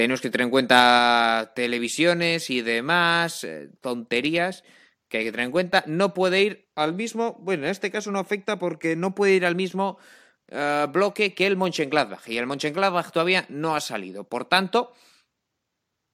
tenemos 0.00 0.22
que 0.22 0.30
tener 0.30 0.46
en 0.46 0.50
cuenta 0.50 1.52
televisiones 1.54 2.48
y 2.48 2.62
demás, 2.62 3.44
eh, 3.44 3.68
tonterías 3.82 4.64
que 5.10 5.18
hay 5.18 5.24
que 5.24 5.30
tener 5.30 5.44
en 5.44 5.52
cuenta. 5.52 5.84
No 5.86 6.14
puede 6.14 6.40
ir 6.40 6.70
al 6.74 6.94
mismo, 6.94 7.36
bueno, 7.40 7.64
en 7.64 7.70
este 7.70 7.90
caso 7.90 8.10
no 8.10 8.18
afecta 8.18 8.58
porque 8.58 8.96
no 8.96 9.14
puede 9.14 9.34
ir 9.34 9.44
al 9.44 9.56
mismo 9.56 9.98
eh, 10.48 10.86
bloque 10.90 11.34
que 11.34 11.46
el 11.46 11.58
Mönchengladbach 11.58 12.26
y 12.28 12.38
el 12.38 12.46
Mönchengladbach 12.46 13.10
todavía 13.10 13.44
no 13.50 13.76
ha 13.76 13.80
salido. 13.82 14.24
Por 14.24 14.46
tanto, 14.46 14.94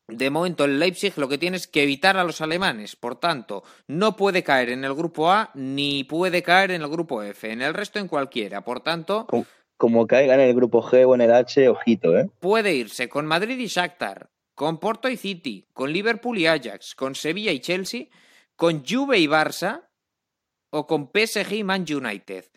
de 0.09 0.31
momento 0.31 0.65
el 0.65 0.81
Leipzig 0.81 1.17
lo 1.17 1.29
que 1.29 1.39
tiene 1.39 1.57
es 1.57 1.69
que 1.69 1.85
evitar 1.85 2.17
a 2.17 2.25
los 2.25 2.41
alemanes. 2.41 2.97
Por 2.97 3.21
tanto, 3.21 3.63
no 3.87 4.17
puede 4.17 4.43
caer 4.43 4.71
en 4.71 4.83
el 4.83 4.95
grupo 4.95 5.31
A 5.31 5.53
ni 5.55 6.03
puede 6.03 6.43
caer 6.43 6.73
en 6.73 6.83
el 6.83 6.89
grupo 6.89 7.23
F. 7.23 7.53
En 7.53 7.63
el 7.63 7.73
resto 7.73 8.01
en 8.01 8.09
cualquiera. 8.09 8.65
Por 8.65 8.81
tanto, 8.81 9.29
como 9.77 10.07
caiga 10.07 10.35
en 10.35 10.41
el 10.41 10.55
grupo 10.55 10.83
G 10.83 11.07
o 11.07 11.15
en 11.15 11.21
el 11.21 11.33
H, 11.33 11.69
ojito, 11.69 12.17
¿eh? 12.17 12.31
Puede 12.41 12.75
irse 12.75 13.09
con 13.09 13.27
Madrid 13.27 13.59
y 13.59 13.67
Shakhtar, 13.67 14.31
con 14.55 14.79
Porto 14.79 15.09
y 15.09 15.17
City, 15.17 15.67
con 15.73 15.93
Liverpool 15.93 16.39
y 16.39 16.47
Ajax, 16.47 16.95
con 16.95 17.15
Sevilla 17.15 17.53
y 17.53 17.61
Chelsea, 17.61 18.07
con 18.57 18.85
Juve 18.87 19.19
y 19.19 19.27
Barça, 19.27 19.89
o 20.71 20.87
con 20.87 21.11
PSG 21.13 21.53
y 21.53 21.65
Man 21.65 21.85
United. 21.89 22.51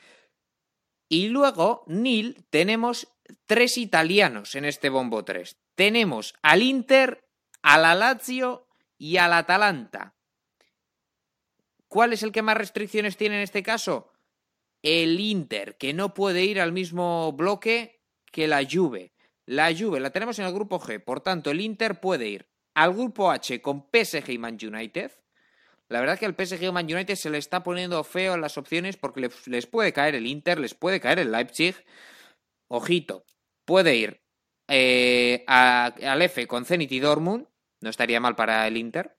Y 1.10 1.30
luego, 1.30 1.84
Nil, 1.88 2.46
tenemos 2.50 3.08
tres 3.46 3.78
italianos 3.78 4.56
en 4.56 4.66
este 4.66 4.90
bombo 4.90 5.26
3. 5.26 5.58
Tenemos 5.76 6.36
al 6.42 6.62
Inter, 6.62 7.28
a 7.62 7.78
la 7.78 7.96
Lazio 7.96 8.68
y 8.98 9.18
al 9.18 9.34
Atalanta. 9.34 10.16
¿Cuál 11.88 12.14
es 12.14 12.22
el 12.22 12.32
que 12.32 12.44
más 12.44 12.58
restricciones 12.58 13.18
tiene 13.18 13.38
en 13.38 13.42
este 13.42 13.64
caso? 13.64 14.09
El 14.82 15.20
Inter, 15.20 15.78
que 15.78 15.94
no 15.94 16.14
puede 16.14 16.44
ir 16.44 16.62
al 16.62 16.72
mismo 16.72 17.34
bloque 17.34 18.02
que 18.32 18.48
la 18.48 18.66
Juve. 18.70 19.14
La 19.46 19.76
Juve 19.76 20.00
la 20.00 20.12
tenemos 20.12 20.38
en 20.40 20.46
el 20.46 20.54
grupo 20.54 20.80
G, 20.80 21.04
por 21.04 21.22
tanto 21.22 21.52
el 21.52 21.62
Inter 21.62 22.00
puede 22.00 22.28
ir 22.28 22.48
al 22.76 22.94
grupo 22.94 23.32
H 23.32 23.62
con 23.62 23.88
PSG 23.92 24.30
y 24.30 24.38
Man 24.38 24.58
United. 24.62 25.12
La 25.90 26.00
verdad 26.00 26.20
que 26.20 26.26
al 26.26 26.36
PSG 26.36 26.64
y 26.64 26.72
Man 26.72 26.86
United 26.86 27.16
se 27.16 27.30
le 27.30 27.40
está 27.40 27.64
poniendo 27.64 28.04
feo 28.04 28.36
en 28.36 28.42
las 28.42 28.58
opciones 28.58 28.96
porque 28.96 29.30
les, 29.48 29.66
puede 29.68 29.92
caer 29.92 30.16
el 30.16 30.28
Inter, 30.28 30.60
les 30.60 30.76
puede 30.76 31.00
caer 31.00 31.20
el 31.20 31.32
Leipzig. 31.32 31.76
Ojito, 32.68 33.26
puede 33.66 33.96
ir 33.96 34.22
eh, 34.68 35.44
al 35.48 36.22
F 36.22 36.46
con 36.48 36.64
Zenit 36.66 36.92
y 36.92 37.00
Dortmund, 37.00 37.48
no 37.82 37.90
estaría 37.90 38.20
mal 38.20 38.36
para 38.36 38.68
el 38.68 38.78
Inter. 38.78 39.19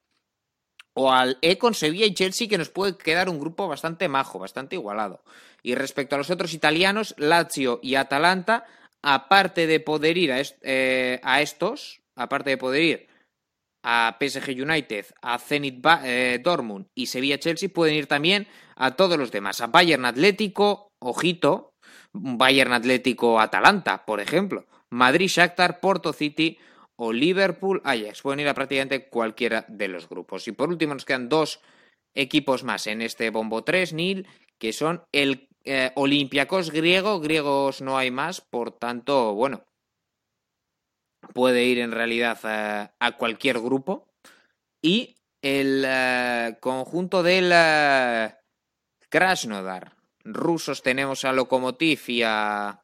O 0.94 1.12
al 1.12 1.38
E 1.40 1.56
con 1.56 1.74
Sevilla 1.74 2.06
y 2.06 2.14
Chelsea, 2.14 2.48
que 2.48 2.58
nos 2.58 2.70
puede 2.70 2.96
quedar 2.96 3.28
un 3.28 3.38
grupo 3.38 3.68
bastante 3.68 4.08
majo, 4.08 4.38
bastante 4.38 4.76
igualado. 4.76 5.22
Y 5.62 5.74
respecto 5.74 6.14
a 6.14 6.18
los 6.18 6.30
otros 6.30 6.54
italianos, 6.54 7.14
Lazio 7.16 7.78
y 7.82 7.94
Atalanta, 7.94 8.66
aparte 9.02 9.66
de 9.66 9.80
poder 9.80 10.18
ir 10.18 10.32
a, 10.32 10.42
eh, 10.62 11.20
estos, 11.40 12.02
aparte 12.16 12.50
de 12.50 12.58
poder 12.58 12.82
ir 12.82 13.08
a 13.82 14.18
PSG 14.20 14.62
United, 14.62 15.06
a 15.22 15.38
Zenit 15.38 15.84
eh, 16.04 16.40
Dortmund 16.42 16.86
y 16.94 17.06
Sevilla 17.06 17.38
Chelsea, 17.38 17.68
pueden 17.68 17.94
ir 17.94 18.06
también 18.06 18.46
a 18.76 18.96
todos 18.96 19.18
los 19.18 19.30
demás. 19.30 19.60
A 19.60 19.68
Bayern 19.68 20.04
Atlético, 20.04 20.88
ojito, 20.98 21.72
Bayern 22.12 22.72
Atlético 22.72 23.40
Atalanta, 23.40 24.04
por 24.04 24.20
ejemplo. 24.20 24.66
Madrid 24.90 25.28
Shakhtar, 25.28 25.80
Porto 25.80 26.12
City 26.12 26.58
o 27.02 27.14
Liverpool 27.14 27.80
Ajax. 27.84 28.20
Pueden 28.20 28.40
ir 28.40 28.48
a 28.48 28.54
prácticamente 28.54 29.08
cualquiera 29.08 29.64
de 29.68 29.88
los 29.88 30.06
grupos. 30.06 30.46
Y 30.46 30.52
por 30.52 30.68
último 30.68 30.92
nos 30.92 31.06
quedan 31.06 31.30
dos 31.30 31.60
equipos 32.14 32.62
más 32.62 32.86
en 32.86 33.00
este 33.00 33.30
bombo 33.30 33.64
3, 33.64 33.94
Nil, 33.94 34.26
que 34.58 34.74
son 34.74 35.02
el 35.10 35.48
eh, 35.64 35.92
Olympiacos 35.94 36.70
griego, 36.70 37.20
griegos 37.20 37.80
no 37.80 37.96
hay 37.96 38.10
más, 38.10 38.42
por 38.42 38.72
tanto, 38.72 39.34
bueno, 39.34 39.64
puede 41.32 41.64
ir 41.64 41.78
en 41.78 41.92
realidad 41.92 42.38
a, 42.98 43.16
cualquier 43.16 43.60
grupo. 43.60 44.06
Y 44.82 45.16
el 45.40 45.84
eh, 45.86 46.58
conjunto 46.60 47.22
del 47.22 47.46
uh, 47.46 48.30
Krasnodar. 49.08 49.96
Rusos 50.22 50.82
tenemos 50.82 51.24
a 51.24 51.32
Lokomotiv 51.32 52.00
y 52.08 52.22
a, 52.24 52.82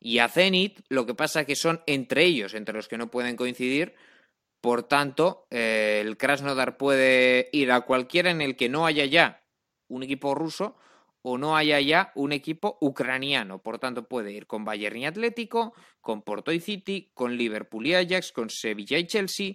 y 0.00 0.18
a 0.18 0.28
Zenit. 0.28 0.80
Lo 0.88 1.06
que 1.06 1.14
pasa 1.14 1.44
que 1.44 1.56
son 1.56 1.82
entre 1.86 2.24
ellos, 2.24 2.54
entre 2.54 2.74
los 2.74 2.88
que 2.88 2.98
no 2.98 3.10
pueden 3.10 3.36
coincidir. 3.36 3.94
Por 4.60 4.82
tanto, 4.82 5.46
el 5.50 6.16
Krasnodar 6.16 6.76
puede 6.76 7.48
ir 7.52 7.70
a 7.70 7.82
cualquiera 7.82 8.30
en 8.30 8.40
el 8.40 8.56
que 8.56 8.68
no 8.68 8.86
haya 8.86 9.04
ya 9.04 9.44
un 9.86 10.02
equipo 10.02 10.34
ruso 10.34 10.76
o 11.22 11.38
no 11.38 11.56
haya 11.56 11.80
ya 11.80 12.12
un 12.14 12.32
equipo 12.32 12.78
ucraniano. 12.80 13.62
Por 13.62 13.78
tanto, 13.78 14.08
puede 14.08 14.32
ir 14.32 14.46
con 14.46 14.64
Bayern 14.64 14.96
y 14.96 15.06
Atlético, 15.06 15.74
con 16.00 16.22
Porto 16.22 16.52
y 16.52 16.60
City, 16.60 17.10
con 17.14 17.36
Liverpool 17.36 17.86
y 17.86 17.94
Ajax, 17.94 18.32
con 18.32 18.50
Sevilla 18.50 18.98
y 18.98 19.06
Chelsea, 19.06 19.54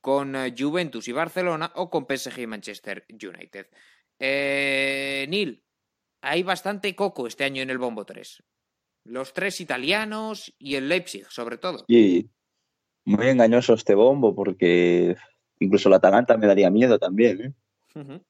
con 0.00 0.36
eh, 0.36 0.54
Juventus 0.56 1.08
y 1.08 1.12
Barcelona 1.12 1.72
o 1.74 1.90
con 1.90 2.06
PSG 2.06 2.40
y 2.40 2.46
Manchester 2.46 3.06
United. 3.10 3.66
Eh, 4.18 5.26
Neil, 5.28 5.62
hay 6.22 6.42
bastante 6.42 6.94
coco 6.94 7.26
este 7.26 7.44
año 7.44 7.62
en 7.62 7.70
el 7.70 7.78
Bombo 7.78 8.04
3. 8.04 8.42
Los 9.10 9.32
tres 9.32 9.60
italianos 9.60 10.54
y 10.56 10.76
el 10.76 10.88
Leipzig, 10.88 11.26
sobre 11.28 11.58
todo. 11.58 11.84
Sí, 11.88 12.30
muy 13.04 13.26
engañoso 13.26 13.74
este 13.74 13.96
bombo 13.96 14.36
porque 14.36 15.16
incluso 15.58 15.88
la 15.88 15.96
Atalanta 15.96 16.36
me 16.36 16.46
daría 16.46 16.70
miedo 16.70 16.96
también. 16.96 17.56
¿eh? 17.96 18.20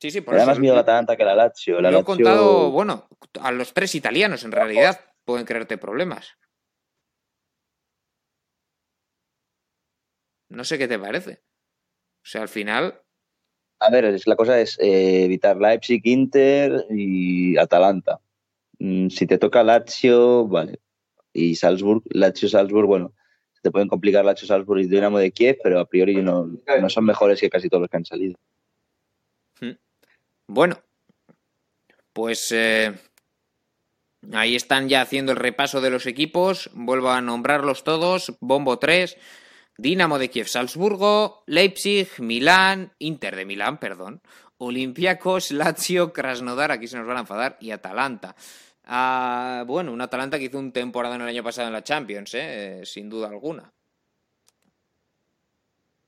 Sí, 0.00 0.10
sí, 0.10 0.22
por 0.22 0.34
eso. 0.34 0.44
más 0.44 0.58
miedo 0.58 0.74
la 0.74 0.80
Atalanta 0.80 1.16
que 1.16 1.24
la 1.24 1.36
Lazio. 1.36 1.80
lo 1.80 2.00
he 2.00 2.02
contado, 2.02 2.72
bueno, 2.72 3.08
a 3.40 3.52
los 3.52 3.72
tres 3.72 3.94
italianos 3.94 4.42
en 4.42 4.50
realidad 4.50 4.98
pueden 5.24 5.46
crearte 5.46 5.78
problemas. 5.78 6.36
No 10.48 10.64
sé 10.64 10.78
qué 10.78 10.88
te 10.88 10.98
parece. 10.98 11.44
O 12.24 12.26
sea, 12.26 12.42
al 12.42 12.48
final. 12.48 13.00
A 13.78 13.90
ver, 13.90 14.20
la 14.26 14.34
cosa 14.34 14.58
es 14.60 14.80
eh, 14.80 15.26
evitar 15.26 15.56
Leipzig, 15.58 16.00
Inter 16.04 16.86
y 16.90 17.56
Atalanta. 17.56 18.20
Mm, 18.78 19.08
si 19.08 19.26
te 19.26 19.38
toca 19.38 19.62
Lazio, 19.62 20.46
vale. 20.46 20.80
Y 21.32 21.56
Salzburg, 21.56 22.02
Lazio, 22.10 22.48
Salzburg, 22.48 22.86
bueno, 22.86 23.12
te 23.62 23.70
pueden 23.70 23.88
complicar 23.88 24.24
Lazio, 24.24 24.46
Salzburg 24.46 24.80
y 24.80 24.86
Dinamo 24.86 25.18
de 25.18 25.32
Kiev, 25.32 25.58
pero 25.62 25.80
a 25.80 25.86
priori 25.86 26.16
no, 26.22 26.46
no 26.46 26.88
son 26.90 27.04
mejores 27.04 27.40
que 27.40 27.50
casi 27.50 27.68
todos 27.68 27.82
los 27.82 27.90
que 27.90 27.96
han 27.96 28.04
salido. 28.04 28.36
Bueno, 30.46 30.78
pues 32.12 32.52
eh, 32.52 32.92
ahí 34.32 34.54
están 34.54 34.90
ya 34.90 35.00
haciendo 35.00 35.32
el 35.32 35.38
repaso 35.38 35.80
de 35.80 35.90
los 35.90 36.06
equipos. 36.06 36.70
Vuelvo 36.74 37.10
a 37.10 37.22
nombrarlos 37.22 37.82
todos. 37.82 38.36
Bombo 38.40 38.78
3, 38.78 39.16
Dinamo 39.78 40.18
de 40.18 40.30
Kiev, 40.30 40.46
Salzburgo, 40.46 41.42
Leipzig, 41.46 42.08
Milán, 42.18 42.92
Inter 42.98 43.34
de 43.34 43.44
Milán, 43.44 43.78
perdón, 43.78 44.20
Olympiacos, 44.64 45.50
Lazio, 45.50 46.12
Krasnodar, 46.12 46.70
aquí 46.72 46.88
se 46.88 46.96
nos 46.96 47.06
van 47.06 47.18
a 47.18 47.20
enfadar, 47.20 47.56
y 47.60 47.70
Atalanta. 47.70 48.34
Ah, 48.84 49.64
bueno, 49.66 49.92
un 49.92 50.00
Atalanta 50.00 50.38
que 50.38 50.44
hizo 50.44 50.58
un 50.58 50.72
temporada 50.72 51.16
en 51.16 51.22
el 51.22 51.28
año 51.28 51.42
pasado 51.42 51.68
en 51.68 51.72
la 51.72 51.82
Champions, 51.82 52.34
eh, 52.34 52.82
sin 52.84 53.08
duda 53.08 53.28
alguna. 53.28 53.72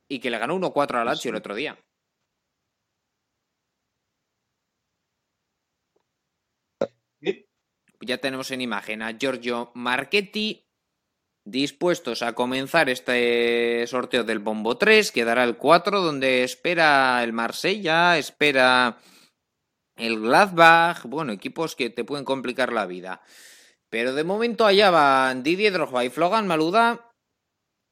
Y 0.08 0.18
que 0.20 0.30
le 0.30 0.38
ganó 0.38 0.54
1-4 0.54 1.00
a 1.00 1.04
Lazio 1.04 1.30
el 1.30 1.36
otro 1.36 1.54
día. 1.54 1.76
ya 8.00 8.18
tenemos 8.18 8.50
en 8.50 8.60
imagen 8.60 9.02
a 9.02 9.16
Giorgio 9.18 9.72
Marchetti 9.74 10.65
dispuestos 11.46 12.22
a 12.22 12.34
comenzar 12.34 12.90
este 12.90 13.86
sorteo 13.86 14.24
del 14.24 14.40
Bombo 14.40 14.76
3, 14.76 15.12
que 15.12 15.24
dará 15.24 15.44
el 15.44 15.56
4, 15.56 16.02
donde 16.02 16.42
espera 16.42 17.22
el 17.22 17.32
Marsella, 17.32 18.18
espera 18.18 18.98
el 19.96 20.20
Gladbach, 20.20 21.04
bueno, 21.04 21.32
equipos 21.32 21.76
que 21.76 21.88
te 21.88 22.04
pueden 22.04 22.24
complicar 22.24 22.72
la 22.72 22.84
vida. 22.84 23.22
Pero 23.88 24.12
de 24.12 24.24
momento 24.24 24.66
allá 24.66 24.90
van 24.90 25.42
Didier 25.42 25.72
Drogba 25.72 26.04
y 26.04 26.10
Flogan 26.10 26.48
Maluda 26.48 27.12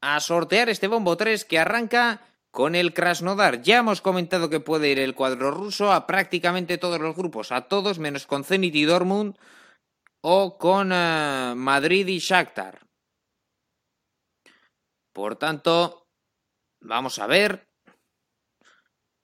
a 0.01 0.19
sortear 0.19 0.69
este 0.69 0.87
Bombo 0.87 1.15
3 1.17 1.45
que 1.45 1.57
arranca 1.57 2.21
con 2.51 2.75
el 2.75 2.93
Krasnodar. 2.93 3.61
Ya 3.61 3.77
hemos 3.77 4.01
comentado 4.01 4.49
que 4.49 4.59
puede 4.59 4.89
ir 4.89 4.99
el 4.99 5.15
cuadro 5.15 5.51
ruso 5.51 5.91
a 5.91 6.05
prácticamente 6.05 6.77
todos 6.77 6.99
los 6.99 7.15
grupos, 7.15 7.51
a 7.51 7.61
todos 7.61 7.99
menos 7.99 8.27
con 8.27 8.43
Zenit 8.43 8.75
y 8.75 8.83
Dortmund 8.83 9.37
o 10.21 10.57
con 10.57 10.91
eh, 10.91 11.53
Madrid 11.55 12.07
y 12.07 12.19
Shakhtar. 12.19 12.84
Por 15.15 15.37
tanto, 15.37 16.09
vamos 16.81 17.19
a 17.19 17.27
ver 17.27 17.69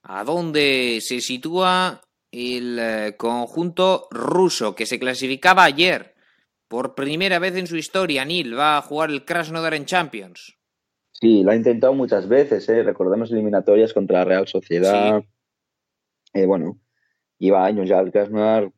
a 0.04 0.24
dónde 0.24 1.00
se 1.02 1.20
sitúa 1.20 2.00
el 2.32 2.80
eh, 2.80 3.16
conjunto 3.18 4.08
ruso 4.10 4.74
que 4.74 4.86
se 4.86 5.00
clasificaba 5.00 5.66
ayer 5.66 6.16
por 6.70 6.96
primera 6.96 7.40
vez 7.40 7.58
en 7.58 7.68
su 7.68 7.76
historia. 7.76 8.24
Nil 8.24 8.58
va 8.58 8.78
a 8.78 8.82
jugar 8.82 9.10
el 9.10 9.26
Krasnodar 9.26 9.74
en 9.74 9.84
Champions. 9.84 10.58
Sí, 11.12 11.44
lo 11.44 11.52
ha 11.52 11.58
intentado 11.58 11.94
muchas 11.94 12.26
veces. 12.30 12.70
¿eh? 12.70 12.84
Recordemos 12.84 13.30
eliminatorias 13.30 13.94
contra 13.94 14.20
la 14.20 14.26
Real 14.26 14.48
Sociedad. 14.48 15.22
Eh, 16.34 16.46
bueno, 16.46 16.80
lleva 17.38 17.66
años 17.66 17.90
ya 17.90 18.00
el 18.00 18.14
Krasnodar 18.14 18.72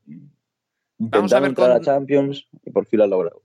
a 1.11 1.39
ver 1.39 1.53
con... 1.53 1.69
la 1.69 1.79
Champions 1.79 2.47
y 2.65 2.71
por 2.71 2.87
fin 2.87 2.97
lo 2.97 3.03
ha 3.03 3.07
logrado. 3.07 3.43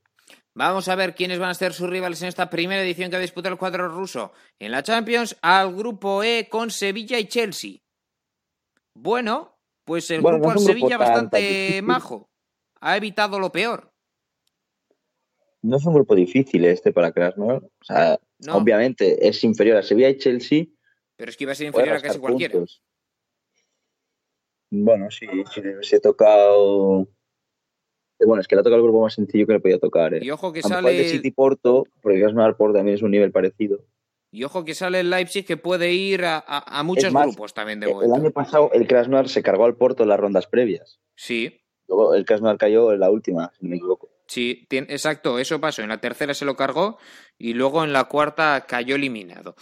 Vamos 0.58 0.88
a 0.88 0.96
ver 0.96 1.14
quiénes 1.14 1.38
van 1.38 1.50
a 1.50 1.54
ser 1.54 1.72
sus 1.72 1.88
rivales 1.88 2.20
en 2.20 2.26
esta 2.26 2.50
primera 2.50 2.82
edición 2.82 3.10
que 3.10 3.16
ha 3.16 3.20
disputado 3.20 3.52
el 3.52 3.60
cuadro 3.60 3.88
ruso 3.88 4.32
en 4.58 4.72
la 4.72 4.82
Champions 4.82 5.36
al 5.40 5.72
grupo 5.72 6.24
E 6.24 6.48
con 6.50 6.72
Sevilla 6.72 7.16
y 7.20 7.28
Chelsea. 7.28 7.76
Bueno, 8.92 9.56
pues 9.84 10.10
el 10.10 10.20
grupo 10.20 10.50
al 10.50 10.58
Sevilla 10.58 10.98
bastante 10.98 11.80
majo. 11.80 12.28
Ha 12.80 12.96
evitado 12.96 13.38
lo 13.38 13.52
peor. 13.52 13.92
No 15.62 15.76
es 15.76 15.86
un 15.86 15.94
grupo 15.94 16.16
difícil 16.16 16.64
este 16.64 16.92
para 16.92 17.12
Krasnodar. 17.12 17.62
O 17.62 17.84
sea, 17.84 18.18
obviamente 18.50 19.28
es 19.28 19.44
inferior 19.44 19.76
a 19.76 19.84
Sevilla 19.84 20.08
y 20.08 20.18
Chelsea. 20.18 20.64
Pero 21.14 21.30
es 21.30 21.36
que 21.36 21.44
iba 21.44 21.52
a 21.52 21.54
ser 21.54 21.68
inferior 21.68 21.98
a 21.98 22.02
casi 22.02 22.18
cualquiera. 22.18 22.58
Bueno, 24.70 25.08
sí, 25.12 25.28
sí, 25.54 25.62
se 25.82 25.96
ha 25.96 26.00
tocado 26.00 27.06
bueno, 28.26 28.40
es 28.40 28.48
que 28.48 28.56
le 28.56 28.60
ha 28.60 28.62
tocado 28.64 28.76
el 28.76 28.82
grupo 28.82 29.02
más 29.02 29.14
sencillo 29.14 29.46
que 29.46 29.52
le 29.54 29.60
podía 29.60 29.78
tocar. 29.78 30.14
¿eh? 30.14 30.20
Y 30.22 30.30
ojo 30.30 30.52
que 30.52 30.62
sale. 30.62 30.92
de 30.92 31.04
City 31.04 31.30
Porto, 31.30 31.84
porque 32.00 32.20
Krasnodar 32.20 32.56
Porto 32.56 32.78
también 32.78 32.96
es 32.96 33.02
un 33.02 33.10
nivel 33.10 33.32
parecido. 33.32 33.80
Y 34.30 34.44
ojo 34.44 34.64
que 34.64 34.74
sale 34.74 35.00
el 35.00 35.10
Leipzig 35.10 35.46
que 35.46 35.56
puede 35.56 35.92
ir 35.92 36.22
a, 36.24 36.82
muchos 36.84 37.12
grupos 37.12 37.54
también 37.54 37.80
de 37.80 37.86
vuelta. 37.86 38.14
El 38.14 38.20
año 38.20 38.30
pasado 38.30 38.70
el 38.72 38.86
Krasnodar 38.86 39.28
se 39.28 39.42
cargó 39.42 39.64
al 39.64 39.76
Porto 39.76 40.02
en 40.02 40.10
las 40.10 40.20
rondas 40.20 40.46
previas. 40.46 41.00
Sí. 41.16 41.62
Luego 41.86 42.14
el 42.14 42.26
Krasnodar 42.26 42.58
cayó 42.58 42.92
en 42.92 43.00
la 43.00 43.10
última, 43.10 43.50
si 43.58 43.64
no 43.64 43.70
me 43.70 43.76
equivoco. 43.76 44.10
Sí, 44.26 44.66
exacto, 44.70 45.38
eso 45.38 45.58
pasó. 45.58 45.82
En 45.82 45.88
la 45.88 46.00
tercera 46.00 46.34
se 46.34 46.44
lo 46.44 46.56
cargó 46.56 46.98
y 47.38 47.54
luego 47.54 47.82
en 47.82 47.94
la 47.94 48.04
cuarta 48.04 48.66
cayó 48.68 48.96
eliminado. 48.96 49.56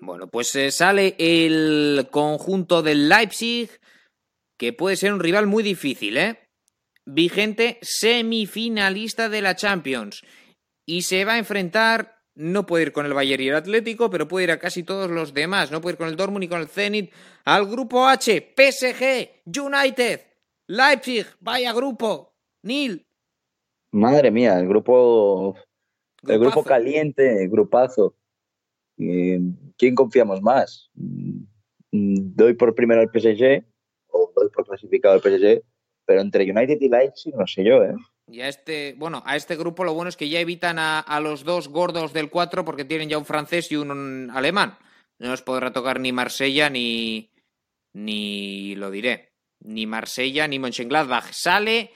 Bueno, 0.00 0.28
pues 0.28 0.54
eh, 0.54 0.70
sale 0.70 1.16
el 1.18 2.08
conjunto 2.10 2.82
del 2.82 3.08
Leipzig, 3.08 3.70
que 4.58 4.74
puede 4.74 4.96
ser 4.96 5.14
un 5.14 5.20
rival 5.20 5.46
muy 5.46 5.62
difícil, 5.62 6.18
¿eh? 6.18 6.47
Vigente 7.08 7.78
semifinalista 7.82 9.28
de 9.28 9.42
la 9.42 9.56
Champions. 9.56 10.22
Y 10.86 11.02
se 11.02 11.24
va 11.24 11.34
a 11.34 11.38
enfrentar 11.38 12.18
no 12.38 12.66
puede 12.66 12.84
ir 12.84 12.92
con 12.92 13.04
el 13.04 13.14
Bayern 13.14 13.42
y 13.42 13.48
el 13.48 13.56
Atlético, 13.56 14.10
pero 14.10 14.28
puede 14.28 14.44
ir 14.44 14.52
a 14.52 14.60
casi 14.60 14.84
todos 14.84 15.10
los 15.10 15.34
demás. 15.34 15.72
No 15.72 15.80
puede 15.80 15.94
ir 15.94 15.98
con 15.98 16.06
el 16.06 16.14
Dortmund 16.14 16.42
ni 16.42 16.48
con 16.48 16.60
el 16.60 16.68
Zenit. 16.68 17.12
Al 17.44 17.66
grupo 17.66 18.06
H, 18.06 18.54
PSG, 18.56 19.42
United, 19.60 20.20
Leipzig, 20.68 21.26
vaya 21.40 21.72
grupo. 21.72 22.36
Nil. 22.62 23.04
Madre 23.90 24.30
mía, 24.30 24.56
el 24.60 24.68
grupo. 24.68 25.56
El 26.22 26.38
grupo 26.38 26.62
caliente, 26.62 27.48
grupazo. 27.48 28.14
¿Quién 28.96 29.94
confiamos 29.96 30.40
más? 30.40 30.90
¿Doy 31.90 32.54
por 32.54 32.72
primero 32.76 33.00
al 33.00 33.08
PSG 33.08 33.64
o 34.08 34.32
doy 34.36 34.48
por 34.50 34.64
clasificado 34.64 35.14
al 35.14 35.20
PSG? 35.20 35.64
Pero 36.08 36.22
entre 36.22 36.50
United 36.50 36.78
y 36.80 36.88
Leipzig, 36.88 37.34
no 37.34 37.46
sé 37.46 37.62
yo, 37.62 37.84
¿eh? 37.84 37.94
Y 38.28 38.40
a 38.40 38.48
este, 38.48 38.94
bueno, 38.96 39.22
a 39.26 39.36
este 39.36 39.56
grupo 39.56 39.84
lo 39.84 39.92
bueno 39.92 40.08
es 40.08 40.16
que 40.16 40.30
ya 40.30 40.40
evitan 40.40 40.78
a, 40.78 41.20
los 41.20 41.44
dos 41.44 41.68
gordos 41.68 42.14
del 42.14 42.30
4 42.30 42.64
porque 42.64 42.86
tienen 42.86 43.10
ya 43.10 43.18
un 43.18 43.26
francés 43.26 43.70
y 43.70 43.76
un 43.76 44.30
alemán. 44.32 44.78
No 45.18 45.32
os 45.32 45.42
podrá 45.42 45.70
tocar 45.70 46.00
ni 46.00 46.12
Marsella 46.12 46.70
ni, 46.70 47.30
ni 47.92 48.74
lo 48.76 48.90
diré, 48.90 49.34
ni 49.60 49.84
Marsella 49.84 50.48
ni 50.48 50.58
Mönchengladbach. 50.58 51.30
Sale, 51.30 51.92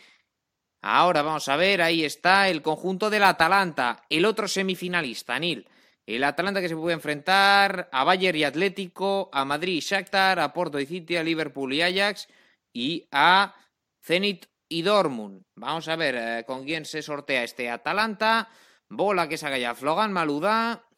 ahora 0.82 1.22
vamos 1.22 1.48
a 1.48 1.56
ver, 1.56 1.80
ahí 1.80 2.04
está 2.04 2.50
el 2.50 2.60
conjunto 2.60 3.08
del 3.08 3.22
Atalanta, 3.22 4.04
el 4.10 4.26
otro 4.26 4.46
semifinalista, 4.46 5.38
Nil. 5.38 5.66
El 6.04 6.22
Atalanta 6.24 6.60
que 6.60 6.68
se 6.68 6.76
puede 6.76 6.94
enfrentar 6.94 7.88
a 7.90 8.04
Bayern 8.04 8.36
y 8.36 8.44
Atlético, 8.44 9.30
a 9.32 9.46
Madrid 9.46 9.76
y 9.76 9.80
Shakhtar, 9.80 10.38
a 10.38 10.52
Porto 10.52 10.78
y 10.78 10.84
City, 10.84 11.16
a 11.16 11.22
Liverpool 11.22 11.72
y 11.72 11.80
Ajax 11.80 12.28
y 12.74 13.06
a 13.10 13.54
Zenit 14.02 14.46
y 14.68 14.82
Dortmund. 14.82 15.44
Vamos 15.56 15.88
a 15.88 15.96
ver 15.96 16.14
eh, 16.16 16.44
con 16.46 16.64
quién 16.64 16.84
se 16.84 17.02
sortea 17.02 17.44
este 17.44 17.70
Atalanta. 17.70 18.48
Bola 18.88 19.28
que 19.28 19.38
saca 19.38 19.58
ya 19.58 19.74
Flogan 19.74 20.12
Maluda. 20.12 20.88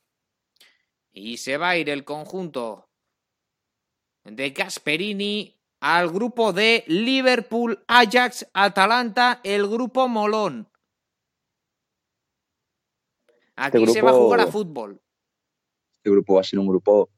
Y 1.13 1.37
se 1.37 1.57
va 1.57 1.71
a 1.71 1.77
ir 1.77 1.91
el 1.91 2.05
conjunto 2.05 2.89
de 4.25 4.51
Gasperini 4.51 5.55
al 5.81 6.11
grupo 6.11 6.53
de 6.53 6.83
Liverpool, 6.87 7.85
Ajax, 7.87 8.49
Atalanta, 8.53 9.41
el 9.45 9.69
grupo 9.69 10.09
Molón. 10.09 10.69
Aquí 13.55 13.83
este 13.83 13.93
se 13.93 14.03
va 14.03 14.11
a 14.11 14.15
jugar 14.15 14.41
a 14.41 14.47
fútbol. 14.47 15.01
Este 15.93 16.11
grupo 16.11 16.35
va 16.35 16.41
a 16.41 16.45
ser 16.45 16.59
un 16.59 16.67
grupo 16.67 17.11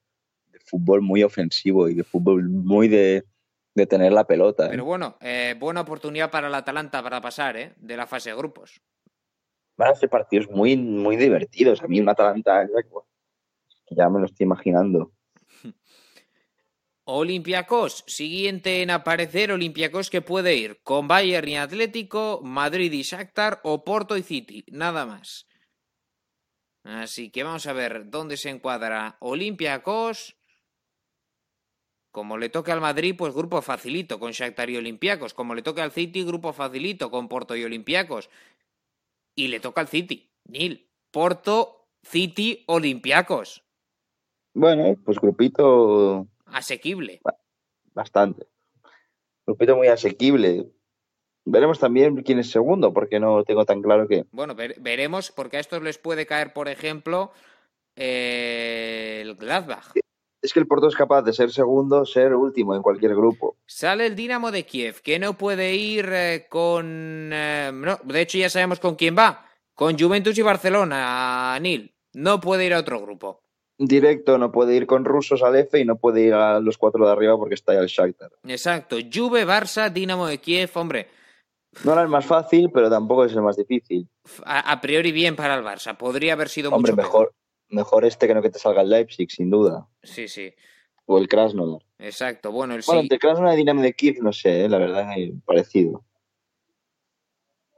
de 0.47 0.59
fútbol 0.61 1.01
muy 1.01 1.23
ofensivo 1.23 1.89
y 1.89 1.95
de 1.95 2.05
fútbol 2.05 2.49
muy 2.49 2.89
de, 2.89 3.25
de 3.77 3.87
tener 3.87 4.13
la 4.13 4.27
pelota. 4.27 4.67
¿eh? 4.67 4.71
Pero 4.71 4.85
bueno, 4.85 5.17
eh, 5.21 5.55
buena 5.59 5.83
oportunidad 5.83 6.31
para 6.31 6.49
el 6.49 6.55
Atalanta 6.55 7.03
para 7.03 7.21
pasar 7.21 7.57
¿eh? 7.57 7.75
de 7.77 7.97
la 7.97 8.07
fase 8.07 8.31
de 8.31 8.37
grupos. 8.37 8.81
Van 9.77 9.91
a 9.91 9.95
ser 9.95 10.09
partidos 10.09 10.49
muy, 10.51 10.77
muy 10.77 11.17
divertidos. 11.17 11.83
A 11.83 11.87
mí 11.87 12.01
un 12.01 12.09
Atalanta 12.09 12.67
ya 13.91 14.09
me 14.09 14.21
lo 14.21 14.27
estoy 14.27 14.45
imaginando. 14.45 15.13
Olympiacos, 17.05 18.03
siguiente 18.07 18.83
en 18.83 18.91
aparecer, 18.91 19.53
Olympiacos 19.53 20.11
que 20.11 20.23
puede 20.23 20.57
ir 20.57 20.81
con 20.83 21.07
Bayern 21.07 21.49
y 21.49 21.57
Atlético, 21.57 22.41
Madrid 22.43 22.93
y 22.93 23.03
Shakhtar 23.03 23.61
o 23.63 23.85
Porto 23.85 24.17
y 24.17 24.23
City, 24.23 24.65
nada 24.73 25.07
más. 25.07 25.47
Así 26.83 27.31
que 27.31 27.45
vamos 27.45 27.67
a 27.67 27.73
ver 27.73 28.11
dónde 28.11 28.37
se 28.37 28.49
encuadra 28.49 29.19
Olympiacos 29.21 30.37
como 32.17 32.39
le 32.39 32.49
toque 32.49 32.73
al 32.73 32.81
Madrid, 32.81 33.15
pues 33.15 33.35
grupo 33.35 33.61
facilito 33.61 34.19
con 34.19 34.33
Shakhtar 34.33 34.71
y 34.71 34.79
Olympiacos. 34.79 35.35
Como 35.35 35.55
le 35.55 35.61
toque 35.61 35.83
al 35.83 35.93
City, 35.93 36.25
grupo 36.25 36.55
facilito 36.55 37.11
con 37.11 37.29
Porto 37.29 37.55
y 37.55 37.63
Olympiacos. 37.63 38.31
Y 39.35 39.49
le 39.49 39.61
toca 39.61 39.83
al 39.83 39.89
City, 39.89 40.33
Nil. 40.47 40.89
Porto, 41.11 41.89
City, 42.03 42.65
Olympiacos. 42.69 43.67
Bueno, 44.55 44.97
pues 45.05 45.21
grupito... 45.21 46.27
Asequible. 46.47 47.21
Bastante. 47.93 48.47
Grupito 49.47 49.77
muy 49.77 49.89
asequible. 49.89 50.71
Veremos 51.45 51.79
también 51.79 52.23
quién 52.23 52.39
es 52.39 52.51
segundo, 52.51 52.95
porque 52.95 53.21
no 53.21 53.45
tengo 53.45 53.67
tan 53.67 53.83
claro 53.83 54.09
que... 54.09 54.25
Bueno, 54.31 54.55
veremos, 54.55 55.33
porque 55.33 55.59
a 55.59 55.61
estos 55.61 55.83
les 55.83 55.99
puede 55.99 56.25
caer, 56.25 56.55
por 56.55 56.69
ejemplo, 56.69 57.33
eh, 57.95 59.19
el 59.21 59.35
Gladbach 59.35 59.93
es 60.43 60.53
que 60.53 60.61
el 60.61 60.67
Porto 60.67 60.89
es 60.89 60.95
capaz 60.95 61.23
de 61.23 61.33
ser 61.33 61.51
segundo, 61.51 62.05
ser 62.05 62.35
último 62.35 62.75
en 62.75 62.83
cualquier 62.83 63.15
grupo. 63.15 63.57
Sale 63.67 64.07
el 64.07 64.17
Dinamo 64.17 64.51
de 64.51 64.65
Kiev, 64.65 65.01
que 65.03 65.19
no 65.19 65.37
puede 65.37 65.75
ir 65.75 66.09
eh, 66.13 66.47
con... 66.49 67.31
Eh, 67.33 67.71
no, 67.73 67.99
de 68.05 68.21
hecho 68.21 68.39
ya 68.39 68.51
sabemos 68.51 68.81
con 68.81 68.95
quién 68.95 69.17
va. 69.17 69.47
Con 69.75 69.99
Juventus 69.99 70.39
y 70.39 70.43
Barcelona, 70.43 71.59
Nil. 71.61 71.95
No 72.15 72.41
puede 72.41 72.67
ir 72.67 72.75
a 72.75 72.79
otro 72.79 73.01
grupo. 73.01 73.43
Directo, 73.79 74.39
no 74.39 74.51
puede 74.51 74.75
ir 74.75 74.87
con 74.87 75.05
rusos 75.05 75.43
al 75.43 75.57
F 75.57 75.79
y 75.79 75.85
no 75.85 75.97
puede 75.97 76.23
ir 76.23 76.33
a 76.33 76.61
los 76.61 76.79
cuatro 76.79 77.05
de 77.05 77.13
arriba 77.13 77.37
porque 77.37 77.55
está 77.55 77.75
ya 77.75 77.81
el 77.81 77.89
Shakhtar. 77.89 78.31
Exacto. 78.45 78.97
Juve, 79.13 79.47
Barça, 79.47 79.93
Dinamo 79.93 80.27
de 80.27 80.39
Kiev, 80.39 80.71
hombre. 80.75 81.09
No 81.85 81.93
era 81.93 82.01
el 82.01 82.09
más 82.09 82.25
fácil, 82.25 82.71
pero 82.73 82.89
tampoco 82.89 83.27
es 83.27 83.33
el 83.33 83.43
más 83.43 83.57
difícil. 83.57 84.09
A, 84.47 84.81
priori 84.81 85.13
bien 85.13 85.37
para 85.37 85.57
el 85.57 85.63
Barça. 85.63 85.95
Podría 85.95 86.33
haber 86.33 86.49
sido 86.49 86.71
hombre, 86.71 86.93
mucho 86.93 87.03
mejor 87.03 87.35
mejor 87.69 88.05
este 88.05 88.27
que 88.27 88.35
no 88.35 88.43
que 88.43 88.51
te 88.51 88.59
salga 88.59 88.83
el 88.83 88.91
Leipzig, 88.91 89.31
sin 89.31 89.51
duda. 89.51 89.87
Sí, 90.03 90.29
sí. 90.29 90.53
O 91.07 91.19
el 91.19 91.29
Krasnodar. 91.29 91.83
Exacto, 91.99 92.51
bueno, 92.53 92.75
el 92.75 92.83
Bueno, 92.87 93.03
entre 93.03 93.19
Krasnodar 93.19 93.55
y 93.55 93.59
Dinamo 93.59 93.83
de 93.83 93.95
Kiev, 93.95 94.23
no 94.23 94.33
sé, 94.33 94.65
eh, 94.65 94.69
la 94.69 94.79
verdad, 94.79 95.09
es 95.17 95.33
parecido. 95.45 96.05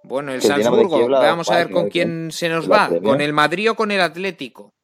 Bueno, 0.02 0.32
el, 0.32 0.40
Salzburgo, 0.40 1.08
vamos 1.08 1.50
a 1.50 1.56
ver 1.56 1.70
con 1.70 1.90
quién 1.90 2.30
se 2.32 2.48
nos 2.48 2.70
va, 2.70 2.88
con 3.02 3.20
el 3.20 3.32
Madrid 3.32 3.72
o 3.72 3.74
con 3.74 3.90
el 3.90 4.00
Atlético. 4.00 4.74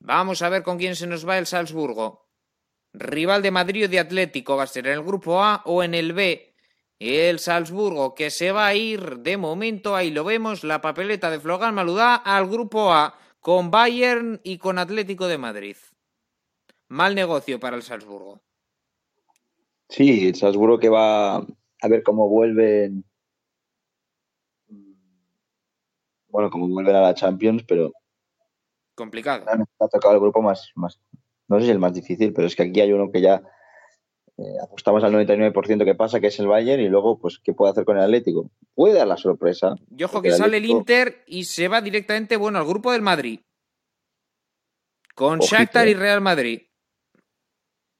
Vamos 0.00 0.42
a 0.42 0.48
ver 0.48 0.62
con 0.62 0.78
quién 0.78 0.96
se 0.96 1.06
nos 1.06 1.26
va 1.26 1.38
el 1.38 1.46
Salzburgo. 1.46 2.28
Rival 2.92 3.40
de 3.40 3.50
Madrid 3.50 3.86
o 3.86 3.88
de 3.88 4.00
Atlético 4.00 4.56
va 4.56 4.64
a 4.64 4.66
ser 4.66 4.86
en 4.88 4.94
el 4.94 5.02
grupo 5.02 5.42
A 5.42 5.62
o 5.64 5.82
en 5.82 5.94
el 5.94 6.12
B. 6.12 6.54
El 6.98 7.38
Salzburgo 7.38 8.14
que 8.14 8.30
se 8.30 8.52
va 8.52 8.66
a 8.66 8.74
ir 8.74 9.18
de 9.18 9.36
momento, 9.36 9.96
ahí 9.96 10.10
lo 10.10 10.24
vemos, 10.24 10.64
la 10.64 10.80
papeleta 10.80 11.30
de 11.30 11.40
Flogan 11.40 11.74
Maludá 11.74 12.16
al 12.16 12.46
grupo 12.46 12.92
A 12.92 13.18
con 13.42 13.72
Bayern 13.72 14.40
y 14.44 14.56
con 14.56 14.78
Atlético 14.78 15.26
de 15.26 15.36
Madrid. 15.36 15.76
Mal 16.88 17.14
negocio 17.14 17.58
para 17.58 17.76
el 17.76 17.82
Salzburgo. 17.82 18.40
Sí, 19.88 20.28
el 20.28 20.36
Salzburgo 20.36 20.78
que 20.78 20.88
va 20.88 21.36
a 21.36 21.88
ver 21.90 22.02
cómo 22.04 22.28
vuelven. 22.28 23.04
Bueno, 26.28 26.50
cómo 26.50 26.68
vuelven 26.68 26.94
a 26.94 27.02
la 27.02 27.14
Champions, 27.14 27.64
pero. 27.66 27.92
Complicado. 28.94 29.44
Ha 29.48 29.88
tocado 29.88 30.14
el 30.14 30.20
grupo 30.20 30.40
más, 30.40 30.70
más. 30.76 31.00
No 31.48 31.58
sé 31.58 31.66
si 31.66 31.72
el 31.72 31.78
más 31.80 31.92
difícil, 31.92 32.32
pero 32.32 32.46
es 32.46 32.54
que 32.54 32.62
aquí 32.62 32.80
hay 32.80 32.92
uno 32.92 33.10
que 33.10 33.20
ya 33.20 33.42
eh, 34.42 34.56
apostamos 34.60 35.04
al 35.04 35.12
99% 35.12 35.84
que 35.84 35.94
pasa, 35.94 36.18
que 36.18 36.26
es 36.26 36.38
el 36.40 36.48
Bayern, 36.48 36.82
y 36.82 36.88
luego, 36.88 37.18
pues, 37.18 37.38
¿qué 37.38 37.52
puede 37.52 37.70
hacer 37.70 37.84
con 37.84 37.96
el 37.96 38.02
Atlético? 38.02 38.50
Puede 38.74 38.94
dar 38.94 39.06
la 39.06 39.16
sorpresa. 39.16 39.76
Yo 39.88 40.06
ojo 40.06 40.20
que 40.20 40.32
sale 40.32 40.56
el 40.56 40.64
Inter 40.64 41.22
y 41.26 41.44
se 41.44 41.68
va 41.68 41.80
directamente, 41.80 42.36
bueno, 42.36 42.58
al 42.58 42.66
grupo 42.66 42.90
del 42.90 43.02
Madrid. 43.02 43.40
Con 45.14 45.38
Shakhtar 45.38 45.86
y 45.88 45.94
Real 45.94 46.20
Madrid. 46.20 46.62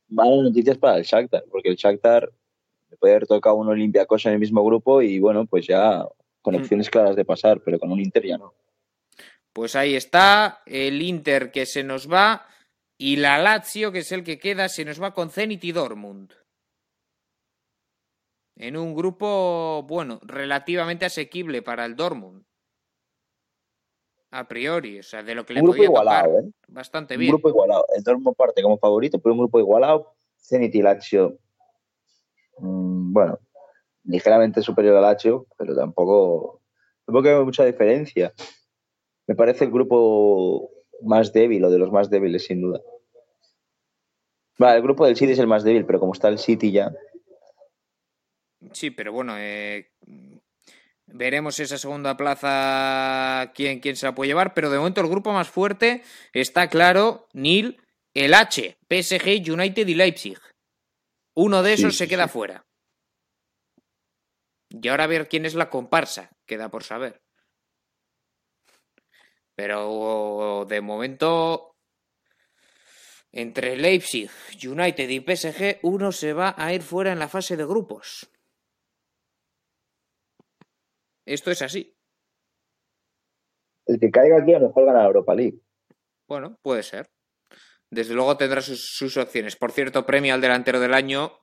Malas 0.08 0.42
noticias 0.42 0.78
para 0.78 0.96
el 0.98 1.04
Shakhtar, 1.04 1.44
porque 1.50 1.68
el 1.68 1.76
Shakhtar 1.76 2.30
le 2.90 2.96
puede 2.96 3.14
haber 3.14 3.26
tocado 3.26 3.56
un 3.56 3.68
Olympiacos 3.68 4.26
en 4.26 4.32
el 4.32 4.38
mismo 4.38 4.64
grupo 4.64 5.00
y, 5.00 5.20
bueno, 5.20 5.46
pues 5.46 5.66
ya 5.66 6.04
con 6.40 6.54
mm. 6.54 6.58
opciones 6.58 6.90
claras 6.90 7.14
de 7.14 7.24
pasar, 7.24 7.60
pero 7.64 7.78
con 7.78 7.92
un 7.92 8.00
Inter 8.00 8.26
ya 8.26 8.38
no. 8.38 8.52
Pues 9.52 9.76
ahí 9.76 9.94
está 9.94 10.62
el 10.66 11.00
Inter 11.02 11.52
que 11.52 11.66
se 11.66 11.84
nos 11.84 12.10
va 12.10 12.46
y 13.02 13.16
la 13.16 13.36
Lazio, 13.36 13.90
que 13.90 13.98
es 13.98 14.12
el 14.12 14.22
que 14.22 14.38
queda, 14.38 14.68
se 14.68 14.84
nos 14.84 15.02
va 15.02 15.12
con 15.12 15.28
Zenit 15.28 15.64
y 15.64 15.72
Dortmund. 15.72 16.32
En 18.54 18.76
un 18.76 18.94
grupo, 18.94 19.82
bueno, 19.88 20.20
relativamente 20.22 21.04
asequible 21.04 21.62
para 21.62 21.84
el 21.84 21.96
Dortmund. 21.96 22.44
A 24.30 24.46
priori, 24.46 25.00
o 25.00 25.02
sea, 25.02 25.24
de 25.24 25.34
lo 25.34 25.44
que 25.44 25.54
le 25.54 25.62
podía 25.62 25.82
igualado, 25.82 26.38
¿eh? 26.38 26.52
bastante 26.68 27.16
bien. 27.16 27.32
Un 27.32 27.40
grupo 27.40 27.48
igualado. 27.48 27.86
El 27.92 28.04
Dortmund 28.04 28.36
parte 28.36 28.62
como 28.62 28.78
favorito, 28.78 29.18
pero 29.18 29.32
un 29.32 29.40
grupo 29.40 29.58
igualado. 29.58 30.14
Zenit 30.40 30.72
y 30.72 30.82
Lazio, 30.82 31.40
mm, 32.58 33.12
bueno, 33.12 33.40
ligeramente 34.04 34.62
superior 34.62 34.94
al 34.94 35.02
Lazio, 35.02 35.48
pero 35.58 35.74
tampoco, 35.74 36.62
tampoco 37.04 37.28
hay 37.28 37.44
mucha 37.44 37.64
diferencia. 37.64 38.32
Me 39.26 39.34
parece 39.34 39.64
el 39.64 39.72
grupo 39.72 40.70
más 41.04 41.32
débil 41.32 41.64
o 41.64 41.70
de 41.70 41.78
los 41.78 41.90
más 41.92 42.10
débiles, 42.10 42.44
sin 42.46 42.60
duda. 42.62 42.80
Vale, 44.58 44.76
el 44.76 44.82
grupo 44.82 45.06
del 45.06 45.16
City 45.16 45.32
es 45.32 45.38
el 45.38 45.46
más 45.46 45.64
débil, 45.64 45.84
pero 45.86 45.98
como 46.00 46.12
está 46.12 46.28
el 46.28 46.38
City 46.38 46.70
ya. 46.72 46.92
Sí, 48.72 48.90
pero 48.90 49.12
bueno, 49.12 49.34
eh, 49.38 49.90
veremos 51.06 51.58
esa 51.58 51.78
segunda 51.78 52.16
plaza 52.16 53.50
quién, 53.54 53.80
quién 53.80 53.96
se 53.96 54.06
la 54.06 54.14
puede 54.14 54.28
llevar, 54.28 54.54
pero 54.54 54.70
de 54.70 54.78
momento 54.78 55.00
el 55.00 55.08
grupo 55.08 55.32
más 55.32 55.48
fuerte 55.50 56.02
está 56.32 56.68
claro, 56.68 57.26
Nil, 57.32 57.80
el 58.14 58.34
H, 58.34 58.76
PSG, 58.88 59.52
United 59.52 59.88
y 59.88 59.94
Leipzig. 59.94 60.38
Uno 61.34 61.62
de 61.62 61.72
esos 61.72 61.94
Sí, 61.94 61.98
se 61.98 62.08
queda 62.08 62.26
sí. 62.26 62.32
fuera. 62.32 62.64
Y 64.70 64.88
ahora 64.88 65.04
a 65.04 65.08
ver 65.08 65.28
quién 65.28 65.44
es 65.44 65.54
la 65.54 65.68
comparsa, 65.70 66.30
queda 66.46 66.68
por 66.70 66.84
saber. 66.84 67.20
Pero 69.54 70.64
de 70.68 70.80
momento, 70.80 71.76
entre 73.30 73.76
Leipzig, 73.76 74.30
United 74.64 75.08
y 75.08 75.20
PSG, 75.20 75.80
uno 75.82 76.12
se 76.12 76.32
va 76.32 76.54
a 76.56 76.72
ir 76.72 76.82
fuera 76.82 77.12
en 77.12 77.18
la 77.18 77.28
fase 77.28 77.56
de 77.56 77.66
grupos. 77.66 78.30
Esto 81.24 81.50
es 81.50 81.62
así. 81.62 81.96
El 83.86 83.98
que 84.00 84.10
caiga 84.10 84.40
aquí 84.40 84.54
a 84.54 84.58
lo 84.58 84.68
mejor 84.68 84.86
gana 84.86 85.00
la 85.00 85.06
Europa 85.06 85.34
League. 85.34 85.60
Bueno, 86.28 86.58
puede 86.62 86.82
ser. 86.82 87.10
Desde 87.90 88.14
luego 88.14 88.36
tendrá 88.36 88.60
sus, 88.60 88.96
sus 88.96 89.16
opciones. 89.16 89.56
Por 89.56 89.72
cierto, 89.72 90.06
premio 90.06 90.34
al 90.34 90.40
delantero 90.40 90.80
del 90.80 90.94
año 90.94 91.42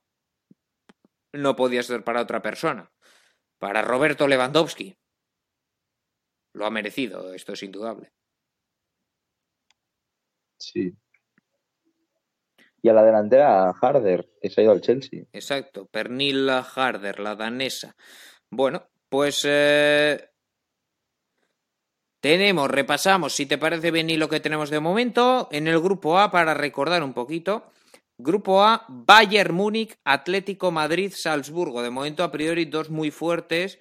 no 1.33 1.55
podía 1.55 1.83
ser 1.83 2.03
para 2.03 2.21
otra 2.21 2.41
persona. 2.41 2.91
Para 3.59 3.81
Roberto 3.81 4.27
Lewandowski. 4.27 4.98
Lo 6.53 6.65
ha 6.65 6.71
merecido, 6.71 7.33
esto 7.33 7.53
es 7.53 7.63
indudable. 7.63 8.11
Sí. 10.57 10.93
Y 12.81 12.89
a 12.89 12.93
la 12.93 13.03
delantera, 13.03 13.69
Harder, 13.71 14.29
que 14.41 14.49
se 14.49 14.61
ha 14.61 14.63
ido 14.63 14.73
al 14.73 14.81
Chelsea. 14.81 15.25
Exacto, 15.33 15.85
Pernilla 15.85 16.59
Harder, 16.59 17.19
la 17.19 17.35
danesa. 17.35 17.95
Bueno, 18.49 18.87
pues 19.09 19.41
eh, 19.45 20.29
tenemos, 22.21 22.69
repasamos, 22.69 23.33
si 23.33 23.45
te 23.45 23.57
parece 23.57 23.91
bien 23.91 24.09
y 24.09 24.17
lo 24.17 24.29
que 24.29 24.39
tenemos 24.39 24.69
de 24.69 24.79
momento, 24.79 25.49
en 25.51 25.67
el 25.67 25.79
grupo 25.79 26.19
A 26.19 26.31
para 26.31 26.53
recordar 26.53 27.03
un 27.03 27.13
poquito. 27.13 27.71
Grupo 28.17 28.63
A, 28.63 28.85
Bayern 28.89 29.55
Múnich, 29.55 29.97
Atlético 30.03 30.71
Madrid, 30.71 31.13
Salzburgo. 31.15 31.81
De 31.81 31.89
momento, 31.89 32.23
a 32.23 32.31
priori, 32.31 32.65
dos 32.65 32.89
muy 32.89 33.11
fuertes 33.11 33.79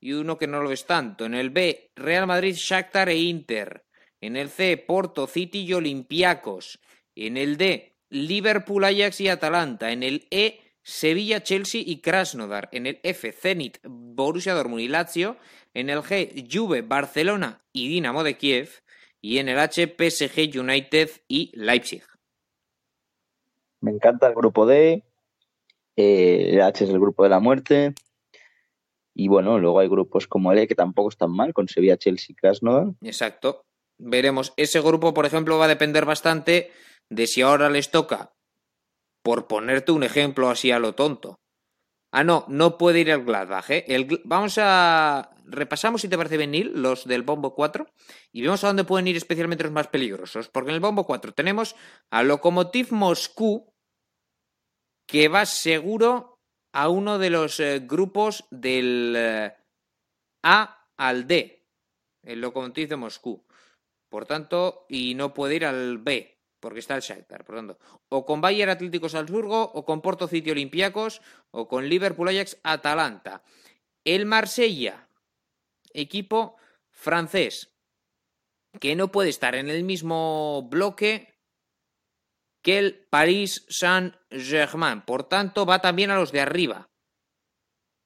y 0.00 0.12
uno 0.12 0.38
que 0.38 0.46
no 0.46 0.62
lo 0.62 0.72
es 0.72 0.86
tanto. 0.86 1.24
En 1.24 1.34
el 1.34 1.50
B, 1.50 1.90
Real 1.96 2.26
Madrid, 2.26 2.54
Shakhtar 2.54 3.08
e 3.08 3.16
Inter. 3.16 3.84
En 4.20 4.36
el 4.36 4.48
C, 4.48 4.76
Porto, 4.76 5.26
City 5.26 5.64
y 5.64 5.74
Olympiacos. 5.74 6.80
En 7.14 7.36
el 7.36 7.56
D, 7.56 7.96
Liverpool, 8.10 8.84
Ajax 8.84 9.20
y 9.20 9.28
Atalanta. 9.28 9.90
En 9.92 10.02
el 10.02 10.26
E, 10.30 10.60
Sevilla, 10.82 11.42
Chelsea 11.42 11.82
y 11.84 12.00
Krasnodar. 12.00 12.68
En 12.72 12.86
el 12.86 13.00
F, 13.02 13.32
Zenit, 13.32 13.78
Borussia 13.84 14.54
Dortmund 14.54 14.82
y 14.82 14.88
Lazio. 14.88 15.36
En 15.74 15.90
el 15.90 16.00
G, 16.00 16.48
Juve, 16.50 16.82
Barcelona 16.82 17.60
y 17.72 17.88
Dinamo 17.88 18.24
de 18.24 18.36
Kiev. 18.36 18.70
Y 19.20 19.38
en 19.38 19.48
el 19.48 19.58
H, 19.58 19.96
PSG, 19.98 20.58
United 20.60 21.10
y 21.26 21.50
Leipzig. 21.54 22.02
Me 23.80 23.90
encanta 23.92 24.28
el 24.28 24.34
grupo 24.34 24.66
D. 24.66 25.02
eh, 25.96 26.50
el 26.52 26.62
H 26.62 26.84
es 26.84 26.90
el 26.90 26.98
grupo 26.98 27.24
de 27.24 27.28
la 27.28 27.40
muerte. 27.40 27.94
Y 29.18 29.26
bueno, 29.26 29.58
luego 29.58 29.80
hay 29.80 29.88
grupos 29.88 30.28
como 30.28 30.52
el 30.52 30.60
E 30.60 30.68
que 30.68 30.76
tampoco 30.76 31.08
están 31.08 31.32
mal, 31.32 31.52
con 31.52 31.66
Sevilla, 31.66 31.96
Chelsea 31.96 32.36
Krasnodar. 32.38 32.92
Exacto. 33.02 33.64
Veremos. 33.98 34.52
Ese 34.56 34.80
grupo, 34.80 35.12
por 35.12 35.26
ejemplo, 35.26 35.58
va 35.58 35.64
a 35.64 35.74
depender 35.74 36.04
bastante 36.04 36.70
de 37.10 37.26
si 37.26 37.42
ahora 37.42 37.68
les 37.68 37.90
toca, 37.90 38.32
por 39.24 39.48
ponerte 39.48 39.90
un 39.90 40.04
ejemplo 40.04 40.48
así 40.48 40.70
a 40.70 40.78
lo 40.78 40.94
tonto. 40.94 41.40
Ah, 42.12 42.22
no, 42.22 42.44
no 42.46 42.78
puede 42.78 43.00
ir 43.00 43.10
el 43.10 43.24
Gladbach. 43.24 43.68
¿eh? 43.70 43.84
El 43.88 44.22
Vamos 44.24 44.56
a. 44.58 45.34
Repasamos, 45.46 46.02
si 46.02 46.08
te 46.08 46.16
parece 46.16 46.36
bien, 46.36 46.80
los 46.80 47.04
del 47.04 47.22
Bombo 47.22 47.56
4 47.56 47.86
y 48.32 48.42
vemos 48.42 48.62
a 48.62 48.68
dónde 48.68 48.84
pueden 48.84 49.08
ir 49.08 49.16
especialmente 49.16 49.64
los 49.64 49.72
más 49.72 49.88
peligrosos. 49.88 50.48
Porque 50.48 50.70
en 50.70 50.76
el 50.76 50.80
Bombo 50.80 51.04
4 51.04 51.32
tenemos 51.32 51.74
a 52.10 52.22
Lokomotiv 52.22 52.92
Moscú, 52.92 53.72
que 55.08 55.26
va 55.26 55.44
seguro 55.44 56.37
a 56.78 56.88
uno 56.90 57.18
de 57.18 57.28
los 57.28 57.58
eh, 57.58 57.80
grupos 57.80 58.44
del 58.52 59.12
eh, 59.16 59.52
A 60.44 60.86
al 60.96 61.26
D, 61.26 61.66
el 62.22 62.40
Lokomotiv 62.40 62.88
de 62.88 62.94
Moscú. 62.94 63.44
Por 64.08 64.26
tanto, 64.26 64.86
y 64.88 65.16
no 65.16 65.34
puede 65.34 65.56
ir 65.56 65.64
al 65.64 65.98
B, 65.98 66.38
porque 66.60 66.78
está 66.78 66.94
el 66.94 67.02
Shakhtar. 67.02 67.44
Por 67.44 67.56
tanto, 67.56 67.78
o 68.08 68.24
con 68.24 68.40
Bayern 68.40 68.70
Atlético 68.70 69.08
Salzburgo, 69.08 69.60
o 69.60 69.84
con 69.84 70.00
Porto 70.00 70.28
City 70.28 70.52
Olympiacos, 70.52 71.20
o 71.50 71.66
con 71.66 71.88
Liverpool 71.88 72.28
Ajax 72.28 72.60
Atalanta. 72.62 73.42
El 74.04 74.24
Marsella, 74.26 75.08
equipo 75.92 76.58
francés, 76.92 77.74
que 78.78 78.94
no 78.94 79.10
puede 79.10 79.30
estar 79.30 79.56
en 79.56 79.68
el 79.68 79.82
mismo 79.82 80.68
bloque 80.70 81.37
que 82.62 82.78
el 82.78 83.06
Paris 83.10 83.64
Saint-Germain. 83.68 85.02
Por 85.02 85.24
tanto, 85.24 85.66
va 85.66 85.80
también 85.80 86.10
a 86.10 86.16
los 86.16 86.32
de 86.32 86.40
arriba. 86.40 86.88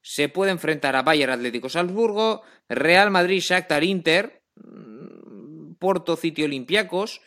Se 0.02 0.28
puede 0.28 0.50
enfrentar 0.50 0.96
a 0.96 1.02
Bayern 1.02 1.32
Atlético 1.32 1.68
Salzburgo, 1.68 2.42
Real 2.68 3.10
Madrid 3.10 3.40
Shakhtar 3.40 3.84
Inter, 3.84 4.42
mm, 4.56 5.74
Porto 5.74 6.16
City 6.16 6.42
Olympiacos 6.44 7.20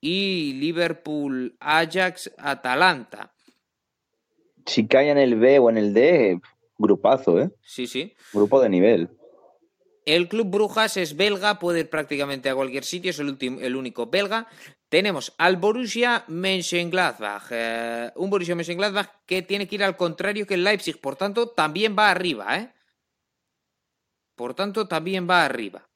y 0.00 0.54
Liverpool 0.54 1.56
Ajax 1.60 2.32
Atalanta. 2.38 3.34
Si 4.66 4.86
cae 4.86 5.10
en 5.10 5.18
el 5.18 5.36
B 5.36 5.58
o 5.58 5.70
en 5.70 5.78
el 5.78 5.92
D, 5.92 6.40
grupazo, 6.78 7.40
¿eh? 7.40 7.50
Sí, 7.62 7.86
sí. 7.86 8.14
Grupo 8.32 8.60
de 8.60 8.68
nivel. 8.68 9.10
El 10.04 10.28
Club 10.28 10.48
Brujas 10.48 10.96
es 10.96 11.16
belga, 11.16 11.58
puede 11.58 11.80
ir 11.80 11.90
prácticamente 11.90 12.48
a 12.48 12.54
cualquier 12.54 12.84
sitio, 12.84 13.10
es 13.10 13.18
el, 13.20 13.28
último, 13.28 13.60
el 13.60 13.76
único 13.76 14.06
belga. 14.06 14.48
Tenemos 14.92 15.32
al 15.38 15.56
Borussia 15.56 16.22
Mönchengladbach, 16.28 17.46
eh, 17.50 18.12
un 18.14 18.28
Borussia 18.28 18.54
Mönchengladbach 18.54 19.24
que 19.24 19.40
tiene 19.40 19.66
que 19.66 19.76
ir 19.76 19.84
al 19.84 19.96
contrario 19.96 20.46
que 20.46 20.52
el 20.52 20.64
Leipzig, 20.64 21.00
por 21.00 21.16
tanto 21.16 21.48
también 21.48 21.96
va 21.98 22.10
arriba, 22.10 22.58
¿eh? 22.58 22.74
Por 24.36 24.52
tanto 24.52 24.88
también 24.88 25.26
va 25.26 25.46
arriba. 25.46 25.88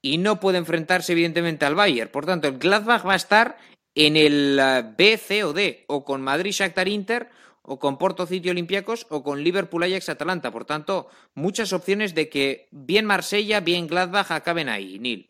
Y 0.00 0.18
no 0.18 0.38
puede 0.38 0.58
enfrentarse 0.58 1.14
evidentemente 1.14 1.64
al 1.64 1.74
Bayern, 1.74 2.12
por 2.12 2.26
tanto 2.26 2.46
el 2.46 2.58
Gladbach 2.58 3.04
va 3.04 3.14
a 3.14 3.16
estar 3.16 3.58
en 3.96 4.16
el 4.16 4.56
eh, 4.62 4.84
B, 4.96 5.16
C 5.16 5.42
o 5.42 5.52
D, 5.52 5.84
o 5.88 6.04
con 6.04 6.22
Madrid 6.22 6.52
Shakhtar 6.52 6.86
Inter, 6.86 7.30
o 7.62 7.80
con 7.80 7.98
Porto 7.98 8.24
City 8.24 8.50
Olympiacos, 8.50 9.08
o 9.10 9.24
con 9.24 9.42
Liverpool 9.42 9.82
Ajax 9.82 10.10
Atalanta. 10.10 10.52
Por 10.52 10.64
tanto, 10.64 11.08
muchas 11.34 11.72
opciones 11.72 12.14
de 12.14 12.28
que 12.28 12.68
bien 12.70 13.04
Marsella, 13.04 13.58
bien 13.58 13.88
Gladbach 13.88 14.30
acaben 14.30 14.68
ahí, 14.68 15.00
Nil. 15.00 15.27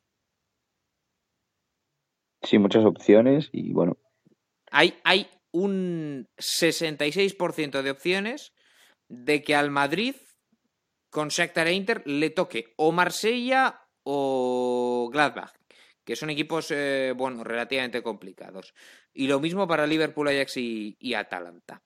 Sí, 2.48 2.58
muchas 2.58 2.86
opciones 2.86 3.50
y 3.52 3.74
bueno, 3.74 3.98
Hay, 4.70 4.94
hay 5.04 5.28
un 5.50 6.26
66% 6.38 7.82
de 7.82 7.90
opciones 7.90 8.54
de 9.06 9.42
que 9.42 9.54
al 9.54 9.70
Madrid, 9.70 10.14
con 11.10 11.28
Shakhtar 11.28 11.66
e 11.66 11.74
Inter, 11.74 12.02
le 12.06 12.30
toque 12.30 12.72
o 12.76 12.90
Marsella 12.90 13.82
o 14.02 15.10
Gladbach, 15.12 15.52
que 16.06 16.16
son 16.16 16.30
equipos, 16.30 16.70
eh, 16.70 17.12
bueno, 17.14 17.44
relativamente 17.44 18.02
complicados. 18.02 18.72
Y 19.12 19.26
lo 19.26 19.40
mismo 19.40 19.68
para 19.68 19.86
Liverpool, 19.86 20.28
Ajax 20.28 20.56
y, 20.56 21.14
Atalanta. 21.14 21.82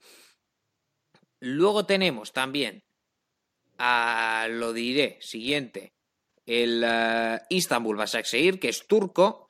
Luego 1.40 1.86
tenemos 1.86 2.32
también, 2.32 2.84
a, 3.78 4.46
lo 4.48 4.72
diré, 4.72 5.18
siguiente, 5.22 5.92
el 6.46 6.84
eh, 6.86 7.40
Istanbul 7.48 7.96
Başakşehir, 7.96 8.60
que 8.60 8.68
es 8.68 8.86
turco. 8.86 9.48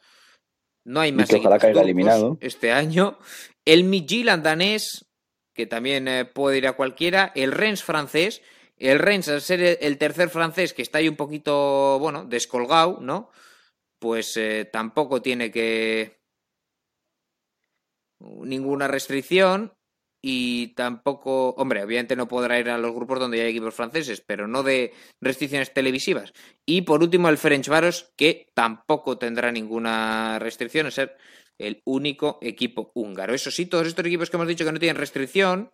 No 0.85 1.01
hay 1.01 1.11
Y 1.11 1.13
más 1.13 1.29
que 1.29 1.37
ojalá 1.37 1.59
caiga 1.59 1.83
eliminado. 1.83 2.39
este 2.41 2.73
año. 2.73 3.19
El 3.65 3.85
Midtjylland 3.85 4.43
danés, 4.43 5.07
que 5.55 5.67
también 5.67 6.09
eh, 6.09 6.25
puede 6.25 6.59
ir 6.59 6.67
a 6.67 6.73
cualquiera. 6.73 7.31
El 7.35 7.53
Rennes 7.53 7.83
francés. 7.85 8.43
El 8.79 8.99
Rennes, 8.99 9.29
al 9.29 9.41
ser 9.43 9.61
el- 9.63 9.79
el 9.81 9.99
tercer 9.99 10.29
francés, 10.29 10.73
que 10.73 10.83
está 10.83 10.99
ahí 10.99 11.09
un 11.09 11.15
poquito, 11.17 11.99
bueno, 12.01 12.25
descolgado, 12.25 12.99
¿no? 13.01 13.31
Pues 14.01 14.37
eh, 14.37 14.69
tampoco 14.73 15.23
tiene 15.23 15.51
que. 15.53 16.19
ninguna 18.21 18.89
restricción. 18.89 19.73
Y 20.25 20.69
tampoco. 20.69 21.51
Hombre, 21.59 21.83
obviamente 21.83 22.15
no 22.15 22.29
podrá 22.29 22.59
ir 22.59 22.71
a 22.71 22.79
los 22.79 22.95
grupos 22.95 23.19
donde 23.19 23.43
hay 23.43 23.51
equipos 23.51 23.75
franceses, 23.75 24.21
pero 24.21 24.47
no 24.47 24.63
de 24.63 24.95
restricciones 25.21 25.75
televisivas. 25.75 26.33
Y 26.65 26.83
por 26.83 27.03
último, 27.03 27.29
el 27.29 27.39
Ferencváros, 27.39 28.13
que 28.17 28.47
tampoco 28.55 29.19
tendrá 29.19 29.51
ninguna 29.51 30.39
restricción, 30.39 30.87
es 30.87 30.95
ser 30.95 31.17
el 31.59 31.83
único 31.85 32.39
equipo 32.41 32.93
húngaro. 32.95 33.35
Eso 33.35 33.51
sí, 33.51 33.67
todos 33.67 33.87
estos 33.87 34.07
equipos 34.07 34.31
que 34.31 34.37
hemos 34.37 34.49
dicho 34.49 34.65
que 34.65 34.73
no 34.73 34.79
tienen 34.79 34.97
restricción, 34.97 35.71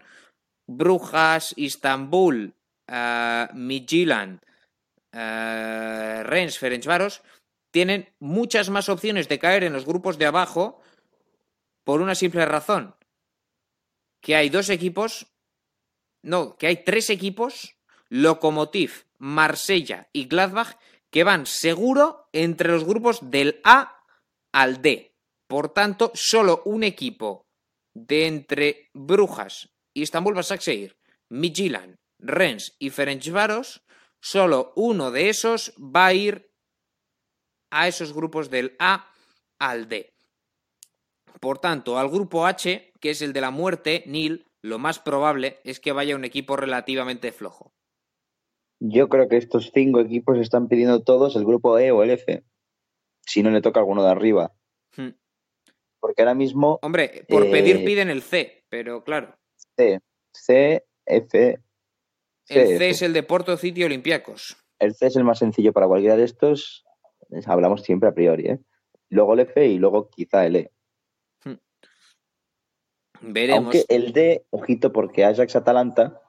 Brujas, 0.67 1.55
Istambul, 1.57 2.55
uh, 2.91 3.55
Midtjylland, 3.55 4.41
uh, 5.15 6.23
Rennes, 6.25 6.59
Ferencváros, 6.59 7.23
tienen 7.71 8.09
muchas 8.19 8.71
más 8.71 8.89
opciones 8.89 9.29
de 9.29 9.39
caer 9.39 9.65
en 9.65 9.73
los 9.73 9.87
grupos 9.87 10.19
de 10.19 10.27
abajo 10.27 10.81
por 11.85 12.01
una 12.01 12.15
simple 12.15 12.45
razón. 12.45 12.95
Que 14.21 14.37
hay 14.37 14.49
dos 14.49 14.69
equipos, 14.69 15.27
no, 16.23 16.57
que 16.57 16.67
hay 16.67 16.85
tres 16.85 17.11
equipos, 17.11 17.77
Lokomotiv, 18.09 19.07
Marsella 19.19 20.09
y 20.13 20.27
Gladbach, 20.27 20.79
que 21.11 21.25
van 21.25 21.47
seguro 21.47 22.29
entre 22.33 22.71
los 22.71 22.85
grupos 22.85 23.31
del 23.31 23.61
A 23.65 24.05
al 24.53 24.83
D. 24.83 25.15
Por 25.47 25.73
tanto, 25.73 26.13
solo 26.15 26.63
un 26.65 26.85
equipo 26.85 27.47
de 27.95 28.27
entre 28.27 28.91
Brujas, 28.93 29.71
Istanbul 29.95 30.35
Basaksehir, 30.35 30.99
Midtjylland, 31.31 31.97
Rennes 32.19 32.77
y 32.79 32.91
Ferencváros, 32.91 33.83
solo 34.21 34.73
uno 34.77 35.11
de 35.11 35.29
esos 35.29 35.73
va 35.79 36.07
a 36.07 36.15
ir 36.15 36.53
a 37.71 37.89
esos 37.89 38.13
grupos 38.13 38.51
del 38.51 38.77
A 38.79 39.11
al 39.59 39.89
D. 39.89 40.15
Por 41.41 41.59
tanto, 41.59 41.99
al 41.99 42.09
grupo 42.09 42.47
H, 42.47 42.93
que 43.01 43.11
es 43.11 43.23
el 43.23 43.33
de 43.33 43.41
la 43.41 43.51
muerte, 43.51 44.03
Nil, 44.07 44.47
lo 44.63 44.79
más 44.79 44.99
probable 44.99 45.59
es 45.65 45.81
que 45.81 45.93
vaya 45.93 46.17
un 46.17 46.25
equipo 46.25 46.57
relativamente 46.57 47.33
flojo. 47.33 47.73
Yo 48.81 49.09
creo 49.09 49.29
que 49.29 49.37
estos 49.37 49.71
cinco 49.73 50.01
equipos 50.01 50.39
están 50.39 50.69
pidiendo 50.69 51.03
todos 51.03 51.37
el 51.37 51.45
grupo 51.45 51.79
E 51.79 51.91
o 51.91 52.03
el 52.03 52.11
F, 52.11 52.45
si 53.27 53.43
no 53.43 53.51
le 53.51 53.61
toca 53.61 53.81
alguno 53.81 54.03
de 54.03 54.11
arriba. 54.11 54.53
Hmm. 54.97 55.11
Porque 56.01 56.23
ahora 56.23 56.35
mismo. 56.35 56.79
Hombre, 56.83 57.25
por 57.29 57.51
pedir 57.51 57.77
eh, 57.77 57.85
piden 57.85 58.09
el 58.09 58.23
C, 58.23 58.65
pero 58.69 59.03
claro. 59.03 59.37
C, 59.77 60.01
C, 60.33 60.85
F. 61.07 61.59
el 62.49 62.79
C 62.79 62.89
es 62.91 63.03
el 63.03 63.13
de 63.13 63.23
Porto 63.25 63.57
City 63.57 63.83
Olympiacos. 63.85 64.57
El 64.79 64.95
C 64.95 65.07
es 65.07 65.17
el 65.17 65.25
más 65.25 65.41
sencillo 65.41 65.73
para 65.73 65.89
cualquiera 65.89 66.17
de 66.17 66.25
estos. 66.25 66.85
Hablamos 67.47 67.83
siempre 67.83 68.09
a 68.09 68.15
priori, 68.15 68.47
¿eh? 68.47 68.61
Luego 69.11 69.35
el 69.35 69.41
F 69.41 69.67
y 69.67 69.79
luego 69.79 70.09
quizá 70.09 70.47
el 70.47 70.57
E. 70.57 70.73
Veremos. 73.21 73.75
Aunque 73.75 73.85
el 73.89 74.13
D, 74.13 74.45
ojito, 74.51 74.93
porque 74.93 75.25
Ajax 75.25 75.57
Atalanta, 75.57 76.21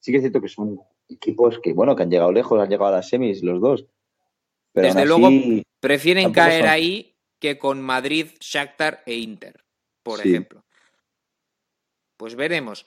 sí 0.00 0.10
que 0.10 0.18
es 0.18 0.22
cierto 0.22 0.40
que 0.40 0.48
son 0.48 0.80
equipos 1.08 1.58
que, 1.60 1.72
bueno, 1.72 1.94
que 1.94 2.02
han 2.02 2.10
llegado 2.10 2.32
lejos, 2.32 2.60
han 2.60 2.68
llegado 2.68 2.86
a 2.86 2.96
las 2.96 3.08
semis 3.08 3.42
los 3.42 3.60
dos. 3.60 3.86
Desde 4.74 5.04
luego, 5.04 5.28
prefieren 5.80 6.32
caer 6.32 6.66
ahí 6.66 7.16
que 7.38 7.58
con 7.58 7.82
Madrid, 7.82 8.28
Shakhtar 8.40 9.02
e 9.04 9.14
Inter, 9.14 9.64
por 10.02 10.20
ejemplo. 10.20 10.64
Pues 12.16 12.36
veremos. 12.36 12.86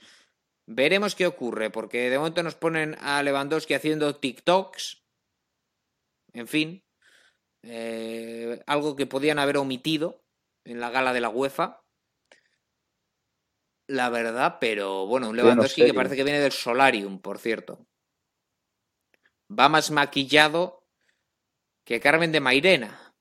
Veremos 0.65 1.13
qué 1.13 1.27
ocurre, 1.27 1.69
porque 1.69 2.09
de 2.09 2.17
momento 2.17 2.41
nos 2.41 2.55
ponen 2.55 2.95
a 3.01 3.21
Lewandowski 3.21 3.75
haciendo 3.75 4.15
TikToks. 4.15 5.03
En 6.33 6.47
fin, 6.47 6.83
eh, 7.61 8.61
algo 8.65 8.95
que 8.95 9.05
podían 9.05 9.39
haber 9.39 9.57
omitido 9.57 10.23
en 10.63 10.79
la 10.79 10.89
gala 10.89 11.13
de 11.13 11.21
la 11.21 11.29
UEFA. 11.29 11.84
La 13.87 14.09
verdad, 14.09 14.57
pero 14.59 15.05
bueno, 15.05 15.29
un 15.29 15.37
Lewandowski 15.37 15.85
que 15.85 15.93
parece 15.93 16.15
que 16.15 16.23
viene 16.23 16.39
del 16.39 16.51
Solarium, 16.51 17.19
por 17.19 17.37
cierto 17.37 17.85
va 19.47 19.69
más 19.69 19.91
maquillado 19.91 20.83
que 21.83 21.99
Carmen 21.99 22.31
de 22.31 22.39
Mairena. 22.39 23.13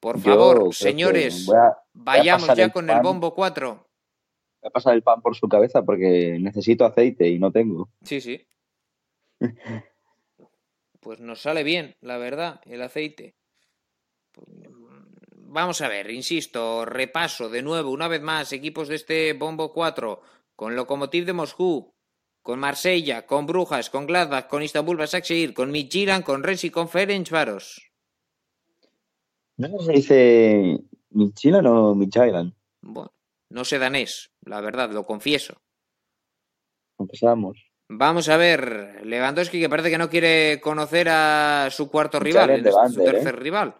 Por 0.00 0.20
favor, 0.20 0.72
señores, 0.72 1.48
vayamos 1.92 2.54
ya 2.56 2.70
con 2.70 2.88
el 2.88 3.00
bombo 3.00 3.34
4. 3.34 3.88
Voy 4.60 4.68
a 4.68 4.70
pasar 4.70 4.94
el 4.94 5.02
pan 5.02 5.20
por 5.20 5.36
su 5.36 5.48
cabeza 5.48 5.82
porque 5.82 6.38
necesito 6.40 6.84
aceite 6.84 7.28
y 7.28 7.38
no 7.38 7.50
tengo. 7.50 7.90
Sí, 8.02 8.20
sí. 8.20 8.46
pues 11.00 11.20
nos 11.20 11.40
sale 11.40 11.64
bien, 11.64 11.96
la 12.00 12.16
verdad, 12.16 12.60
el 12.64 12.82
aceite. 12.82 13.34
Vamos 15.50 15.80
a 15.80 15.88
ver, 15.88 16.10
insisto, 16.10 16.84
repaso 16.84 17.48
de 17.48 17.62
nuevo, 17.62 17.90
una 17.90 18.06
vez 18.06 18.20
más, 18.20 18.52
equipos 18.52 18.86
de 18.86 18.96
este 18.96 19.32
bombo 19.32 19.72
4 19.72 20.20
con 20.54 20.76
Lokomotiv 20.76 21.24
de 21.24 21.32
Moscú, 21.32 21.94
con 22.42 22.58
Marsella, 22.58 23.24
con 23.24 23.46
Brujas, 23.46 23.88
con 23.88 24.06
Gladbach, 24.06 24.46
con 24.46 24.62
Istanbul 24.62 24.98
Basaksehir, 24.98 25.54
con 25.54 25.70
Midtjylland, 25.70 26.22
con 26.22 26.44
y 26.62 26.68
con 26.68 26.90
Ferencváros. 26.90 27.90
¿No 29.56 29.78
se 29.78 29.92
dice 29.92 30.80
Midtjylland 31.10 31.66
o 31.66 31.94
Midtjylland? 31.94 32.52
Bueno, 32.82 33.14
no 33.48 33.64
sé 33.64 33.78
danés, 33.78 34.30
la 34.42 34.60
verdad, 34.60 34.92
lo 34.92 35.04
confieso. 35.04 35.62
Empezamos. 36.98 37.56
Vamos 37.88 38.28
a 38.28 38.36
ver, 38.36 39.00
Lewandowski 39.02 39.58
que 39.58 39.70
parece 39.70 39.88
que 39.88 39.96
no 39.96 40.10
quiere 40.10 40.60
conocer 40.60 41.08
a 41.08 41.70
su 41.70 41.90
cuarto 41.90 42.20
rival, 42.20 42.62
su 42.92 43.02
tercer 43.02 43.34
¿eh? 43.34 43.38
rival. 43.38 43.74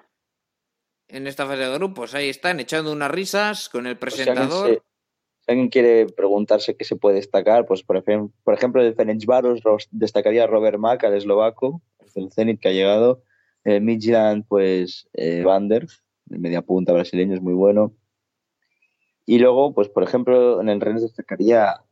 En 1.08 1.26
esta 1.26 1.46
fase 1.46 1.62
de 1.62 1.74
grupos, 1.74 2.14
ahí 2.14 2.28
están, 2.28 2.60
echando 2.60 2.92
unas 2.92 3.10
risas 3.10 3.68
con 3.68 3.86
el 3.86 3.96
pues 3.96 4.14
presentador 4.14 4.82
alguien 5.48 5.68
quiere 5.68 6.06
preguntarse 6.06 6.76
qué 6.76 6.84
se 6.84 6.96
puede 6.96 7.16
destacar, 7.16 7.66
pues 7.66 7.82
por 7.82 7.96
ejemplo, 7.96 8.30
por 8.44 8.54
ejemplo 8.54 8.82
el 8.82 8.94
Ferencváros 8.94 9.60
destacaría 9.90 10.46
Robert 10.46 10.78
Mack, 10.78 11.04
al 11.04 11.14
eslovaco, 11.14 11.80
el 12.14 12.30
Zenit 12.30 12.60
que 12.60 12.68
ha 12.68 12.72
llegado. 12.72 13.22
El 13.64 13.82
Midland, 13.82 14.44
pues 14.46 15.08
eh, 15.14 15.42
Vander, 15.44 15.86
el 16.30 16.38
media 16.38 16.62
punta 16.62 16.92
brasileño 16.92 17.34
es 17.34 17.42
muy 17.42 17.54
bueno. 17.54 17.92
Y 19.26 19.38
luego, 19.38 19.74
pues 19.74 19.88
por 19.88 20.02
ejemplo, 20.02 20.60
en 20.60 20.68
el 20.68 20.80
Rennes 20.80 21.02
destacaría 21.02 21.82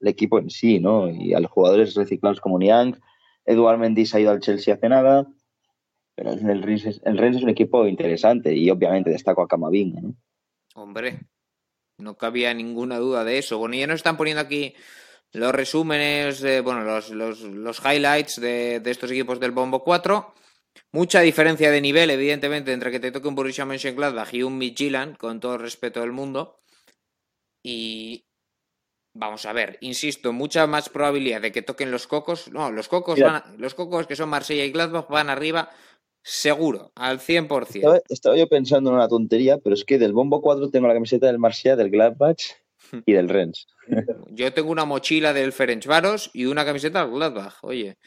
el 0.00 0.08
equipo 0.08 0.38
en 0.38 0.50
sí, 0.50 0.80
¿no? 0.80 1.10
Y 1.10 1.34
a 1.34 1.40
los 1.40 1.50
jugadores 1.50 1.94
reciclados 1.94 2.40
como 2.40 2.58
Niang. 2.58 3.00
Eduard 3.44 3.78
Mendy 3.78 4.04
ha 4.12 4.20
ido 4.20 4.30
al 4.30 4.40
Chelsea 4.40 4.74
hace 4.74 4.88
nada. 4.88 5.26
Pero 6.14 6.32
el 6.32 6.62
Rennes, 6.62 7.00
el 7.04 7.18
Rennes 7.18 7.38
es 7.38 7.42
un 7.42 7.48
equipo 7.50 7.86
interesante 7.86 8.54
y 8.54 8.68
obviamente 8.70 9.10
destaco 9.10 9.42
a 9.42 9.48
Camavinga, 9.48 10.00
¿no? 10.00 10.14
Hombre, 10.74 11.20
no 11.98 12.16
cabía 12.16 12.52
ninguna 12.54 12.98
duda 12.98 13.24
de 13.24 13.38
eso. 13.38 13.58
Bueno, 13.58 13.76
ya 13.76 13.86
nos 13.86 13.96
están 13.96 14.16
poniendo 14.16 14.40
aquí 14.40 14.74
los 15.32 15.52
resúmenes, 15.52 16.40
de, 16.40 16.60
bueno, 16.60 16.82
los, 16.82 17.10
los, 17.10 17.82
highlights 17.84 18.40
de, 18.40 18.82
estos 18.84 19.10
equipos 19.10 19.40
del 19.40 19.52
Bombo 19.52 19.82
4. 19.82 20.34
Mucha 20.92 21.20
diferencia 21.20 21.70
de 21.70 21.80
nivel, 21.80 22.10
evidentemente, 22.10 22.72
entre 22.72 22.90
que 22.90 23.00
te 23.00 23.12
toque 23.12 23.28
un 23.28 23.34
Borussia 23.34 23.64
Mönchengladbach 23.64 24.32
y 24.34 24.42
un 24.42 24.58
Midtjylland, 24.58 25.16
con 25.16 25.40
todo 25.40 25.54
el 25.54 25.60
respeto 25.60 26.00
del 26.00 26.12
mundo. 26.12 26.60
Y 27.62 28.26
vamos 29.14 29.46
a 29.46 29.52
ver, 29.52 29.78
insisto, 29.80 30.32
mucha 30.32 30.66
más 30.66 30.88
probabilidad 30.88 31.40
de 31.40 31.52
que 31.52 31.62
toquen 31.62 31.90
los 31.90 32.06
cocos. 32.06 32.50
No, 32.50 32.70
los 32.70 32.88
cocos 32.88 33.18
van, 33.20 33.42
los 33.58 33.74
cocos 33.74 34.06
que 34.06 34.16
son 34.16 34.28
Marsella 34.28 34.64
y 34.64 34.72
Gladbach 34.72 35.08
van 35.08 35.30
arriba 35.30 35.70
Seguro, 36.22 36.92
al 36.94 37.18
100%. 37.18 38.02
Estaba, 38.08 38.36
yo 38.36 38.48
pensando 38.48 38.90
en 38.90 38.96
una 38.96 39.08
tontería, 39.08 39.58
pero 39.58 39.74
es 39.74 39.84
que 39.84 39.98
del 39.98 40.12
Bombo 40.12 40.40
4 40.40 40.70
tengo 40.70 40.86
la 40.86 40.94
camiseta 40.94 41.26
del 41.26 41.38
Marsella, 41.38 41.74
del 41.74 41.90
Gladbach 41.90 42.42
y 43.06 43.12
del 43.12 43.28
Rennes. 43.28 43.66
Yo 44.30 44.52
tengo 44.52 44.70
una 44.70 44.84
mochila 44.84 45.32
del 45.32 45.52
Ferencváros 45.52 46.30
y 46.32 46.46
una 46.46 46.64
camiseta 46.64 47.04
del 47.04 47.14
Gladbach. 47.14 47.54
Oye, 47.62 47.98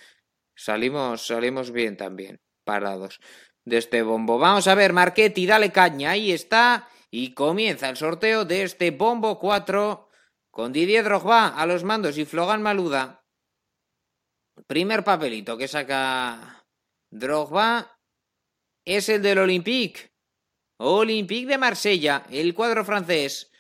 salimos, 0.55 1.27
salimos 1.27 1.71
bien 1.71 1.97
también, 1.97 2.39
parados 2.63 3.19
de 3.65 3.77
este 3.77 4.01
bombo. 4.03 4.37
Vamos 4.37 4.67
a 4.67 4.75
ver, 4.75 4.93
Marchetti, 4.93 5.45
dale 5.45 5.71
caña, 5.71 6.11
ahí 6.11 6.31
está. 6.31 6.87
Y 7.11 7.33
comienza 7.33 7.89
el 7.89 7.97
sorteo 7.97 8.45
de 8.45 8.63
este 8.63 8.91
bombo 8.91 9.39
4 9.39 10.09
con 10.51 10.71
Didier 10.71 11.03
Drogba 11.03 11.47
a 11.47 11.65
los 11.65 11.83
mandos 11.83 12.17
y 12.17 12.25
Flogan 12.25 12.61
Maluda. 12.61 13.25
Primer 14.67 15.03
papelito 15.03 15.57
que 15.57 15.67
saca 15.67 16.65
Drogba 17.09 17.94
es 18.85 19.09
el 19.09 19.21
del 19.21 19.39
Olympique. 19.39 20.11
Olympique 20.77 21.47
de 21.47 21.57
Marsella, 21.57 22.23
el 22.29 22.53
cuadro 22.53 22.85
francés. 22.85 23.51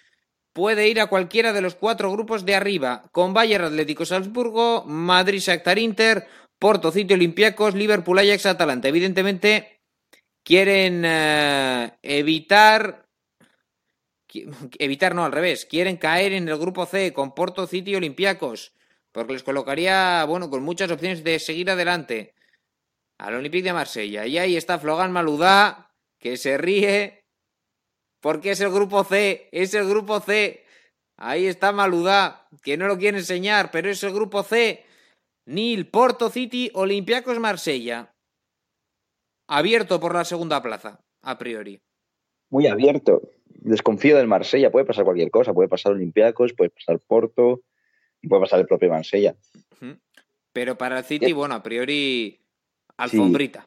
Puede 0.53 0.87
ir 0.87 1.01
a 1.01 1.07
cualquiera 1.07 1.51
de 1.51 1.61
los 1.61 1.75
cuatro 1.75 2.11
grupos 2.11 2.45
de 2.45 2.55
arriba, 2.55 3.03
con 3.11 3.33
Bayern 3.33 3.65
Atlético 3.65 4.05
Salzburgo, 4.05 4.85
Madrid 4.85 5.39
Shakhtar 5.39 5.79
Inter, 5.79 6.27
Porto 6.59 6.91
City 6.91 7.13
Olympiacos, 7.13 7.75
Liverpool 7.75 8.19
Ajax 8.19 8.45
Atalanta. 8.45 8.87
Evidentemente 8.87 9.81
quieren 10.43 11.03
eh, 11.05 11.97
evitar 12.01 13.05
evitar 14.79 15.15
no 15.15 15.23
al 15.23 15.31
revés, 15.31 15.65
quieren 15.65 15.97
caer 15.97 16.33
en 16.33 16.49
el 16.49 16.57
grupo 16.57 16.85
C 16.85 17.13
con 17.13 17.33
Porto 17.33 17.67
City 17.67 17.95
Olympiacos, 17.95 18.73
porque 19.13 19.33
les 19.33 19.43
colocaría, 19.43 20.25
bueno, 20.25 20.49
con 20.49 20.61
muchas 20.63 20.91
opciones 20.91 21.23
de 21.23 21.39
seguir 21.39 21.69
adelante 21.69 22.34
al 23.17 23.35
Olympique 23.35 23.63
de 23.63 23.73
Marsella. 23.73 24.25
Y 24.25 24.37
ahí 24.37 24.55
está 24.55 24.79
Flogan 24.79 25.11
Maludá, 25.11 25.91
que 26.19 26.37
se 26.37 26.57
ríe, 26.57 27.25
porque 28.21 28.51
es 28.51 28.61
el 28.61 28.71
grupo 28.71 29.03
C, 29.03 29.49
es 29.51 29.73
el 29.73 29.87
grupo 29.87 30.19
C. 30.19 30.63
Ahí 31.17 31.45
está 31.45 31.71
Maludá, 31.71 32.47
que 32.63 32.77
no 32.77 32.87
lo 32.87 32.97
quiere 32.97 33.17
enseñar, 33.17 33.71
pero 33.71 33.89
es 33.89 34.03
el 34.03 34.13
grupo 34.13 34.43
C. 34.43 34.83
Nil, 35.45 35.87
Porto 35.87 36.29
City, 36.29 36.71
Olympiacos 36.73 37.39
Marsella. 37.39 38.13
Abierto 39.47 39.99
por 39.99 40.15
la 40.15 40.25
segunda 40.25 40.61
plaza, 40.61 40.99
a 41.21 41.37
priori. 41.37 41.79
Muy 42.49 42.67
abierto. 42.67 43.21
Desconfío 43.45 44.17
del 44.17 44.27
Marsella. 44.27 44.71
Puede 44.71 44.85
pasar 44.85 45.05
cualquier 45.05 45.29
cosa. 45.29 45.53
Puede 45.53 45.69
pasar 45.69 45.91
Olympiacos, 45.93 46.53
puede 46.53 46.71
pasar 46.71 46.99
Porto 46.99 47.61
puede 48.27 48.41
pasar 48.41 48.59
el 48.59 48.67
propio 48.67 48.89
Marsella. 48.89 49.35
Pero 50.51 50.77
para 50.77 50.99
el 50.99 51.05
City, 51.05 51.33
bueno, 51.33 51.55
a 51.55 51.63
priori 51.63 52.44
Alfombrita. 52.97 53.65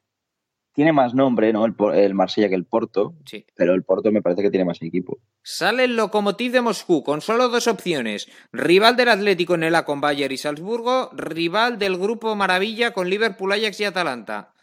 tiene 0.72 0.92
más 0.92 1.12
nombre, 1.12 1.52
¿no? 1.52 1.64
El, 1.66 2.14
Marsella 2.14 2.48
que 2.48 2.54
el 2.54 2.64
Porto, 2.64 3.14
Sí. 3.26 3.44
pero 3.56 3.74
el 3.74 3.82
Porto 3.82 4.12
me 4.12 4.22
parece 4.22 4.42
que 4.42 4.50
tiene 4.50 4.64
más 4.64 4.80
equipo. 4.80 5.18
Sale 5.42 5.84
el 5.84 5.96
Lokomotiv 5.96 6.52
de 6.52 6.60
Moscú 6.60 7.02
con 7.02 7.20
solo 7.20 7.48
dos 7.48 7.66
opciones. 7.66 8.28
Rival 8.52 8.94
del 8.96 9.08
Atlético 9.08 9.54
en 9.56 9.64
el 9.64 9.74
A 9.74 9.84
con 9.84 10.00
Bayern 10.00 10.32
y 10.32 10.36
Salzburgo. 10.38 11.10
Rival 11.14 11.78
del 11.78 11.96
Grupo 11.96 12.34
Maravilla 12.36 12.92
con 12.92 13.10
Liverpool, 13.10 13.52
Ajax 13.52 13.80
y 13.80 13.84
Atalanta. 13.84 14.54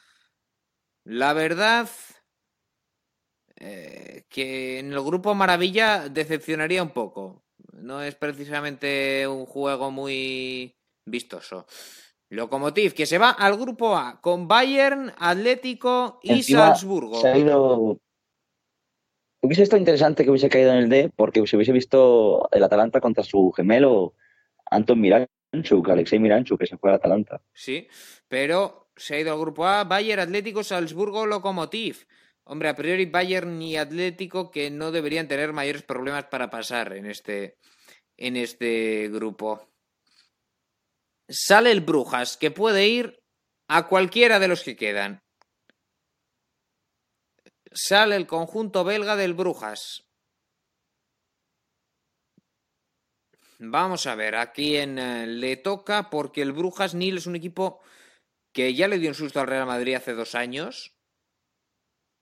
La 1.04 1.34
verdad 1.34 1.90
eh, 3.58 4.24
que 4.30 4.80
en 4.80 4.92
el 4.94 5.02
Grupo 5.02 5.36
Maravilla 5.36 6.08
decepcionaría 6.10 6.82
un 6.84 6.90
poco. 6.92 7.44
No 7.74 8.02
es 8.02 8.16
precisamente 8.16 9.28
un 9.28 9.46
juego 9.46 9.92
muy 9.92 10.76
vistoso. 11.06 11.68
Lokomotiv 12.30 12.94
que 12.94 13.06
se 13.06 13.18
va 13.18 13.32
al 13.32 13.58
Grupo 13.58 13.96
A 13.96 14.20
con 14.22 14.48
Bayern, 14.48 15.14
Atlético 15.18 16.20
y 16.24 16.34
Encima, 16.34 16.68
Salzburgo. 16.68 17.22
Se 17.22 17.28
ha 17.28 17.38
ido. 17.38 18.00
Hubiese 19.42 19.64
estado 19.64 19.80
interesante 19.80 20.24
que 20.24 20.32
hubiese 20.32 20.50
caído 20.50 20.72
en 20.72 20.78
el 20.78 20.90
D 20.90 21.12
porque 21.16 21.46
se 21.46 21.56
hubiese 21.56 21.72
visto 21.72 22.50
el 22.52 22.64
Atalanta 22.64 23.00
contra 23.00 23.24
su 23.24 23.52
gemelo 23.52 24.16
Anton 24.72 25.00
Miranchuk, 25.00 25.88
Alexei 25.88 26.18
Miranchuk, 26.18 26.60
que 26.60 26.66
se 26.66 26.78
fue 26.78 26.90
al 26.90 26.96
Atalanta. 26.96 27.42
Sí, 27.54 27.88
pero 28.28 28.90
se 28.96 29.16
ha 29.16 29.20
ido 29.20 29.32
al 29.32 29.40
grupo 29.40 29.66
A, 29.68 29.84
Bayern, 29.84 30.22
Atlético, 30.22 30.64
Salzburgo, 30.64 31.28
Lokomotiv. 31.28 32.08
Hombre, 32.44 32.70
a 32.70 32.76
priori 32.76 33.06
Bayern 33.06 33.62
y 33.62 33.78
Atlético 33.78 34.52
que 34.52 34.70
no 34.70 34.92
deberían 34.92 35.28
tener 35.28 35.54
mayores 35.54 35.84
problemas 35.84 36.26
para 36.26 36.50
pasar 36.50 36.94
en 36.94 37.06
este, 37.06 37.58
en 38.18 38.36
este 38.36 39.10
grupo. 39.10 39.68
Sale 41.30 41.72
el 41.72 41.82
Brujas, 41.82 42.38
que 42.38 42.52
puede 42.52 42.88
ir 42.88 43.20
a 43.68 43.88
cualquiera 43.88 44.40
de 44.40 44.48
los 44.48 44.64
que 44.64 44.76
quedan. 44.76 45.20
Sale 47.72 48.16
el 48.16 48.28
conjunto 48.28 48.84
belga 48.84 49.16
del 49.16 49.34
Brujas. 49.34 50.06
Vamos 53.60 54.06
a 54.06 54.16
ver 54.16 54.36
a 54.36 54.52
quién 54.52 55.00
eh, 55.00 55.26
le 55.28 55.58
toca, 55.58 56.10
porque 56.10 56.42
el 56.42 56.52
Brujas 56.52 56.94
Nil 56.94 57.18
es 57.18 57.26
un 57.26 57.36
equipo 57.36 57.82
que 58.54 58.74
ya 58.74 58.88
le 58.88 59.00
dio 59.00 59.10
un 59.10 59.16
susto 59.16 59.40
al 59.40 59.48
Real 59.48 59.66
Madrid 59.66 59.96
hace 59.96 60.14
dos 60.14 60.36
años 60.36 60.96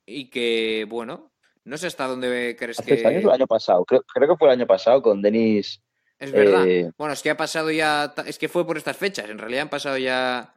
y 0.07 0.30
que, 0.30 0.85
bueno, 0.88 1.31
no 1.65 1.77
sé 1.77 1.88
hasta 1.88 2.07
dónde 2.07 2.55
crees 2.57 2.80
Hace 2.80 3.01
que... 3.01 3.07
años 3.07 3.23
el 3.23 3.31
año 3.31 3.47
pasado. 3.47 3.84
Creo, 3.85 4.03
creo 4.03 4.30
que 4.30 4.38
fue 4.38 4.47
el 4.47 4.59
año 4.59 4.67
pasado 4.67 5.01
con 5.01 5.21
Denis. 5.21 5.82
Es 6.23 6.31
verdad. 6.31 6.65
eh, 6.65 6.91
Bueno, 6.97 7.13
es 7.13 7.21
que 7.21 7.29
ha 7.29 7.35
pasado 7.37 7.69
ya, 7.69 8.13
es 8.25 8.39
que 8.39 8.47
fue 8.47 8.65
por 8.65 8.77
estas 8.77 8.95
fechas, 8.95 9.29
en 9.29 9.37
realidad 9.37 9.63
han 9.63 9.69
pasado 9.69 9.97
ya, 9.97 10.55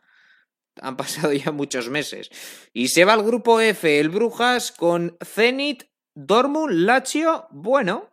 han 0.80 0.96
pasado 1.28 1.32
ya 1.32 1.50
muchos 1.50 1.90
meses. 1.90 2.30
Y 2.72 2.88
se 2.88 3.04
va 3.04 3.14
al 3.14 3.24
grupo 3.24 3.60
F, 3.60 3.98
el 3.98 4.10
Brujas 4.10 4.70
con 4.70 5.16
Zenit, 5.24 5.84
Dortmund, 6.14 6.72
Lazio, 6.72 7.48
bueno, 7.50 8.12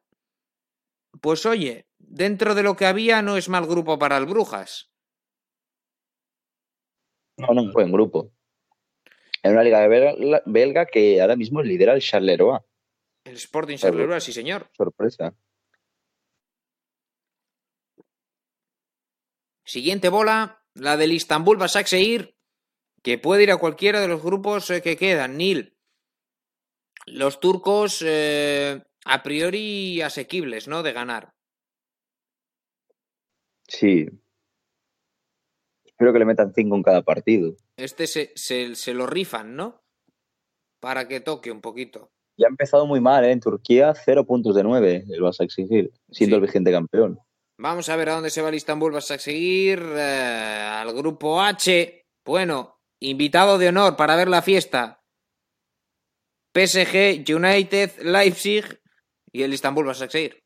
pues 1.22 1.46
oye, 1.46 1.86
dentro 2.00 2.56
de 2.56 2.64
lo 2.64 2.76
que 2.76 2.88
había 2.88 3.22
no 3.22 3.38
es 3.38 3.50
mal 3.50 3.68
grupo 3.68 4.00
para 4.00 4.18
el 4.18 4.26
Brujas. 4.26 4.90
no, 7.38 7.54
no, 7.54 7.72
fue 7.72 7.84
en 7.84 7.92
grupo. 7.92 8.32
En 9.44 9.52
una 9.52 9.64
liga 9.64 9.86
belga, 9.88 10.42
belga 10.46 10.86
que 10.86 11.22
ahora 11.22 11.36
mismo 11.36 11.62
lidera 11.62 11.94
el 11.94 12.02
Charleroi. 12.02 12.60
El 13.26 13.36
Sporting. 13.36 13.78
Charleroi, 13.78 14.22
sí 14.22 14.34
señor. 14.34 14.70
Sorpresa. 14.76 15.36
Siguiente 19.64 20.10
bola, 20.10 20.64
la 20.74 20.98
del 20.98 21.12
Istanbul 21.14 21.58
Başakşehir, 21.58 22.36
que 23.02 23.18
puede 23.18 23.44
ir 23.44 23.52
a 23.52 23.58
cualquiera 23.58 24.02
de 24.02 24.08
los 24.08 24.22
grupos 24.22 24.70
eh, 24.70 24.82
que 24.82 24.98
quedan. 24.98 25.38
Nil. 25.38 25.78
Los 27.06 27.40
turcos 27.40 28.02
eh, 28.06 28.82
a 29.06 29.24
priori 29.24 30.02
asequibles, 30.02 30.68
¿no? 30.68 30.84
De 30.84 30.94
ganar. 30.94 31.34
Sí. 33.68 34.08
Espero 35.86 36.14
que 36.14 36.20
le 36.20 36.26
metan 36.26 36.54
cinco 36.54 36.76
en 36.76 36.84
cada 36.84 37.02
partido. 37.02 37.56
Este 37.78 38.08
se, 38.08 38.32
se, 38.36 38.76
se 38.76 38.94
lo 38.94 39.06
rifan, 39.06 39.56
¿no? 39.56 39.82
Para 40.80 41.08
que 41.08 41.20
toque 41.22 41.52
un 41.52 41.62
poquito. 41.62 42.12
Ya 42.38 42.48
ha 42.48 42.50
empezado 42.50 42.86
muy 42.86 43.00
mal, 43.00 43.24
¿eh? 43.26 43.32
En 43.32 43.40
Turquía, 43.40 43.94
cero 43.94 44.26
puntos 44.26 44.56
de 44.56 44.64
nueve 44.64 45.04
el 45.08 45.22
vas 45.22 45.40
a 45.40 45.44
exigir, 45.44 45.92
siendo 46.10 46.36
Sí. 46.36 46.40
el 46.40 46.42
vigente 46.42 46.72
campeón. 46.72 47.20
Vamos 47.64 47.88
a 47.88 47.96
ver 47.96 48.10
a 48.10 48.16
dónde 48.16 48.30
se 48.30 48.42
va 48.42 48.50
el 48.50 48.56
Istanbul 48.56 48.92
Başakşehir. 48.92 49.80
eh, 49.96 50.68
al 50.82 50.94
grupo 50.94 51.42
H. 51.42 52.04
Bueno, 52.26 52.82
invitado 53.00 53.58
de 53.58 53.70
honor 53.70 53.96
para 53.96 54.18
ver 54.18 54.28
la 54.28 54.42
fiesta. 54.42 55.02
PSG, 56.54 57.24
United, 57.34 58.02
Leipzig 58.02 58.66
y 59.32 59.44
el 59.44 59.54
Istanbul 59.54 59.86
Başakşehir. 59.86 60.44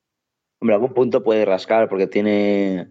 Hombre, 0.61 0.75
algún 0.75 0.93
punto 0.93 1.23
puede 1.23 1.43
rascar 1.43 1.89
porque 1.89 2.05
tiene 2.05 2.87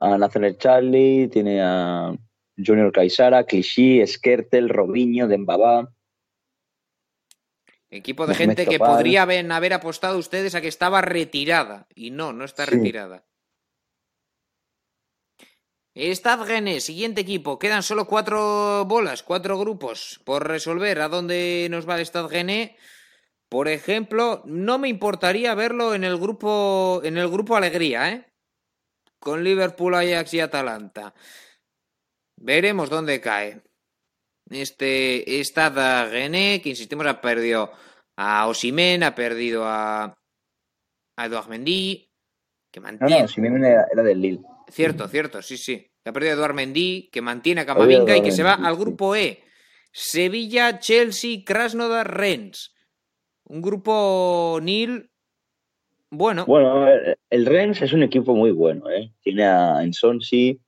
a 0.00 0.16
Nathaniel 0.16 0.58
Charlie, 0.58 1.26
tiene 1.26 1.60
a 1.60 2.12
Junior 2.56 2.92
Caisara, 2.92 3.44
Clichy, 3.46 4.06
Skertel, 4.06 4.68
Robinho, 4.68 5.26
Dembaba. 5.26 5.92
Equipo 7.90 8.28
de 8.28 8.34
gente 8.36 8.64
que 8.64 8.78
Topal. 8.78 8.94
podría 8.94 9.22
haber, 9.22 9.50
haber 9.50 9.72
apostado 9.72 10.18
ustedes 10.18 10.54
a 10.54 10.60
que 10.60 10.68
estaba 10.68 11.00
retirada. 11.02 11.88
Y 11.96 12.12
no, 12.12 12.32
no 12.32 12.44
está 12.44 12.64
Sí. 12.64 12.70
retirada. 12.72 13.24
Stade 15.96 16.44
Rennes, 16.44 16.84
siguiente 16.84 17.22
equipo. 17.22 17.58
Quedan 17.58 17.82
solo 17.82 18.06
cuatro 18.06 18.84
bolas, 18.84 19.22
cuatro 19.22 19.58
grupos 19.58 20.20
por 20.24 20.46
resolver. 20.46 21.00
¿A 21.00 21.08
dónde 21.08 21.68
nos 21.70 21.88
va 21.88 21.96
el 21.98 22.04
Stade 22.04 22.28
Rennes? 22.28 22.70
Por 23.48 23.68
ejemplo, 23.68 24.42
no 24.44 24.78
me 24.78 24.88
importaría 24.88 25.54
verlo 25.54 25.94
en 25.94 26.04
el 26.04 26.18
grupo, 26.18 27.00
en 27.02 27.16
el 27.16 27.28
grupo 27.28 27.56
Alegría, 27.56 28.10
¿eh? 28.12 28.26
Con 29.18 29.42
Liverpool, 29.42 29.94
Ajax 29.94 30.34
y 30.34 30.40
Atalanta. 30.40 31.14
Veremos 32.38 32.90
dónde 32.90 33.20
cae. 33.20 33.62
Este 34.50 35.24
Stade 35.42 36.10
Rennes, 36.10 36.60
que 36.60 36.68
insistimos, 36.68 37.06
ha 37.06 37.20
perdido 37.20 37.72
a 38.16 38.46
Osimen, 38.46 39.02
ha 39.02 39.14
perdido 39.14 39.64
a, 39.64 40.04
a 40.04 41.24
Eduard 41.26 41.48
Mendy, 41.48 42.10
que 42.70 42.80
No, 42.80 42.84
mantiene. 42.86 43.22
no, 43.22 43.28
Simeone 43.28 43.70
era, 43.70 43.86
era 43.90 44.02
del 44.02 44.20
Lille. 44.20 44.42
Cierto, 44.70 45.08
cierto, 45.08 45.42
sí, 45.42 45.56
sí. 45.56 45.90
Que 46.02 46.10
ha 46.10 46.12
perdido 46.12 46.32
a 46.32 46.36
Eduard 46.36 46.54
Mendy, 46.54 47.08
que 47.12 47.22
mantiene 47.22 47.60
a 47.60 47.64
Oye, 47.64 47.72
Camavinga 47.72 48.16
y 48.16 48.22
que 48.22 48.32
se 48.32 48.42
va 48.42 48.54
al 48.54 48.76
grupo 48.76 49.14
E. 49.14 49.42
Sevilla, 49.92 50.78
Chelsea, 50.78 51.42
Krasnodar, 51.44 52.16
Rennes. 52.16 52.74
Un 53.44 53.62
grupo 53.62 54.58
Nil. 54.62 55.10
Bueno, 56.10 56.46
Bueno, 56.46 56.86
el, 57.30 57.46
Rennes 57.46 57.82
es 57.82 57.92
un 57.92 58.02
equipo 58.02 58.34
muy 58.34 58.50
bueno, 58.50 58.90
¿eh? 58.90 59.12
Tiene 59.22 59.44
a 59.44 59.82
Ensonsi, 59.82 60.60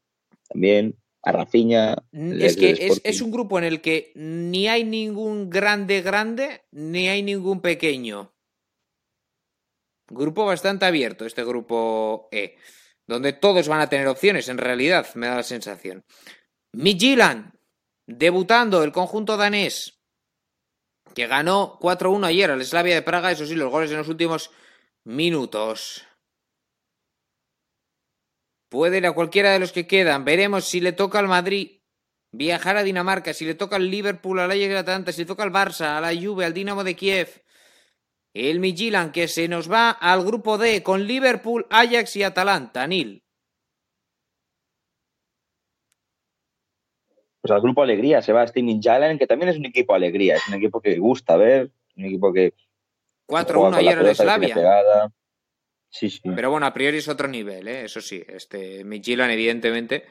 también, 0.49 0.97
a 1.23 1.33
Rafinha. 1.33 1.97
el 2.13 2.43
es 2.43 2.57
que 2.57 2.71
es, 2.71 3.01
es 3.05 3.21
un 3.21 3.31
grupo 3.31 3.59
en 3.59 3.65
el 3.65 3.81
que 3.81 4.13
ni 4.15 4.67
hay 4.67 4.85
ningún 4.85 5.49
grande 5.49 6.03
grande, 6.03 6.63
ni 6.73 7.09
hay 7.09 7.23
ningún 7.23 7.61
pequeño. 7.61 8.33
Grupo 10.09 10.47
bastante 10.47 10.87
abierto, 10.87 11.27
este 11.27 11.45
grupo 11.45 12.29
E, 12.33 12.57
donde 13.09 13.33
todos 13.33 13.67
van 13.67 13.81
a 13.81 13.89
tener 13.89 14.07
opciones, 14.07 14.49
en 14.49 14.59
realidad, 14.59 15.13
me 15.15 15.27
da 15.27 15.37
la 15.37 15.43
sensación. 15.43 16.05
Midtjylland, 16.75 17.55
debutando 18.07 18.85
el 18.85 18.93
conjunto 18.93 19.37
danés, 19.37 19.99
que 21.15 21.27
ganó 21.27 21.79
4-1 21.81 22.27
ayer 22.27 22.51
al 22.51 22.65
Slavia 22.65 22.95
de 22.95 23.03
Praga, 23.03 23.33
eso 23.33 23.47
sí, 23.47 23.55
los 23.55 23.71
goles 23.71 23.91
en 23.91 23.97
los 23.97 24.09
últimos 24.09 24.51
minutos. 25.05 26.05
Puede 28.71 28.99
ir 28.99 29.07
a 29.07 29.13
cualquiera 29.13 29.53
de 29.53 29.59
los 29.59 29.73
que 29.73 29.87
quedan. 29.87 30.27
Veremos 30.27 30.67
si 30.67 30.81
le 30.81 30.93
toca 30.93 31.19
al 31.19 31.29
Madrid 31.29 31.81
viajar 32.31 32.77
a 32.77 32.83
Dinamarca, 32.83 33.33
si 33.33 33.47
le 33.47 33.55
toca 33.55 33.77
al 33.77 33.91
Liverpool, 33.91 34.39
al 34.39 34.51
Ajax 34.51 34.75
Atalanta, 34.75 35.13
si 35.13 35.23
le 35.23 35.27
toca 35.27 35.43
al 35.43 35.51
Barça, 35.51 35.97
a 35.97 36.01
la 36.03 36.15
Juve, 36.15 36.45
al 36.45 36.53
Dinamo 36.53 36.85
de 36.85 36.95
Kiev. 36.95 37.43
El 38.39 38.61
Midtjylland 38.61 39.11
que 39.11 39.27
se 39.27 39.49
nos 39.49 39.69
va 39.69 39.91
al 39.91 40.25
grupo 40.25 40.59
D 40.59 40.85
con 40.85 41.05
Liverpool, 41.09 41.67
Ajax 41.71 42.15
y 42.15 42.23
Atalanta, 42.23 42.87
Nil. 42.87 43.25
Pues 47.41 47.51
al 47.51 47.61
grupo 47.61 47.83
Alegría 47.83 48.23
se 48.23 48.33
va 48.33 48.47
Steaming 48.47 48.81
Jalen, 48.81 49.19
que 49.19 49.27
también 49.27 49.49
es 49.49 49.59
un 49.59 49.67
equipo 49.67 49.93
Alegría, 49.93 50.37
es 50.37 50.47
un 50.47 50.55
equipo 50.55 50.81
que 50.81 50.97
gusta 50.99 51.37
ver, 51.37 51.73
un 51.97 52.05
equipo 52.05 52.33
que 52.33 52.55
4-1 53.27 53.27
juega 53.27 53.53
con 53.55 53.71
la 53.73 53.79
ayer 53.79 53.99
tiene 53.99 54.15
Slavia. 54.15 55.13
Sí, 55.91 56.09
sí. 56.09 56.21
Pero 56.23 56.53
bueno, 56.53 56.67
a 56.67 56.73
priori 56.73 56.99
es 56.99 57.09
otro 57.09 57.27
nivel, 57.27 57.67
¿eh? 57.67 57.85
eso 57.87 58.01
sí. 58.01 58.23
Este 58.29 58.85
Midtjylland, 58.85 59.33
evidentemente, 59.33 60.05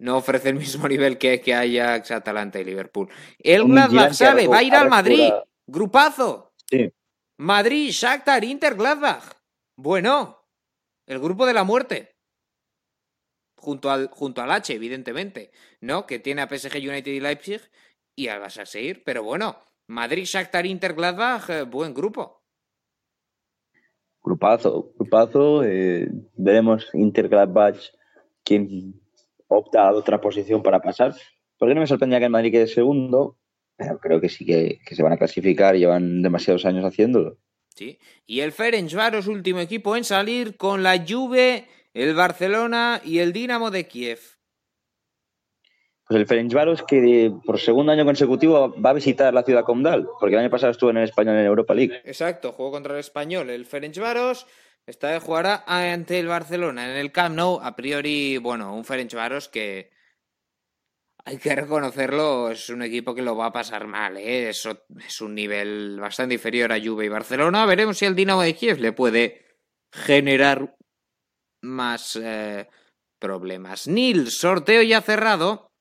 no 0.00 0.16
ofrece 0.16 0.48
el 0.48 0.56
mismo 0.56 0.88
nivel 0.88 1.18
que, 1.18 1.40
que 1.40 1.54
Ajax, 1.54 2.10
Atalanta 2.10 2.58
y 2.58 2.64
Liverpool. 2.64 3.08
El 3.38 3.62
Gladbach 3.62 3.90
Midtjylland 3.90 4.14
sabe, 4.14 4.48
va 4.48 4.58
a 4.58 4.62
ir 4.64 4.74
al 4.74 4.88
Madrid. 4.88 5.30
Grupazo. 5.68 6.45
Sí. 6.68 6.92
Madrid, 7.38 7.90
Shakhtar, 7.90 8.44
Inter, 8.44 8.74
Gladbach. 8.74 9.36
Bueno, 9.76 10.38
el 11.06 11.18
grupo 11.18 11.46
de 11.46 11.54
la 11.54 11.64
muerte. 11.64 12.16
Junto 13.58 13.90
al, 13.90 14.08
junto 14.08 14.42
al 14.42 14.50
H, 14.50 14.74
evidentemente, 14.74 15.50
¿no? 15.80 16.06
Que 16.06 16.18
tiene 16.18 16.42
a 16.42 16.48
PSG, 16.48 16.76
United 16.76 17.12
y 17.12 17.20
Leipzig. 17.20 17.60
y 18.14 18.28
al 18.28 18.50
seguir. 18.50 19.02
Pero 19.04 19.22
bueno, 19.22 19.58
Madrid, 19.88 20.24
Shakhtar, 20.24 20.66
Inter, 20.66 20.94
Gladbach, 20.94 21.50
eh, 21.50 21.62
buen 21.62 21.94
grupo. 21.94 22.42
Grupazo, 24.22 24.92
grupazo. 24.96 25.62
Eh, 25.62 26.08
veremos 26.34 26.88
Inter, 26.94 27.28
Gladbach, 27.28 27.78
quién 28.42 29.00
opta 29.48 29.88
a 29.88 29.92
otra 29.92 30.20
posición 30.20 30.62
para 30.62 30.80
pasar. 30.80 31.14
Porque 31.58 31.74
no 31.74 31.80
me 31.80 31.86
sorprendía 31.86 32.18
que 32.18 32.26
el 32.26 32.30
Madrid 32.30 32.52
quede 32.52 32.66
segundo, 32.66 33.38
pero 33.76 33.98
creo 33.98 34.20
que 34.20 34.28
sí 34.28 34.44
que, 34.44 34.80
se 34.94 35.02
van 35.02 35.12
a 35.12 35.16
clasificar, 35.16 35.76
llevan 35.76 36.22
demasiados 36.22 36.64
años 36.64 36.84
haciéndolo. 36.84 37.38
Sí, 37.74 37.98
y 38.26 38.40
el 38.40 38.52
Ferencváros, 38.52 39.26
último 39.26 39.60
equipo 39.60 39.96
en 39.96 40.04
salir 40.04 40.56
con 40.56 40.82
la 40.82 41.04
Juve, 41.06 41.66
el 41.92 42.14
Barcelona 42.14 43.00
y 43.04 43.18
el 43.18 43.32
Dinamo 43.32 43.70
de 43.70 43.86
Kiev. 43.86 44.20
Pues 46.08 46.20
el 46.20 46.26
Ferencváros 46.26 46.82
que 46.84 47.32
por 47.44 47.58
segundo 47.58 47.92
año 47.92 48.04
consecutivo 48.04 48.74
va 48.80 48.90
a 48.90 48.94
visitar 48.94 49.34
la 49.34 49.42
ciudad 49.42 49.64
condal, 49.64 50.08
porque 50.20 50.36
el 50.36 50.40
año 50.40 50.50
pasado 50.50 50.70
estuvo 50.70 50.90
en 50.90 50.98
el 50.98 51.04
Español 51.04 51.36
en 51.36 51.46
Europa 51.46 51.74
League. 51.74 52.00
Exacto, 52.04 52.52
jugó 52.52 52.70
contra 52.70 52.94
el 52.94 53.00
Español. 53.00 53.50
El 53.50 53.66
Ferencváros 53.66 54.46
esta 54.86 55.10
vez 55.10 55.22
jugará 55.22 55.64
ante 55.66 56.20
el 56.20 56.28
Barcelona 56.28 56.88
en 56.88 56.96
el 56.96 57.10
Camp 57.10 57.34
Nou. 57.34 57.58
A 57.60 57.74
priori, 57.74 58.38
bueno, 58.38 58.72
un 58.72 58.84
Ferencváros 58.84 59.48
que 59.48 59.90
hay 61.28 61.38
que 61.38 61.56
reconocerlo, 61.56 62.52
es 62.52 62.70
un 62.70 62.82
equipo 62.82 63.12
que 63.12 63.20
lo 63.20 63.36
va 63.36 63.46
a 63.46 63.52
pasar 63.52 63.88
mal, 63.88 64.16
¿eh? 64.16 64.48
es, 64.48 64.64
un 65.20 65.34
nivel 65.34 65.98
bastante 65.98 66.34
inferior 66.34 66.72
a 66.72 66.80
Juve 66.80 67.06
y 67.06 67.08
Barcelona. 67.08 67.66
Veremos 67.66 67.98
si 67.98 68.04
el 68.04 68.14
Dinamo 68.14 68.42
de 68.42 68.54
Kiev 68.54 68.78
le 68.78 68.92
puede 68.92 69.44
generar 69.90 70.76
más 71.62 72.14
eh, 72.22 72.68
problemas. 73.18 73.88
Nil, 73.88 74.30
sorteo 74.30 74.82
ya 74.82 75.02
cerrado. 75.02 75.72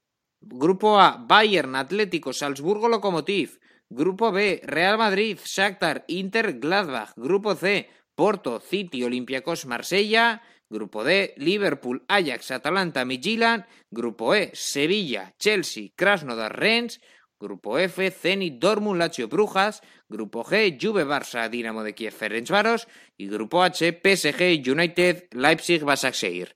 Grupo 0.41 0.99
A, 0.99 1.23
Bayern, 1.27 1.75
Atlético, 1.75 2.33
Salzburgo, 2.33 2.89
Lokomotiv. 2.89 3.59
Grupo 3.87 4.31
B, 4.31 4.61
Real 4.63 4.97
Madrid, 4.97 5.37
Shakhtar, 5.45 6.05
Inter, 6.07 6.53
Gladbach. 6.53 7.13
Grupo 7.15 7.53
C, 7.53 7.87
Porto, 8.15 8.59
City, 8.59 9.03
Olympiacos, 9.03 9.67
Marsella. 9.67 10.41
Grupo 10.69 11.03
D, 11.03 11.33
Liverpool, 11.37 12.03
Ajax, 12.07 12.51
Atalanta, 12.51 13.05
Midtjylland. 13.05 13.65
Grupo 13.91 14.33
E, 14.33 14.51
Sevilla, 14.53 15.33
Chelsea, 15.37 15.89
Krasnodar, 15.95 16.57
Rennes. 16.57 17.01
Grupo 17.39 17.77
F, 17.77 18.11
Zenit, 18.11 18.59
Dortmund, 18.59 18.99
Lazio, 18.99 19.27
Brujas. 19.27 19.81
Grupo 20.09 20.43
G, 20.43 20.77
Juve, 20.79 21.03
Barça, 21.05 21.49
Dinamo 21.49 21.83
de 21.83 21.93
Kiev, 21.93 22.13
Ferencváros. 22.13 22.87
Y 23.17 23.27
Grupo 23.27 23.61
H, 23.61 23.93
PSG, 23.93 24.71
United, 24.71 25.27
Leipzig, 25.31 25.83
Basaksehir. 25.83 26.55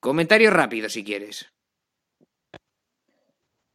Comentario 0.00 0.50
rápido 0.50 0.88
si 0.88 1.04
quieres. 1.04 1.46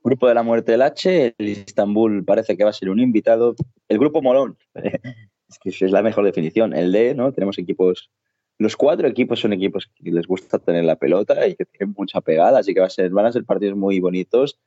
Grupo 0.03 0.27
de 0.27 0.35
la 0.35 0.43
muerte 0.43 0.71
del 0.71 0.83
H, 0.83 1.35
el 1.37 1.49
Istanbul 1.49 2.23
parece 2.25 2.55
que 2.55 2.63
va 2.63 2.69
a 2.69 2.73
ser 2.73 2.89
un 2.89 2.99
invitado. 2.99 3.55
El 3.87 3.97
grupo 3.97 4.21
Molón, 4.21 4.57
es 4.75 5.59
que 5.59 5.69
es 5.69 5.91
la 5.91 6.03
mejor 6.03 6.25
definición. 6.25 6.73
El 6.73 6.91
D, 6.91 7.15
¿no? 7.15 7.31
Tenemos 7.31 7.57
equipos 7.57 8.11
los 8.57 8.75
cuatro 8.77 9.07
equipos 9.07 9.39
son 9.39 9.53
equipos 9.53 9.91
que 9.95 10.11
les 10.11 10.27
gusta 10.27 10.59
tener 10.59 10.85
la 10.85 10.95
pelota 10.95 11.47
y 11.47 11.55
que 11.55 11.65
tienen 11.65 11.93
mucha 11.97 12.21
pegada, 12.21 12.59
así 12.59 12.73
que 12.73 12.79
va 12.79 12.87
a 12.87 12.89
ser, 12.89 13.11
van 13.11 13.25
a 13.25 13.31
ser 13.31 13.43
partidos 13.43 13.77
muy 13.77 13.99
bonitos. 13.99 14.59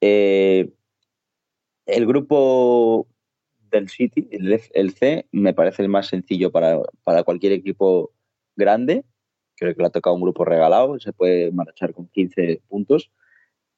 Eh, 0.00 0.70
el 1.86 2.06
grupo 2.06 3.06
del 3.70 3.88
City, 3.88 4.28
el, 4.30 4.92
C, 4.92 5.26
me 5.32 5.54
parece 5.54 5.82
el 5.82 5.88
más 5.88 6.08
sencillo 6.08 6.52
para, 6.52 6.82
cualquier 7.24 7.52
equipo 7.52 8.12
grande. 8.54 9.04
Creo 9.56 9.74
que 9.74 9.80
le 9.80 9.86
ha 9.86 9.90
tocado 9.90 10.14
un 10.14 10.22
grupo 10.22 10.44
regalado, 10.44 10.98
se 11.00 11.12
puede 11.12 11.50
marchar 11.52 11.94
con 11.94 12.08
15 12.08 12.62
puntos. 12.68 13.10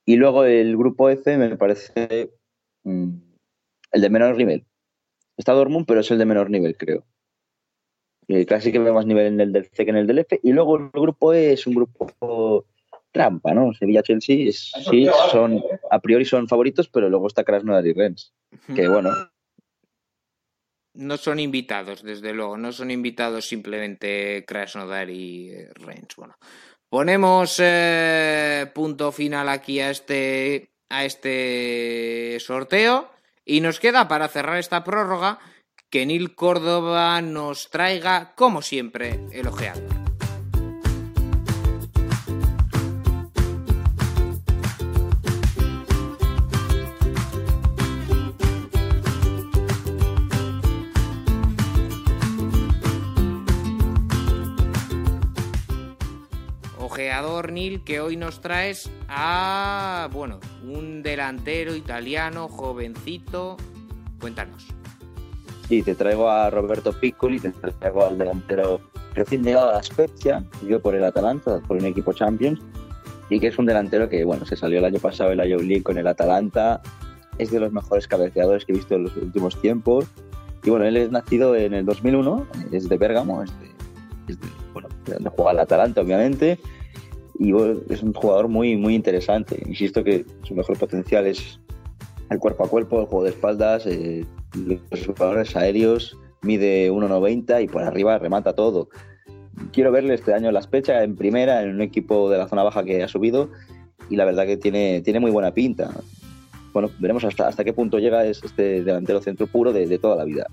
Y 0.05 0.17
luego 0.17 0.45
el 0.45 0.77
grupo 0.77 1.09
F 1.09 1.37
me 1.39 1.57
parece 1.57 2.31
mm, 2.83 3.11
el 3.93 4.01
de 4.01 4.11
menor 4.11 4.37
nivel. 4.37 4.67
Está 5.37 5.53
Dortmund, 5.53 5.87
pero 5.87 6.01
es 6.01 6.11
el 6.11 6.19
de 6.19 6.27
menor 6.27 6.51
nivel, 6.51 6.77
creo. 6.77 7.05
Eh, 8.29 8.47
casi 8.47 8.73
que 8.73 8.79
veo 8.79 8.95
más 8.95 9.07
nivel 9.07 9.27
en 9.27 9.41
el 9.41 9.53
del 9.53 9.67
C 9.67 9.85
que 9.85 9.91
en 9.91 9.97
el 9.97 10.07
del 10.07 10.21
F. 10.21 10.41
Y 10.43 10.53
luego 10.53 10.77
el 10.77 10.91
grupo 10.91 11.33
E 11.33 11.53
es 11.53 11.67
un 11.67 11.75
grupo 11.75 12.65
trampa, 13.15 13.55
¿no? 13.55 13.73
Sevilla-Chelsea, 13.73 14.53
sí, 14.53 15.09
son, 15.31 15.63
a 15.91 16.01
priori 16.01 16.25
son 16.25 16.49
favoritos, 16.49 16.89
pero 16.89 17.09
luego 17.09 17.29
está 17.29 17.45
Krasnodar 17.45 17.87
y 17.87 17.93
Rennes. 17.93 18.35
Que 18.75 18.89
bueno. 18.89 19.11
No 20.95 21.17
son 21.17 21.39
invitados, 21.39 22.03
desde 22.03 22.33
luego, 22.33 22.57
no 22.57 22.73
son 22.73 22.91
invitados 22.91 23.47
simplemente 23.47 24.45
Krasnodar 24.47 25.11
y 25.11 25.51
eh, 25.51 25.69
Rennes. 25.75 26.17
Bueno, 26.17 26.35
ponemos 26.89 27.61
eh, 27.63 28.71
punto 28.75 29.13
final 29.13 29.49
aquí 29.49 29.81
a 29.81 29.91
este, 29.91 30.71
a 30.89 31.05
este 31.05 32.39
sorteo 32.41 33.11
y 33.45 33.61
nos 33.61 33.79
queda 33.79 34.09
para 34.09 34.29
cerrar 34.29 34.59
esta 34.59 34.83
prórroga 34.83 35.39
que 35.95 36.07
Nil 36.07 36.35
Córdoba 36.35 37.23
nos 37.23 37.71
traiga, 37.71 38.33
como 38.35 38.63
siempre, 38.63 39.21
el 39.31 39.47
ojeador. 39.47 39.85
Ojeador 56.77 57.53
Nil 57.53 57.85
que 57.85 58.01
hoy 58.01 58.17
nos 58.17 58.41
traes 58.41 58.91
a, 59.09 60.09
bueno, 60.11 60.41
un 60.65 61.05
delantero 61.05 61.77
italiano 61.77 62.49
jovencito. 62.49 63.57
Cuéntanos. 64.19 64.67
Sí, 65.69 65.83
te 65.83 65.95
traigo 65.95 66.29
a 66.29 66.51
Roberto 66.51 66.93
Piccoli, 66.93 67.41
te 67.41 67.51
traigo 67.51 68.05
al 68.05 68.19
delantero 68.19 68.81
recién 69.15 69.43
llegado 69.43 69.71
a 69.71 69.75
la 69.75 69.83
Spezia, 69.83 70.45
yo 70.69 70.81
por 70.81 70.95
el 70.95 71.05
Atalanta, 71.05 71.61
por 71.67 71.79
un 71.79 71.87
equipo 71.87 72.13
Champions, 72.13 72.61
y 73.31 73.41
que 73.41 73.47
es 73.47 73.59
un 73.59 73.67
delantero 73.67 74.09
que, 74.09 74.25
bueno, 74.25 74.45
se 74.45 74.57
salió 74.57 74.79
el 74.79 74.85
año 74.85 74.99
pasado 74.99 75.31
en 75.31 75.39
la 75.39 75.47
Youth 75.47 75.63
League 75.63 75.83
con 75.83 75.97
el 75.97 76.07
Atalanta, 76.07 76.83
es 77.39 77.51
de 77.51 77.61
los 77.61 77.73
mejores 77.73 78.07
cabeceadores 78.07 78.65
que 78.65 78.73
he 78.73 78.77
visto 78.77 78.95
en 78.95 79.05
los 79.05 79.17
últimos 79.17 79.61
tiempos, 79.61 80.07
y 80.65 80.71
bueno, 80.71 80.85
él 80.85 80.97
es 80.97 81.11
nacido 81.11 81.57
en 81.57 81.75
el 81.75 81.87
2001, 81.87 82.47
es 82.73 82.89
de 82.89 82.97
Bérgamo, 82.99 83.43
es 83.43 83.51
de, 83.59 84.37
bueno, 84.73 84.89
donde 85.07 85.31
juega 85.31 85.53
el 85.53 85.59
Atalanta, 85.61 86.01
obviamente, 86.01 86.59
y 87.39 87.53
es 87.91 88.03
un 88.03 88.13
jugador 88.13 88.49
muy, 88.49 88.77
muy 88.77 88.95
interesante. 88.95 89.63
Insisto 89.67 90.05
que 90.05 90.25
su 90.45 90.55
mejor 90.55 90.79
potencial 90.79 91.27
es 91.27 91.59
el 92.31 92.39
cuerpo 92.39 92.65
a 92.65 92.69
cuerpo, 92.69 93.01
el 93.01 93.07
juego 93.07 93.25
de 93.25 93.31
espaldas, 93.31 93.87
eh, 93.87 94.25
los 94.55 95.07
jugadores 95.07 95.57
aéreos, 95.57 96.17
mide 96.43 96.91
1,90 96.91 97.63
y 97.63 97.69
por 97.69 97.83
arriba 97.83 98.19
remata 98.19 98.55
todo. 98.55 98.89
Quiero 99.73 99.93
verle 99.93 100.15
este 100.15 100.35
año 100.35 100.51
la 100.53 100.63
Spezia 100.63 101.03
en 101.03 101.17
primera, 101.17 101.63
en 101.63 101.71
un 101.71 101.83
equipo 101.83 102.31
de 102.31 102.39
la 102.39 102.49
zona 102.49 102.63
baja 102.63 102.85
que 102.85 103.03
ha 103.03 103.09
subido 103.09 103.51
y 104.11 104.17
la 104.17 104.25
verdad 104.25 104.47
que 104.47 104.57
tiene, 104.57 105.01
tiene 105.03 105.21
muy 105.21 105.31
buena 105.31 105.53
pinta. 105.53 105.91
Bueno, 106.73 106.91
veremos 106.99 107.25
hasta, 107.25 107.47
hasta 107.47 107.65
qué 107.65 107.73
punto 107.73 107.99
llega 107.99 108.27
este 108.27 108.83
delantero 108.83 109.21
centro 109.21 109.47
puro 109.47 109.73
de, 109.73 109.99
toda 109.99 110.17
la 110.17 110.25
vida. 110.25 110.47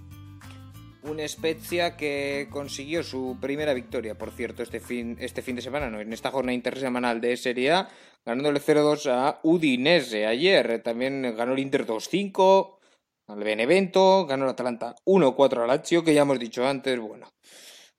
Un 1.04 1.20
Spezia 1.28 1.98
que 1.98 2.48
consiguió 2.52 3.02
su 3.02 3.38
primera 3.42 3.74
victoria, 3.74 4.16
por 4.16 4.30
cierto, 4.30 4.62
este 4.62 4.80
fin, 4.80 5.18
este 5.20 5.42
fin 5.42 5.56
de 5.56 5.64
semana, 5.64 5.90
no, 5.90 6.00
en 6.00 6.14
esta 6.14 6.30
jornada 6.30 6.54
intersemanal 6.54 7.20
de 7.22 7.36
Serie 7.38 7.72
A, 7.72 7.90
ganándole 8.24 8.62
0-2 8.62 9.10
a 9.10 9.40
Udinese 9.42 10.28
ayer. 10.28 10.84
También 10.84 11.36
ganó 11.36 11.54
el 11.54 11.60
Inter 11.60 11.88
2-5 11.88 12.81
al 13.32 13.44
Benevento, 13.44 14.26
ganó 14.26 14.44
el 14.46 14.52
Atalanta 14.52 14.96
1-4 15.06 15.62
al 15.62 15.68
Lazio, 15.68 16.04
que 16.04 16.14
ya 16.14 16.24
hemos 16.24 16.40
dicho 16.40 16.68
antes. 16.68 17.00
Bueno, 17.00 17.28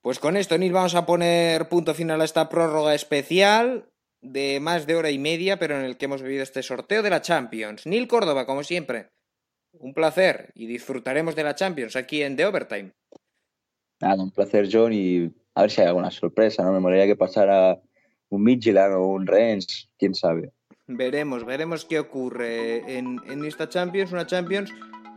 pues 0.00 0.18
con 0.18 0.36
esto, 0.36 0.59
Nil, 0.59 0.72
vamos 0.72 0.94
a 0.94 1.06
poner 1.06 1.68
punto 1.68 1.94
final 1.94 2.20
a 2.20 2.24
esta 2.24 2.48
prórroga 2.48 2.94
especial 2.94 3.88
de 4.20 4.60
más 4.60 4.86
de 4.86 4.94
hora 4.94 5.10
y 5.10 5.18
media, 5.18 5.59
pero 5.59 5.78
en 5.78 5.84
el 5.84 5.96
que 5.96 6.04
hemos 6.04 6.22
vivido 6.22 6.42
este 6.42 6.62
sorteo 6.62 7.02
de 7.02 7.10
la 7.10 7.22
Champions. 7.22 7.86
Nil 7.86 8.06
Córdoba, 8.06 8.46
como 8.46 8.62
siempre, 8.62 9.10
un 9.72 9.94
placer 9.94 10.52
y 10.54 10.66
disfrutaremos 10.66 11.34
de 11.34 11.44
la 11.44 11.54
Champions 11.54 11.96
aquí 11.96 12.22
en 12.22 12.36
The 12.36 12.46
Overtime. 12.46 12.92
Nada, 14.00 14.22
un 14.22 14.30
placer, 14.30 14.68
John, 14.70 14.92
y 14.92 15.30
a 15.54 15.62
ver 15.62 15.70
si 15.70 15.80
hay 15.80 15.88
alguna 15.88 16.10
sorpresa, 16.10 16.62
¿no? 16.62 16.72
Me 16.72 16.80
molaría 16.80 17.06
que 17.06 17.16
pasara 17.16 17.80
un 18.28 18.42
Midtjylland 18.42 18.94
o 18.94 19.06
un 19.06 19.26
Rennes, 19.26 19.88
quién 19.98 20.14
sabe. 20.14 20.52
Veremos, 20.86 21.44
veremos 21.44 21.84
qué 21.84 21.98
ocurre 22.00 22.98
en, 22.98 23.20
en 23.28 23.44
esta 23.44 23.68
Champions, 23.68 24.12
una 24.12 24.26
Champions 24.26 24.72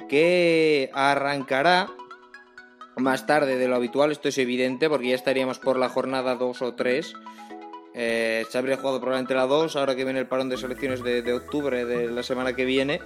que 0.07 0.89
arrancará 0.93 1.87
más 2.97 3.25
tarde 3.25 3.57
de 3.57 3.67
lo 3.67 3.75
habitual, 3.75 4.11
esto 4.11 4.29
es 4.29 4.37
evidente, 4.37 4.89
porque 4.89 5.09
ya 5.09 5.15
estaríamos 5.15 5.59
por 5.59 5.77
la 5.77 5.89
jornada 5.89 6.35
2 6.35 6.61
o 6.61 6.73
3. 6.75 7.13
Eh, 7.93 8.45
se 8.49 8.57
habría 8.57 8.77
jugado 8.77 8.99
probablemente 8.99 9.33
la 9.33 9.45
2, 9.45 9.75
ahora 9.75 9.95
que 9.95 10.03
viene 10.03 10.19
el 10.19 10.27
parón 10.27 10.49
de 10.49 10.57
selecciones 10.57 11.03
de, 11.03 11.33
octubre 11.33 11.85
de 11.85 12.09
la 12.09 12.23
semana 12.23 12.53
que 12.53 12.65
viene. 12.65 13.01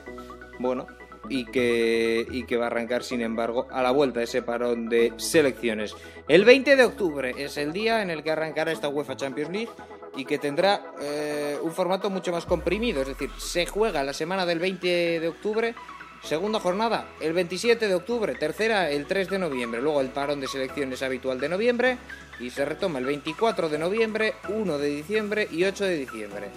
Bueno, 0.60 0.88
y 1.30 1.46
que, 1.46 2.26
y 2.30 2.44
que 2.44 2.58
va 2.58 2.66
a 2.66 2.68
arrancar, 2.68 3.04
sin 3.04 3.22
embargo, 3.22 3.68
a 3.72 3.82
la 3.82 3.92
vuelta 3.92 4.22
ese 4.22 4.42
parón 4.42 4.90
de 4.90 5.14
selecciones. 5.18 5.96
El 6.28 6.44
20 6.44 6.76
de 6.76 6.84
octubre 6.84 7.34
es 7.38 7.58
el 7.58 7.72
día 7.72 8.02
en 8.02 8.10
el 8.10 8.24
que 8.24 8.32
arrancará 8.32 8.72
esta 8.72 8.90
UEFA 8.90 9.16
Champions 9.16 9.52
League 9.52 9.70
y 10.16 10.26
que 10.26 10.38
tendrá 10.38 10.94
eh, 11.02 11.58
un 11.62 11.72
formato 11.72 12.10
mucho 12.10 12.32
más 12.32 12.46
comprimido, 12.46 13.02
es 13.02 13.08
decir, 13.08 13.30
se 13.38 13.66
juega 13.66 14.04
la 14.04 14.14
semana 14.14 14.46
del 14.46 14.60
20 14.60 15.20
de 15.20 15.28
octubre, 15.28 15.76
segunda 16.24 16.60
jornada 16.60 17.08
el 17.20 17.34
27 17.34 17.88
de 17.88 17.96
octubre, 17.96 18.36
tercera 18.36 18.90
el 18.90 19.06
3 19.06 19.30
de 19.30 19.40
noviembre, 19.40 19.82
luego 19.82 20.02
el 20.02 20.10
parón 20.10 20.40
de 20.40 20.48
selecciones 20.48 21.02
habitual 21.02 21.40
de 21.40 21.50
noviembre 21.50 21.98
y 22.40 22.50
se 22.50 22.66
retoma 22.66 23.00
el 23.00 23.06
24 23.06 23.70
de 23.70 23.78
noviembre, 23.78 24.36
1 24.48 24.78
de 24.78 24.88
diciembre 24.88 25.48
y 25.52 25.64
8 25.64 25.86
de 25.86 25.98
diciembre. 25.98 26.50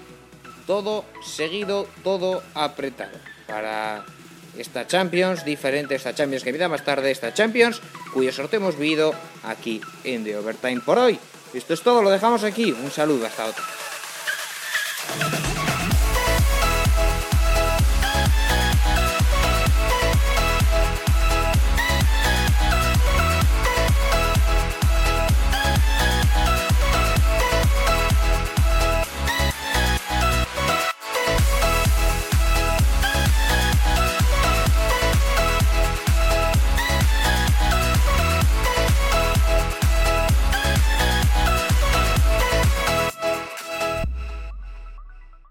Todo 0.67 1.05
seguido, 1.23 1.89
todo 2.05 2.43
apretado 2.55 3.19
para 3.47 4.05
esta 4.57 4.87
Champions, 4.87 5.45
diferente 5.45 5.95
esta 5.95 6.15
Champions 6.15 6.45
que 6.45 6.53
vida 6.53 6.69
más 6.69 6.85
tarde, 6.85 7.11
esta 7.11 7.35
Champions, 7.35 7.81
cuyo 8.13 8.33
sorteo 8.33 8.61
hemos 8.61 8.79
vivido 8.79 9.15
aquí 9.45 9.81
en 10.05 10.25
The 10.25 10.37
Overtime 10.37 10.81
por 10.81 10.99
hoy. 10.99 11.19
Esto 11.55 11.75
es 11.75 11.83
todo, 11.83 12.03
lo 12.03 12.11
dejamos 12.11 12.45
aquí. 12.45 12.73
Un 12.73 12.91
saludo, 12.91 13.27
hasta 13.27 13.47
otro. 13.47 13.65